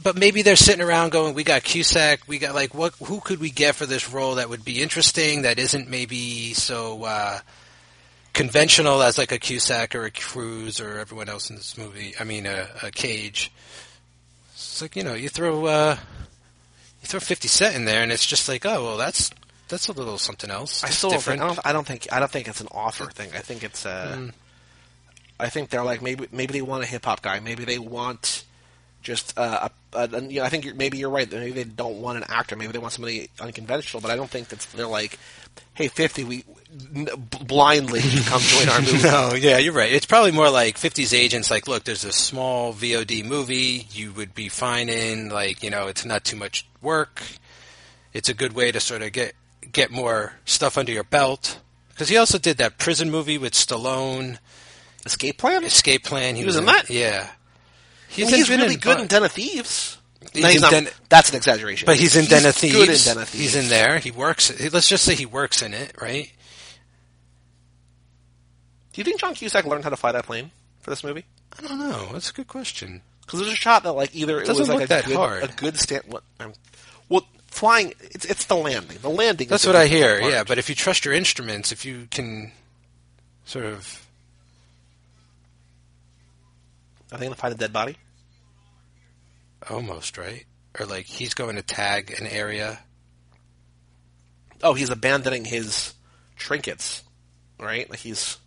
but 0.02 0.16
maybe 0.16 0.44
they're 0.44 0.56
sitting 0.56 0.82
around 0.86 1.12
going, 1.12 1.34
"We 1.34 1.44
got 1.44 1.64
Cusack. 1.64 2.22
We 2.28 2.38
got 2.38 2.54
like 2.54 2.74
what? 2.76 2.94
Who 3.06 3.20
could 3.20 3.40
we 3.40 3.50
get 3.50 3.76
for 3.76 3.86
this 3.86 4.12
role 4.12 4.36
that 4.36 4.50
would 4.50 4.64
be 4.64 4.82
interesting? 4.82 5.42
That 5.42 5.58
isn't 5.58 5.90
maybe 5.90 6.54
so 6.54 7.04
uh, 7.04 7.40
conventional 8.34 9.02
as 9.02 9.18
like 9.18 9.32
a 9.32 9.40
Cusack 9.40 9.96
or 9.96 10.04
a 10.06 10.12
Cruz 10.12 10.80
or 10.80 11.00
everyone 11.00 11.30
else 11.30 11.50
in 11.50 11.56
this 11.56 11.78
movie. 11.80 12.14
I 12.20 12.26
mean, 12.26 12.46
a, 12.46 12.68
a 12.84 12.92
Cage. 12.92 13.52
It's 14.54 14.82
like 14.84 14.96
you 14.96 15.04
know, 15.04 15.16
you 15.16 15.30
throw 15.30 15.66
uh, 15.66 15.98
you 17.04 17.08
throw 17.08 17.20
Fifty 17.20 17.48
Cent 17.48 17.76
in 17.76 17.86
there, 17.86 18.02
and 18.02 18.12
it's 18.12 18.26
just 18.26 18.48
like, 18.48 18.66
oh 18.66 18.84
well, 18.84 18.98
that's 18.98 19.30
that's 19.68 19.88
a 19.90 19.92
little 19.92 20.18
something 20.18 20.50
else. 20.50 20.84
I 20.84 20.90
still 20.90 21.10
don't 21.12 21.22
think. 21.22 21.42
I 21.42 21.48
don't, 21.48 21.60
I 21.66 21.74
don't 21.74 21.86
think 21.86 22.08
I 22.12 22.20
don't 22.20 22.32
think 22.32 22.48
it's 22.48 22.62
an 22.62 22.70
offer 22.72 23.06
thing. 23.06 23.32
I 23.36 23.40
think 23.40 23.64
it's 23.64 23.86
uh, 23.86 24.16
Hmm. 24.16 24.30
I 25.40 25.50
think 25.50 25.70
they're 25.70 25.84
like 25.84 26.02
maybe 26.02 26.28
maybe 26.32 26.54
they 26.54 26.62
want 26.62 26.84
a 26.84 26.88
hip 26.88 27.06
hop 27.06 27.22
guy. 27.22 27.40
Maybe 27.40 27.66
they 27.66 27.80
want 27.80 28.46
just 29.02 29.38
uh, 29.38 29.68
a, 29.94 29.98
a, 30.00 30.22
you 30.22 30.40
know, 30.40 30.46
I 30.46 30.50
think 30.50 30.64
you're, 30.64 30.76
maybe 30.76 30.98
you're 30.98 31.10
right. 31.10 31.30
Maybe 31.30 31.52
they 31.52 31.66
don't 31.66 32.00
want 32.02 32.18
an 32.18 32.24
actor. 32.30 32.56
Maybe 32.56 32.72
they 32.72 32.80
want 32.80 32.94
somebody 32.94 33.30
unconventional. 33.42 34.00
But 34.00 34.12
I 34.12 34.16
don't 34.16 34.30
think 34.30 34.48
that's 34.48 34.66
they're 34.68 34.88
like, 34.88 35.20
hey, 35.74 35.90
fifty, 35.90 36.24
we 36.24 36.46
blindly 37.48 38.02
come 38.26 38.42
join 38.42 38.70
our 38.70 38.82
movie. 38.82 39.04
No, 39.04 39.34
yeah, 39.34 39.58
you're 39.58 39.74
right. 39.74 39.92
It's 39.92 40.06
probably 40.06 40.32
more 40.32 40.50
like 40.50 40.78
50's 40.78 41.14
agents. 41.14 41.52
Like, 41.52 41.68
look, 41.68 41.84
there's 41.84 42.04
a 42.06 42.12
small 42.12 42.74
VOD 42.74 43.26
movie 43.26 43.88
you 43.92 44.12
would 44.14 44.34
be 44.34 44.50
fine 44.50 44.90
in. 44.90 45.30
Like, 45.30 45.64
you 45.64 45.70
know, 45.70 45.88
it's 45.88 46.06
not 46.06 46.24
too 46.24 46.36
much 46.36 46.66
work. 46.82 47.22
It's 48.14 48.30
a 48.30 48.34
good 48.34 48.54
way 48.54 48.72
to 48.72 48.80
sort 48.80 49.02
of 49.02 49.12
get 49.12 49.34
get 49.72 49.92
more 49.92 50.34
stuff 50.46 50.78
under 50.78 50.92
your 50.92 51.04
belt. 51.04 51.60
Because 51.90 52.10
he 52.10 52.18
also 52.18 52.38
did 52.38 52.58
that 52.58 52.78
prison 52.80 53.12
movie 53.12 53.38
with 53.38 53.54
Stallone, 53.54 54.40
Escape 55.06 55.38
Plan. 55.38 55.64
Escape 55.64 56.04
Plan. 56.04 56.36
He 56.36 56.44
was 56.46 56.56
in 56.56 56.66
that? 56.66 56.90
Yeah, 56.90 57.30
He's, 58.08 58.30
he's 58.30 58.48
been 58.48 58.60
really 58.62 58.76
in 58.76 58.80
good 58.80 59.00
in 59.00 59.08
Den 59.08 59.24
of 59.24 59.32
Thieves. 59.32 59.98
He's 60.34 60.42
No, 60.42 60.50
he's 60.50 60.62
not. 60.62 60.72
Den- 60.72 60.88
that's 61.10 61.30
an 61.32 61.36
exaggeration. 61.36 61.86
But 61.86 61.98
he's 61.98 62.16
in 62.16 62.26
Den 62.26 62.46
of 62.46 62.56
Thieves. 62.56 62.76
Good 62.76 62.90
in 62.90 62.96
Den 62.98 63.18
of 63.22 63.30
Thieves. 63.30 63.44
He's 63.44 63.56
in 63.56 63.70
there. 63.70 64.00
He 64.00 64.10
works. 64.12 64.52
Let's 64.72 64.88
just 64.88 65.04
say 65.04 65.16
he 65.16 65.26
works 65.26 65.62
in 65.62 65.74
it, 65.74 65.94
right? 66.02 66.32
Do 68.94 69.02
you 69.02 69.04
think 69.06 69.20
John 69.20 69.34
Cusack 69.34 69.66
learned 69.66 69.84
how 69.84 69.90
to 69.90 69.98
fly 69.98 70.12
that 70.12 70.26
plane 70.26 70.52
for 70.82 70.90
this 70.90 71.04
movie? 71.04 71.26
I 71.58 71.62
don't 71.68 71.80
know. 71.80 72.10
That's 72.14 72.30
a 72.30 72.34
good 72.34 72.48
question. 72.48 73.02
Because 73.22 73.40
there's 73.40 73.52
a 73.52 73.56
shot 73.56 73.84
that 73.84 73.94
like 73.94 74.16
either 74.16 74.40
it 74.42 74.46
Doesn't 74.46 74.62
was 74.62 74.70
like 74.70 74.76
look 74.80 74.86
a 74.86 74.88
that 74.90 75.06
good, 75.06 75.16
hard. 75.16 75.44
a 75.44 75.48
good 75.48 75.78
stand. 75.80 76.04
What? 76.08 76.24
Um, 76.40 76.54
well, 77.10 77.26
flying. 77.48 77.94
It's 78.02 78.26
it's 78.26 78.46
the 78.46 78.56
landing. 78.56 78.98
The 79.02 79.10
landing. 79.10 79.48
That's 79.48 79.66
what 79.66 79.76
I 79.76 79.88
hear. 79.88 80.20
part. 80.20 80.32
Yeah, 80.32 80.44
but 80.44 80.58
if 80.58 80.70
you 80.70 80.76
trust 80.76 81.06
your 81.06 81.14
instruments, 81.14 81.72
if 81.72 81.86
you 81.86 82.08
can 82.12 82.52
sort 83.46 83.66
of 83.66 84.06
Are 87.12 87.18
they 87.18 87.26
going 87.26 87.34
to 87.36 87.40
find 87.40 87.54
a 87.54 87.58
dead 87.58 87.74
body? 87.74 87.98
almost 89.70 90.18
right, 90.18 90.44
or 90.78 90.86
like 90.86 91.06
he's 91.06 91.34
going 91.34 91.56
to 91.56 91.62
tag 91.62 92.14
an 92.20 92.28
area. 92.28 92.80
Oh, 94.62 94.74
he's 94.74 94.90
abandoning 94.90 95.46
his 95.46 95.94
trinkets, 96.36 97.02
right? 97.60 97.90
Like 97.90 98.00
he's 98.00 98.38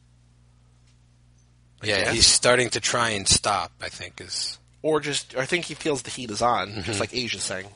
Yeah, 1.82 2.04
guess. 2.04 2.14
he's 2.14 2.26
starting 2.26 2.70
to 2.70 2.80
try 2.80 3.10
and 3.10 3.26
stop. 3.28 3.72
I 3.80 3.88
think 3.88 4.20
is 4.20 4.58
or 4.82 5.00
just 5.00 5.36
I 5.36 5.46
think 5.46 5.64
he 5.66 5.74
feels 5.74 6.02
the 6.02 6.10
heat 6.10 6.30
is 6.30 6.42
on, 6.42 6.68
Mm-hmm. 6.70 6.82
just 6.82 7.00
like 7.00 7.14
Asia's 7.14 7.42
saying. 7.42 7.68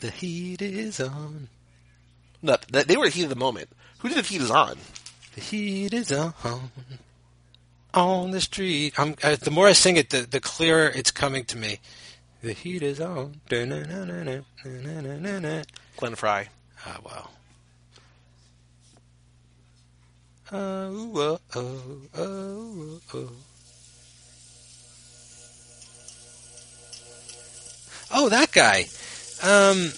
the 0.00 0.10
heat 0.10 0.62
is 0.62 1.00
on. 1.00 1.48
No, 2.42 2.56
they 2.70 2.96
were 2.96 3.06
the 3.06 3.10
heat 3.10 3.24
of 3.24 3.30
the 3.30 3.36
moment. 3.36 3.68
Who 3.98 4.08
did 4.08 4.18
the 4.18 4.22
heat 4.22 4.40
is 4.42 4.50
on? 4.50 4.76
The 5.34 5.40
heat 5.40 5.92
is 5.94 6.12
on 6.12 6.34
on 7.94 8.30
the 8.30 8.40
street. 8.42 8.92
I'm, 8.98 9.14
uh, 9.22 9.36
the 9.36 9.50
more 9.50 9.66
I 9.68 9.72
sing 9.72 9.96
it, 9.96 10.10
the, 10.10 10.20
the 10.22 10.40
clearer 10.40 10.86
it's 10.88 11.10
coming 11.10 11.44
to 11.46 11.56
me. 11.56 11.78
The 12.42 12.52
heat 12.52 12.82
is 12.82 13.00
on. 13.00 13.40
Glenn 13.48 13.72
Frey. 16.14 16.48
Ah, 16.86 16.98
wow. 17.04 17.28
Oh, 20.52 21.10
oh, 21.16 21.40
oh, 21.56 21.80
oh, 22.16 23.00
oh. 23.14 23.30
Oh, 28.12 28.28
that 28.28 28.52
guy. 28.52 28.86
Um, 29.42 29.92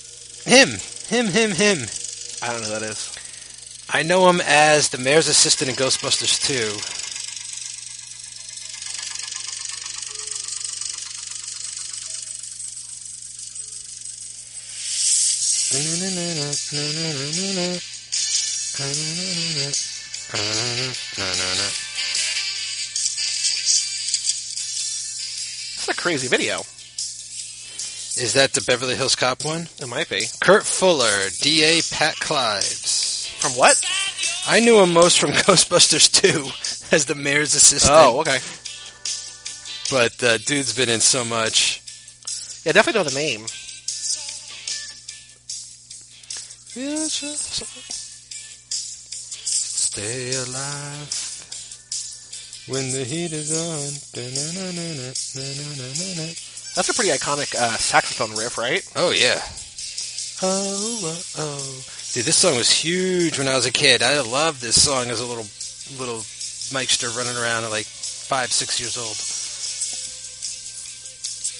him, 0.45 0.71
him, 1.09 1.27
him, 1.27 1.51
him. 1.51 1.87
I 2.43 2.51
don't 2.51 2.63
know 2.63 2.69
who 2.69 2.81
that 2.81 2.83
is. 2.83 3.15
I 3.91 4.03
know 4.03 4.27
him 4.31 4.41
as 4.41 4.89
the 4.89 4.97
mayor's 4.97 5.29
assistant 5.29 5.69
in 5.69 5.77
Ghostbusters 5.77 6.41
2. 6.47 6.99
It's 25.79 25.89
a 25.89 25.95
crazy 25.95 26.29
video. 26.29 26.59
Is 28.23 28.35
that 28.35 28.53
the 28.53 28.61
Beverly 28.67 28.95
Hills 28.95 29.17
Cop 29.17 29.45
one? 29.45 29.69
It 29.81 29.89
might 29.89 30.11
be. 30.11 30.27
Kurt 30.41 30.65
Fuller, 30.65 31.31
D.A. 31.41 31.81
Pat 31.95 32.17
Clives. 32.17 33.29
From 33.39 33.53
what? 33.53 33.81
I 34.47 34.61
knew 34.61 34.81
him 34.81 34.93
most 34.93 35.19
from 35.19 35.31
Ghostbusters 35.47 36.11
2 36.13 36.95
as 36.95 37.07
the 37.07 37.15
mayor's 37.15 37.55
assistant. 37.55 37.95
Oh, 37.95 38.21
okay. 38.21 38.39
But 39.91 40.23
uh, 40.23 40.37
dude's 40.39 40.77
been 40.77 40.91
in 40.91 41.01
so 41.01 41.25
much. 41.25 41.81
Yeah, 42.67 42.73
definitely 42.73 43.01
know 43.01 43.09
the 43.09 43.15
name. 43.15 43.47
Stay 49.99 50.31
alive 50.31 51.11
when 52.69 52.93
the 52.93 53.03
heat 53.03 53.33
is 53.33 53.51
on. 53.51 53.91
That's 56.77 56.89
a 56.89 56.95
pretty 56.95 57.11
iconic 57.11 57.53
uh, 57.57 57.77
saxophone 57.77 58.31
riff, 58.37 58.57
right? 58.59 58.89
Oh 58.95 59.11
yeah. 59.11 59.43
Oh, 60.41 61.01
oh, 61.03 61.23
oh. 61.39 61.83
Dude, 62.13 62.27
this 62.27 62.37
song 62.37 62.55
was 62.55 62.71
huge 62.71 63.41
when 63.41 63.49
I 63.49 63.57
was 63.57 63.67
a 63.67 63.73
kid. 63.73 64.05
I 64.05 64.21
loved 64.21 64.61
this 64.61 64.81
song 64.81 65.11
as 65.11 65.21
a 65.21 65.27
little 65.27 65.49
little 65.99 66.21
Mikester 66.71 67.11
running 67.17 67.37
around 67.37 67.65
at 67.65 67.73
like 67.73 67.87
five, 67.87 68.53
six 68.53 68.79
years 68.79 68.97
old. 68.97 69.19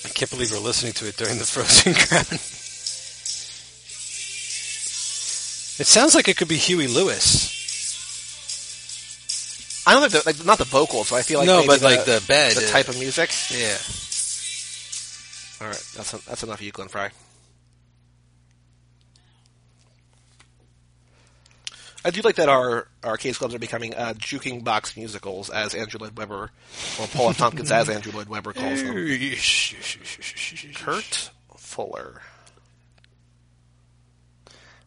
I 0.09 0.15
can't 0.15 0.31
believe 0.31 0.53
we're 0.53 0.65
listening 0.65 0.93
to 0.93 1.09
it 1.09 1.17
during 1.17 1.39
the 1.39 1.45
frozen 1.51 1.93
ground. 1.95 2.39
It 5.81 5.89
sounds 5.89 6.15
like 6.15 6.29
it 6.29 6.37
could 6.37 6.47
be 6.47 6.57
Huey 6.57 6.87
Lewis. 6.87 7.59
I 9.89 9.93
don't 9.95 10.11
think 10.11 10.23
the, 10.23 10.29
like 10.29 10.45
not 10.45 10.59
the 10.59 10.65
vocals, 10.65 11.09
but 11.09 11.17
I 11.17 11.23
feel 11.23 11.39
like 11.39 11.47
no, 11.47 11.65
but 11.67 11.81
like 11.81 12.05
the 12.05 12.23
bed. 12.29 12.55
the 12.55 12.67
type 12.67 12.89
of 12.89 12.99
music. 12.99 13.31
Yeah. 13.51 13.79
All 15.63 15.73
right, 15.73 15.83
that's 15.97 16.13
that's 16.27 16.43
enough 16.43 16.59
of 16.59 16.63
you, 16.63 16.73
Glenn 16.73 16.89
Frey. 16.89 17.09
I 22.05 22.11
do 22.11 22.21
like 22.21 22.35
that 22.35 22.51
our 22.51 22.87
our 23.03 23.17
case 23.17 23.39
clubs 23.39 23.55
are 23.55 23.59
becoming 23.59 23.95
uh, 23.95 24.13
juking 24.13 24.63
box 24.63 24.95
musicals, 24.95 25.49
as 25.49 25.75
Andrew 25.75 26.01
Lloyd 26.01 26.19
Webber 26.19 26.51
or 27.01 27.07
Paul 27.07 27.31
F. 27.31 27.39
Tompkins, 27.39 27.73
as 27.73 27.89
Andrew 27.89 28.13
Lloyd 28.13 28.29
Webber 28.29 28.53
calls 28.53 28.83
them. 28.83 28.95
Kurt 30.75 31.31
Fuller. 31.57 32.21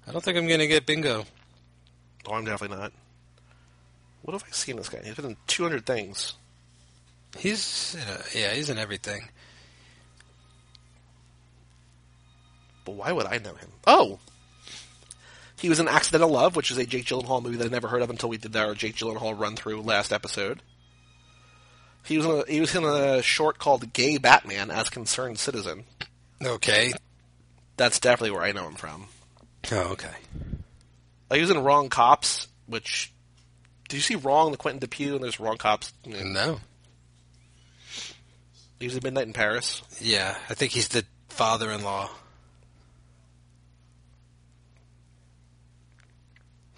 I 0.07 0.11
don't 0.11 0.23
think 0.23 0.38
I'm 0.38 0.48
gonna 0.48 0.68
get 0.68 0.86
bingo. 0.86 1.26
Oh, 2.28 2.34
I'm 2.34 2.45
definitely 2.45 2.78
not. 2.78 2.91
What 4.22 4.34
have 4.34 4.43
I 4.48 4.52
seen 4.52 4.76
this 4.76 4.89
guy? 4.89 4.99
He's 5.03 5.15
been 5.15 5.26
in 5.26 5.38
200 5.48 5.85
things. 5.85 6.35
He's 7.38 7.95
in 7.95 8.07
a, 8.07 8.39
yeah, 8.39 8.53
he's 8.53 8.69
in 8.69 8.77
everything. 8.77 9.30
But 12.85 12.93
why 12.93 13.11
would 13.11 13.26
I 13.26 13.38
know 13.38 13.53
him? 13.53 13.69
Oh! 13.88 14.19
He 15.60 15.69
was 15.69 15.80
in 15.80 15.88
Accidental 15.88 16.30
Love, 16.30 16.56
which 16.56 16.72
is 16.72 16.77
a 16.77 16.85
Jake 16.85 17.06
Gyllenhaal 17.06 17.43
movie 17.43 17.57
that 17.57 17.68
I 17.68 17.69
never 17.69 17.88
heard 17.88 18.02
of 18.02 18.10
until 18.10 18.30
we 18.30 18.38
did 18.38 18.56
our 18.56 18.73
Jake 18.73 18.95
Gyllenhaal 18.95 19.39
run 19.39 19.56
through 19.56 19.81
last 19.81 20.11
episode. 20.11 20.61
He 22.03 22.18
was 22.18 22.26
in 22.26 22.31
a, 22.31 22.52
he 22.52 22.60
was 22.60 22.76
in 22.76 22.84
a 22.84 23.22
short 23.22 23.60
called 23.60 23.93
Gay 23.93 24.18
Batman 24.18 24.72
as 24.72 24.89
Concerned 24.89 25.38
Citizen. 25.38 25.84
Okay. 26.43 26.93
That's 27.77 27.99
definitely 27.99 28.31
where 28.31 28.43
I 28.43 28.52
know 28.52 28.68
him 28.68 28.73
from. 28.73 29.06
Oh, 29.72 29.91
okay. 29.91 30.10
Like, 31.30 31.38
he 31.38 31.41
was 31.41 31.52
in 31.52 31.64
Wrong 31.64 31.89
Cops, 31.89 32.48
which 32.65 33.14
did 33.91 33.97
you 33.97 34.01
see 34.03 34.15
Wrong 34.15 34.51
the 34.51 34.57
Quentin 34.57 34.80
Dupieux 34.80 35.15
and 35.15 35.23
there's 35.23 35.38
Wrong 35.38 35.57
Cops? 35.57 35.91
No. 36.05 36.61
He 38.80 38.85
was 38.85 38.95
in 38.95 39.03
Midnight 39.03 39.27
in 39.27 39.34
Paris. 39.34 39.81
Yeah, 39.99 40.38
I 40.49 40.53
think 40.53 40.72
he's 40.72 40.88
the 40.88 41.03
father-in-law. 41.27 42.09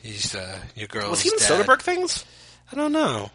He's 0.02 0.34
uh, 0.34 0.58
your 0.76 0.88
girl's 0.88 1.12
Was 1.12 1.22
he 1.22 1.30
in 1.30 1.38
dad. 1.38 1.66
Soderbergh 1.66 1.84
things? 1.84 2.26
I 2.72 2.76
don't 2.76 2.92
know. 2.92 3.30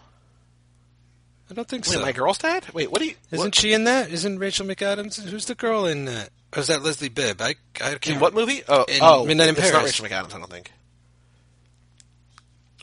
I 1.49 1.55
don't 1.55 1.69
think 1.69 1.87
Wait, 1.87 1.93
so. 1.93 2.03
my 2.03 2.11
girl's 2.11 2.39
dad? 2.39 2.67
Wait, 2.75 2.91
what 2.91 3.01
do 3.01 3.07
you? 3.07 3.15
Isn't 3.31 3.47
what, 3.47 3.55
she 3.55 3.73
in 3.73 3.85
that? 3.85 4.11
Isn't 4.11 4.41
Rachel 4.41 4.67
McAdams? 4.67 5.23
Who's 5.25 5.45
the 5.45 5.55
girl 5.55 5.87
in 5.87 6.07
that? 6.07 6.31
Or 6.57 6.59
is 6.59 6.67
that 6.67 6.83
Leslie 6.83 7.11
Bibb? 7.11 7.41
I, 7.41 7.51
I 7.81 7.95
can't 7.95 8.09
in 8.09 8.21
what 8.21 8.35
movie? 8.35 8.63
Oh, 8.69 8.85
In 8.89 8.99
oh, 9.03 9.25
Midnight 9.25 9.51
in 9.51 9.55
it's 9.55 9.71
not 9.71 9.79
Paris. 9.79 10.01
Rachel 10.01 10.17
McAdams, 10.17 10.35
I 10.35 10.39
don't 10.41 10.51
think. 10.51 10.73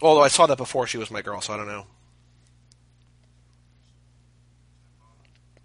Although 0.01 0.21
I 0.23 0.27
saw 0.27 0.45
that 0.47 0.57
before 0.57 0.87
she 0.87 0.97
was 0.97 1.09
my 1.11 1.21
girl, 1.21 1.41
so 1.41 1.53
I 1.53 1.57
don't 1.57 1.67
know. 1.67 1.85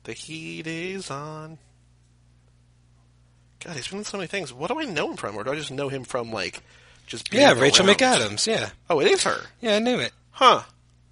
The 0.04 0.12
heat 0.12 0.66
is 0.66 1.10
on. 1.10 1.58
God, 3.64 3.76
he's 3.76 3.88
been 3.88 3.98
in 3.98 4.04
so 4.04 4.16
many 4.16 4.28
things. 4.28 4.52
What 4.52 4.68
do 4.68 4.80
I 4.80 4.84
know 4.84 5.10
him 5.10 5.16
from, 5.16 5.36
or 5.36 5.44
do 5.44 5.50
I 5.52 5.56
just 5.56 5.70
know 5.70 5.88
him 5.88 6.04
from 6.04 6.32
like 6.32 6.62
just 7.06 7.30
being 7.30 7.42
Yeah, 7.42 7.52
Rachel 7.52 7.86
around? 7.86 7.96
McAdams. 7.98 8.46
Yeah, 8.46 8.70
Oh, 8.88 9.00
it 9.00 9.08
is 9.10 9.24
her. 9.24 9.42
yeah, 9.60 9.76
I 9.76 9.78
knew 9.80 9.98
it. 9.98 10.12
Huh. 10.30 10.62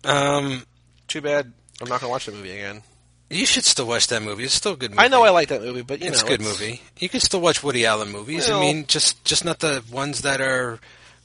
Um, 0.04 0.64
Too 1.06 1.20
bad. 1.20 1.52
I'm 1.82 1.88
not 1.88 2.00
gonna 2.00 2.10
watch 2.10 2.26
the 2.26 2.32
movie 2.32 2.52
again. 2.52 2.82
you 3.30 3.44
should 3.44 3.64
still 3.64 3.86
watch 3.86 4.06
that 4.06 4.22
movie. 4.22 4.44
It's 4.44 4.54
still 4.54 4.72
a 4.72 4.76
good 4.76 4.92
movie. 4.92 5.02
I 5.02 5.08
know 5.08 5.22
I 5.22 5.30
like 5.30 5.48
that 5.48 5.60
movie, 5.60 5.82
but 5.82 6.00
you 6.00 6.08
it's 6.08 6.22
know, 6.22 6.26
a 6.26 6.30
good 6.30 6.40
movie. 6.40 6.80
You 6.98 7.08
can 7.10 7.20
still 7.20 7.40
watch 7.42 7.62
Woody 7.62 7.84
Allen 7.84 8.10
movies. 8.10 8.48
Well- 8.48 8.58
I 8.58 8.60
mean, 8.60 8.86
just 8.86 9.22
just 9.24 9.44
not 9.44 9.58
the 9.58 9.84
ones 9.92 10.22
that 10.22 10.40
are 10.40 10.78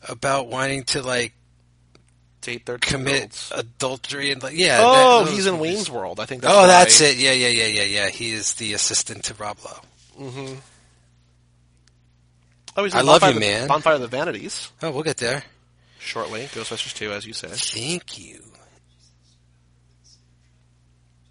about 0.09 0.47
wanting 0.47 0.83
to 0.85 1.01
like 1.01 1.33
Date 2.43 2.65
their 2.65 2.77
commit 2.77 3.49
adultery 3.55 4.31
and 4.31 4.43
like 4.43 4.55
yeah. 4.55 4.79
Oh, 4.83 5.23
that- 5.25 5.31
he's 5.33 5.47
in 5.47 5.55
movies. 5.55 5.75
Wayne's 5.75 5.89
World. 5.89 6.19
I 6.19 6.25
think. 6.25 6.41
That's 6.41 6.53
oh, 6.53 6.61
why. 6.61 6.67
that's 6.67 7.01
it. 7.01 7.17
Yeah, 7.17 7.31
yeah, 7.31 7.47
yeah, 7.47 7.67
yeah, 7.67 7.83
yeah. 7.83 8.09
He 8.09 8.31
is 8.31 8.53
the 8.55 8.73
assistant 8.73 9.23
to 9.25 9.33
Rob 9.35 9.57
Lowe. 9.65 10.25
Mm-hmm. 10.27 10.55
Oh, 12.75 12.83
he's 12.83 12.93
I 12.95 13.01
love 13.01 13.23
you, 13.23 13.33
the- 13.33 13.39
man. 13.39 13.67
Bonfire 13.67 13.95
of 13.95 14.01
the 14.01 14.07
Vanities. 14.07 14.71
Oh, 14.81 14.91
we'll 14.91 15.03
get 15.03 15.17
there. 15.17 15.43
Shortly, 15.99 16.41
Ghostbusters 16.47 16.93
2, 16.95 17.11
as 17.13 17.25
you 17.25 17.31
said. 17.33 17.51
Thank 17.51 18.19
you. 18.19 18.41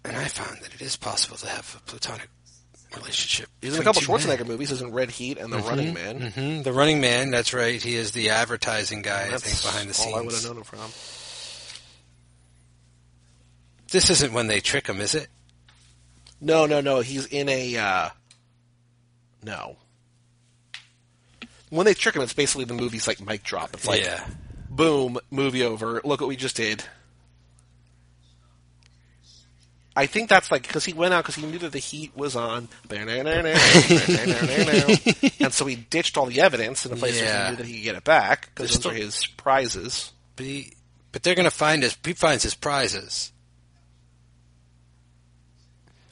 And 0.05 0.17
I 0.17 0.25
found 0.25 0.61
that 0.61 0.73
it 0.73 0.81
is 0.81 0.95
possible 0.95 1.37
to 1.37 1.47
have 1.47 1.75
a 1.79 1.89
platonic 1.89 2.29
relationship. 2.95 3.49
He's 3.61 3.75
in 3.75 3.81
a 3.81 3.83
couple 3.83 4.01
Schwarzenegger 4.01 4.45
movies. 4.47 4.69
He's 4.69 4.81
in 4.81 4.91
Red 4.91 5.09
Heat 5.11 5.37
and 5.37 5.51
The 5.51 5.59
Running 5.59 5.93
Man. 5.93 6.31
hmm 6.31 6.61
The 6.61 6.73
Running 6.73 7.01
Man. 7.01 7.31
That's 7.31 7.53
right. 7.53 7.81
He 7.81 7.95
is 7.95 8.11
the 8.11 8.29
advertising 8.29 9.01
guy. 9.01 9.29
I 9.31 9.37
think 9.37 9.61
behind 9.61 9.89
the 9.89 10.01
all 10.01 10.15
I 10.15 10.21
would 10.21 10.25
have 10.25 10.33
scenes. 10.33 10.45
known 10.45 10.57
him 10.57 10.63
from. 10.63 10.79
This 13.91 14.09
isn't 14.09 14.33
when 14.33 14.47
they 14.47 14.59
trick 14.59 14.87
him, 14.87 14.99
is 14.99 15.13
it? 15.15 15.27
No, 16.41 16.65
no, 16.65 16.81
no. 16.81 17.01
He's 17.01 17.25
in 17.27 17.47
a. 17.49 17.77
Uh, 17.77 18.09
no. 19.43 19.77
When 21.69 21.85
they 21.85 21.93
trick 21.93 22.15
him, 22.15 22.21
it's 22.21 22.33
basically 22.33 22.65
the 22.65 22.73
movie's 22.73 23.07
like 23.07 23.21
mic 23.21 23.43
drop. 23.43 23.71
It's 23.73 23.87
like, 23.87 24.01
yeah. 24.03 24.25
boom, 24.69 25.17
movie 25.31 25.63
over. 25.63 26.01
Look 26.03 26.21
what 26.21 26.27
we 26.27 26.35
just 26.35 26.55
did. 26.55 26.83
I 29.95 30.07
think 30.07 30.27
that's 30.29 30.51
like 30.51 30.63
because 30.63 30.85
he 30.85 30.93
went 30.93 31.13
out 31.13 31.23
because 31.23 31.35
he 31.35 31.45
knew 31.45 31.59
that 31.59 31.71
the 31.71 31.79
heat 31.79 32.11
was 32.15 32.35
on, 32.35 32.67
and 35.39 35.53
so 35.53 35.65
he 35.65 35.75
ditched 35.75 36.17
all 36.17 36.25
the 36.25 36.41
evidence 36.41 36.85
in 36.85 36.93
a 36.93 36.95
place 36.95 37.21
where 37.21 37.43
he 37.45 37.49
knew 37.51 37.57
that 37.57 37.65
he 37.65 37.73
could 37.75 37.83
get 37.83 37.95
it 37.95 38.03
back 38.03 38.49
because 38.53 38.79
those 38.79 38.91
are 38.91 38.95
his 38.95 39.25
prizes. 39.27 40.11
But, 40.35 40.45
he, 40.47 40.73
but 41.11 41.21
they're 41.21 41.35
going 41.35 41.45
to 41.45 41.51
find 41.51 41.83
his. 41.83 41.95
He 42.03 42.13
finds 42.13 42.41
his 42.43 42.55
prizes. 42.55 43.31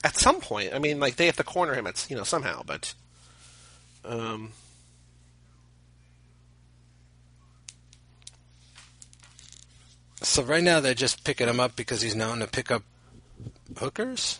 at 0.03 0.15
some 0.15 0.41
point. 0.41 0.73
I 0.73 0.79
mean, 0.79 0.99
like 0.99 1.15
they 1.15 1.25
have 1.25 1.37
to 1.37 1.43
corner 1.43 1.73
him 1.73 1.87
at 1.87 2.05
you 2.09 2.15
know 2.15 2.23
somehow, 2.23 2.61
but 2.63 2.93
um, 4.05 4.51
So 10.23 10.43
right 10.43 10.63
now 10.63 10.79
they're 10.79 10.93
just 10.93 11.23
picking 11.23 11.47
him 11.47 11.59
up 11.59 11.75
because 11.75 12.01
he's 12.01 12.15
known 12.15 12.39
to 12.39 12.47
pick 12.47 12.69
up 12.69 12.83
hookers. 13.77 14.39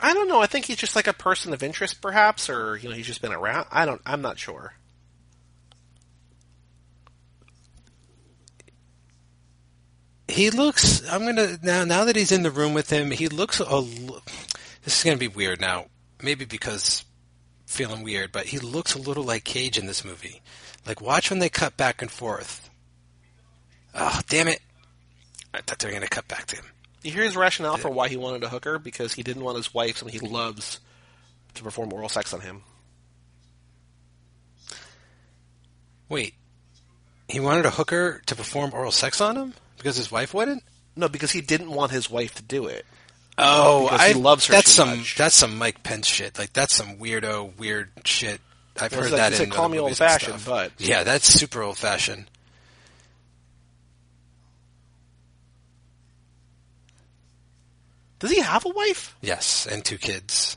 I 0.00 0.14
don't 0.14 0.28
know. 0.28 0.40
I 0.40 0.46
think 0.46 0.64
he's 0.64 0.76
just 0.76 0.96
like 0.96 1.06
a 1.06 1.12
person 1.12 1.52
of 1.52 1.62
interest, 1.62 2.00
perhaps, 2.02 2.50
or 2.50 2.76
you 2.76 2.88
know, 2.88 2.94
he's 2.94 3.06
just 3.06 3.22
been 3.22 3.32
around. 3.32 3.66
I 3.70 3.86
don't. 3.86 4.02
I'm 4.04 4.20
not 4.20 4.38
sure. 4.38 4.74
He 10.26 10.50
looks. 10.50 11.08
I'm 11.08 11.24
gonna 11.24 11.58
now. 11.62 11.84
Now 11.84 12.04
that 12.04 12.16
he's 12.16 12.32
in 12.32 12.42
the 12.42 12.50
room 12.50 12.74
with 12.74 12.90
him, 12.90 13.10
he 13.10 13.28
looks 13.28 13.60
a. 13.60 13.82
This 14.82 14.98
is 14.98 15.04
gonna 15.04 15.18
be 15.18 15.28
weird 15.28 15.60
now. 15.60 15.86
Maybe 16.20 16.44
because 16.44 17.04
feeling 17.66 18.02
weird, 18.02 18.32
but 18.32 18.46
he 18.46 18.58
looks 18.58 18.94
a 18.94 18.98
little 18.98 19.24
like 19.24 19.44
Cage 19.44 19.78
in 19.78 19.86
this 19.86 20.04
movie. 20.04 20.42
Like 20.86 21.00
watch 21.00 21.30
when 21.30 21.38
they 21.38 21.48
cut 21.48 21.76
back 21.76 22.02
and 22.02 22.10
forth. 22.10 22.70
Oh 23.94 24.20
damn 24.28 24.48
it! 24.48 24.60
I 25.54 25.60
thought 25.60 25.78
they 25.78 25.88
were 25.88 25.92
gonna 25.94 26.08
cut 26.08 26.28
back 26.28 26.46
to 26.46 26.56
him. 26.56 26.64
You 27.02 27.10
hear 27.12 27.24
his 27.24 27.36
rationale 27.36 27.76
for 27.76 27.90
why 27.90 28.08
he 28.08 28.16
wanted 28.16 28.44
a 28.44 28.48
hooker 28.48 28.78
because 28.78 29.12
he 29.14 29.22
didn't 29.22 29.42
want 29.44 29.56
his 29.56 29.74
wife, 29.74 30.02
and 30.02 30.10
he 30.10 30.18
loves 30.20 30.78
to 31.54 31.62
perform 31.62 31.92
oral 31.92 32.08
sex 32.08 32.32
on 32.32 32.40
him. 32.40 32.62
Wait, 36.08 36.34
he 37.28 37.40
wanted 37.40 37.66
a 37.66 37.70
hooker 37.70 38.20
to 38.26 38.36
perform 38.36 38.72
oral 38.74 38.92
sex 38.92 39.20
on 39.20 39.36
him 39.36 39.54
because 39.78 39.96
his 39.96 40.10
wife 40.10 40.34
wouldn't. 40.34 40.62
No, 40.94 41.08
because 41.08 41.30
he 41.32 41.40
didn't 41.40 41.70
want 41.70 41.90
his 41.90 42.10
wife 42.10 42.34
to 42.34 42.42
do 42.42 42.66
it. 42.66 42.84
Oh, 43.38 43.84
Because 43.84 44.00
I 44.00 44.08
he 44.08 44.14
loves 44.14 44.46
her 44.46 44.52
That's 44.52 44.70
some. 44.70 44.90
much. 44.98 45.16
That's 45.16 45.34
some 45.34 45.56
Mike 45.56 45.82
Pence 45.82 46.06
shit. 46.06 46.38
Like 46.38 46.52
that's 46.52 46.74
some 46.74 46.98
weirdo, 46.98 47.56
weird 47.58 47.90
shit. 48.04 48.40
I've 48.78 48.92
heard 48.92 49.04
like 49.10 49.12
that 49.12 49.32
in 49.32 49.38
said, 49.38 49.50
call 49.50 49.68
me 49.68 49.78
old-fashioned, 49.78 50.42
but- 50.46 50.72
yeah, 50.78 51.02
that's 51.04 51.26
super 51.26 51.62
old 51.62 51.76
fashioned. 51.78 52.26
Does 58.22 58.30
he 58.30 58.38
have 58.40 58.64
a 58.64 58.68
wife 58.68 59.16
Yes, 59.20 59.66
and 59.66 59.84
two 59.84 59.98
kids. 59.98 60.56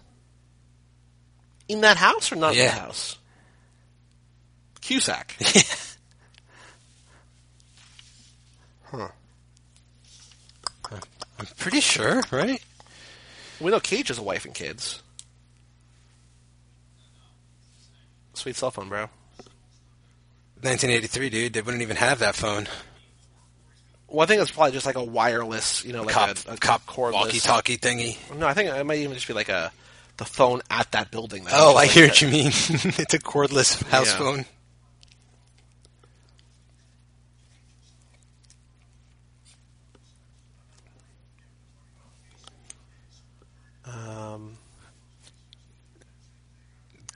in 1.68 1.82
that 1.82 1.98
house 1.98 2.32
or 2.32 2.36
not 2.36 2.54
in 2.54 2.60
Yeah. 2.60 2.76
the 2.76 2.80
house? 2.82 3.18
Cusack. 4.82 5.36
huh. 8.84 9.08
I'm 11.40 11.48
pretty 11.58 11.80
sure, 11.82 12.22
right? 12.30 12.64
We 13.60 13.72
know 13.72 13.80
Cage 13.80 14.10
has 14.10 14.20
a 14.20 14.24
wife 14.24 14.46
and 14.46 14.54
kids. 14.54 15.02
Sweet 18.36 18.56
cell 18.56 18.70
phone, 18.70 18.90
bro. 18.90 19.10
1983, 20.62 21.30
dude. 21.32 21.54
They 21.54 21.62
wouldn't 21.62 21.82
even 21.82 21.96
have 21.98 22.20
that 22.20 22.36
phone. 22.36 22.68
Well, 24.08 24.24
I 24.24 24.28
think 24.28 24.42
it's 24.42 24.52
probably 24.52 24.72
just 24.72 24.86
like 24.86 24.96
a 24.96 25.04
wireless, 25.04 25.84
you 25.84 25.92
know, 25.94 26.04
like 26.04 26.14
cop, 26.14 26.38
a, 26.48 26.54
a 26.54 26.58
cop 26.58 26.86
cordless. 26.86 27.14
walkie-talkie 27.14 27.78
thingy. 27.78 28.18
No, 28.38 28.48
I 28.48 28.54
think 28.54 28.70
it 28.70 28.86
might 28.86 29.00
even 29.00 29.14
just 29.16 29.28
be 29.28 29.34
like 29.34 29.50
a 29.50 29.72
the 30.18 30.26
phone 30.26 30.62
at 30.70 30.90
that 30.94 31.12
building. 31.12 31.44
That 31.44 31.54
Oh, 31.56 31.76
I 31.76 31.88
hear 31.88 32.04
like 32.04 32.12
what 32.14 32.22
you 32.22 32.28
mean. 32.30 32.46
it's 32.50 33.14
a 33.14 33.20
cordless 33.20 33.84
house 33.90 34.08
Yeah. 34.14 34.18
phone. 34.18 34.46
a- 43.86 43.90
Um, 43.90 44.58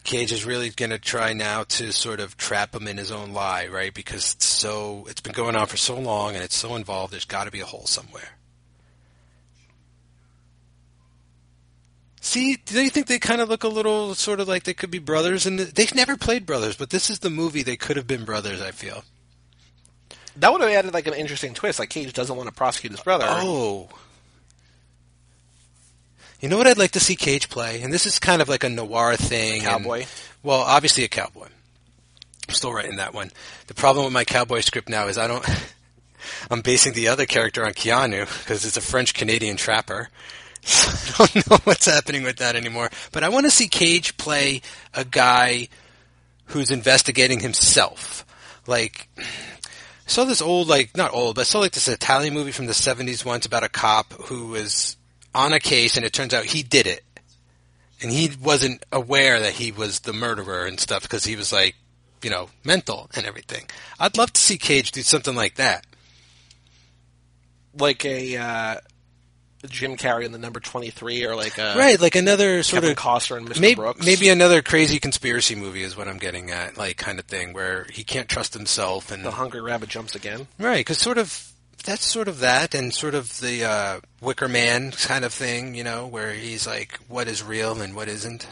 Cage 0.09 0.31
is 0.31 0.43
really 0.43 0.71
going 0.71 0.89
to 0.89 0.97
try 0.97 1.33
now 1.33 1.65
to 1.65 1.93
sort 1.93 2.19
of 2.19 2.35
trap 2.35 2.73
him 2.73 2.87
in 2.87 2.97
his 2.97 3.11
own 3.11 3.31
lie, 3.31 3.67
right? 3.67 3.93
Because 3.93 4.33
it's 4.33 4.47
so 4.47 5.05
it's 5.07 5.21
been 5.21 5.33
going 5.33 5.55
on 5.55 5.67
for 5.67 5.77
so 5.77 5.99
long 5.99 6.33
and 6.33 6.43
it's 6.43 6.57
so 6.57 6.75
involved. 6.75 7.13
There's 7.13 7.25
got 7.25 7.43
to 7.43 7.51
be 7.51 7.59
a 7.59 7.65
hole 7.65 7.85
somewhere. 7.85 8.29
See, 12.21 12.55
do 12.55 12.81
you 12.81 12.89
think 12.89 13.05
they 13.05 13.19
kind 13.19 13.39
of 13.39 13.49
look 13.49 13.63
a 13.63 13.67
little 13.67 14.15
sort 14.15 14.39
of 14.39 14.47
like 14.47 14.63
they 14.63 14.73
could 14.73 14.89
be 14.89 14.97
brothers? 14.97 15.45
And 15.45 15.59
the, 15.59 15.65
they've 15.65 15.93
never 15.93 16.17
played 16.17 16.43
brothers, 16.47 16.75
but 16.75 16.89
this 16.89 17.11
is 17.11 17.19
the 17.19 17.29
movie 17.29 17.61
they 17.61 17.77
could 17.77 17.95
have 17.95 18.07
been 18.07 18.25
brothers. 18.25 18.61
I 18.63 18.71
feel. 18.71 19.03
that 20.37 20.51
would 20.51 20.61
have 20.61 20.71
added 20.71 20.91
like 20.91 21.05
an 21.05 21.13
interesting 21.13 21.53
twist. 21.53 21.77
Like 21.77 21.91
Cage 21.91 22.13
doesn't 22.13 22.35
want 22.35 22.49
to 22.49 22.55
prosecute 22.55 22.93
his 22.93 23.01
brother. 23.01 23.25
Oh. 23.27 23.89
You 26.39 26.47
know 26.49 26.57
what 26.57 26.67
I'd 26.67 26.77
like 26.77 26.91
to 26.91 26.99
see 26.99 27.15
Cage 27.15 27.49
play? 27.49 27.81
And 27.81 27.91
this 27.91 28.05
is 28.05 28.19
kind 28.19 28.41
of 28.41 28.47
like 28.49 28.63
a 28.63 28.69
noir 28.69 29.15
thing. 29.15 29.55
and- 29.65 29.83
Cowboy. 29.83 30.05
well, 30.43 30.61
obviously 30.61 31.03
a 31.03 31.07
cowboy. 31.09 31.47
I'm 32.47 32.53
still 32.55 32.73
writing 32.73 32.95
that 32.95 33.13
one. 33.13 33.31
The 33.67 33.73
problem 33.73 34.05
with 34.05 34.13
my 34.13 34.23
cowboy 34.23 34.61
script 34.61 34.89
now 34.89 35.07
is 35.07 35.17
I 35.17 35.27
don't. 35.27 35.45
I'm 36.51 36.61
basing 36.61 36.93
the 36.93 37.07
other 37.09 37.25
character 37.25 37.65
on 37.65 37.73
Keanu 37.73 38.21
because 38.39 38.65
it's 38.65 38.77
a 38.77 38.81
French 38.81 39.13
Canadian 39.13 39.57
trapper. 39.57 40.09
So 40.61 41.23
I 41.23 41.27
don't 41.27 41.49
know 41.49 41.57
what's 41.63 41.85
happening 41.85 42.23
with 42.23 42.37
that 42.37 42.57
anymore. 42.57 42.89
But 43.13 43.23
I 43.23 43.29
want 43.29 43.45
to 43.45 43.49
see 43.51 43.69
Cage 43.69 44.17
play 44.17 44.61
a 44.93 45.05
guy 45.05 45.69
who's 46.47 46.69
investigating 46.69 47.39
himself. 47.39 48.25
Like, 48.67 49.07
I 49.17 49.23
saw 50.05 50.25
this 50.25 50.41
old, 50.41 50.67
like, 50.67 50.97
not 50.97 51.13
old, 51.13 51.35
but 51.35 51.41
I 51.41 51.43
saw 51.45 51.59
like 51.59 51.71
this 51.71 51.87
Italian 51.87 52.33
movie 52.33 52.51
from 52.51 52.65
the 52.65 52.73
70s 52.73 53.23
once 53.23 53.45
about 53.45 53.63
a 53.63 53.69
cop 53.69 54.11
who 54.25 54.47
was 54.47 54.97
on 55.33 55.53
a 55.53 55.59
case 55.59 55.97
and 55.97 56.05
it 56.05 56.13
turns 56.13 56.33
out 56.33 56.45
he 56.45 56.63
did 56.63 56.87
it. 56.87 57.03
And 58.01 58.11
he 58.11 58.31
wasn't 58.41 58.83
aware 58.91 59.39
that 59.41 59.53
he 59.53 59.71
was 59.71 59.99
the 60.01 60.13
murderer 60.13 60.65
and 60.65 60.79
stuff 60.79 61.01
because 61.03 61.25
he 61.25 61.35
was 61.35 61.51
like, 61.51 61.75
you 62.21 62.29
know, 62.29 62.49
mental 62.63 63.09
and 63.15 63.25
everything. 63.25 63.69
I'd 63.99 64.17
love 64.17 64.31
to 64.33 64.41
see 64.41 64.57
Cage 64.57 64.91
do 64.91 65.01
something 65.01 65.35
like 65.35 65.55
that. 65.55 65.85
like 67.77 68.03
a 68.05 68.37
uh, 68.37 68.75
Jim 69.67 69.97
Carrey 69.97 70.23
in 70.25 70.31
the 70.31 70.37
number 70.37 70.59
twenty 70.59 70.89
three, 70.89 71.25
or 71.25 71.35
like 71.35 71.57
a 71.57 71.75
right, 71.77 71.99
like 71.99 72.15
another 72.15 72.63
sort 72.63 72.83
Kevin 72.83 72.91
of 72.91 72.97
Costner 72.97 73.37
and 73.37 73.49
Mr. 73.49 73.59
maybe, 73.59 73.75
Brooks. 73.75 74.05
maybe 74.05 74.29
another 74.29 74.61
crazy 74.61 74.99
conspiracy 74.99 75.55
movie 75.55 75.83
is 75.83 75.97
what 75.97 76.07
I'm 76.07 76.17
getting 76.17 76.51
at, 76.51 76.77
like 76.77 76.97
kind 76.97 77.19
of 77.19 77.25
thing 77.25 77.51
where 77.53 77.85
he 77.91 78.03
can't 78.03 78.29
trust 78.29 78.53
himself 78.53 79.11
and 79.11 79.23
the 79.25 79.31
Hungry 79.31 79.61
Rabbit 79.61 79.89
jumps 79.89 80.15
again. 80.15 80.47
right, 80.57 80.77
because 80.79 80.97
sort 80.99 81.17
of 81.17 81.48
that's 81.83 82.05
sort 82.05 82.27
of 82.27 82.39
that 82.39 82.73
and 82.75 82.93
sort 82.93 83.15
of 83.15 83.39
the 83.39 83.63
uh, 83.63 83.99
Wicker 84.21 84.47
Man 84.47 84.91
kind 84.91 85.25
of 85.25 85.33
thing, 85.33 85.75
you 85.75 85.83
know, 85.83 86.05
where 86.07 86.33
he's 86.33 86.65
like, 86.67 86.99
what 87.07 87.27
is 87.27 87.43
real 87.43 87.81
and 87.81 87.95
what 87.95 88.07
isn't. 88.07 88.47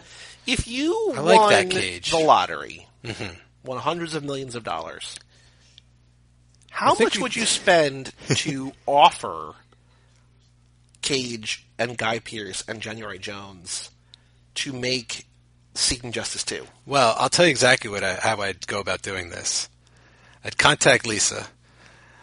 If 0.46 0.68
you 0.68 1.14
I 1.16 1.20
like 1.20 1.40
won 1.40 1.50
that 1.52 1.70
Cage. 1.70 2.12
the 2.12 2.20
lottery, 2.20 2.88
Mhm. 3.04 3.38
won 3.64 3.78
hundreds 3.80 4.16
of 4.16 4.24
millions 4.24 4.56
of 4.56 4.64
dollars, 4.64 5.16
how 6.72 6.96
much 7.00 7.18
we- 7.18 7.24
would 7.24 7.36
you 7.36 7.46
spend 7.46 8.14
to 8.36 8.72
offer 8.86 9.54
Cage 11.02 11.66
and 11.78 11.98
Guy 11.98 12.20
Pearce 12.20 12.64
and 12.68 12.82
January 12.82 13.20
Jones 13.20 13.92
to 14.56 14.74
make 14.74 15.26
Seeking 15.74 16.12
Justice 16.12 16.44
2? 16.44 16.66
Well, 16.86 17.16
I'll 17.20 17.30
tell 17.30 17.46
you 17.46 17.52
exactly 17.52 17.90
what 17.90 18.04
I, 18.04 18.16
how 18.16 18.42
I'd 18.42 18.66
go 18.68 18.80
about 18.80 19.02
doing 19.02 19.30
this. 19.30 19.70
I'd 20.44 20.58
contact 20.58 21.06
Lisa. 21.06 21.48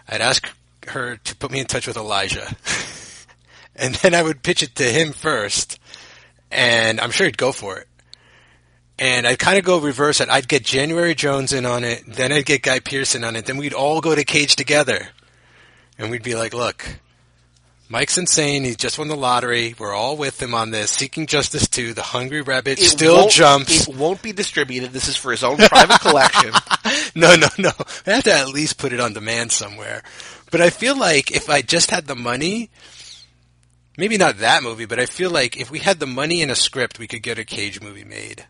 I'd 0.09 0.21
ask 0.21 0.49
her 0.91 1.17
to 1.17 1.37
put 1.37 1.51
me 1.51 1.61
in 1.61 1.67
touch 1.67 1.87
with 1.87 1.97
Elijah. 1.97 2.55
and 3.77 3.95
then 3.97 4.15
I 4.15 4.23
would 4.23 4.43
pitch 4.43 4.63
it 4.63 4.75
to 4.77 4.85
him 4.85 5.13
first. 5.13 5.79
And 6.51 7.01
I'm 7.01 7.11
sure 7.11 7.27
he'd 7.27 7.39
go 7.39 7.53
for 7.53 7.79
it. 7.79 7.89
And 8.99 9.27
I'd 9.27 9.41
kind 9.41 9.59
of 9.59 9.65
go 9.65 9.79
reverse 9.79 10.21
it. 10.21 10.29
I'd 10.29 10.47
get 10.49 10.65
January 10.65 11.15
Jones 11.15 11.53
in 11.53 11.67
on 11.67 11.83
it. 11.83 12.05
Then 12.07 12.31
I'd 12.33 12.47
get 12.47 12.63
Guy 12.63 12.79
Pearson 12.79 13.25
on 13.25 13.35
it. 13.35 13.47
Then 13.47 13.57
we'd 13.57 13.75
all 13.75 14.01
go 14.01 14.15
to 14.15 14.25
Cage 14.25 14.55
together. 14.55 15.09
And 15.99 16.11
we'd 16.11 16.23
be 16.23 16.37
like, 16.37 16.55
look, 16.55 16.87
Mike's 17.89 18.17
insane. 18.19 18.65
He 18.65 18.75
just 18.75 18.99
won 18.99 19.09
the 19.09 19.17
lottery. 19.17 19.75
We're 19.79 19.95
all 19.95 20.17
with 20.17 20.41
him 20.41 20.55
on 20.55 20.71
this. 20.71 20.91
Seeking 20.91 21.27
Justice 21.27 21.69
2. 21.69 21.93
The 21.93 22.03
Hungry 22.03 22.41
Rabbit 22.41 22.79
It 22.79 22.85
still 22.87 23.29
jumps. 23.29 23.89
It 23.89 23.95
won't 23.95 24.23
be 24.23 24.33
distributed. 24.33 24.93
This 24.93 25.09
is 25.09 25.17
for 25.17 25.31
his 25.31 25.45
own 25.45 25.57
private 25.69 26.01
collection. 26.01 26.53
No, 27.17 27.37
no, 27.37 27.47
no. 27.59 27.71
I 28.07 28.11
have 28.11 28.25
to 28.25 28.33
at 28.33 28.49
least 28.49 28.77
put 28.77 28.93
it 28.93 28.99
on 28.99 29.13
demand 29.13 29.53
somewhere. 29.53 30.03
But 30.55 30.61
I 30.63 30.71
feel 30.71 30.97
like 30.97 31.33
if 31.33 31.51
I 31.51 31.63
just 31.63 31.91
had 31.91 32.07
the 32.07 32.15
money, 32.15 32.71
maybe 33.99 34.17
not 34.17 34.39
that 34.39 34.63
movie, 34.63 34.85
but 34.85 35.01
I 35.01 35.07
feel 35.07 35.29
like 35.31 35.57
if 35.57 35.69
we 35.69 35.81
had 35.81 35.99
the 35.99 36.07
money 36.07 36.43
and 36.43 36.53
a 36.53 36.55
script, 36.55 37.01
we 37.01 37.09
could 37.09 37.25
get 37.25 37.41
a 37.41 37.45
Cage 37.45 37.81
movie 37.81 38.05
made. 38.05 38.47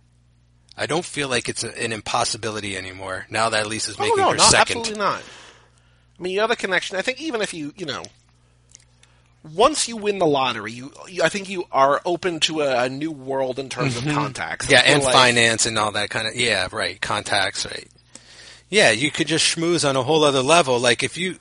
I 0.76 0.84
don't 0.84 1.06
feel 1.06 1.28
like 1.30 1.48
it's 1.48 1.64
a, 1.64 1.82
an 1.82 1.92
impossibility 1.92 2.76
anymore 2.76 3.24
now 3.30 3.48
that 3.48 3.66
Lisa's 3.66 3.96
Oh 3.98 4.02
making 4.02 4.18
no, 4.18 4.30
her 4.32 4.36
no, 4.36 4.42
second. 4.44 4.80
absolutely 4.80 4.98
not. 5.02 5.22
I 6.18 6.22
mean, 6.22 6.34
you 6.34 6.40
have 6.40 6.50
a 6.50 6.56
connection. 6.56 6.98
I 6.98 7.00
think 7.00 7.22
even 7.22 7.40
if 7.40 7.54
you, 7.54 7.72
you 7.74 7.86
know, 7.86 8.02
once 9.54 9.88
you 9.88 9.96
win 9.96 10.18
the 10.18 10.26
lottery, 10.26 10.72
you, 10.72 10.92
you 11.08 11.22
I 11.22 11.30
think 11.30 11.48
you 11.48 11.64
are 11.72 12.02
open 12.04 12.38
to 12.40 12.60
a, 12.60 12.84
a 12.84 12.88
new 12.90 13.12
world 13.12 13.58
in 13.58 13.70
terms 13.70 13.96
of 13.96 14.04
contacts. 14.04 14.66
Mm-hmm. 14.66 14.74
Yeah, 14.74 14.82
and 14.94 15.02
like- 15.02 15.14
finance 15.14 15.64
and 15.64 15.78
all 15.78 15.92
that 15.92 16.10
kind 16.10 16.28
of. 16.28 16.36
Yeah, 16.36 16.68
right. 16.70 17.00
Contacts, 17.00 17.64
right. 17.64 17.88
Yeah, 18.68 18.90
you 18.90 19.10
could 19.10 19.26
just 19.26 19.56
schmooze 19.56 19.88
on 19.88 19.96
a 19.96 20.02
whole 20.02 20.22
other 20.22 20.42
level. 20.42 20.78
Like 20.78 21.02
if 21.02 21.16
you, 21.16 21.38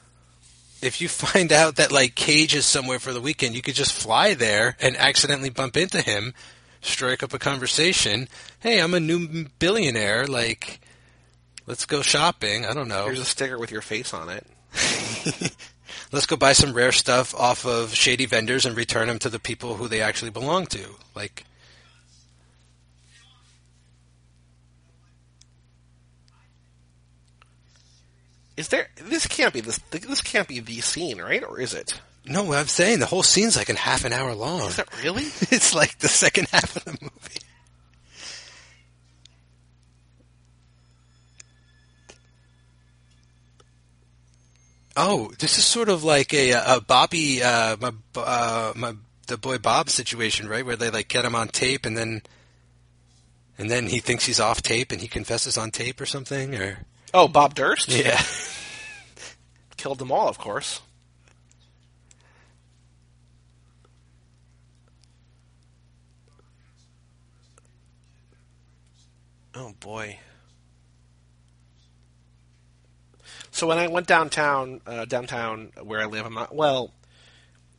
if 0.83 1.01
you 1.01 1.09
find 1.09 1.51
out 1.51 1.75
that 1.77 1.91
like 1.91 2.15
Cage 2.15 2.55
is 2.55 2.65
somewhere 2.65 2.99
for 2.99 3.13
the 3.13 3.21
weekend, 3.21 3.55
you 3.55 3.61
could 3.61 3.75
just 3.75 3.93
fly 3.93 4.33
there 4.33 4.75
and 4.79 4.95
accidentally 4.97 5.49
bump 5.49 5.77
into 5.77 6.01
him, 6.01 6.33
strike 6.81 7.23
up 7.23 7.33
a 7.33 7.39
conversation. 7.39 8.27
Hey, 8.59 8.81
I'm 8.81 8.93
a 8.93 8.99
new 8.99 9.47
billionaire. 9.59 10.27
Like, 10.27 10.79
let's 11.65 11.85
go 11.85 12.01
shopping. 12.01 12.65
I 12.65 12.73
don't 12.73 12.87
know. 12.87 13.05
Here's 13.05 13.19
a 13.19 13.25
sticker 13.25 13.57
with 13.57 13.71
your 13.71 13.81
face 13.81 14.13
on 14.13 14.29
it. 14.29 14.45
let's 16.11 16.25
go 16.25 16.35
buy 16.35 16.53
some 16.53 16.73
rare 16.73 16.91
stuff 16.91 17.35
off 17.35 17.65
of 17.65 17.93
shady 17.93 18.25
vendors 18.25 18.65
and 18.65 18.75
return 18.75 19.07
them 19.07 19.19
to 19.19 19.29
the 19.29 19.39
people 19.39 19.75
who 19.75 19.87
they 19.87 20.01
actually 20.01 20.31
belong 20.31 20.65
to. 20.67 20.83
Like, 21.15 21.43
Is 28.55 28.67
there? 28.67 28.89
This 28.95 29.27
can't 29.27 29.53
be 29.53 29.61
this. 29.61 29.79
This 29.89 30.21
can't 30.21 30.47
be 30.47 30.59
the 30.59 30.81
scene, 30.81 31.19
right? 31.19 31.43
Or 31.43 31.59
is 31.59 31.73
it? 31.73 31.99
No, 32.25 32.53
I'm 32.53 32.67
saying 32.67 32.99
the 32.99 33.05
whole 33.05 33.23
scene's 33.23 33.57
like 33.57 33.69
a 33.69 33.75
half 33.75 34.05
an 34.05 34.13
hour 34.13 34.33
long. 34.33 34.67
Is 34.67 34.77
that 34.77 34.87
really? 35.03 35.23
it's 35.51 35.73
like 35.73 35.99
the 35.99 36.07
second 36.07 36.47
half 36.51 36.75
of 36.75 36.85
the 36.85 36.97
movie. 37.01 37.39
Oh, 44.95 45.31
this 45.39 45.57
is 45.57 45.65
sort 45.65 45.89
of 45.89 46.03
like 46.03 46.33
a, 46.35 46.51
a 46.51 46.79
Bobby, 46.79 47.41
uh, 47.41 47.77
my, 47.81 47.91
uh, 48.15 48.73
my, 48.75 48.93
the 49.25 49.37
boy 49.37 49.57
Bob 49.57 49.89
situation, 49.89 50.47
right? 50.47 50.63
Where 50.63 50.75
they 50.75 50.91
like 50.91 51.07
get 51.07 51.25
him 51.25 51.33
on 51.33 51.47
tape 51.47 51.87
and 51.87 51.97
then, 51.97 52.21
and 53.57 53.71
then 53.71 53.87
he 53.87 53.99
thinks 53.99 54.25
he's 54.27 54.39
off 54.39 54.61
tape 54.61 54.91
and 54.91 55.01
he 55.01 55.07
confesses 55.07 55.57
on 55.57 55.71
tape 55.71 55.99
or 55.99 56.05
something, 56.05 56.53
or 56.53 56.85
Oh, 57.13 57.27
Bob 57.27 57.53
Durst? 57.53 57.89
yeah. 57.89 58.21
Killed 59.77 59.99
them 59.99 60.11
all, 60.11 60.27
of 60.27 60.37
course. 60.37 60.81
Oh 69.55 69.73
boy. 69.79 70.17
So 73.51 73.67
when 73.67 73.77
I 73.77 73.87
went 73.87 74.07
downtown, 74.07 74.81
uh, 74.87 75.05
downtown 75.05 75.71
where 75.83 76.01
I 76.01 76.05
live, 76.05 76.25
I'm 76.25 76.33
not 76.33 76.55
well. 76.55 76.91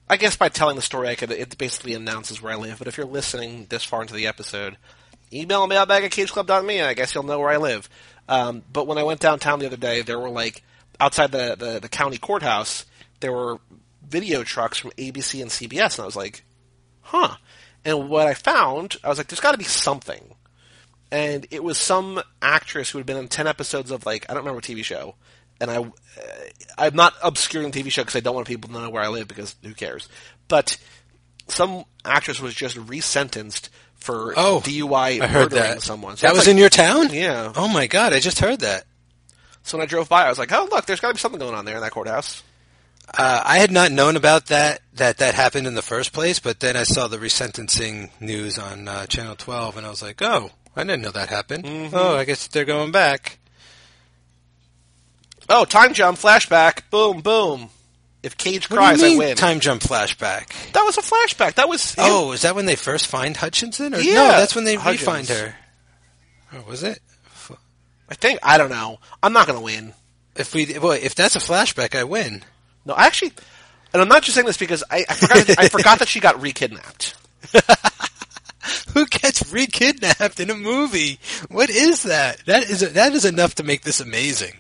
I 0.09 0.17
guess 0.17 0.37
by 0.37 0.49
telling 0.49 0.77
the 0.77 0.83
story, 0.83 1.09
I 1.09 1.15
could. 1.17 1.33
It 1.33 1.59
basically 1.59 1.95
announces 1.95 2.41
where 2.41 2.53
I 2.53 2.57
live. 2.57 2.79
But 2.79 2.87
if 2.87 2.97
you're 2.97 3.07
listening 3.07 3.67
this 3.71 3.83
far 3.83 4.03
into 4.03 4.15
the 4.15 4.27
episode, 4.27 4.77
email 5.33 5.67
mailbag 5.67 6.05
at 6.05 6.13
cageclub.me, 6.13 6.79
and 6.79 6.87
I 6.87 6.95
guess 6.95 7.15
you'll 7.15 7.25
know 7.25 7.41
where 7.41 7.51
I 7.51 7.57
live. 7.57 7.89
Um, 8.29 8.63
but 8.73 8.87
when 8.87 8.99
I 8.99 9.03
went 9.03 9.21
downtown 9.21 9.59
the 9.59 9.67
other 9.67 9.77
day, 9.77 10.03
there 10.03 10.19
were 10.19 10.31
like 10.31 10.63
outside 11.01 11.33
the, 11.33 11.57
the, 11.59 11.81
the 11.81 11.89
county 11.89 12.19
courthouse, 12.19 12.87
there 13.21 13.33
were 13.33 13.59
video 14.07 14.45
trucks 14.45 14.79
from 14.79 14.91
ABC 14.93 15.43
and 15.43 15.51
CBS, 15.51 15.99
and 15.99 16.03
I 16.03 16.07
was 16.07 16.17
like, 16.17 16.45
huh. 17.03 17.37
And 17.85 18.09
what 18.09 18.27
I 18.27 18.35
found, 18.35 18.97
I 19.05 19.09
was 19.09 19.19
like, 19.19 19.27
there's 19.27 19.41
got 19.41 19.53
to 19.53 19.59
be 19.59 19.65
something. 19.65 20.35
And 21.11 21.47
it 21.51 21.63
was 21.63 21.79
some 21.79 22.23
actress 22.41 22.91
who 22.91 22.99
had 22.99 23.07
been 23.07 23.17
in 23.17 23.29
ten 23.29 23.47
episodes 23.47 23.91
of 23.91 24.07
like 24.07 24.25
I 24.29 24.35
don't 24.35 24.43
remember 24.43 24.57
what 24.57 24.65
TV 24.65 24.83
show, 24.83 25.15
and 25.61 25.71
I 25.71 25.77
uh, 25.77 25.91
I'm 26.77 26.97
not 26.97 27.15
obscuring 27.23 27.71
the 27.71 27.83
TV 27.83 27.93
show 27.93 28.03
because 28.03 28.17
I 28.17 28.21
don't 28.21 28.35
want 28.35 28.49
people 28.49 28.69
to 28.69 28.75
know 28.75 28.91
where 28.91 29.03
I 29.03 29.09
live 29.09 29.29
because 29.29 29.55
who 29.63 29.75
cares. 29.75 30.09
But 30.49 30.77
some 31.47 31.85
actress 32.05 32.41
was 32.41 32.55
just 32.55 32.77
resentenced 32.77 33.69
for 34.05 34.35
Oh, 34.37 34.61
DUI 34.65 35.21
I 35.23 35.27
heard 35.27 35.51
murdering 35.53 35.63
that. 35.75 35.83
someone. 35.83 36.17
So 36.19 36.27
that 36.27 36.35
was 36.35 36.43
like- 36.47 36.49
in 36.53 36.59
your 36.59 36.69
town? 36.69 37.13
Yeah. 37.13 37.53
Oh 37.57 37.69
my 37.69 37.87
god, 37.87 38.13
I 38.13 38.21
just 38.21 38.39
heard 38.39 38.61
that. 38.61 38.85
So 39.63 39.79
when 39.79 39.83
I 39.85 39.89
drove 39.89 40.11
by, 40.11 40.27
I 40.27 40.29
was 40.29 40.39
like, 40.39 40.53
"Oh, 40.53 40.69
look, 40.71 40.85
there's 40.85 41.01
got 41.01 41.09
to 41.09 41.15
be 41.15 41.21
something 41.21 41.41
going 41.41 41.55
on 41.55 41.65
there 41.65 41.77
in 41.77 41.81
that 41.81 41.91
courthouse." 41.93 42.43
Uh, 43.17 43.43
I 43.45 43.59
had 43.59 43.71
not 43.71 43.91
known 43.93 44.17
about 44.17 44.47
that 44.47 44.81
that 44.95 45.19
that 45.19 45.35
happened 45.35 45.67
in 45.67 45.75
the 45.75 45.83
first 45.83 46.13
place, 46.13 46.39
but 46.39 46.61
then 46.61 46.77
I 46.77 46.83
saw 46.85 47.09
the 47.09 47.17
resentencing 47.19 48.11
news 48.21 48.59
on 48.59 48.89
uh, 48.89 49.07
Channel 49.07 49.37
12, 49.37 49.77
and 49.79 49.87
I 49.87 49.91
was 49.91 50.03
like, 50.03 50.21
"Oh, 50.21 50.51
I 50.77 50.85
didn't 50.85 51.03
know 51.03 51.11
that 51.13 51.29
happened. 51.31 51.65
Mm-hmm. 51.65 51.97
Oh, 51.97 52.17
I 52.17 52.25
guess 52.25 52.47
they're 52.47 52.65
going 52.67 52.93
back." 52.93 53.39
Oh, 55.49 55.65
time 55.65 55.93
jump, 55.95 56.19
flashback, 56.19 56.83
boom, 56.91 57.21
boom. 57.21 57.71
If 58.25 58.39
Cage 58.39 58.71
What 58.71 58.79
cries, 58.79 58.99
do 59.01 59.05
you 59.07 59.13
mean 59.19 59.23
I 59.23 59.27
win. 59.27 59.37
time 59.37 59.61
jump 59.61 59.83
flashback? 59.83 60.49
That 60.73 60.83
was 60.83 60.97
a 60.97 61.03
flashback. 61.03 61.55
That 61.55 61.69
was 61.69 61.95
Oh, 61.99 62.33
is 62.33 62.43
that 62.43 62.55
when 62.55 62.65
they 62.65 62.75
first 62.75 63.07
find 63.07 63.37
Hutchinson? 63.37 63.95
Or, 63.95 63.99
Yeah, 64.01 64.15
no, 64.15 64.29
that's 64.29 64.55
when 64.55 64.65
they 64.65 64.77
Hudgens. 64.77 65.01
re-find 65.07 65.29
her. 65.29 65.55
Oh, 66.55 66.65
was 66.67 66.83
it? 66.83 67.01
I 68.09 68.15
think 68.15 68.39
I 68.43 68.57
don't 68.59 68.71
know. 68.71 68.99
I'm 69.23 69.33
not 69.35 69.47
going 69.47 69.59
to 69.59 69.65
win. 69.65 69.93
If 70.37 70.55
we, 70.55 70.79
well, 70.79 70.93
if 70.93 71.15
that's 71.15 71.37
a 71.37 71.39
flashback, 71.39 71.95
I 71.95 72.05
win. 72.05 72.43
No, 72.87 72.95
I 72.95 73.07
actually, 73.07 73.33
and 73.93 74.01
I'm 74.03 74.09
not 74.09 74.23
just 74.23 74.35
saying 74.35 74.47
this 74.47 74.57
because 74.57 74.83
I, 74.91 75.05
I 75.09 75.15
forgot. 75.15 75.47
that, 75.47 75.59
I 75.59 75.69
forgot 75.69 75.99
that 76.01 76.09
she 76.09 76.21
got 76.21 76.41
re-kidnapped. 76.41 77.15
Who 78.95 79.07
gets 79.07 79.53
re-kidnapped 79.53 80.41
in 80.41 80.49
a 80.51 80.55
movie? 80.55 81.19
What 81.51 81.69
is 81.69 82.05
that? 82.05 82.39
That 82.47 82.63
is 82.71 82.81
that 82.95 83.13
is 83.13 83.25
enough 83.25 83.57
to 83.57 83.63
make 83.63 83.83
this 83.83 84.01
amazing. 84.01 84.55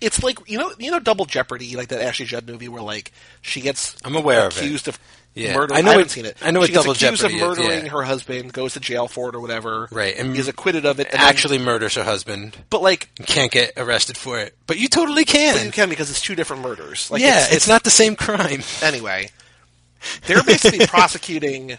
It's 0.00 0.22
like 0.22 0.38
you 0.48 0.58
know, 0.58 0.72
you 0.78 0.90
know, 0.90 0.98
Double 0.98 1.24
Jeopardy, 1.26 1.76
like 1.76 1.88
that 1.88 2.00
Ashley 2.02 2.26
Judd 2.26 2.46
movie 2.48 2.68
where 2.68 2.82
like 2.82 3.12
she 3.42 3.60
gets 3.60 3.96
I'm 4.04 4.16
aware 4.16 4.46
of 4.46 4.56
it. 4.56 4.58
accused 4.64 4.88
of 4.88 4.98
Yeah. 5.34 5.54
murdering. 5.54 5.78
I 5.78 5.82
know 5.82 5.88
I 5.88 5.92
haven't 5.92 6.04
what- 6.06 6.10
seen 6.10 6.24
it. 6.26 6.36
I 6.42 6.50
know 6.50 6.62
she 6.64 6.72
gets 6.72 6.84
Double 6.84 6.92
accused 6.92 7.20
Jeopardy 7.22 7.40
of 7.40 7.48
murdering 7.58 7.84
yeah. 7.86 7.90
her 7.92 8.02
husband, 8.02 8.52
goes 8.52 8.72
to 8.74 8.80
jail 8.80 9.08
for 9.08 9.28
it 9.28 9.34
or 9.34 9.40
whatever. 9.40 9.88
Right, 9.92 10.16
and 10.16 10.34
is 10.36 10.48
acquitted 10.48 10.86
of 10.86 10.98
it. 11.00 11.08
And 11.12 11.20
then- 11.20 11.28
Actually, 11.28 11.58
murders 11.58 11.94
her 11.96 12.04
husband. 12.04 12.56
but 12.70 12.82
like 12.82 13.08
Can't 13.26 13.52
get 13.52 13.72
arrested 13.76 14.16
for 14.16 14.38
it, 14.38 14.56
but 14.66 14.78
you 14.78 14.88
totally 14.88 15.24
can. 15.24 15.54
But 15.56 15.64
you 15.66 15.70
can 15.72 15.88
because 15.90 16.10
it's 16.10 16.20
two 16.22 16.34
different 16.34 16.62
murders. 16.62 17.10
Like 17.10 17.20
yeah, 17.22 17.46
it's, 17.50 17.68
not 17.68 17.84
the 17.84 17.90
same 17.90 18.16
crime. 18.16 18.62
anyway. 18.82 19.30
They're 20.26 20.42
basically 20.42 20.86
prosecuting 20.86 21.76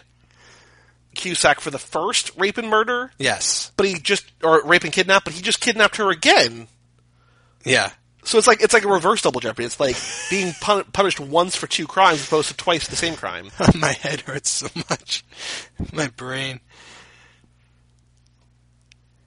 Cusack 1.16 1.60
for 1.60 1.70
the 1.70 1.78
first 1.78 2.30
rape 2.38 2.56
and 2.56 2.68
murder, 2.68 3.10
Yes. 3.18 3.72
but 3.76 3.84
he 3.86 3.94
just 3.98 4.24
or 4.42 4.64
rape 4.64 4.84
and 4.84 4.92
kidnap, 4.92 5.24
but 5.24 5.32
he 5.34 5.42
just 5.42 5.60
kidnapped 5.60 5.96
her 5.96 6.10
again. 6.10 6.68
Yeah. 7.64 7.90
So 8.24 8.38
it's 8.38 8.46
like 8.46 8.62
it's 8.62 8.72
like 8.72 8.84
a 8.84 8.88
reverse 8.88 9.22
double 9.22 9.40
jeopardy. 9.40 9.66
It's 9.66 9.80
like 9.80 9.96
being 10.30 10.52
pun- 10.60 10.84
punished 10.92 11.18
once 11.18 11.56
for 11.56 11.66
two 11.66 11.86
crimes 11.86 12.20
as 12.20 12.26
opposed 12.28 12.48
to 12.48 12.56
twice 12.56 12.86
the 12.86 12.96
same 12.96 13.16
crime. 13.16 13.50
My 13.74 13.92
head 13.92 14.20
hurts 14.22 14.48
so 14.50 14.68
much. 14.88 15.24
My 15.92 16.08
brain. 16.08 16.60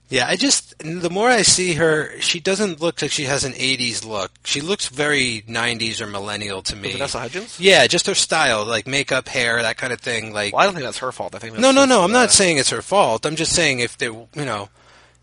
Yeah, 0.07 0.27
I 0.27 0.35
just 0.35 0.77
the 0.79 1.09
more 1.09 1.29
I 1.29 1.41
see 1.41 1.73
her, 1.73 2.19
she 2.21 2.39
doesn't 2.39 2.79
look 2.79 3.01
like 3.01 3.11
she 3.11 3.23
has 3.23 3.43
an 3.43 3.53
'80s 3.53 4.05
look. 4.05 4.31
She 4.43 4.61
looks 4.61 4.87
very 4.87 5.43
'90s 5.47 5.99
or 5.99 6.05
millennial 6.05 6.61
to 6.63 6.75
me. 6.75 6.91
Vanessa 6.91 7.19
Hudgens. 7.19 7.59
Yeah, 7.59 7.87
just 7.87 8.05
her 8.05 8.13
style, 8.13 8.65
like 8.65 8.85
makeup, 8.85 9.27
hair, 9.27 9.61
that 9.63 9.77
kind 9.77 9.91
of 9.91 9.99
thing. 9.99 10.31
Like, 10.31 10.53
Well, 10.53 10.61
I 10.61 10.65
don't 10.65 10.75
think 10.75 10.85
that's 10.85 10.99
her 10.99 11.11
fault. 11.11 11.33
I 11.33 11.39
think 11.39 11.57
no, 11.57 11.71
no, 11.71 11.85
no. 11.85 12.03
I'm 12.03 12.11
not 12.11 12.31
saying 12.31 12.57
it's 12.57 12.69
her 12.69 12.83
fault. 12.83 13.25
I'm 13.25 13.35
just 13.35 13.53
saying 13.53 13.79
if 13.79 13.97
they, 13.97 14.05
you 14.05 14.29
know, 14.35 14.69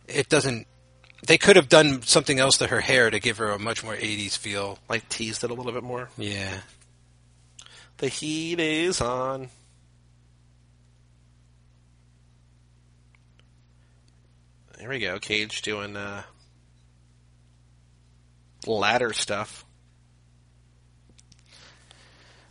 it 0.08 0.28
doesn't. 0.28 0.66
They 1.26 1.38
could 1.38 1.56
have 1.56 1.68
done 1.68 2.02
something 2.02 2.40
else 2.40 2.58
to 2.58 2.66
her 2.66 2.80
hair 2.80 3.08
to 3.08 3.20
give 3.20 3.38
her 3.38 3.50
a 3.50 3.58
much 3.58 3.84
more 3.84 3.94
'80s 3.94 4.36
feel. 4.36 4.78
like 4.88 5.08
teased 5.08 5.44
it 5.44 5.50
a 5.50 5.54
little 5.54 5.72
bit 5.72 5.84
more. 5.84 6.08
Yeah. 6.18 6.58
The 7.98 8.08
heat 8.08 8.58
is 8.58 9.00
on. 9.00 9.48
There 14.78 14.88
we 14.88 14.98
go. 14.98 15.20
Cage 15.20 15.62
doing 15.62 15.96
uh, 15.96 16.24
ladder 18.66 19.12
stuff. 19.12 19.64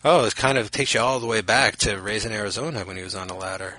Oh, 0.05 0.25
it 0.25 0.35
kind 0.37 0.57
of 0.57 0.71
takes 0.71 0.93
you 0.93 1.01
all 1.01 1.19
the 1.19 1.27
way 1.27 1.41
back 1.41 1.75
to 1.79 1.97
Raising 1.97 2.31
Arizona 2.31 2.85
when 2.85 2.95
he 2.95 3.03
was 3.03 3.15
on 3.15 3.29
a 3.29 3.37
ladder. 3.37 3.75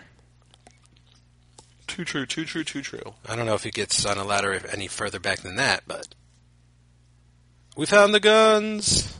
Too 1.92 2.06
true. 2.06 2.24
Too 2.24 2.46
true. 2.46 2.64
Too 2.64 2.80
true. 2.80 3.12
I 3.28 3.36
don't 3.36 3.44
know 3.44 3.52
if 3.52 3.64
he 3.64 3.70
gets 3.70 4.06
on 4.06 4.16
a 4.16 4.24
ladder 4.24 4.58
any 4.72 4.88
further 4.88 5.20
back 5.20 5.40
than 5.40 5.56
that, 5.56 5.82
but 5.86 6.14
we 7.76 7.84
found 7.84 8.14
the 8.14 8.18
guns. 8.18 9.14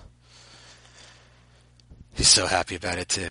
He's 2.15 2.29
so 2.29 2.47
happy 2.47 2.75
about 2.75 2.97
it 2.97 3.11
too. 3.11 3.29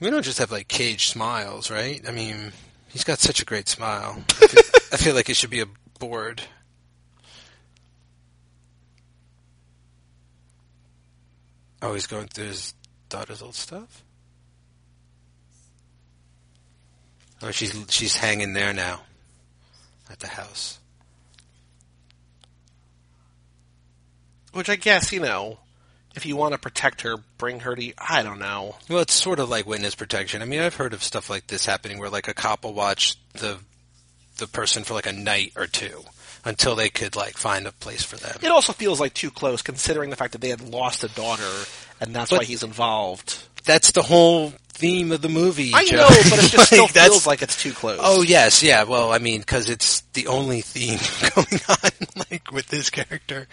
We 0.00 0.10
don't 0.10 0.22
just 0.22 0.38
have 0.38 0.52
like 0.52 0.68
cage 0.68 1.08
smiles, 1.08 1.70
right? 1.70 2.06
I 2.06 2.10
mean, 2.10 2.52
he's 2.88 3.04
got 3.04 3.20
such 3.20 3.40
a 3.40 3.46
great 3.46 3.68
smile. 3.68 4.22
I 4.28 4.46
feel, 4.46 4.62
I 4.92 4.96
feel 4.98 5.14
like 5.14 5.30
it 5.30 5.36
should 5.36 5.48
be 5.48 5.62
a 5.62 5.66
board. 5.98 6.42
Oh, 11.80 11.94
he's 11.94 12.06
going 12.06 12.28
through 12.28 12.48
his 12.48 12.74
daughter's 13.08 13.40
old 13.40 13.54
stuff. 13.54 14.04
Oh, 17.42 17.50
she's 17.50 17.74
she's 17.90 18.16
hanging 18.16 18.52
there 18.52 18.72
now, 18.72 19.02
at 20.10 20.18
the 20.18 20.26
house. 20.26 20.78
Which 24.52 24.68
I 24.68 24.76
guess 24.76 25.12
you 25.12 25.20
know, 25.20 25.58
if 26.16 26.26
you 26.26 26.34
want 26.36 26.52
to 26.52 26.58
protect 26.58 27.02
her, 27.02 27.16
bring 27.36 27.60
her 27.60 27.76
to. 27.76 27.82
You. 27.82 27.92
I 27.98 28.22
don't 28.22 28.38
know. 28.38 28.76
Well, 28.88 29.00
it's 29.00 29.14
sort 29.14 29.38
of 29.38 29.48
like 29.48 29.66
witness 29.66 29.94
protection. 29.94 30.42
I 30.42 30.46
mean, 30.46 30.60
I've 30.60 30.74
heard 30.74 30.94
of 30.94 31.02
stuff 31.02 31.30
like 31.30 31.46
this 31.46 31.66
happening 31.66 31.98
where 31.98 32.10
like 32.10 32.28
a 32.28 32.34
cop 32.34 32.64
will 32.64 32.74
watch 32.74 33.16
the 33.34 33.58
the 34.38 34.46
person 34.46 34.84
for 34.84 34.94
like 34.94 35.06
a 35.06 35.12
night 35.12 35.52
or 35.56 35.66
two 35.66 36.02
until 36.44 36.74
they 36.76 36.88
could 36.88 37.14
like 37.14 37.36
find 37.36 37.66
a 37.66 37.72
place 37.72 38.02
for 38.02 38.16
them. 38.16 38.36
It 38.42 38.50
also 38.50 38.72
feels 38.72 39.00
like 39.00 39.14
too 39.14 39.30
close, 39.30 39.62
considering 39.62 40.10
the 40.10 40.16
fact 40.16 40.32
that 40.32 40.40
they 40.40 40.48
had 40.48 40.60
lost 40.60 41.04
a 41.04 41.08
daughter, 41.08 41.64
and 42.00 42.14
that's 42.14 42.30
But- 42.30 42.40
why 42.40 42.44
he's 42.44 42.62
involved. 42.62 43.38
That's 43.64 43.90
the 43.90 44.02
whole 44.02 44.54
theme 44.78 45.12
of 45.12 45.20
the 45.20 45.28
movie. 45.28 45.72
I 45.74 45.84
Joe. 45.84 45.96
know, 45.96 46.08
but 46.08 46.38
it 46.44 46.50
just 46.52 46.66
still 46.68 46.84
Like, 46.84 46.92
feels 46.92 47.26
like 47.26 47.42
it's 47.42 47.60
too 47.60 47.72
close. 47.72 47.98
Oh 48.02 48.22
yes, 48.22 48.62
yeah. 48.62 48.84
Well, 48.84 49.12
I 49.12 49.18
mean, 49.18 49.40
because 49.40 49.68
it's 49.68 50.00
the 50.14 50.26
only 50.28 50.60
theme 50.60 50.98
going 51.34 51.60
on, 51.68 52.24
like 52.30 52.50
with 52.52 52.66
this 52.68 52.90
character. 52.90 53.48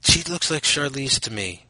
She 0.00 0.22
looks 0.24 0.50
like 0.50 0.62
Charlize 0.62 1.20
to 1.20 1.32
me, 1.32 1.66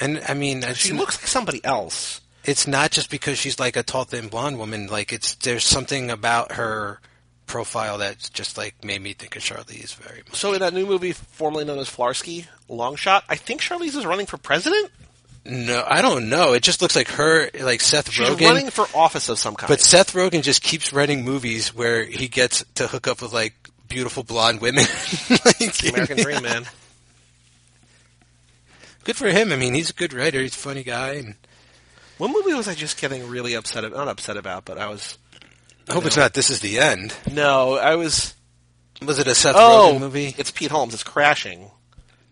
and 0.00 0.22
I 0.28 0.34
mean, 0.34 0.62
she 0.74 0.92
looks 0.92 1.16
like 1.18 1.26
somebody 1.28 1.64
else. 1.64 2.20
it's 2.44 2.66
not 2.66 2.90
just 2.90 3.10
because 3.10 3.38
she's 3.38 3.60
like 3.60 3.76
a 3.76 3.82
tall, 3.82 4.04
thin 4.04 4.28
blonde 4.28 4.58
woman. 4.58 4.88
Like 4.88 5.12
it's 5.12 5.34
there's 5.36 5.64
something 5.64 6.10
about 6.10 6.52
her 6.52 7.00
profile 7.52 7.98
that 7.98 8.30
just 8.32 8.56
like 8.56 8.82
made 8.82 9.02
me 9.02 9.12
think 9.12 9.36
of 9.36 9.42
Charlize 9.42 9.94
very 9.96 10.22
much. 10.26 10.34
So 10.36 10.54
in 10.54 10.60
that 10.60 10.72
new 10.72 10.86
movie, 10.86 11.12
formerly 11.12 11.66
known 11.66 11.78
as 11.78 11.88
Flarsky, 11.88 12.46
Long 12.66 12.96
Shot, 12.96 13.24
I 13.28 13.36
think 13.36 13.60
Charlize 13.60 13.94
is 13.94 14.06
running 14.06 14.24
for 14.24 14.38
president. 14.38 14.90
No, 15.44 15.84
I 15.86 16.00
don't 16.00 16.30
know. 16.30 16.54
It 16.54 16.62
just 16.62 16.80
looks 16.80 16.96
like 16.96 17.08
her, 17.08 17.50
like 17.60 17.82
Seth 17.82 18.10
She's 18.10 18.26
Rogen. 18.26 18.48
running 18.48 18.70
for 18.70 18.86
office 18.94 19.28
of 19.28 19.38
some 19.38 19.54
kind. 19.54 19.68
But 19.68 19.80
Seth 19.80 20.14
Rogen 20.14 20.42
just 20.42 20.62
keeps 20.62 20.92
writing 20.94 21.24
movies 21.24 21.74
where 21.74 22.04
he 22.04 22.26
gets 22.28 22.64
to 22.76 22.86
hook 22.86 23.06
up 23.06 23.20
with 23.20 23.34
like 23.34 23.54
beautiful 23.88 24.22
blonde 24.22 24.60
women. 24.62 24.84
like, 25.44 25.76
the 25.76 25.90
American 25.92 26.18
Dream, 26.22 26.42
man. 26.42 26.64
Good 29.04 29.16
for 29.16 29.28
him. 29.28 29.52
I 29.52 29.56
mean, 29.56 29.74
he's 29.74 29.90
a 29.90 29.94
good 29.94 30.14
writer. 30.14 30.40
He's 30.40 30.54
a 30.54 30.58
funny 30.58 30.84
guy. 30.84 31.14
And 31.14 31.34
What 32.16 32.28
movie 32.28 32.54
was 32.54 32.68
I 32.68 32.74
just 32.74 32.98
getting 33.00 33.28
really 33.28 33.54
upset? 33.54 33.84
About? 33.84 33.96
Not 33.98 34.08
upset 34.08 34.36
about, 34.38 34.64
but 34.64 34.78
I 34.78 34.88
was. 34.88 35.18
I 35.88 35.94
hope 35.94 36.06
it's 36.06 36.16
not. 36.16 36.34
This 36.34 36.50
is 36.50 36.60
the 36.60 36.78
end. 36.78 37.14
No, 37.30 37.74
I 37.74 37.96
was. 37.96 38.34
Was 39.04 39.18
it 39.18 39.26
a 39.26 39.34
Seth 39.34 39.56
Oh, 39.56 39.92
Rogen 39.94 40.00
movie? 40.00 40.34
it's 40.38 40.50
Pete 40.50 40.70
Holmes. 40.70 40.94
It's 40.94 41.02
Crashing. 41.02 41.70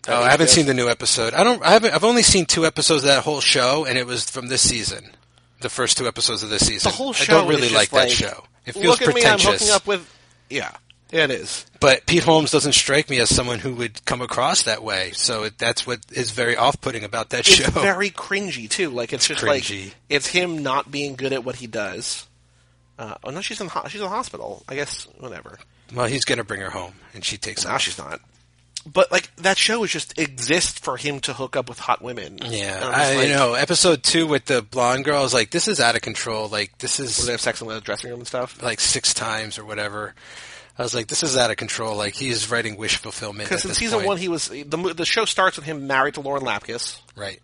Oh, 0.09 0.23
I 0.23 0.31
haven't 0.31 0.49
seen 0.49 0.67
the 0.67 0.75
new 0.75 0.89
episode. 0.89 1.35
I 1.35 1.45
don't. 1.45 1.63
I 1.63 1.71
haven't. 1.71 1.93
I've 1.93 2.05
only 2.05 2.23
seen 2.23 2.47
two 2.47 2.65
episodes 2.65 3.03
of 3.03 3.09
that 3.09 3.25
whole 3.25 3.41
show, 3.41 3.85
and 3.85 3.99
it 3.99 4.07
was 4.07 4.29
from 4.29 4.49
this 4.49 4.67
season. 4.67 5.11
The 5.61 5.69
first 5.69 5.99
two 5.99 6.07
episodes 6.07 6.43
of 6.43 6.49
this 6.49 6.67
season. 6.67 6.91
The 6.91 6.97
whole 6.97 7.13
show. 7.13 7.35
I 7.35 7.41
don't 7.41 7.49
really 7.49 7.67
is 7.67 7.75
like 7.75 7.91
that 7.91 8.09
like, 8.09 8.11
show. 8.11 8.45
It 8.65 8.73
feels 8.73 9.01
Look 9.01 9.03
at 9.03 9.15
me. 9.15 9.23
I'm 9.25 9.39
pretentious. 9.39 9.63
hooking 9.63 9.75
up 9.75 9.87
with. 9.87 10.17
Yeah, 10.49 10.75
it 11.13 11.31
is. 11.31 11.67
But 11.81 12.07
Pete 12.07 12.25
Holmes 12.25 12.51
doesn't 12.51 12.73
strike 12.73 13.11
me 13.11 13.21
as 13.21 13.35
someone 13.35 13.59
who 13.59 13.75
would 13.75 14.05
come 14.05 14.23
across 14.23 14.63
that 14.63 14.83
way. 14.83 15.11
So 15.13 15.45
it, 15.45 15.59
that's 15.59 15.87
what 15.87 16.01
is 16.13 16.31
very 16.31 16.57
off-putting 16.57 17.05
about 17.05 17.31
that 17.31 17.45
show. 17.45 17.65
It's 17.65 17.75
show. 17.75 17.81
very 17.81 18.11
cringy 18.11 18.71
too. 18.71 18.91
Like 18.91 19.13
it's, 19.13 19.27
just 19.27 19.43
cringy. 19.43 19.85
like 19.87 19.95
it's 20.09 20.27
him 20.29 20.63
not 20.63 20.91
being 20.91 21.15
good 21.15 21.33
at 21.33 21.45
what 21.45 21.57
he 21.57 21.67
does. 21.67 22.27
Uh, 23.01 23.15
oh 23.25 23.31
no, 23.31 23.41
she's 23.41 23.61
in 23.63 23.67
ho- 23.69 23.89
she's 23.89 24.01
in 24.01 24.05
the 24.05 24.11
hospital. 24.11 24.63
I 24.69 24.75
guess 24.75 25.09
whatever. 25.19 25.59
well, 25.95 26.07
he's 26.07 26.27
going 26.27 26.37
to 26.37 26.45
bring 26.45 26.61
her 26.61 26.69
home, 26.69 26.93
and 27.15 27.25
she 27.25 27.39
takes 27.39 27.65
Now 27.65 27.77
off. 27.77 27.81
she's 27.81 27.97
not. 27.97 28.21
But 28.91 29.11
like 29.11 29.35
that 29.37 29.57
show 29.57 29.83
is 29.85 29.91
just 29.91 30.19
exists 30.19 30.79
for 30.79 30.97
him 30.99 31.21
to 31.21 31.33
hook 31.33 31.57
up 31.57 31.69
with 31.69 31.79
hot 31.79 32.03
women. 32.03 32.39
Yeah, 32.45 32.79
I 32.83 33.15
like, 33.17 33.29
you 33.29 33.35
know. 33.35 33.55
Episode 33.55 34.03
two 34.03 34.27
with 34.27 34.45
the 34.45 34.61
blonde 34.61 35.07
girl 35.07 35.19
I 35.19 35.23
was 35.23 35.33
like, 35.33 35.51
this 35.51 35.67
is 35.67 35.81
out 35.81 35.97
of 35.97 36.03
control. 36.03 36.49
Like 36.49 36.77
this 36.79 37.01
is 37.01 37.25
they 37.25 37.33
have 37.33 37.41
sex 37.41 37.63
in 37.63 37.69
the 37.69 37.81
dressing 37.81 38.11
room 38.11 38.21
and 38.21 38.27
stuff. 38.29 38.63
like 38.63 38.81
six 38.81 39.15
times 39.15 39.59
or 39.59 39.65
whatever. 39.65 40.15
I 40.79 40.83
was 40.83 40.95
like, 40.95 41.09
this 41.09 41.23
is 41.23 41.37
out 41.37 41.51
of 41.51 41.57
control. 41.57 41.97
Like 41.97 42.15
he's 42.15 42.51
writing 42.51 42.77
wish 42.77 42.97
fulfillment. 42.97 43.49
Because 43.49 43.65
in 43.65 43.75
season 43.75 43.99
point. 43.99 44.07
one, 44.09 44.17
he 44.19 44.29
was 44.29 44.49
the 44.49 44.95
the 44.97 45.07
show 45.07 45.25
starts 45.25 45.57
with 45.57 45.65
him 45.67 45.87
married 45.87 46.15
to 46.15 46.21
Lauren 46.21 46.43
Lapkus. 46.43 47.01
right? 47.17 47.41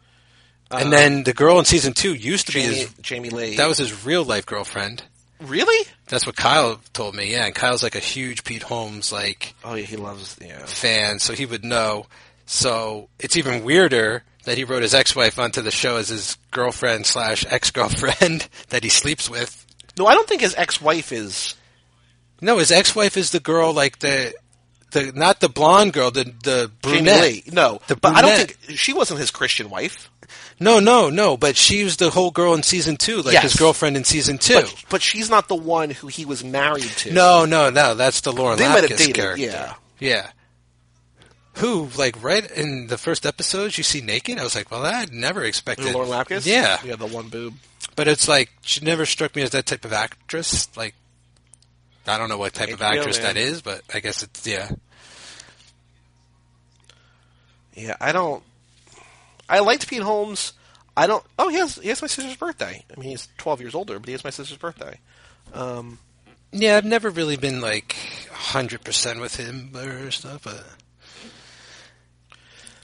and 0.70 0.92
then 0.92 1.22
the 1.22 1.32
girl 1.32 1.58
in 1.58 1.64
season 1.64 1.92
two 1.92 2.14
used 2.14 2.48
to 2.48 2.52
be 2.52 2.60
his. 2.60 2.92
Jamie 3.00 3.30
Lee. 3.30 3.56
That 3.56 3.68
was 3.68 3.78
his 3.78 4.04
real 4.04 4.24
life 4.24 4.46
girlfriend. 4.46 5.02
Really. 5.40 5.86
That's 6.08 6.26
what 6.26 6.36
Kyle 6.36 6.80
told 6.92 7.14
me. 7.14 7.30
Yeah, 7.32 7.46
and 7.46 7.54
Kyle's 7.54 7.82
like 7.82 7.94
a 7.94 8.00
huge 8.00 8.44
Pete 8.44 8.62
Holmes 8.62 9.12
like 9.12 9.54
Oh 9.64 9.74
yeah, 9.74 9.84
he 9.84 9.96
loves 9.96 10.36
yeah. 10.40 10.64
fan, 10.66 11.18
so 11.18 11.32
he 11.32 11.46
would 11.46 11.64
know. 11.64 12.06
So 12.46 13.08
it's 13.18 13.36
even 13.36 13.64
weirder 13.64 14.22
that 14.44 14.56
he 14.56 14.64
wrote 14.64 14.82
his 14.82 14.94
ex-wife 14.94 15.38
onto 15.38 15.60
the 15.60 15.72
show 15.72 15.96
as 15.96 16.08
his 16.08 16.36
girlfriend 16.52 17.04
slash 17.04 17.44
ex-girlfriend 17.50 18.48
that 18.68 18.84
he 18.84 18.88
sleeps 18.88 19.28
with. 19.28 19.66
No, 19.98 20.06
I 20.06 20.14
don't 20.14 20.28
think 20.28 20.40
his 20.42 20.54
ex-wife 20.54 21.10
is. 21.10 21.54
No, 22.40 22.58
his 22.58 22.70
ex-wife 22.70 23.16
is 23.16 23.30
the 23.30 23.40
girl 23.40 23.72
like 23.72 23.98
the 23.98 24.32
the 24.92 25.12
not 25.12 25.40
the 25.40 25.48
blonde 25.48 25.92
girl, 25.92 26.10
the 26.10 26.24
the 26.44 26.70
brunette. 26.82 27.52
No, 27.52 27.80
The 27.88 27.96
but 27.96 28.14
I 28.14 28.22
don't 28.22 28.36
think 28.36 28.78
she 28.78 28.92
wasn't 28.92 29.20
his 29.20 29.30
Christian 29.30 29.68
wife. 29.70 30.10
No, 30.60 30.80
no, 30.80 31.10
no. 31.10 31.36
But 31.36 31.56
she 31.56 31.84
was 31.84 31.96
the 31.96 32.10
whole 32.10 32.30
girl 32.30 32.54
in 32.54 32.62
season 32.62 32.96
two, 32.96 33.22
like 33.22 33.32
Yes. 33.34 33.42
his 33.44 33.56
girlfriend 33.56 33.96
in 33.96 34.04
season 34.04 34.38
two. 34.38 34.54
But, 34.54 34.84
but 34.90 35.02
she's 35.02 35.28
not 35.30 35.48
the 35.48 35.54
one 35.56 35.90
who 35.90 36.06
he 36.08 36.24
was 36.24 36.42
married 36.44 36.82
to. 36.98 37.12
no, 37.12 37.44
no, 37.44 37.70
no. 37.70 37.94
That's 37.94 38.20
the 38.22 38.32
Lauren 38.32 38.58
They 38.58 38.68
might 38.68 38.82
have 38.82 38.90
Lapkus 38.90 38.98
dated, 38.98 39.14
character. 39.14 39.42
yeah. 39.42 39.74
yeah. 39.98 40.30
Who, 41.56 41.88
like, 41.96 42.22
right 42.22 42.48
in 42.50 42.86
the 42.88 42.98
first 42.98 43.24
episodes, 43.24 43.78
you 43.78 43.84
see 43.84 44.02
naked? 44.02 44.38
I 44.38 44.42
was 44.44 44.54
like, 44.54 44.70
well, 44.70 44.84
I 44.84 45.06
never 45.10 45.42
expected. 45.42 45.94
Lauren 45.94 46.10
Lapkus. 46.10 46.44
Yeah. 46.46 46.78
yeah, 46.84 46.96
the 46.96 47.06
one 47.06 47.28
boob. 47.28 47.54
But 47.94 48.08
it's 48.08 48.28
like 48.28 48.50
she 48.60 48.84
never 48.84 49.06
struck 49.06 49.34
me 49.34 49.40
as 49.42 49.50
that 49.50 49.64
type 49.64 49.86
of 49.86 49.92
actress. 49.94 50.68
Like, 50.76 50.94
I 52.06 52.18
don't 52.18 52.28
know 52.28 52.36
what 52.36 52.52
type 52.52 52.70
of 52.72 52.80
HBO, 52.80 52.98
actress 52.98 53.16
man. 53.18 53.34
that 53.34 53.36
is, 53.40 53.62
but 53.62 53.80
I 53.94 54.00
guess 54.00 54.22
it's 54.22 54.46
yeah. 54.46 54.68
Yeah, 57.74 57.96
I 58.00 58.12
don't. 58.12 58.42
I 59.48 59.60
liked 59.60 59.86
Pete 59.88 60.02
Holmes. 60.02 60.52
I 60.96 61.06
don't. 61.06 61.24
Oh, 61.38 61.48
he 61.48 61.56
has 61.56 61.76
he 61.76 61.88
has 61.90 62.00
my 62.02 62.08
sister's 62.08 62.36
birthday. 62.36 62.84
I 62.94 63.00
mean, 63.00 63.10
he's 63.10 63.28
twelve 63.38 63.60
years 63.60 63.74
older, 63.74 63.98
but 63.98 64.06
he 64.06 64.12
has 64.12 64.24
my 64.24 64.30
sister's 64.30 64.58
birthday. 64.58 64.98
Um, 65.52 65.98
Yeah, 66.52 66.76
I've 66.76 66.84
never 66.84 67.10
really 67.10 67.36
been 67.36 67.60
like 67.60 67.94
hundred 68.32 68.82
percent 68.84 69.20
with 69.20 69.36
him 69.36 69.70
or 69.76 70.10
stuff, 70.10 70.42
but 70.44 70.64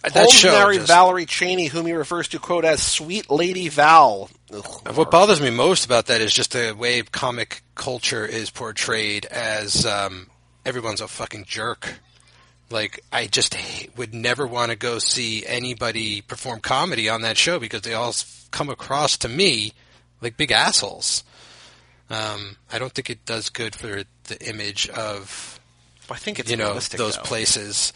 that 0.02 0.14
Holmes 0.14 0.44
married 0.44 0.76
just- 0.78 0.88
Valerie 0.88 1.26
Chaney, 1.26 1.66
whom 1.66 1.86
he 1.86 1.92
refers 1.92 2.28
to 2.28 2.38
quote 2.38 2.64
as 2.64 2.82
"Sweet 2.82 3.30
Lady 3.30 3.68
Val." 3.68 4.28
Ugh. 4.52 4.96
What 4.96 5.10
bothers 5.10 5.40
me 5.40 5.50
most 5.50 5.84
about 5.84 6.06
that 6.06 6.20
is 6.20 6.34
just 6.34 6.52
the 6.52 6.74
way 6.76 7.02
comic 7.02 7.62
culture 7.74 8.26
is 8.26 8.50
portrayed 8.50 9.24
as 9.26 9.86
um, 9.86 10.28
everyone's 10.66 11.00
a 11.00 11.08
fucking 11.08 11.44
jerk. 11.46 11.94
Like 12.72 13.04
I 13.12 13.26
just 13.26 13.56
would 13.96 14.14
never 14.14 14.46
want 14.46 14.70
to 14.70 14.76
go 14.76 14.98
see 14.98 15.44
anybody 15.46 16.22
perform 16.22 16.60
comedy 16.60 17.08
on 17.08 17.22
that 17.22 17.36
show 17.36 17.58
because 17.60 17.82
they 17.82 17.94
all 17.94 18.14
come 18.50 18.68
across 18.70 19.16
to 19.18 19.28
me 19.28 19.72
like 20.20 20.36
big 20.36 20.50
assholes. 20.50 21.24
Um, 22.10 22.56
I 22.72 22.78
don't 22.78 22.92
think 22.92 23.10
it 23.10 23.24
does 23.24 23.48
good 23.48 23.74
for 23.74 24.02
the 24.24 24.48
image 24.48 24.88
of 24.88 25.60
I 26.10 26.16
think 26.16 26.38
it's 26.38 26.50
you 26.50 26.56
know 26.56 26.74
those 26.74 27.16
though. 27.16 27.22
places. 27.22 27.92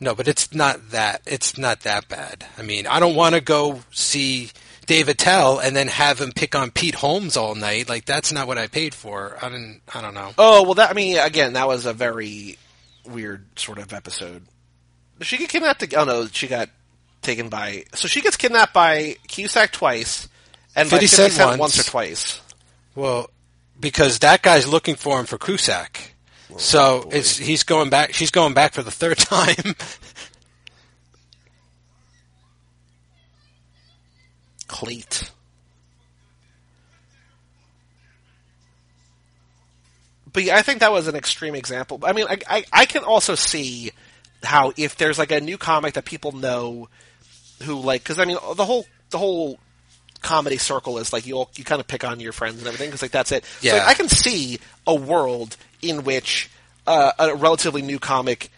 No, 0.00 0.14
but 0.14 0.28
it's 0.28 0.54
not 0.54 0.90
that. 0.90 1.22
It's 1.26 1.58
not 1.58 1.80
that 1.80 2.08
bad. 2.08 2.46
I 2.56 2.62
mean, 2.62 2.86
I 2.86 3.00
don't 3.00 3.16
want 3.16 3.34
to 3.34 3.40
go 3.40 3.80
see 3.90 4.50
Dave 4.86 5.08
Attell 5.08 5.58
and 5.58 5.74
then 5.74 5.88
have 5.88 6.20
him 6.20 6.32
pick 6.32 6.54
on 6.54 6.70
Pete 6.70 6.94
Holmes 6.94 7.36
all 7.36 7.54
night. 7.54 7.88
Like 7.88 8.04
that's 8.04 8.32
not 8.32 8.46
what 8.46 8.58
I 8.58 8.68
paid 8.68 8.94
for. 8.94 9.36
I 9.42 9.48
don't. 9.48 9.80
I 9.92 10.00
don't 10.00 10.14
know. 10.14 10.30
Oh 10.38 10.62
well, 10.62 10.74
that 10.74 10.90
I 10.90 10.94
mean, 10.94 11.18
again, 11.18 11.54
that 11.54 11.66
was 11.68 11.84
a 11.84 11.92
very 11.92 12.56
weird 13.08 13.58
sort 13.58 13.78
of 13.78 13.92
episode. 13.92 14.46
She 15.20 15.36
get 15.36 15.48
kidnapped? 15.48 15.80
To, 15.80 15.96
Oh 15.96 16.04
no, 16.04 16.26
she 16.26 16.46
got 16.46 16.68
taken 17.22 17.48
by. 17.48 17.84
So 17.94 18.06
she 18.08 18.20
gets 18.20 18.36
kidnapped 18.36 18.72
by 18.72 19.16
Cusack 19.26 19.72
twice, 19.72 20.28
and 20.76 20.88
by 20.88 20.98
50 20.98 21.06
Fifty 21.06 21.06
Cent 21.08 21.32
Cent 21.32 21.48
once. 21.50 21.58
once 21.60 21.78
or 21.80 21.90
twice. 21.90 22.40
Well, 22.94 23.30
because 23.78 24.20
that 24.20 24.42
guy's 24.42 24.66
looking 24.68 24.94
for 24.94 25.18
him 25.18 25.26
for 25.26 25.38
Cusack. 25.38 26.14
Oh, 26.52 26.56
so 26.56 27.08
it's 27.12 27.36
he's 27.36 27.62
going 27.64 27.90
back. 27.90 28.14
She's 28.14 28.30
going 28.30 28.54
back 28.54 28.72
for 28.74 28.82
the 28.82 28.90
third 28.90 29.18
time. 29.18 29.74
Cleat. 34.66 35.30
But 40.38 40.44
yeah, 40.44 40.56
I 40.56 40.62
think 40.62 40.78
that 40.78 40.92
was 40.92 41.08
an 41.08 41.16
extreme 41.16 41.56
example. 41.56 41.98
I 42.04 42.12
mean, 42.12 42.26
I, 42.30 42.38
I, 42.48 42.64
I 42.72 42.86
can 42.86 43.02
also 43.02 43.34
see 43.34 43.90
how 44.44 44.72
if 44.76 44.96
there's 44.96 45.18
like 45.18 45.32
a 45.32 45.40
new 45.40 45.58
comic 45.58 45.94
that 45.94 46.04
people 46.04 46.30
know 46.30 46.88
who 47.64 47.80
like, 47.80 48.04
because 48.04 48.20
I 48.20 48.24
mean, 48.24 48.38
the 48.54 48.64
whole 48.64 48.86
the 49.10 49.18
whole 49.18 49.58
comedy 50.22 50.56
circle 50.56 50.98
is 50.98 51.12
like 51.12 51.26
you 51.26 51.34
all 51.38 51.50
you 51.56 51.64
kind 51.64 51.80
of 51.80 51.88
pick 51.88 52.04
on 52.04 52.20
your 52.20 52.30
friends 52.30 52.58
and 52.58 52.68
everything 52.68 52.86
because 52.86 53.02
like 53.02 53.10
that's 53.10 53.32
it. 53.32 53.44
So 53.44 53.66
Yeah. 53.66 53.72
like, 53.78 53.88
I 53.88 53.94
can 53.94 54.08
see 54.08 54.60
a 54.86 54.94
world 54.94 55.56
in 55.82 56.04
which 56.04 56.48
uh, 56.86 57.10
a 57.18 57.34
relatively 57.34 57.82
new 57.82 57.98
comic 57.98 58.52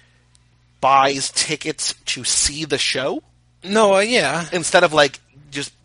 buys 0.82 1.30
tickets 1.30 1.94
to 2.04 2.24
see 2.24 2.66
the 2.66 2.76
show 2.76 3.22
no, 3.62 3.96
uh, 3.96 4.00
yeah, 4.00 4.46
instead 4.52 4.84
of 4.84 4.92
like 4.92 5.20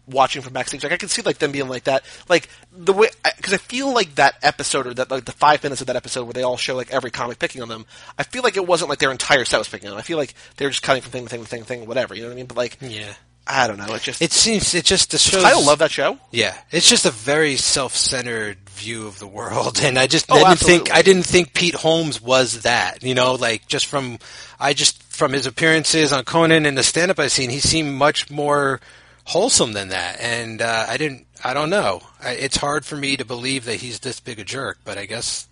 watching 0.07 0.41
from 0.41 0.53
backstage. 0.53 0.83
Like 0.83 0.91
I 0.91 0.97
can 0.97 1.09
see 1.09 1.21
like 1.21 1.37
them 1.39 1.51
being 1.51 1.67
like 1.67 1.85
that, 1.85 2.03
like 2.29 2.49
the 2.71 2.93
way 2.93 3.09
because 3.37 3.53
I 3.53 3.57
feel 3.57 3.93
like 3.93 4.15
that 4.15 4.35
episode 4.41 4.87
or 4.87 4.93
that 4.95 5.11
like 5.11 5.25
the 5.25 5.31
five 5.31 5.63
minutes 5.63 5.81
of 5.81 5.87
that 5.87 5.95
episode 5.95 6.23
where 6.25 6.33
they 6.33 6.43
all 6.43 6.57
show 6.57 6.75
like 6.75 6.91
every 6.91 7.11
comic 7.11 7.39
picking 7.39 7.61
on 7.61 7.67
them. 7.67 7.85
I 8.17 8.23
feel 8.23 8.43
like 8.43 8.57
it 8.57 8.67
wasn't 8.67 8.89
like 8.89 8.99
their 8.99 9.11
entire 9.11 9.45
set 9.45 9.57
was 9.57 9.67
picking 9.69 9.87
on 9.89 9.93
them. 9.93 9.99
I 9.99 10.03
feel 10.03 10.17
like 10.17 10.33
they're 10.57 10.69
just 10.69 10.83
cutting 10.83 11.01
from 11.01 11.11
thing 11.11 11.23
to 11.23 11.29
thing 11.29 11.41
to 11.41 11.47
thing 11.47 11.61
to 11.61 11.65
thing, 11.65 11.87
whatever. 11.87 12.15
You 12.15 12.21
know 12.23 12.27
what 12.29 12.33
I 12.33 12.37
mean? 12.37 12.45
But 12.45 12.57
like 12.57 12.77
yeah. 12.81 13.13
I 13.47 13.67
don't 13.67 13.77
know. 13.77 13.93
It 13.93 14.01
just 14.01 14.23
It 14.23 14.31
seems 14.31 14.73
it 14.73 14.85
just 14.85 15.11
the 15.11 15.19
show. 15.19 15.39
I 15.43 15.53
love 15.53 15.77
that 15.79 15.91
show. 15.91 16.17
Yeah, 16.31 16.55
it's 16.71 16.89
just 16.89 17.05
a 17.05 17.11
very 17.11 17.57
self-centered 17.57 18.57
view 18.71 19.05
of 19.05 19.19
the 19.19 19.27
world, 19.27 19.79
and 19.83 19.99
I 19.99 20.07
just 20.07 20.25
Oh, 20.29 20.35
I 20.35 20.37
didn't 20.39 20.51
absolutely. 20.51 20.77
think 20.85 20.95
I 20.95 21.01
didn't 21.03 21.23
think 21.27 21.53
Pete 21.53 21.75
Holmes 21.75 22.19
was 22.19 22.63
that. 22.63 23.03
You 23.03 23.13
know, 23.13 23.35
like 23.35 23.67
just 23.67 23.85
from 23.85 24.17
I 24.59 24.73
just 24.73 25.01
from 25.03 25.31
his 25.31 25.45
appearances 25.45 26.11
on 26.11 26.23
Conan 26.23 26.65
and 26.65 26.75
the 26.75 26.83
stand-up 26.83 27.19
I've 27.19 27.31
seen, 27.31 27.51
he 27.51 27.59
seemed 27.59 27.93
much 27.93 28.31
more 28.31 28.81
wholesome 29.25 29.73
than 29.73 29.89
that, 29.89 30.19
and 30.19 30.61
uh, 30.61 30.85
I 30.87 30.97
didn't. 30.97 31.27
I 31.43 31.53
don't 31.53 31.69
know. 31.69 32.01
I, 32.21 32.31
it's 32.31 32.57
hard 32.57 32.85
for 32.85 32.95
me 32.95 33.17
to 33.17 33.25
believe 33.25 33.65
that 33.65 33.75
he's 33.75 33.99
this 33.99 34.19
big 34.19 34.39
a 34.39 34.43
jerk, 34.43 34.79
but 34.83 34.97
I 34.97 35.05
guess 35.05 35.47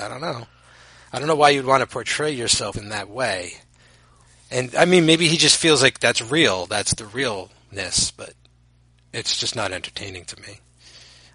I 0.00 0.08
don't 0.08 0.20
know. 0.20 0.46
I 1.12 1.18
don't 1.18 1.28
know 1.28 1.36
why 1.36 1.50
you'd 1.50 1.66
want 1.66 1.82
to 1.82 1.86
portray 1.86 2.32
yourself 2.32 2.76
in 2.76 2.90
that 2.90 3.08
way. 3.08 3.54
And 4.50 4.74
I 4.74 4.84
mean, 4.84 5.06
maybe 5.06 5.28
he 5.28 5.36
just 5.36 5.56
feels 5.56 5.82
like 5.82 6.00
that's 6.00 6.22
real. 6.22 6.66
That's 6.66 6.94
the 6.94 7.06
realness, 7.06 8.10
but 8.10 8.34
it's 9.12 9.38
just 9.38 9.56
not 9.56 9.72
entertaining 9.72 10.24
to 10.26 10.40
me. 10.40 10.60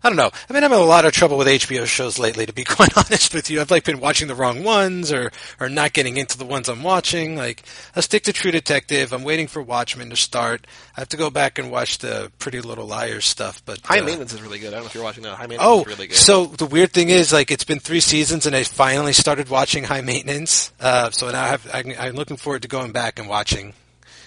I 0.04 0.10
don't 0.10 0.18
know. 0.18 0.32
I 0.50 0.54
mean, 0.54 0.64
I'm 0.66 0.74
in 0.74 0.80
a 0.80 0.84
lot 0.84 1.06
of 1.06 1.14
trouble 1.14 1.38
with 1.38 1.48
HBO 1.48 1.86
shows 1.86 2.20
lately, 2.20 2.46
to 2.46 2.52
be 2.54 2.64
quite 2.66 2.98
honest 2.98 3.34
with 3.34 3.50
you. 3.50 3.62
I've 3.62 3.72
like 3.72 3.86
been 3.86 4.02
watching 4.02 4.28
the 4.28 4.36
wrong 4.36 4.64
ones 4.64 5.14
or, 5.14 5.32
or 5.62 5.70
not 5.70 5.94
getting 5.94 6.18
into 6.18 6.38
the 6.38 6.44
ones 6.46 6.68
I'm 6.68 6.84
watching. 6.84 7.38
Like, 7.38 7.64
I 7.96 8.02
stick 8.02 8.24
to 8.24 8.34
True 8.34 8.52
Detective. 8.52 9.14
I'm 9.14 9.24
waiting 9.24 9.48
for 9.48 9.62
Watchmen 9.62 10.10
to 10.10 10.16
start. 10.18 10.68
I 10.98 11.02
have 11.02 11.10
to 11.10 11.18
go 11.18 11.30
back 11.30 11.58
and 11.58 11.72
watch 11.72 12.00
the 12.00 12.32
Pretty 12.38 12.60
Little 12.60 12.86
Liars 12.86 13.26
stuff, 13.26 13.62
but 13.66 13.80
High 13.86 14.00
uh, 14.00 14.04
maintenance 14.06 14.34
is 14.34 14.42
really 14.42 14.60
good. 14.60 14.68
I 14.70 14.72
don't 14.72 14.82
know 14.82 14.88
if 14.88 14.94
you're 14.96 15.04
watching 15.04 15.24
that. 15.24 15.36
High 15.36 15.48
maintenance 15.48 15.62
Oh, 15.64 15.82
is 15.82 15.88
really 15.88 16.08
good. 16.08 16.18
so 16.18 16.48
the 16.48 16.66
weird 16.66 16.92
thing 16.92 17.10
is, 17.10 17.32
like, 17.32 17.50
it's 17.50 17.64
been 17.64 17.80
three 17.80 18.02
seasons, 18.02 18.46
and 18.46 18.56
I 18.56 18.64
finally 18.64 19.14
started 19.14 19.50
watching 19.50 19.86
High 19.86 20.02
Maintenance. 20.02 20.72
Uh, 20.82 21.12
so 21.12 21.32
now 21.32 21.44
I 21.44 21.48
have, 21.48 21.68
I, 21.74 21.96
I'm 22.00 22.16
looking 22.16 22.36
forward 22.38 22.64
to 22.64 22.68
going 22.68 22.92
back 22.92 23.20
and 23.20 23.30
watching 23.30 23.74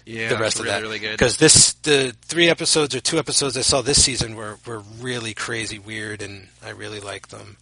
yeah, 0.07 0.29
the 0.31 0.39
rest 0.39 0.59
of 0.59 0.65
really, 0.65 0.75
that 0.77 0.83
really 0.83 0.99
good. 1.01 1.13
because 1.13 1.37
this 1.37 1.75
the 1.75 2.15
three 2.23 2.49
episodes 2.49 2.95
or 2.95 3.01
two 3.01 3.19
episodes 3.19 3.57
I 3.57 3.61
saw 3.63 3.83
this 3.83 4.03
season 4.03 4.37
were 4.37 4.57
were 4.67 4.79
really 5.01 5.35
crazy 5.35 5.79
weird, 5.79 6.23
and 6.23 6.49
I 6.65 6.71
really 6.71 7.01
liked 7.01 7.31
them. 7.31 7.59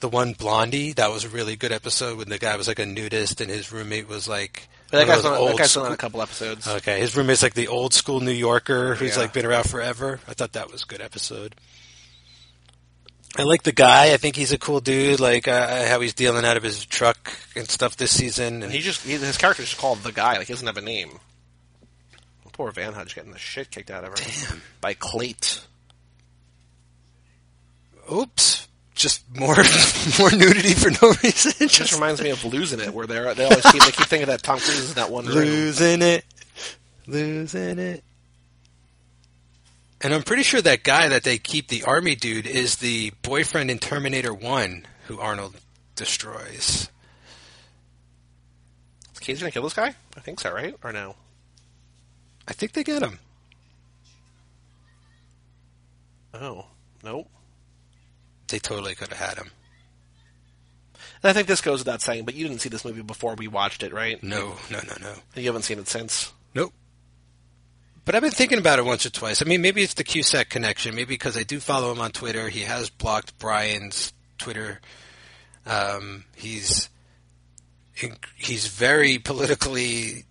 The 0.00 0.08
one 0.08 0.32
Blondie 0.32 0.94
that 0.94 1.10
was 1.12 1.24
a 1.24 1.28
really 1.28 1.56
good 1.56 1.72
episode 1.72 2.16
when 2.16 2.30
the 2.30 2.38
guy 2.38 2.56
was 2.56 2.66
like 2.66 2.78
a 2.78 2.86
nudist 2.86 3.40
and 3.42 3.50
his 3.50 3.70
roommate 3.70 4.08
was 4.08 4.26
like 4.26 4.66
But 4.90 4.98
that 5.00 5.06
guy's, 5.06 5.24
on, 5.26 5.46
that 5.46 5.58
guy's 5.58 5.74
been 5.74 5.84
on 5.84 5.92
a 5.92 5.96
couple 5.98 6.22
episodes. 6.22 6.66
Okay, 6.66 6.98
his 7.00 7.14
roommate's 7.14 7.42
like 7.42 7.52
the 7.52 7.68
old 7.68 7.92
school 7.92 8.20
New 8.20 8.30
Yorker 8.32 8.94
who's 8.94 9.16
Yeah. 9.16 9.22
like 9.24 9.34
been 9.34 9.44
around 9.44 9.68
forever. 9.68 10.18
I 10.26 10.32
thought 10.32 10.52
that 10.54 10.72
was 10.72 10.84
a 10.84 10.86
good 10.86 11.02
episode. 11.02 11.54
I 13.36 13.42
like 13.44 13.62
the 13.62 13.72
guy. 13.72 14.12
I 14.12 14.16
think 14.16 14.36
he's 14.36 14.52
a 14.52 14.58
cool 14.58 14.80
dude. 14.80 15.20
Like 15.20 15.46
uh, 15.46 15.86
how 15.86 16.00
he's 16.00 16.14
dealing 16.14 16.44
out 16.46 16.56
of 16.56 16.62
his 16.62 16.84
truck 16.86 17.32
and 17.54 17.68
stuff 17.68 17.96
this 17.96 18.10
season. 18.10 18.62
and 18.62 18.72
he 18.72 18.80
just 18.80 19.04
he, 19.04 19.12
his 19.12 19.36
character's 19.36 19.66
just 19.68 19.80
called 19.80 19.98
the 19.98 20.12
guy. 20.12 20.38
Like 20.38 20.46
he 20.46 20.52
doesn't 20.54 20.66
have 20.66 20.78
a 20.78 20.80
name. 20.80 21.20
Poor 22.60 22.72
Van 22.72 22.92
Hudge 22.92 23.14
getting 23.14 23.32
the 23.32 23.38
shit 23.38 23.70
kicked 23.70 23.90
out 23.90 24.04
of 24.04 24.10
her 24.10 24.16
Damn. 24.16 24.60
by 24.82 24.92
Clate. 24.92 25.62
oops, 28.12 28.68
just 28.94 29.22
more 29.34 29.56
more 30.18 30.30
nudity 30.30 30.74
for 30.74 30.90
no 30.90 31.14
reason. 31.22 31.68
Just 31.68 31.94
reminds 31.94 32.20
me 32.20 32.28
of 32.28 32.44
losing 32.44 32.78
it, 32.80 32.92
where 32.92 33.06
they're 33.06 33.32
they 33.32 33.44
always 33.44 33.64
keep 33.64 33.82
they 33.82 33.92
keep 33.92 34.08
thinking 34.08 34.26
that 34.26 34.42
Tom 34.42 34.58
Cruise 34.58 34.78
is 34.78 34.88
in 34.90 34.96
that 34.96 35.10
one 35.10 35.24
room. 35.24 35.36
losing 35.36 36.02
it, 36.02 36.26
losing 37.06 37.78
it. 37.78 38.04
And 40.02 40.12
I'm 40.12 40.22
pretty 40.22 40.42
sure 40.42 40.60
that 40.60 40.82
guy 40.82 41.08
that 41.08 41.24
they 41.24 41.38
keep 41.38 41.68
the 41.68 41.84
army 41.84 42.14
dude 42.14 42.46
is 42.46 42.76
the 42.76 43.14
boyfriend 43.22 43.70
in 43.70 43.78
Terminator 43.78 44.34
One 44.34 44.86
who 45.06 45.18
Arnold 45.18 45.56
destroys. 45.96 46.90
Is 49.14 49.18
Cage 49.18 49.40
gonna 49.40 49.50
kill 49.50 49.62
this 49.62 49.72
guy? 49.72 49.94
I 50.14 50.20
think 50.20 50.40
so, 50.40 50.52
right? 50.52 50.74
Or 50.84 50.92
no? 50.92 51.16
I 52.48 52.52
think 52.52 52.72
they 52.72 52.84
get 52.84 53.02
him. 53.02 53.18
Oh, 56.34 56.66
nope. 57.02 57.28
They 58.48 58.58
totally 58.58 58.94
could 58.94 59.08
have 59.08 59.28
had 59.28 59.38
him. 59.38 59.50
And 61.22 61.30
I 61.30 61.32
think 61.32 61.48
this 61.48 61.60
goes 61.60 61.80
without 61.80 62.02
saying, 62.02 62.24
but 62.24 62.34
you 62.34 62.48
didn't 62.48 62.62
see 62.62 62.68
this 62.68 62.84
movie 62.84 63.02
before 63.02 63.34
we 63.34 63.46
watched 63.46 63.82
it, 63.82 63.92
right? 63.92 64.22
No, 64.22 64.56
no, 64.70 64.80
no, 64.86 64.94
no. 65.00 65.14
You 65.34 65.46
haven't 65.46 65.62
seen 65.62 65.78
it 65.78 65.88
since. 65.88 66.32
Nope. 66.54 66.72
But 68.04 68.14
I've 68.14 68.22
been 68.22 68.30
thinking 68.30 68.58
about 68.58 68.78
it 68.78 68.84
once 68.84 69.04
or 69.04 69.10
twice. 69.10 69.42
I 69.42 69.44
mean, 69.44 69.60
maybe 69.60 69.82
it's 69.82 69.94
the 69.94 70.04
Cusack 70.04 70.48
connection. 70.48 70.94
Maybe 70.94 71.14
because 71.14 71.36
I 71.36 71.42
do 71.42 71.60
follow 71.60 71.92
him 71.92 72.00
on 72.00 72.10
Twitter. 72.10 72.48
He 72.48 72.60
has 72.60 72.88
blocked 72.90 73.38
Brian's 73.38 74.12
Twitter. 74.38 74.80
Um, 75.66 76.24
he's 76.34 76.88
he's 78.36 78.66
very 78.66 79.18
politically 79.18 80.24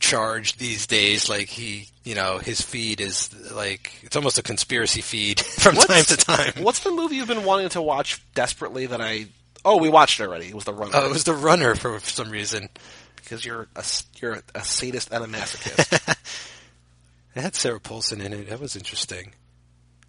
charged 0.00 0.58
these 0.58 0.86
days. 0.86 1.28
Like 1.28 1.48
he, 1.48 1.88
you 2.04 2.14
know, 2.14 2.38
his 2.38 2.60
feed 2.60 3.00
is 3.00 3.30
like 3.52 3.92
it's 4.02 4.16
almost 4.16 4.38
a 4.38 4.42
conspiracy 4.42 5.00
feed 5.00 5.40
from 5.60 5.76
What's- 5.76 5.86
time 5.88 6.04
to 6.04 6.16
time. 6.16 6.64
What's 6.64 6.80
the 6.80 6.90
movie 6.90 7.16
you've 7.16 7.28
been 7.28 7.44
wanting 7.44 7.68
to 7.70 7.82
watch 7.82 8.22
desperately 8.34 8.86
that 8.86 9.00
I? 9.00 9.26
Oh, 9.64 9.76
we 9.78 9.88
watched 9.88 10.20
it 10.20 10.24
already. 10.24 10.46
It 10.48 10.54
was 10.54 10.64
The 10.64 10.72
Runner. 10.72 10.92
Oh, 10.94 11.06
it 11.06 11.10
was 11.10 11.24
the 11.24 11.34
runner 11.34 11.74
for 11.74 11.98
some 12.00 12.30
reason. 12.30 12.68
because 13.16 13.44
you're 13.44 13.66
a 13.76 13.84
you're 14.20 14.40
a 14.54 14.62
sadist 14.62 15.12
and 15.12 15.24
a 15.24 15.26
masochist. 15.26 16.14
It 17.34 17.42
had 17.42 17.54
Sarah 17.54 17.78
Paulson 17.78 18.20
in 18.20 18.32
it. 18.32 18.48
That 18.48 18.58
was 18.58 18.74
interesting. 18.74 19.32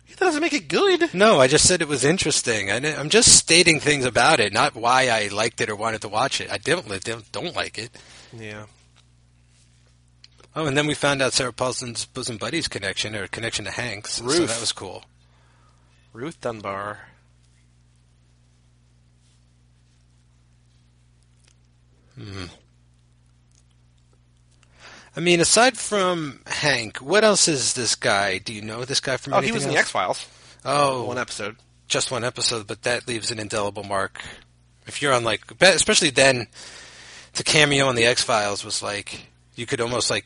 that 0.07 0.17
doesn't 0.19 0.41
make 0.41 0.53
it 0.53 0.67
good. 0.67 1.13
No, 1.13 1.39
I 1.39 1.47
just 1.47 1.67
said 1.67 1.81
it 1.81 1.87
was 1.87 2.03
interesting. 2.03 2.71
I, 2.71 2.77
I'm 2.95 3.09
just 3.09 3.37
stating 3.37 3.79
things 3.79 4.05
about 4.05 4.39
it, 4.39 4.51
not 4.51 4.73
why 4.73 5.09
I 5.09 5.27
liked 5.27 5.61
it 5.61 5.69
or 5.69 5.75
wanted 5.75 6.01
to 6.01 6.07
watch 6.07 6.41
it. 6.41 6.49
I 6.51 6.57
don't, 6.57 6.87
don't 7.31 7.55
like 7.55 7.77
it. 7.77 7.91
Yeah. 8.35 8.65
Oh, 10.55 10.65
and 10.65 10.75
then 10.75 10.87
we 10.87 10.93
found 10.95 11.21
out 11.21 11.33
Sarah 11.33 11.53
Paulson's 11.53 12.05
bosom 12.05 12.37
buddies 12.37 12.67
connection 12.67 13.15
or 13.15 13.27
connection 13.27 13.65
to 13.65 13.71
Hanks. 13.71 14.13
So 14.13 14.23
that 14.23 14.59
was 14.59 14.71
cool. 14.71 15.05
Ruth 16.11 16.41
Dunbar. 16.41 16.99
Hmm. 22.17 22.45
I 25.15 25.21
mean, 25.21 25.39
aside 25.39 25.77
from 25.77 26.41
Hank, 26.45 26.97
what 26.97 27.23
else 27.23 27.47
is 27.47 27.73
this 27.73 27.95
guy? 27.95 28.37
Do 28.37 28.53
you 28.53 28.61
know 28.61 28.85
this 28.85 28.99
guy 28.99 29.17
from 29.17 29.33
Oh, 29.33 29.37
anything 29.37 29.53
he 29.53 29.57
was 29.57 29.65
in 29.65 29.71
the? 29.71 29.77
X 29.77 29.91
Files. 29.91 30.27
Oh, 30.65 31.03
One 31.05 31.17
episode. 31.17 31.55
just 31.87 32.11
one 32.11 32.23
episode, 32.23 32.67
but 32.67 32.83
that 32.83 33.07
leaves 33.07 33.31
an 33.31 33.39
indelible 33.39 33.83
mark. 33.83 34.21
If 34.85 35.01
you're 35.01 35.13
on 35.13 35.23
like, 35.23 35.41
especially 35.61 36.09
then, 36.09 36.47
to 37.33 37.43
cameo 37.43 37.87
on 37.87 37.95
the 37.95 38.05
X 38.05 38.23
Files 38.23 38.63
was 38.65 38.83
like 38.83 39.27
you 39.55 39.65
could 39.65 39.81
almost 39.81 40.09
like 40.09 40.25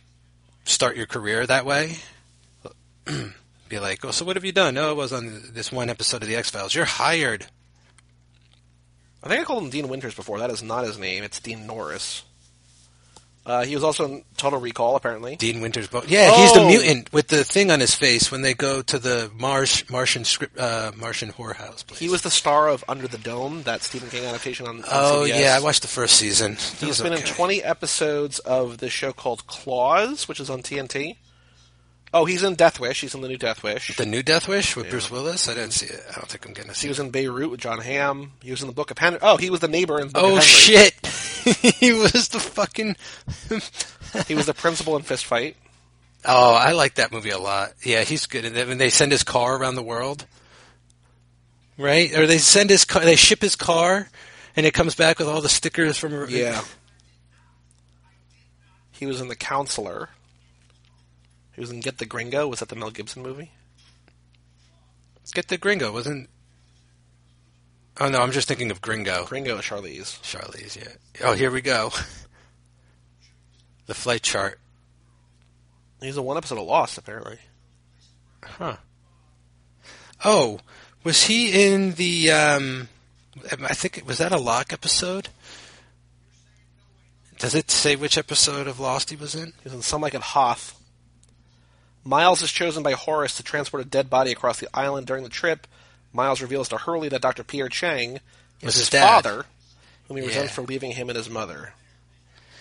start 0.64 0.98
your 0.98 1.06
career 1.06 1.46
that 1.46 1.66
way. 1.66 1.98
Be 3.70 3.80
like, 3.80 4.04
oh, 4.06 4.12
so 4.12 4.26
what 4.26 4.36
have 4.36 4.46
you 4.46 4.52
done? 4.52 4.78
Oh, 4.78 4.92
it 4.92 4.98
was 4.98 5.14
on 5.14 5.42
this 5.54 5.72
one 5.72 5.90
episode 5.90 6.22
of 6.22 6.28
the 6.28 6.36
X 6.36 6.50
Files. 6.50 6.76
You're 6.76 6.86
hired. 6.86 7.48
I 9.24 9.30
think 9.30 9.42
I 9.42 9.44
called 9.46 9.64
him 9.64 9.70
Dean 9.70 9.88
Winters 9.88 10.16
before. 10.16 10.40
That 10.40 10.50
is 10.50 10.62
not 10.62 10.84
his 10.84 10.98
name. 10.98 11.24
It's 11.24 11.40
Dean 11.40 11.66
Norris. 11.66 12.24
Uh, 13.46 13.66
he 13.66 13.76
was 13.76 13.84
also 13.84 14.06
in 14.06 14.24
Total 14.38 14.58
Recall, 14.58 14.96
apparently. 14.96 15.36
Dean 15.36 15.60
Winters. 15.60 15.90
Yeah, 16.08 16.34
he's 16.38 16.54
the 16.54 16.62
Oh. 16.62 16.68
mutant 16.68 17.12
with 17.12 17.28
the 17.28 17.44
thing 17.44 17.72
on 17.72 17.82
his 17.82 17.94
face 17.94 18.32
when 18.32 18.42
they 18.42 18.54
go 18.54 18.82
to 18.84 18.98
the 18.98 19.30
Marsh 19.38 19.84
Martian 19.90 20.24
script 20.24 20.58
uh, 20.58 20.94
Martian 20.96 21.34
whorehouse. 21.34 21.86
Place. 21.86 22.00
He 22.00 22.08
was 22.08 22.22
the 22.22 22.32
star 22.32 22.70
of 22.70 22.86
Under 22.88 23.06
the 23.06 23.18
Dome, 23.18 23.64
that 23.64 23.82
Stephen 23.84 24.10
King 24.10 24.24
adaptation 24.26 24.66
on, 24.66 24.78
on 24.78 24.84
Oh 24.90 25.24
CBS. 25.28 25.40
yeah, 25.42 25.58
I 25.58 25.60
watched 25.60 25.82
the 25.82 25.90
first 25.90 26.16
season. 26.16 26.54
That 26.54 26.86
He's 26.86 27.02
been 27.02 27.12
in 27.12 27.22
20 27.22 27.62
episodes 27.62 28.40
of 28.40 28.78
the 28.78 28.90
show 28.90 29.12
called 29.12 29.46
Claws, 29.46 30.30
which 30.30 30.40
is 30.40 30.50
on 30.50 30.62
TNT. 30.64 31.18
Oh, 32.16 32.26
he's 32.26 32.44
in 32.44 32.54
Death 32.56 32.80
Wish. 32.80 33.02
He's 33.02 33.16
in 33.16 33.22
the 33.22 33.28
new 33.28 33.38
Death 33.38 33.64
Wish. 33.64 33.98
The 33.98 34.06
new 34.06 34.22
Death 34.24 34.48
Wish 34.48 34.76
with 34.76 34.90
Bruce 34.90 35.10
Willis. 35.10 35.50
I 35.50 35.56
didn't 35.56 35.72
see 35.72 35.88
it. 35.88 36.00
I 36.12 36.14
don't 36.14 36.28
think 36.30 36.46
I'm 36.46 36.54
gonna 36.54 36.76
see. 36.76 36.86
He 36.86 36.90
was 36.90 37.00
in 37.00 37.10
Beirut 37.10 37.50
with 37.50 37.60
Jon 37.60 37.80
Hamm. 37.80 38.34
He 38.42 38.52
was 38.52 38.62
in 38.62 38.68
the 38.68 38.74
Book 38.74 38.92
of 38.92 39.00
Henry. 39.00 39.18
Oh, 39.22 39.36
he 39.38 39.50
was 39.50 39.62
the 39.62 39.68
neighbor 39.68 40.00
in 40.00 40.08
the 40.10 40.14
Book 40.14 40.24
Oh 40.24 40.40
shit! 40.40 40.94
he 41.80 41.94
was 41.94 42.30
the 42.30 42.40
fucking. 42.40 42.96
He 44.28 44.36
was 44.36 44.46
the 44.46 44.54
principal 44.54 44.96
in 44.96 45.02
Fist 45.02 45.26
Fight. 45.26 45.58
Oh, 46.24 46.54
I 46.54 46.74
like 46.74 46.96
that 46.96 47.12
movie 47.12 47.32
a 47.32 47.40
lot. 47.40 47.74
Yeah, 47.84 48.04
he's 48.04 48.28
good. 48.28 48.46
And 48.46 48.56
when 48.70 48.78
they 48.78 48.92
send 48.92 49.12
his 49.12 49.24
car 49.24 49.58
around 49.58 49.74
the 49.74 49.82
world, 49.82 50.28
right? 51.80 52.16
Or 52.16 52.28
they 52.28 52.38
send 52.38 52.70
his 52.70 52.86
car, 52.86 53.04
they 53.04 53.16
ship 53.16 53.42
his 53.42 53.56
car, 53.56 54.10
and 54.56 54.68
it 54.68 54.74
comes 54.76 54.94
back 54.94 55.18
with 55.18 55.28
all 55.28 55.42
the 55.42 55.50
stickers 55.50 55.98
from. 55.98 56.28
Yeah. 56.30 56.64
He 58.92 59.08
was 59.08 59.20
in 59.20 59.28
The 59.28 59.36
Counselor. 59.36 60.10
He 61.54 61.62
was 61.62 61.72
in 61.72 61.80
Get 61.80 61.98
the 61.98 62.06
Gringo. 62.06 62.48
Was 62.48 62.60
that 62.60 62.70
the 62.70 62.76
Mel 62.76 62.92
Gibson 62.92 63.24
movie? 63.24 63.52
Get 65.34 65.48
the 65.48 65.58
Gringo 65.58 65.92
wasn't. 65.92 66.30
Oh 68.00 68.10
no, 68.10 68.22
I'm 68.22 68.32
just 68.32 68.48
thinking 68.48 68.72
of 68.72 68.82
Gringo. 68.82 69.26
Gringo 69.26 69.58
Charlize. 69.60 70.20
Charlize, 70.22 70.76
yeah. 70.76 70.94
Oh, 71.24 71.34
here 71.34 71.52
we 71.52 71.62
go. 71.62 71.92
The 73.86 73.94
flight 73.94 74.22
chart. 74.22 74.60
He's 76.00 76.16
in 76.18 76.24
one 76.24 76.38
episode 76.38 76.58
of 76.58 76.66
Lost, 76.66 76.98
apparently. 76.98 77.38
Huh. 78.42 78.78
Oh, 80.24 80.60
was 81.04 81.24
he 81.24 81.74
in 81.74 81.92
the? 81.94 82.32
um 82.32 82.88
I 83.52 83.74
think 83.74 83.98
it 83.98 84.06
was 84.06 84.20
that 84.20 84.32
a 84.32 84.38
Locke 84.38 84.72
episode. 84.72 85.30
Does 87.40 87.56
it 87.56 87.72
say 87.72 87.96
which 87.98 88.18
episode 88.18 88.68
of 88.68 88.80
Lost 88.80 89.10
he 89.10 89.16
was 89.18 89.36
in? 89.36 89.48
He 89.48 89.66
was 89.66 89.74
in 89.74 89.82
Some 89.82 90.02
Like 90.02 90.14
It 90.14 90.22
Hoth. 90.22 90.80
Miles 92.06 92.42
is 92.42 92.52
chosen 92.52 92.84
by 92.84 92.94
Horace 92.94 93.36
to 93.38 93.44
transport 93.44 93.86
a 93.86 93.90
dead 93.90 94.10
body 94.10 94.32
across 94.32 94.60
the 94.60 94.70
island 94.74 95.08
during 95.08 95.24
the 95.24 95.30
trip. 95.30 95.68
Miles 96.14 96.42
reveals 96.42 96.70
to 96.70 96.78
Hurley 96.78 97.10
that 97.10 97.22
Dr. 97.22 97.44
Pierre 97.44 97.70
Chang 97.70 98.16
is 98.16 98.22
Was 98.62 98.76
his, 98.76 98.90
his 98.90 99.02
father, 99.02 99.46
whom 100.08 100.18
he 100.18 100.24
Yeah. 100.24 100.30
resents 100.30 100.54
for 100.54 100.62
leaving 100.62 100.92
him 100.92 101.10
and 101.10 101.18
his 101.18 101.30
mother. 101.30 101.74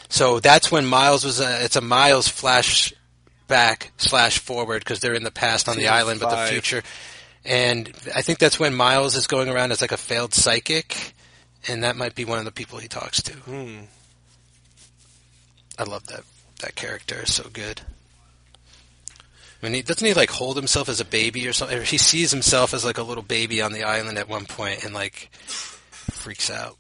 So 0.09 0.41
that's 0.41 0.71
when 0.73 0.85
Miles 0.87 1.25
was. 1.25 1.41
A, 1.41 1.65
it's 1.65 1.77
a 1.77 1.81
Miles 1.81 2.29
flashback 2.29 3.91
slash 3.99 4.39
forward 4.39 4.81
because 4.81 5.01
they're 5.01 5.15
in 5.15 5.23
the 5.25 5.31
past 5.31 5.69
on 5.69 5.77
the 5.77 5.89
island, 5.89 6.21
but 6.21 6.31
the 6.31 6.51
future. 6.51 6.83
And 7.45 7.89
I 8.15 8.23
think 8.23 8.39
that's 8.39 8.59
when 8.61 8.75
Miles 8.75 9.17
is 9.17 9.27
going 9.27 9.49
around 9.49 9.73
as 9.73 9.81
like 9.81 9.93
a 9.93 9.97
failed 9.97 10.33
psychic, 10.35 11.15
and 11.69 11.83
that 11.85 11.97
might 11.97 12.15
be 12.15 12.25
one 12.25 12.39
of 12.39 12.45
the 12.45 12.53
people 12.53 12.79
he 12.79 12.89
talks 12.89 13.23
to. 13.23 13.33
Hmm. 13.33 13.81
I 15.79 15.85
love 15.85 16.07
that 16.09 16.23
that 16.61 16.75
character. 16.75 17.21
It's 17.21 17.35
so 17.35 17.49
good. 17.53 17.81
Mean, 19.63 19.75
he, 19.75 19.83
doesn't 19.83 20.05
he 20.07 20.13
like 20.15 20.31
hold 20.31 20.57
himself 20.57 20.89
as 20.89 21.01
a 21.01 21.05
baby 21.05 21.47
or 21.47 21.53
something? 21.53 21.79
Or 21.79 21.83
He 21.83 21.97
sees 21.99 22.33
himself 22.33 22.75
as 22.75 22.85
like 22.85 22.99
a 22.99 23.03
little 23.03 23.23
baby 23.23 23.63
on 23.63 23.73
the 23.73 23.85
island 23.85 24.19
at 24.19 24.29
one 24.29 24.45
point 24.45 24.85
and 24.85 24.93
like 24.93 25.31
freaks 25.33 26.51
out. 26.51 26.77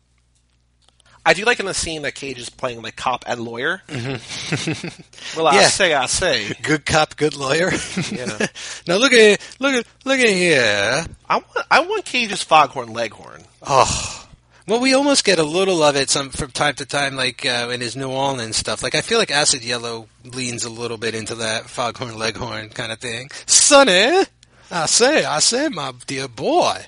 I 1.24 1.34
do 1.34 1.44
like 1.44 1.60
in 1.60 1.66
the 1.66 1.74
scene 1.74 2.02
that 2.02 2.16
Cage 2.16 2.40
is 2.40 2.50
playing 2.50 2.82
like 2.82 2.96
cop 2.96 3.22
and 3.28 3.38
lawyer. 3.40 3.80
Mm-hmm. 3.86 5.36
well, 5.38 5.46
I 5.46 5.54
Yeah. 5.60 5.68
say, 5.68 5.94
I 5.94 6.06
say. 6.06 6.52
Good 6.62 6.84
cop, 6.84 7.16
good 7.16 7.36
lawyer. 7.36 7.70
Yeah. 8.10 8.46
now 8.88 8.96
look 8.96 9.12
at 9.12 9.40
look 9.60 9.74
at 9.74 9.86
look 10.04 10.18
at 10.18 10.28
here. 10.28 11.06
I 11.28 11.36
want, 11.36 11.66
I 11.70 11.80
want 11.86 12.04
Cage's 12.04 12.42
foghorn 12.42 12.92
leghorn. 12.92 13.44
Oh, 13.64 14.21
well, 14.66 14.80
we 14.80 14.94
almost 14.94 15.24
get 15.24 15.38
a 15.38 15.44
little 15.44 15.82
of 15.82 15.96
it 15.96 16.10
some 16.10 16.30
from 16.30 16.50
time 16.50 16.74
to 16.74 16.86
time, 16.86 17.16
like 17.16 17.44
uh, 17.44 17.68
in 17.72 17.80
his 17.80 17.96
New 17.96 18.10
Orleans 18.10 18.56
stuff. 18.56 18.82
Like 18.82 18.94
I 18.94 19.00
feel 19.00 19.18
like 19.18 19.30
Acid 19.30 19.64
Yellow 19.64 20.08
leans 20.24 20.64
a 20.64 20.70
little 20.70 20.98
bit 20.98 21.14
into 21.14 21.34
that 21.36 21.68
foghorn 21.68 22.18
leghorn 22.18 22.68
kind 22.68 22.92
of 22.92 22.98
thing. 22.98 23.30
Sonny, 23.46 24.24
I 24.70 24.86
say, 24.86 25.24
I 25.24 25.40
say, 25.40 25.68
my 25.68 25.92
dear 26.06 26.28
boy. 26.28 26.84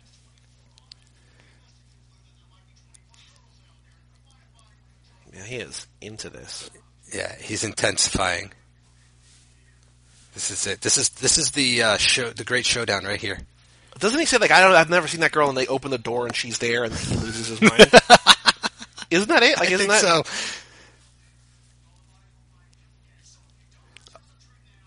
Yeah, 5.35 5.45
he 5.45 5.57
is 5.57 5.87
into 6.01 6.31
this. 6.31 6.71
Yeah, 7.13 7.35
he's 7.41 7.65
intensifying. 7.65 8.53
This 10.35 10.51
is 10.51 10.67
it. 10.67 10.81
This 10.81 10.99
is 10.99 11.11
this 11.11 11.39
is 11.39 11.53
the 11.53 11.83
uh, 11.83 11.97
show, 11.97 12.31
the 12.31 12.45
great 12.45 12.67
showdown 12.67 13.05
right 13.05 13.21
here. 13.21 13.39
Doesn't 13.99 14.19
he 14.19 14.27
say 14.27 14.39
like 14.39 14.51
I 14.51 14.61
don't? 14.61 14.73
I've 14.73 14.91
never 14.91 15.09
seen 15.09 15.21
that 15.21 15.33
girl, 15.33 15.49
and 15.49 15.57
they 15.57 15.67
open 15.67 15.91
the 15.91 15.99
door 15.99 16.27
and 16.27 16.35
she's 16.35 16.59
there, 16.59 16.85
and 16.85 16.93
he 16.95 17.15
loses 17.17 17.47
his 17.49 17.61
mind. 17.63 17.81
isn't 19.11 19.29
that 19.29 19.43
it? 19.43 19.59
Like, 19.59 19.71
I 19.71 19.73
isn't 19.73 19.79
think 19.79 19.91
that 19.91 20.01
so. 20.01 20.23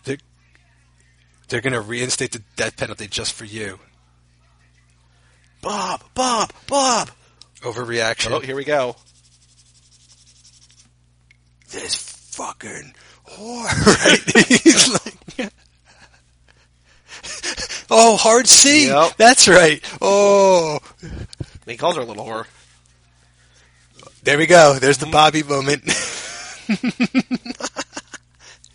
They're, 0.04 0.18
they're 1.48 1.60
going 1.60 1.72
to 1.72 1.80
reinstate 1.80 2.32
the 2.32 2.42
death 2.56 2.76
penalty 2.76 3.06
just 3.06 3.32
for 3.32 3.44
you. 3.44 3.78
Bob? 5.62 6.02
Bob? 6.14 6.52
Bob? 6.66 7.10
Overreaction. 7.62 8.30
Oh, 8.30 8.38
here 8.40 8.54
we 8.56 8.64
go. 8.64 8.94
this 11.70 11.96
fucking 11.96 12.94
whore. 13.26 13.66
Right? 13.86 14.46
He's 14.46 14.92
like, 14.92 15.52
oh, 17.90 18.16
hard 18.16 18.46
C. 18.46 18.86
Yep. 18.88 19.16
That's 19.16 19.48
right. 19.48 19.82
Oh, 20.00 20.78
He 21.66 21.76
calls 21.76 21.96
her 21.96 22.02
a 22.02 22.04
little 22.04 22.24
whore. 22.24 22.46
there 24.22 24.38
we 24.38 24.46
go. 24.46 24.78
There's 24.78 24.98
the 24.98 25.06
Bobby 25.06 25.42
moment. 25.42 25.84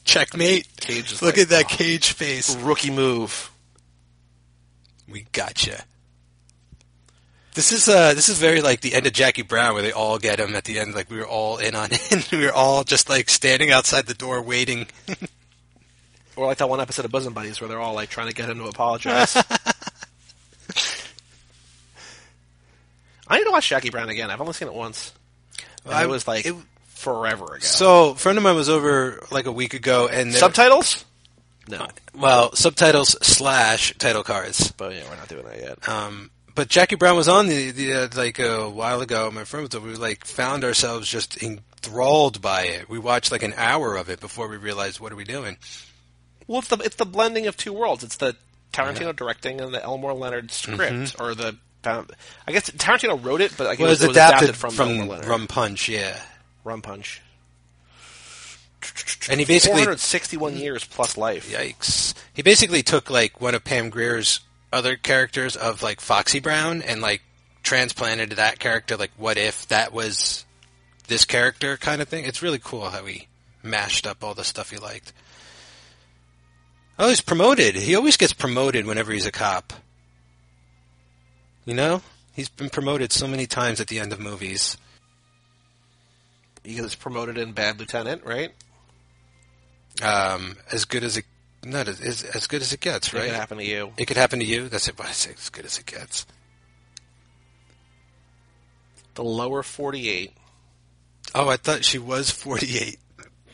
Checkmate. 0.03 0.67
Cage 0.77 1.13
Look 1.21 1.35
like, 1.37 1.37
at 1.37 1.49
that 1.49 1.67
cage 1.69 2.11
face. 2.11 2.55
Rookie 2.55 2.91
move. 2.91 3.51
We 5.09 5.25
gotcha. 5.31 5.83
This 7.55 7.71
is 7.71 7.87
uh 7.87 8.15
this 8.15 8.29
is 8.29 8.39
very 8.39 8.61
like 8.61 8.81
the 8.81 8.95
end 8.95 9.05
of 9.05 9.13
Jackie 9.13 9.43
Brown 9.43 9.73
where 9.75 9.83
they 9.83 9.91
all 9.91 10.17
get 10.17 10.39
him 10.39 10.55
at 10.55 10.63
the 10.63 10.79
end 10.79 10.95
like 10.95 11.11
we 11.11 11.17
were 11.17 11.27
all 11.27 11.57
in 11.59 11.75
on 11.75 11.89
it. 11.91 12.31
we 12.31 12.39
were 12.45 12.51
all 12.51 12.83
just 12.83 13.09
like 13.09 13.29
standing 13.29 13.71
outside 13.71 14.07
the 14.07 14.13
door 14.15 14.41
waiting. 14.41 14.87
Or 16.35 16.47
like 16.47 16.57
that 16.57 16.69
one 16.69 16.79
episode 16.81 17.05
of 17.05 17.11
Bosom 17.11 17.33
Buddies 17.33 17.61
where 17.61 17.67
they're 17.67 17.79
all 17.79 17.93
like 17.93 18.09
trying 18.09 18.27
to 18.27 18.33
get 18.33 18.49
him 18.49 18.57
to 18.57 18.65
apologize. 18.65 19.35
I 23.27 23.37
need 23.37 23.45
to 23.45 23.51
watch 23.51 23.69
Jackie 23.69 23.89
Brown 23.89 24.09
again. 24.09 24.29
I've 24.29 24.41
only 24.41 24.53
seen 24.53 24.67
it 24.67 24.73
once. 24.73 25.13
And 25.85 25.93
I- 25.93 26.03
it 26.03 26.09
was 26.09 26.27
like 26.27 26.45
it- 26.45 26.55
forever 26.87 27.45
ago. 27.55 27.59
So, 27.59 28.11
a 28.11 28.15
friend 28.15 28.37
of 28.37 28.43
mine 28.43 28.55
was 28.55 28.69
over 28.69 29.23
like 29.31 29.45
a 29.45 29.51
week 29.51 29.73
ago 29.73 30.07
and 30.07 30.33
Subtitles? 30.33 31.05
No. 31.67 31.87
well, 32.13 32.53
subtitles 32.55 33.15
slash 33.25 33.93
title 33.97 34.23
cards. 34.23 34.71
But 34.73 34.93
yeah, 34.95 35.03
we're 35.09 35.15
not 35.15 35.29
doing 35.29 35.45
that 35.45 35.59
yet. 35.61 35.87
Um, 35.87 36.29
but 36.55 36.67
Jackie 36.67 36.95
Brown 36.95 37.15
was 37.15 37.29
on 37.29 37.47
the, 37.47 37.71
the 37.71 37.93
uh, 37.93 38.07
like 38.15 38.37
a 38.39 38.69
while 38.69 38.99
ago. 39.01 39.31
My 39.31 39.45
friend 39.45 39.65
was 39.67 39.73
over. 39.75 39.87
We 39.87 39.95
like 39.95 40.25
found 40.25 40.65
ourselves 40.65 41.07
just 41.07 41.41
enthralled 41.41 42.41
by 42.41 42.63
it. 42.63 42.89
We 42.89 42.99
watched 42.99 43.31
like 43.31 43.43
an 43.43 43.53
hour 43.55 43.95
of 43.95 44.09
it 44.09 44.19
before 44.19 44.49
we 44.49 44.57
realized 44.57 44.99
what 44.99 45.13
are 45.13 45.15
we 45.15 45.23
doing. 45.23 45.55
Well, 46.47 46.59
it's 46.59 46.67
the 46.69 46.77
it's 46.77 46.95
the 46.95 47.05
blending 47.05 47.47
of 47.47 47.57
two 47.57 47.73
worlds. 47.73 48.03
It's 48.03 48.17
the 48.17 48.35
Tarantino 48.71 49.15
directing 49.15 49.61
and 49.61 49.73
the 49.73 49.83
Elmore 49.83 50.13
Leonard 50.13 50.51
script, 50.51 50.93
mm-hmm. 50.93 51.23
or 51.23 51.35
the 51.35 51.57
I 51.85 52.51
guess 52.51 52.69
Tarantino 52.69 53.23
wrote 53.23 53.41
it, 53.41 53.53
but 53.57 53.67
like, 53.67 53.79
Well, 53.79 53.89
it 53.89 53.91
was, 53.91 54.03
it 54.03 54.07
was 54.09 54.17
adapted, 54.17 54.55
from, 54.55 54.73
Elmore 54.79 55.05
Leonard. 55.05 55.25
Rum 55.25 55.47
Punch, 55.47 55.89
yeah. 55.89 56.19
Rum 56.63 56.81
Punch. 56.81 57.21
And 59.29 59.39
he 59.39 59.45
basically 59.45 59.81
461 59.81 60.57
years 60.57 60.85
plus 60.85 61.17
life. 61.17 61.51
Yikes. 61.51 62.13
He 62.33 62.41
basically 62.41 62.83
took 62.83 63.09
like 63.09 63.39
one 63.39 63.55
of 63.55 63.63
Pam 63.63 63.89
Grier's 63.89 64.41
other 64.71 64.95
characters 64.95 65.55
of 65.55 65.81
like 65.83 66.01
Foxy 66.01 66.39
Brown 66.39 66.81
and 66.81 67.01
like 67.01 67.21
transplanted 67.61 68.31
that 68.31 68.59
character 68.59 68.97
like 68.97 69.11
what 69.15 69.37
if 69.37 69.67
that 69.69 69.93
was 69.93 70.43
this 71.07 71.23
character 71.23 71.77
kind 71.77 72.01
of 72.01 72.09
thing. 72.09 72.25
It's 72.25 72.41
really 72.41 72.59
cool 72.61 72.89
how 72.89 73.05
he 73.05 73.27
mashed 73.61 74.05
up 74.05 74.23
all 74.23 74.33
the 74.33 74.43
stuff 74.43 74.71
he 74.71 74.77
liked. 74.77 75.13
Oh, 76.99 77.09
he's 77.09 77.21
promoted. 77.21 77.75
He 77.75 77.95
always 77.95 78.17
gets 78.17 78.33
promoted 78.33 78.85
whenever 78.85 79.11
he's 79.11 79.25
a 79.25 79.31
cop. 79.31 79.73
You 81.65 81.73
know? 81.73 82.01
He's 82.33 82.49
been 82.49 82.69
promoted 82.69 83.11
so 83.11 83.27
many 83.27 83.45
times 83.47 83.79
at 83.79 83.87
the 83.87 83.99
end 83.99 84.11
of 84.13 84.19
movies. 84.19 84.77
He 86.63 86.75
gets 86.75 86.95
promoted 86.95 87.37
in 87.37 87.51
Bad 87.51 87.79
Lieutenant, 87.79 88.23
right? 88.23 88.51
Um, 90.01 90.57
as 90.71 90.85
good 90.85 91.03
as 91.03 91.17
it, 91.17 91.25
not 91.63 91.87
as, 91.87 91.99
as, 92.01 92.23
as 92.23 92.47
good 92.47 92.61
as 92.61 92.73
it 92.73 92.79
gets, 92.79 93.07
It 93.09 93.13
right? 93.13 93.25
could 93.25 93.35
happen 93.35 93.57
to 93.57 93.65
you. 93.65 93.93
It 93.97 94.05
could 94.05 94.17
happen 94.17 94.39
to 94.39 94.45
you. 94.45 94.69
That's 94.69 94.87
it. 94.87 94.95
I 94.99 95.11
say 95.11 95.31
as 95.37 95.49
good 95.49 95.65
as 95.65 95.77
it 95.77 95.85
gets. 95.85 96.25
The 99.15 99.23
lower 99.23 99.61
48. 99.61 100.31
Oh, 101.35 101.49
I 101.49 101.57
thought 101.57 101.83
she 101.83 101.99
was 101.99 102.31
48. 102.31 102.97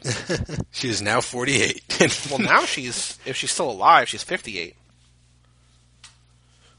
she 0.72 0.90
is 0.90 1.02
now 1.02 1.22
48. 1.22 1.86
Well, 2.30 2.40
now 2.40 2.66
she's 2.66 3.18
if 3.26 3.36
she's 3.36 3.52
still 3.52 3.70
alive, 3.70 4.08
she's 4.08 4.24
58. 4.24 4.76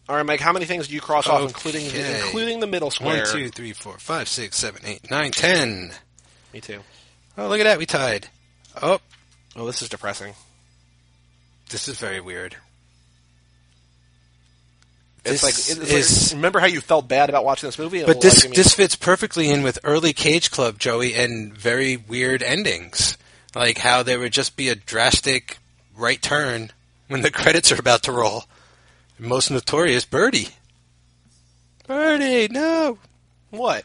All 0.09 0.17
right, 0.17 0.27
Mike. 0.27 0.41
How 0.41 0.53
many 0.53 0.65
things 0.67 0.89
do 0.89 0.95
you 0.95 1.01
cross 1.01 1.29
off, 1.29 1.43
including 1.43 1.87
Okay. 1.87 2.21
including 2.25 2.61
the 2.61 2.67
middle 2.67 2.91
square? 2.91 3.23
One, 3.25 3.33
two, 3.33 3.49
three, 3.51 3.73
four, 3.73 3.99
five, 3.99 4.29
six, 4.29 4.57
seven, 4.57 4.83
eight, 4.85 5.09
nine, 5.11 5.31
ten. 5.31 5.93
Me 6.53 6.61
too. 6.61 6.81
Oh, 7.39 7.49
look 7.49 7.61
at 7.61 7.65
that. 7.65 7.79
We 7.79 7.87
tied. 7.87 8.29
Oh, 8.83 8.99
Oh, 9.57 9.67
this 9.67 9.83
is 9.83 9.89
depressing. 9.89 10.35
this 11.71 11.87
is 11.89 11.99
very 11.99 12.21
weird. 12.21 12.57
It's 15.25 15.43
This 15.43 15.43
like 15.43 15.55
it's 15.55 15.93
is- 15.93 16.33
like, 16.33 16.37
remember 16.39 16.61
how 16.61 16.67
you 16.67 16.81
felt 16.81 17.07
bad 17.09 17.29
about 17.29 17.45
watching 17.45 17.69
this 17.69 17.79
movie? 17.79 18.03
But 18.05 18.21
this 18.21 18.37
like, 18.39 18.45
I 18.47 18.49
mean, 18.49 18.57
this 18.57 18.75
fits 18.75 18.97
perfectly 18.97 19.51
in 19.51 19.63
with 19.63 19.79
early 19.85 20.13
Cage 20.13 20.51
Club, 20.51 20.79
Joey, 20.79 21.15
and 21.15 21.53
very 21.55 21.97
weird 21.97 22.43
endings. 22.43 23.19
Like 23.55 23.79
how 23.79 24.03
there 24.03 24.19
would 24.19 24.33
just 24.33 24.57
be 24.57 24.69
a 24.69 24.75
drastic 24.75 25.59
right 25.97 26.21
turn 26.23 26.71
when 27.09 27.21
the 27.23 27.31
credits 27.33 27.71
are 27.73 27.79
about 27.81 28.03
to 28.05 28.13
roll. 28.13 28.45
Most 29.19 29.51
notorious, 29.51 30.05
Birdie. 30.07 30.49
Birdie, 31.87 32.49
no. 32.51 32.99
what? 33.51 33.85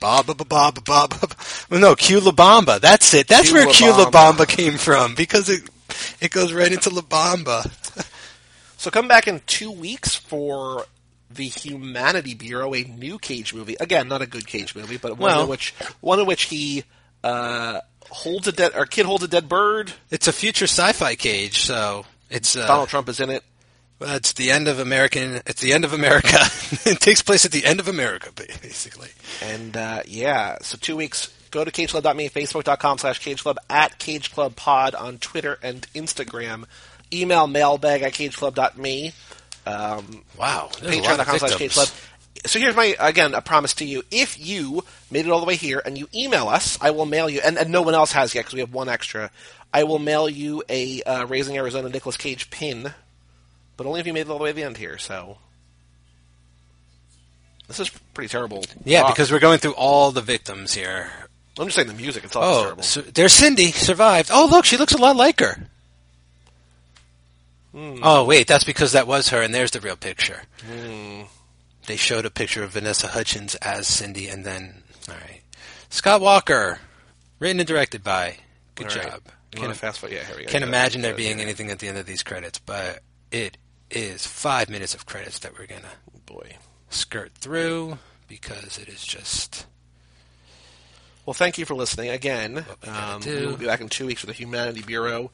Bob, 0.00 0.26
Bob, 0.26 0.48
Bob, 0.48 0.84
Bob, 0.84 1.10
Bob. 1.20 1.34
Well, 1.68 1.80
no, 1.80 1.94
Q 1.96 2.20
La 2.20 2.30
Bamba. 2.32 2.80
That's 2.80 3.12
it. 3.14 3.26
That's 3.28 3.48
Q 3.50 3.54
where 3.54 3.66
La 3.66 3.72
Q 3.72 3.90
La 3.90 4.10
Bamba. 4.10 4.44
Bamba 4.44 4.48
came 4.48 4.74
from 4.78 5.14
because 5.14 5.48
it 5.50 5.68
it 6.20 6.30
goes 6.30 6.52
right 6.52 6.72
into 6.72 6.88
La 6.90 7.02
Bamba. 7.02 7.70
So 8.82 8.90
come 8.90 9.06
back 9.06 9.28
in 9.28 9.40
two 9.46 9.70
weeks 9.70 10.16
for 10.16 10.86
the 11.30 11.44
Humanity 11.44 12.34
Bureau, 12.34 12.74
a 12.74 12.82
new 12.82 13.16
Cage 13.16 13.54
movie. 13.54 13.76
Again, 13.78 14.08
not 14.08 14.22
a 14.22 14.26
good 14.26 14.44
Cage 14.44 14.74
movie, 14.74 14.96
but 14.96 15.12
one 15.12 15.20
Well- 15.20 15.42
in 15.44 15.48
which 15.48 15.70
one 16.00 16.18
in 16.18 16.26
which 16.26 16.42
he 16.46 16.82
uh, 17.22 17.78
holds 18.10 18.48
a 18.48 18.52
dead 18.52 18.72
or 18.74 18.86
kid 18.86 19.06
holds 19.06 19.22
a 19.22 19.28
dead 19.28 19.48
bird. 19.48 19.92
It's 20.10 20.26
a 20.26 20.32
future 20.32 20.64
sci-fi 20.64 21.14
Cage, 21.14 21.60
so 21.60 22.06
it's 22.28 22.56
uh, 22.56 22.66
Donald 22.66 22.88
Trump 22.88 23.08
is 23.08 23.20
in 23.20 23.30
it. 23.30 23.44
well, 24.00 24.16
it's 24.16 24.32
the 24.32 24.50
end 24.50 24.66
of 24.66 24.80
American. 24.80 25.42
It's 25.46 25.60
the 25.60 25.74
end 25.74 25.84
of 25.84 25.92
America. 25.92 26.38
it 26.84 26.98
takes 26.98 27.22
place 27.22 27.44
at 27.44 27.52
the 27.52 27.64
end 27.64 27.78
of 27.78 27.86
America, 27.86 28.32
basically. 28.34 29.10
And 29.44 29.76
uh, 29.76 30.02
yeah, 30.06 30.58
so 30.60 30.76
two 30.76 30.96
weeks 30.96 31.32
Go 31.52 31.62
to 31.66 31.70
cageclub.me, 31.70 32.30
facebook.com 32.30 32.96
slash 32.96 33.20
cageclub, 33.20 33.56
at 33.68 33.98
cageclubpod 33.98 34.98
on 34.98 35.18
Twitter 35.18 35.58
and 35.62 35.82
Instagram. 35.94 36.64
Email 37.12 37.46
mailbag 37.46 38.02
at 38.02 38.12
cageclub.me. 38.12 39.12
Um, 39.66 40.22
Wow. 40.38 40.70
there's 40.80 40.96
a 40.96 41.00
lot 41.02 41.20
of 41.20 41.26
Patreon.com 41.26 41.38
slash 41.38 41.52
cageclub. 41.52 42.08
So 42.46 42.58
here's 42.58 42.74
my, 42.74 42.96
again, 42.98 43.34
a 43.34 43.40
promise 43.40 43.74
to 43.74 43.84
you. 43.84 44.02
If 44.10 44.38
you 44.44 44.82
made 45.10 45.26
it 45.26 45.30
all 45.30 45.38
the 45.40 45.46
way 45.46 45.54
here 45.54 45.80
and 45.84 45.96
you 45.96 46.08
email 46.14 46.48
us, 46.48 46.76
I 46.80 46.90
will 46.90 47.06
mail 47.06 47.28
you, 47.30 47.40
and, 47.44 47.56
and 47.56 47.70
no 47.70 47.82
one 47.82 47.94
else 47.94 48.12
has 48.12 48.34
yet 48.34 48.40
because 48.42 48.54
we 48.54 48.60
have 48.60 48.72
one 48.74 48.88
extra, 48.88 49.30
I 49.72 49.84
will 49.84 50.00
mail 50.00 50.28
you 50.28 50.62
a 50.68 51.02
uh, 51.02 51.26
Raising 51.26 51.56
Arizona 51.56 51.88
Nicolas 51.88 52.16
Cage 52.16 52.50
pin, 52.50 52.92
but 53.76 53.86
only 53.86 54.00
if 54.00 54.06
you 54.06 54.12
made 54.12 54.22
it 54.22 54.28
all 54.30 54.38
the 54.38 54.44
way 54.44 54.50
to 54.50 54.56
the 54.56 54.64
end 54.64 54.76
here, 54.76 54.98
so. 54.98 55.38
This 57.68 57.80
is 57.80 57.90
pretty 58.12 58.28
terrible. 58.28 58.64
Yeah, 58.84 59.02
talk. 59.02 59.14
because 59.14 59.30
we're 59.30 59.38
going 59.38 59.58
through 59.58 59.74
all 59.74 60.10
the 60.10 60.20
victims 60.20 60.74
here. 60.74 61.10
I'm 61.58 61.66
just 61.66 61.76
saying 61.76 61.88
the 61.88 61.94
music 61.94 62.24
itself 62.24 62.44
is 62.44 62.50
Oh, 62.58 62.62
terrible. 62.64 62.82
so 62.82 63.00
there's 63.02 63.32
Cindy 63.32 63.70
survived. 63.72 64.30
Oh, 64.32 64.48
look, 64.50 64.64
she 64.64 64.76
looks 64.76 64.92
a 64.94 64.98
lot 64.98 65.16
like 65.16 65.40
her. 65.40 65.58
Hmm. 67.72 67.98
Oh, 68.02 68.24
wait, 68.24 68.46
that's 68.46 68.64
because 68.64 68.92
that 68.92 69.06
was 69.06 69.30
her, 69.30 69.40
and 69.42 69.54
there's 69.54 69.70
the 69.70 69.80
real 69.80 69.96
picture. 69.96 70.42
Hmm. 70.66 71.22
They 71.86 71.96
showed 71.96 72.26
a 72.26 72.30
picture 72.30 72.62
of 72.62 72.70
Vanessa 72.72 73.08
Hudgens 73.08 73.54
as 73.56 73.86
Cindy, 73.88 74.28
and 74.28 74.44
then 74.44 74.82
all 75.08 75.14
right, 75.16 75.40
Scott 75.88 76.20
Walker, 76.20 76.78
written 77.38 77.58
and 77.60 77.66
directed 77.66 78.04
by. 78.04 78.36
Good 78.74 78.88
All 78.90 78.96
right. 78.96 79.10
job. 79.12 79.22
You 79.54 79.60
Can't, 79.60 79.76
fast 79.76 79.98
forward? 79.98 80.14
Yeah, 80.16 80.24
here 80.24 80.36
we 80.36 80.44
go. 80.44 80.50
can't 80.50 80.64
imagine 80.64 81.02
there 81.02 81.14
being 81.14 81.38
yeah. 81.38 81.44
anything 81.44 81.70
at 81.70 81.78
the 81.78 81.88
end 81.88 81.98
of 81.98 82.06
these 82.06 82.22
credits, 82.22 82.58
but 82.58 83.00
it 83.30 83.58
is 83.90 84.26
five 84.26 84.70
minutes 84.70 84.94
of 84.94 85.04
credits 85.04 85.40
that 85.40 85.58
we're 85.58 85.66
gonna 85.66 85.82
Boy. 86.24 86.56
skirt 86.88 87.32
through 87.34 87.98
because 88.28 88.78
it 88.78 88.88
is 88.88 89.04
just 89.04 89.66
Well, 91.26 91.34
thank 91.34 91.58
you 91.58 91.66
for 91.66 91.74
listening 91.74 92.08
again. 92.08 92.64
We 92.82 92.88
um, 92.88 93.20
we'll 93.26 93.56
be 93.58 93.66
back 93.66 93.82
in 93.82 93.88
two 93.90 94.06
weeks 94.06 94.22
with 94.22 94.28
the 94.28 94.42
Humanity 94.42 94.80
Bureau. 94.82 95.30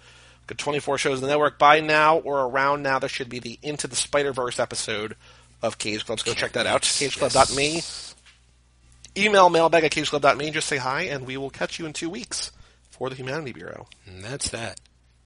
Got 0.49 0.59
24 0.59 0.99
shows 0.99 1.19
in 1.19 1.23
the 1.23 1.29
network. 1.29 1.59
By 1.59 1.81
now 1.81 2.19
or 2.19 2.41
around 2.41 2.83
now, 2.83 2.99
there 2.99 3.09
should 3.09 3.29
be 3.29 3.39
the 3.39 3.59
Into 3.63 3.87
the 3.87 3.95
Spider 3.97 4.33
Verse 4.33 4.59
episode 4.59 5.15
of 5.63 5.79
Cage 5.79 6.05
Clubs. 6.07 6.23
Go 6.23 6.33
check 6.35 6.53
that 6.53 6.67
out. 6.67 6.83
CageClub.me. 6.83 7.83
Email 9.17 9.51
mailbag 9.51 9.85
at 9.85 9.93
CageClub.me. 9.93 10.51
Just 10.51 10.69
say 10.69 10.79
hi, 10.79 11.03
and 11.03 11.27
we 11.27 11.37
will 11.37 11.51
catch 11.51 11.79
you 11.79 11.87
in 11.87 11.93
two 11.93 12.09
weeks 12.11 12.51
for 12.91 13.09
the 13.11 13.15
Humanity 13.17 13.53
Bureau. 13.53 13.89
and 14.07 14.25
that's 14.25 14.49
that. 14.51 14.81